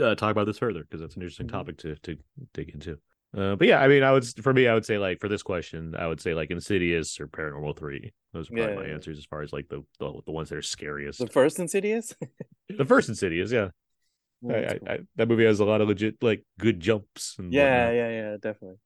uh, 0.00 0.14
talk 0.14 0.30
about 0.30 0.46
this 0.46 0.58
further 0.58 0.82
because 0.82 1.00
that's 1.00 1.16
an 1.16 1.22
interesting 1.22 1.48
Mhm. 1.48 1.52
topic 1.52 1.78
to 1.78 1.96
to 1.96 2.16
dig 2.54 2.70
into. 2.70 2.98
Uh, 3.36 3.56
but 3.56 3.66
yeah, 3.68 3.80
I 3.80 3.88
mean, 3.88 4.02
I 4.04 4.12
would 4.12 4.24
for 4.42 4.52
me, 4.52 4.66
I 4.68 4.74
would 4.74 4.86
say 4.86 4.98
like 4.98 5.20
for 5.20 5.28
this 5.28 5.42
question, 5.42 5.94
I 5.96 6.06
would 6.06 6.20
say 6.20 6.34
like 6.34 6.50
Insidious 6.50 7.18
or 7.20 7.26
Paranormal 7.26 7.76
Three. 7.76 8.12
Those 8.32 8.48
are 8.50 8.54
probably 8.54 8.74
Yeah, 8.74 8.80
my 8.82 8.86
yeah. 8.86 8.94
answers 8.94 9.18
as 9.18 9.24
far 9.24 9.42
as 9.42 9.52
like 9.52 9.68
the 9.68 9.82
the, 9.98 10.12
the 10.26 10.32
ones 10.32 10.48
that 10.50 10.56
are 10.58 10.62
scariest. 10.62 11.18
The 11.18 11.26
first 11.26 11.58
Insidious. 11.58 12.14
The 12.68 12.84
first 12.84 13.08
Insidious, 13.08 13.50
yeah, 13.50 13.68
I, 14.48 14.54
I, 14.54 14.78
I, 14.86 14.98
that 15.16 15.28
movie 15.28 15.44
has 15.44 15.60
a 15.60 15.64
lot 15.64 15.80
of 15.80 15.88
legit 15.88 16.22
like 16.22 16.44
good 16.58 16.80
jumps. 16.80 17.36
And 17.38 17.52
yeah, 17.52 17.86
whatnot. 17.86 17.94
yeah, 17.94 18.08
yeah, 18.10 18.36
definitely. 18.40 18.78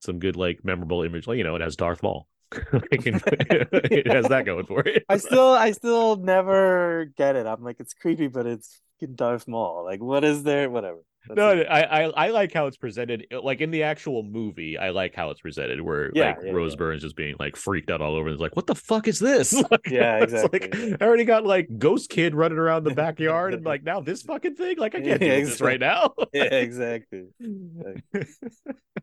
some 0.00 0.18
good 0.18 0.36
like 0.36 0.64
memorable 0.64 1.02
image. 1.02 1.26
Like 1.26 1.38
you 1.38 1.44
know, 1.44 1.56
it 1.56 1.62
has 1.62 1.76
Darth 1.76 2.02
Maul. 2.02 2.26
And 2.72 3.22
it 3.26 4.06
has 4.08 4.28
that 4.28 4.44
going 4.44 4.66
for 4.66 4.80
it. 4.86 5.04
I 5.08 5.18
still, 5.18 5.54
I 5.54 5.72
still 5.72 6.16
never 6.16 7.06
get 7.16 7.36
it. 7.36 7.46
I'm 7.46 7.62
like, 7.62 7.76
it's 7.80 7.94
creepy, 7.94 8.26
but 8.28 8.46
it's 8.46 8.80
Darth 9.14 9.46
Maul. 9.48 9.84
Like, 9.84 10.00
what 10.00 10.24
is 10.24 10.42
there? 10.42 10.68
Whatever. 10.70 11.00
That's 11.28 11.36
no, 11.36 11.50
it. 11.50 11.66
I, 11.70 11.82
I 11.82 12.02
I 12.08 12.28
like 12.30 12.52
how 12.52 12.66
it's 12.66 12.76
presented. 12.76 13.26
Uh, 13.32 13.40
like 13.42 13.60
in 13.60 13.70
the 13.70 13.82
actual 13.84 14.22
movie, 14.22 14.78
I 14.78 14.90
like 14.90 15.14
how 15.14 15.30
it's 15.30 15.40
presented. 15.40 15.80
Where 15.80 16.10
Yeah, 16.14 16.28
like 16.28 16.38
yeah, 16.42 16.52
Rose 16.52 16.72
yeah. 16.72 16.76
Byrne's 16.76 17.02
just 17.02 17.14
being 17.16 17.36
like 17.38 17.56
freaked 17.56 17.90
out 17.90 18.00
all 18.00 18.14
over. 18.16 18.26
And 18.28 18.34
it's 18.34 18.40
like, 18.42 18.56
what 18.56 18.66
the 18.66 18.74
fuck 18.74 19.06
is 19.06 19.18
this? 19.18 19.52
Like, 19.70 19.88
Yeah, 19.88 20.18
it's 20.22 20.32
exactly, 20.32 20.60
Like. 20.70 20.74
I 21.00 21.04
already 21.06 21.24
got 21.24 21.44
like 21.44 21.68
Ghost 21.78 22.10
Kid 22.10 22.34
running 22.34 22.58
around 22.58 22.84
the 22.84 22.90
backyard, 22.94 23.54
and 23.54 23.64
like 23.64 23.82
now 23.84 24.00
this 24.00 24.22
fucking 24.22 24.56
thing. 24.56 24.78
Like 24.78 24.94
I 24.94 25.00
can't 25.02 25.22
do 25.22 25.26
Yeah, 25.26 25.40
this 25.40 25.60
right 25.60 25.78
now. 25.80 26.14
yeah, 26.32 26.44
exactly. 26.44 27.26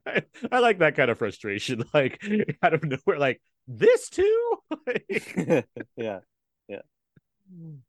I, 0.06 0.24
I 0.52 0.60
like 0.60 0.80
that 0.80 0.96
kind 0.96 1.12
of 1.12 1.18
frustration. 1.18 1.84
Like 1.94 2.22
out 2.62 2.74
of 2.74 2.84
nowhere, 2.84 3.20
like 3.20 3.42
this 3.68 4.10
too. 4.10 4.58
Like, 4.86 5.76
yeah. 5.96 6.20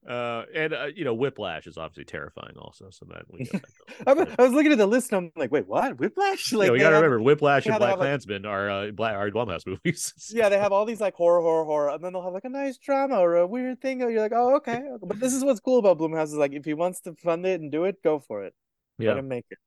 Uh 0.09 0.45
and 0.55 0.73
uh, 0.73 0.87
you 0.95 1.05
know 1.05 1.13
whiplash 1.15 1.67
is 1.67 1.77
obviously 1.77 2.05
terrifying 2.05 2.57
also 2.59 2.91
so 2.91 3.05
that 3.11 3.23
we 3.31 3.45
that 3.45 3.63
I, 4.07 4.13
was- 4.13 4.29
I 4.39 4.43
was 4.43 4.53
looking 4.53 4.71
at 4.73 4.79
the 4.79 4.87
list 4.87 5.13
and 5.13 5.27
I'm 5.27 5.33
like, 5.35 5.51
wait, 5.51 5.67
what? 5.67 5.99
Whiplash? 5.99 6.53
Like, 6.53 6.71
we 6.71 6.79
they 6.79 6.85
gotta 6.85 6.95
have- 6.97 7.03
remember 7.03 7.23
whiplash 7.23 7.67
and 7.67 7.77
black 7.79 7.91
have, 7.99 7.99
like- 7.99 8.45
are 8.47 8.71
uh 8.71 8.91
black 8.93 9.17
are 9.17 9.31
Blumhouse 9.31 9.67
movies 9.67 10.13
Yeah, 10.33 10.49
they 10.49 10.59
have 10.59 10.73
all 10.73 10.85
these 10.85 11.01
like 11.01 11.15
horror, 11.15 11.41
horror, 11.41 11.65
horror, 11.65 11.91
and 11.91 12.03
then 12.05 12.13
they'll 12.13 12.23
have 12.23 12.33
like 12.33 12.45
a 12.45 12.49
nice 12.49 12.79
drama 12.79 13.17
or 13.19 13.37
a 13.37 13.47
weird 13.47 13.81
thing. 13.81 14.01
You're 14.01 14.21
like, 14.21 14.33
oh, 14.35 14.57
okay. 14.57 14.77
okay. 14.77 14.89
But 15.07 15.19
this 15.21 15.35
is 15.35 15.45
what's 15.45 15.61
cool 15.61 15.79
about 15.79 15.99
Blumhouse 15.99 16.25
is 16.27 16.35
like, 16.35 16.53
if 16.53 16.65
he 16.65 16.75
wants 16.75 17.01
to 17.03 17.15
fund 17.15 17.45
it 17.45 17.61
and 17.61 17.71
do 17.73 17.85
it, 17.85 18.03
go 18.03 18.21
for 18.21 18.45
it. 18.45 18.55
yeah 18.99 19.11
Let 19.11 19.19
him 19.19 19.29
make 19.29 19.47
it. 19.51 19.59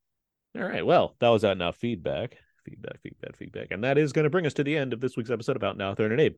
all 0.58 0.64
right 0.68 0.86
well 0.86 1.16
that 1.20 1.30
was 1.30 1.44
now 1.44 1.72
feedback 1.72 2.38
feedback 2.66 3.02
feedback 3.02 3.36
feedback 3.38 3.68
and 3.72 3.84
that 3.84 3.98
is 3.98 4.14
going 4.14 4.24
to 4.24 4.30
bring 4.30 4.46
us 4.46 4.54
to 4.56 4.64
the 4.64 4.78
end 4.78 4.94
of 4.94 5.02
this 5.02 5.18
week's 5.18 5.32
episode 5.32 5.56
about 5.56 5.78
now 5.78 5.96
third 5.96 6.12
and 6.12 6.22
abe 6.22 6.36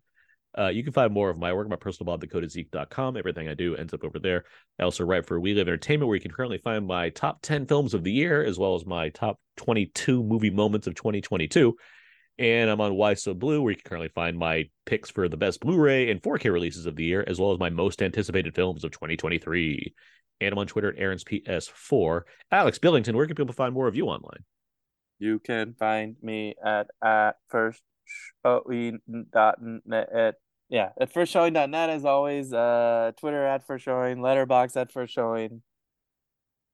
uh, 0.58 0.68
you 0.68 0.84
can 0.84 0.94
find 0.94 1.12
more 1.12 1.30
of 1.30 1.38
my 1.38 1.52
work 1.52 1.68
my 1.68 1.76
personal 1.76 2.06
blog, 2.06 2.22
thecodeofzeke.com. 2.22 3.18
Everything 3.18 3.48
I 3.48 3.54
do 3.54 3.76
ends 3.76 3.94
up 3.94 4.04
over 4.04 4.20
there. 4.20 4.44
I 4.80 4.84
also 4.84 5.04
write 5.04 5.26
for 5.26 5.40
We 5.40 5.54
Live 5.54 5.68
Entertainment, 5.68 6.08
where 6.08 6.16
you 6.16 6.22
can 6.22 6.32
currently 6.32 6.60
find 6.60 6.86
my 6.86 7.10
top 7.10 7.42
10 7.42 7.66
films 7.66 7.94
of 7.94 8.04
the 8.04 8.12
year, 8.12 8.44
as 8.44 8.60
well 8.60 8.76
as 8.76 8.86
my 8.86 9.10
top 9.10 9.40
22 9.58 10.24
movie 10.24 10.50
moments 10.50 10.88
of 10.88 10.96
2022. 10.96 11.76
And 12.40 12.70
I'm 12.70 12.82
on 12.82 12.96
Why 12.96 13.14
So 13.14 13.34
Blu, 13.34 13.62
where 13.62 13.72
you 13.72 13.78
can 13.78 13.88
currently 13.88 14.10
find 14.10 14.38
my 14.38 14.70
picks 14.86 15.10
for 15.10 15.30
the 15.30 15.38
best 15.38 15.60
Blu-ray 15.60 16.10
and 16.10 16.22
4K 16.22 16.52
releases 16.52 16.86
of 16.86 16.96
the 16.96 17.04
year, 17.04 17.24
as 17.28 17.40
well 17.40 17.52
as 17.52 17.60
my 17.60 17.70
most 17.70 18.02
anticipated 18.02 18.56
films 18.56 18.84
of 18.84 18.92
2023. 18.92 19.94
And 20.42 20.52
I'm 20.52 20.60
on 20.60 20.68
Twitter 20.68 20.90
at 20.90 21.00
Aaron's 21.00 21.24
PS4. 21.24 22.22
Alex 22.52 22.80
Billington, 22.80 23.16
where 23.16 23.28
can 23.28 23.36
people 23.36 23.54
find 23.54 23.74
more 23.74 23.88
of 23.88 23.96
you 23.96 24.08
online? 24.08 24.44
You 25.20 25.40
can 25.40 25.76
find 25.80 26.16
me 26.22 26.56
at 26.64 26.88
at 27.02 27.38
first 27.50 27.82
dot 28.44 28.66
net. 29.86 30.36
Yeah, 30.74 30.90
at 31.00 31.14
first 31.14 31.32
showing 31.32 31.54
net 31.54 31.92
as 31.92 32.04
always. 32.04 32.52
Uh, 32.52 33.12
Twitter 33.18 33.46
at 33.46 33.68
first 33.68 33.86
showing, 33.86 34.18
Letterboxd 34.18 34.76
at 34.76 34.92
first 34.92 35.14
showing, 35.14 35.62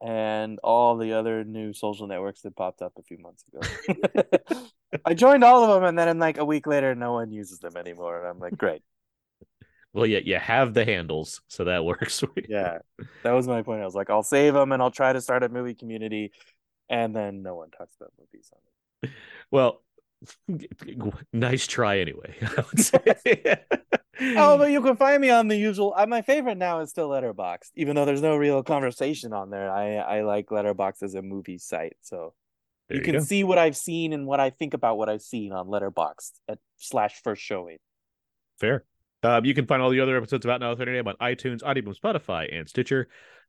and 0.02 0.58
all 0.64 0.96
the 0.96 1.12
other 1.12 1.44
new 1.44 1.74
social 1.74 2.08
networks 2.08 2.40
that 2.44 2.56
popped 2.56 2.82
up 2.82 2.94
a 2.98 3.04
few 3.04 3.18
months 3.18 3.44
ago. 3.52 4.68
I 5.06 5.14
joined 5.14 5.44
all 5.44 5.66
of 5.66 5.70
them, 5.70 5.84
and 5.84 6.00
then 6.00 6.08
in 6.08 6.18
like 6.18 6.38
a 6.38 6.46
week 6.46 6.66
later, 6.66 6.96
no 6.96 7.12
one 7.12 7.34
uses 7.34 7.60
them 7.60 7.76
anymore, 7.76 8.20
and 8.20 8.28
I'm 8.30 8.40
like, 8.40 8.58
great. 8.58 8.82
Well, 9.92 10.06
yeah, 10.06 10.20
you 10.24 10.38
have 10.38 10.74
the 10.74 10.86
handles, 10.86 11.42
so 11.50 11.66
that 11.66 11.84
works. 11.92 12.24
Yeah, 12.48 12.78
that 13.24 13.32
was 13.34 13.50
my 13.50 13.64
point. 13.64 13.82
I 13.82 13.86
was 13.86 13.96
like, 13.96 14.10
I'll 14.10 14.24
save 14.24 14.54
them, 14.54 14.72
and 14.72 14.82
I'll 14.82 14.92
try 14.92 15.12
to 15.12 15.20
start 15.20 15.44
a 15.44 15.50
movie 15.50 15.76
community. 15.76 16.32
and 16.90 17.14
then 17.14 17.44
no 17.44 17.56
one 17.56 17.70
talks 17.70 17.98
about 18.00 18.14
that 18.18 18.28
on 18.32 19.10
it. 19.10 19.12
Well, 19.52 19.82
nice 21.34 21.68
try 21.68 22.00
anyway. 22.00 22.36
I 22.42 22.64
would 22.70 22.80
say. 22.80 23.64
Oh, 24.36 24.58
but 24.58 24.72
you 24.72 24.82
can 24.82 24.98
find 24.98 25.22
me 25.22 25.30
on 25.30 25.48
the 25.48 25.56
usual. 25.56 25.94
Uh, 25.96 26.06
my 26.06 26.22
favorite 26.22 26.58
now 26.58 26.80
is 26.82 26.90
still 26.90 27.10
Letterboxd, 27.10 27.72
even 27.76 27.96
though 27.96 28.06
there's 28.06 28.22
no 28.22 28.36
real 28.36 28.64
conversation 28.64 29.34
on 29.34 29.50
there. 29.50 29.72
I 29.72 29.96
I 29.96 30.22
like 30.22 30.48
Letterboxd 30.48 31.04
as 31.04 31.16
a 31.16 31.22
movie 31.22 31.58
site, 31.58 31.96
so 32.02 32.34
you 32.90 32.98
you 32.98 33.02
can 33.02 33.14
go. 33.14 33.20
see 33.20 33.44
what 33.44 33.58
I've 33.58 33.78
seen 33.78 34.14
and 34.14 34.26
what 34.26 34.40
I 34.40 34.50
think 34.50 34.74
about 34.74 34.98
what 34.98 35.10
I've 35.10 35.22
seen 35.22 35.54
on 35.54 35.68
Letterboxd 35.68 36.32
at 36.48 36.60
slash 36.78 37.22
first 37.24 37.42
showing. 37.42 37.78
Fair. 38.60 38.84
Um, 39.24 39.46
you 39.46 39.54
can 39.54 39.68
find 39.68 39.82
all 39.82 39.90
the 39.90 40.00
other 40.00 40.18
episodes 40.18 40.46
about 40.46 40.62
Now 40.62 40.76
30 40.76 40.98
AM 40.98 41.08
on 41.08 41.16
iTunes, 41.16 41.62
Audible, 41.64 41.94
Spotify, 41.94 42.48
and 42.58 42.70
Stitcher. 42.70 43.08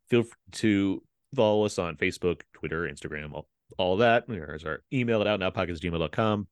Feel 0.08 0.24
free 0.24 0.32
to 0.52 1.02
follow 1.34 1.64
us 1.64 1.78
on 1.78 1.96
Facebook, 1.96 2.42
Twitter, 2.52 2.82
Instagram, 2.82 3.32
all, 3.32 3.48
all 3.78 3.96
that. 3.98 4.24
There's 4.26 4.64
our 4.64 4.82
email 4.92 5.20
at 5.20 5.26
outnowpodcast.gmail.com. 5.28 6.48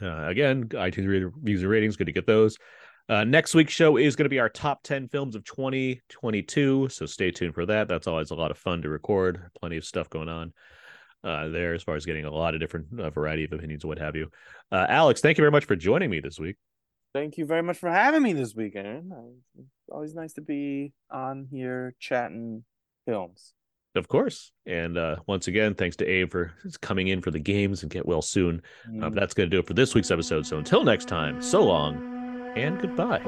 Uh, 0.00 0.26
again, 0.26 0.64
iTunes 0.70 1.32
user 1.44 1.68
ratings, 1.68 1.96
good 1.96 2.06
to 2.06 2.12
get 2.12 2.26
those. 2.26 2.58
Uh, 3.08 3.24
next 3.24 3.54
week's 3.54 3.72
show 3.72 3.96
is 3.96 4.16
going 4.16 4.26
to 4.26 4.30
be 4.30 4.38
our 4.38 4.50
top 4.50 4.82
10 4.82 5.08
films 5.08 5.34
of 5.34 5.42
2022. 5.44 6.88
So 6.90 7.06
stay 7.06 7.30
tuned 7.30 7.54
for 7.54 7.64
that. 7.66 7.88
That's 7.88 8.06
always 8.06 8.30
a 8.30 8.34
lot 8.34 8.50
of 8.50 8.58
fun 8.58 8.82
to 8.82 8.88
record. 8.88 9.50
Plenty 9.58 9.78
of 9.78 9.84
stuff 9.84 10.10
going 10.10 10.28
on 10.28 10.52
uh, 11.24 11.48
there 11.48 11.74
as 11.74 11.82
far 11.82 11.96
as 11.96 12.04
getting 12.04 12.26
a 12.26 12.30
lot 12.30 12.54
of 12.54 12.60
different 12.60 12.86
uh, 13.00 13.08
variety 13.10 13.44
of 13.44 13.52
opinions 13.52 13.84
what 13.84 13.98
have 13.98 14.14
you. 14.14 14.30
Uh, 14.70 14.86
Alex, 14.88 15.22
thank 15.22 15.38
you 15.38 15.42
very 15.42 15.50
much 15.50 15.64
for 15.64 15.74
joining 15.74 16.10
me 16.10 16.20
this 16.20 16.38
week. 16.38 16.56
Thank 17.14 17.38
you 17.38 17.46
very 17.46 17.62
much 17.62 17.78
for 17.78 17.90
having 17.90 18.22
me 18.22 18.34
this 18.34 18.54
weekend. 18.54 19.10
It's 19.58 19.68
always 19.90 20.14
nice 20.14 20.34
to 20.34 20.42
be 20.42 20.92
on 21.10 21.48
here 21.50 21.94
chatting 21.98 22.64
films. 23.06 23.54
Of 23.98 24.08
course. 24.08 24.52
And 24.64 24.96
uh, 24.96 25.16
once 25.26 25.48
again, 25.48 25.74
thanks 25.74 25.96
to 25.96 26.06
Abe 26.06 26.30
for 26.30 26.52
coming 26.80 27.08
in 27.08 27.20
for 27.20 27.30
the 27.30 27.38
games 27.38 27.82
and 27.82 27.90
get 27.90 28.06
well 28.06 28.22
soon. 28.22 28.62
Uh, 28.86 29.10
but 29.10 29.14
that's 29.14 29.34
going 29.34 29.50
to 29.50 29.54
do 29.54 29.58
it 29.60 29.66
for 29.66 29.74
this 29.74 29.94
week's 29.94 30.10
episode. 30.10 30.46
So 30.46 30.56
until 30.56 30.84
next 30.84 31.08
time, 31.08 31.42
so 31.42 31.64
long 31.64 32.52
and 32.56 32.80
goodbye. 32.80 33.22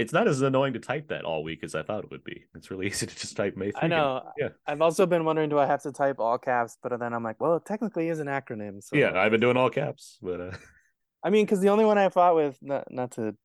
It's 0.00 0.12
not 0.12 0.26
as 0.26 0.40
annoying 0.40 0.72
to 0.72 0.78
type 0.78 1.08
that 1.08 1.24
all 1.24 1.44
week 1.44 1.62
as 1.62 1.74
I 1.74 1.82
thought 1.82 2.04
it 2.04 2.10
would 2.10 2.24
be. 2.24 2.44
It's 2.54 2.70
really 2.70 2.86
easy 2.88 3.06
to 3.06 3.14
just 3.14 3.36
type 3.36 3.56
May. 3.56 3.72
I 3.80 3.86
know. 3.86 4.22
Yeah. 4.38 4.48
I've 4.66 4.80
also 4.80 5.06
been 5.06 5.24
wondering, 5.24 5.50
do 5.50 5.58
I 5.58 5.66
have 5.66 5.82
to 5.82 5.92
type 5.92 6.16
all 6.18 6.38
caps? 6.38 6.78
But 6.82 6.98
then 6.98 7.12
I'm 7.12 7.22
like, 7.22 7.40
well, 7.40 7.56
it 7.56 7.64
technically 7.66 8.08
is 8.08 8.18
an 8.18 8.26
acronym. 8.26 8.82
So 8.82 8.96
Yeah, 8.96 9.12
I've 9.18 9.30
been 9.30 9.40
doing 9.40 9.56
all 9.56 9.70
caps, 9.70 10.18
but 10.22 10.40
uh, 10.40 10.50
I 11.22 11.30
mean, 11.30 11.44
because 11.44 11.60
the 11.60 11.68
only 11.68 11.84
one 11.84 11.98
I 11.98 12.08
fought 12.08 12.34
with, 12.34 12.58
not 12.62 12.90
not 12.90 13.12
to 13.12 13.36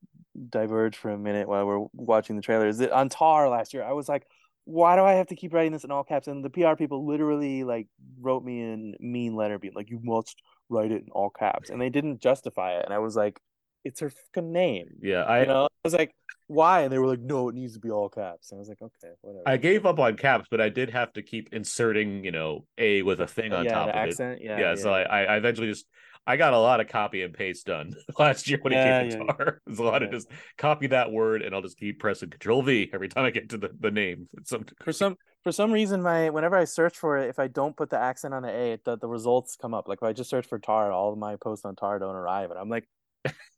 diverge 0.49 0.97
for 0.97 1.11
a 1.11 1.17
minute 1.17 1.47
while 1.47 1.65
we're 1.65 1.85
watching 1.93 2.35
the 2.35 2.41
trailer, 2.41 2.67
is 2.67 2.77
that 2.77 2.91
on 2.91 3.09
Tar 3.09 3.49
last 3.49 3.73
year, 3.73 3.83
I 3.83 3.93
was 3.93 4.07
like, 4.07 4.25
why 4.63 4.95
do 4.95 5.03
I 5.03 5.13
have 5.13 5.27
to 5.27 5.35
keep 5.35 5.53
writing 5.53 5.73
this 5.73 5.83
in 5.83 5.91
all 5.91 6.03
caps? 6.03 6.27
And 6.27 6.43
the 6.43 6.49
PR 6.49 6.75
people 6.75 7.05
literally 7.05 7.63
like 7.63 7.87
wrote 8.19 8.43
me 8.43 8.61
in 8.61 8.95
mean 8.99 9.35
letter, 9.35 9.59
being 9.59 9.73
like, 9.75 9.89
you 9.89 9.99
must 10.01 10.41
write 10.69 10.91
it 10.91 11.03
in 11.03 11.09
all 11.11 11.29
caps, 11.29 11.69
and 11.69 11.81
they 11.81 11.89
didn't 11.89 12.21
justify 12.21 12.77
it. 12.77 12.85
And 12.85 12.93
I 12.93 12.99
was 12.99 13.15
like, 13.15 13.39
it's 13.85 13.99
her 14.01 14.09
fucking 14.09 14.51
name. 14.51 14.87
yeah, 15.01 15.23
I 15.23 15.41
You 15.41 15.47
know, 15.47 15.63
I 15.65 15.67
was 15.83 15.93
like, 15.93 16.11
why? 16.47 16.81
And 16.81 16.91
they 16.91 16.99
were 16.99 17.07
like, 17.07 17.19
no, 17.19 17.49
it 17.49 17.55
needs 17.55 17.73
to 17.73 17.79
be 17.79 17.89
all 17.89 18.09
caps. 18.09 18.51
And 18.51 18.57
I 18.57 18.59
was 18.59 18.69
like, 18.69 18.81
okay, 18.81 19.13
whatever. 19.21 19.43
I 19.45 19.57
gave 19.57 19.85
up 19.85 19.99
on 19.99 20.15
caps, 20.17 20.47
but 20.49 20.59
I 20.59 20.69
did 20.69 20.89
have 20.89 21.13
to 21.13 21.21
keep 21.21 21.53
inserting, 21.53 22.23
you 22.23 22.31
know, 22.31 22.65
a 22.77 23.01
with 23.03 23.21
a 23.21 23.27
thing 23.27 23.53
on 23.53 23.65
yeah, 23.65 23.73
top 23.73 23.89
of 23.89 23.95
accent. 23.95 24.41
it. 24.41 24.45
Yeah, 24.45 24.59
Yeah, 24.59 24.75
so 24.75 24.91
I, 24.93 25.23
I 25.23 25.37
eventually 25.37 25.67
just 25.67 25.85
I 26.27 26.37
got 26.37 26.53
a 26.53 26.59
lot 26.59 26.79
of 26.79 26.87
copy 26.87 27.21
and 27.21 27.33
paste 27.33 27.67
done 27.67 27.93
last 28.19 28.49
year 28.49 28.57
when 28.61 28.73
Yeah, 28.73 28.79
it 28.79 28.99
came 28.99 29.09
to 29.09 29.17
yeah, 29.17 29.33
tar. 29.33 29.61
There's 29.65 29.79
a 29.79 29.83
lot 29.83 30.01
of 30.01 30.11
just 30.11 30.29
copy 30.57 30.87
that 30.87 31.11
word 31.11 31.41
and 31.43 31.53
I'll 31.53 31.61
just 31.61 31.77
keep 31.77 31.99
pressing 31.99 32.29
Control 32.31 32.63
V 32.63 32.89
every 32.93 33.07
time 33.09 33.25
I 33.25 33.29
get 33.31 33.49
to 33.49 33.57
the, 33.57 33.69
the 33.79 33.91
name. 33.91 34.27
Some 34.43 34.65
for 34.83 34.91
some 34.91 35.17
for 35.43 35.51
some 35.51 35.71
reason 35.71 36.01
my 36.01 36.29
whenever 36.31 36.57
I 36.57 36.65
search 36.65 36.97
for 36.97 37.17
it, 37.17 37.29
if 37.29 37.37
I 37.37 37.47
don't 37.47 37.77
put 37.77 37.91
the 37.91 37.99
accent 37.99 38.33
on 38.33 38.41
the 38.41 38.49
A, 38.49 38.79
the, 38.83 38.97
the 38.97 39.07
results 39.07 39.55
come 39.55 39.73
up. 39.75 39.87
Like 39.87 39.99
if 39.99 40.03
I 40.03 40.13
just 40.13 40.29
search 40.29 40.47
for 40.47 40.57
tar, 40.57 40.91
all 40.91 41.13
of 41.13 41.19
my 41.19 41.35
posts 41.35 41.65
on 41.65 41.75
tar 41.75 41.99
don't 41.99 42.15
arrive, 42.15 42.49
and 42.49 42.59
I'm 42.59 42.69
like, 42.69 42.87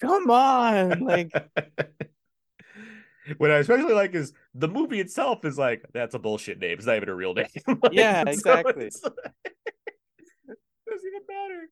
Come 0.01 0.29
on, 0.29 0.99
like. 1.01 1.31
what 3.37 3.51
I 3.51 3.57
especially 3.57 3.93
like 3.93 4.15
is 4.15 4.33
the 4.53 4.67
movie 4.67 4.99
itself 4.99 5.45
is 5.45 5.57
like 5.57 5.85
that's 5.93 6.15
a 6.15 6.19
bullshit 6.19 6.59
name. 6.59 6.77
It's 6.77 6.85
not 6.85 6.95
even 6.95 7.09
a 7.09 7.15
real 7.15 7.33
name. 7.33 7.47
like, 7.67 7.91
yeah, 7.91 8.23
exactly. 8.27 8.89
So 8.91 9.09
doesn't 10.89 11.07
even 11.07 11.21
matter. 11.27 11.69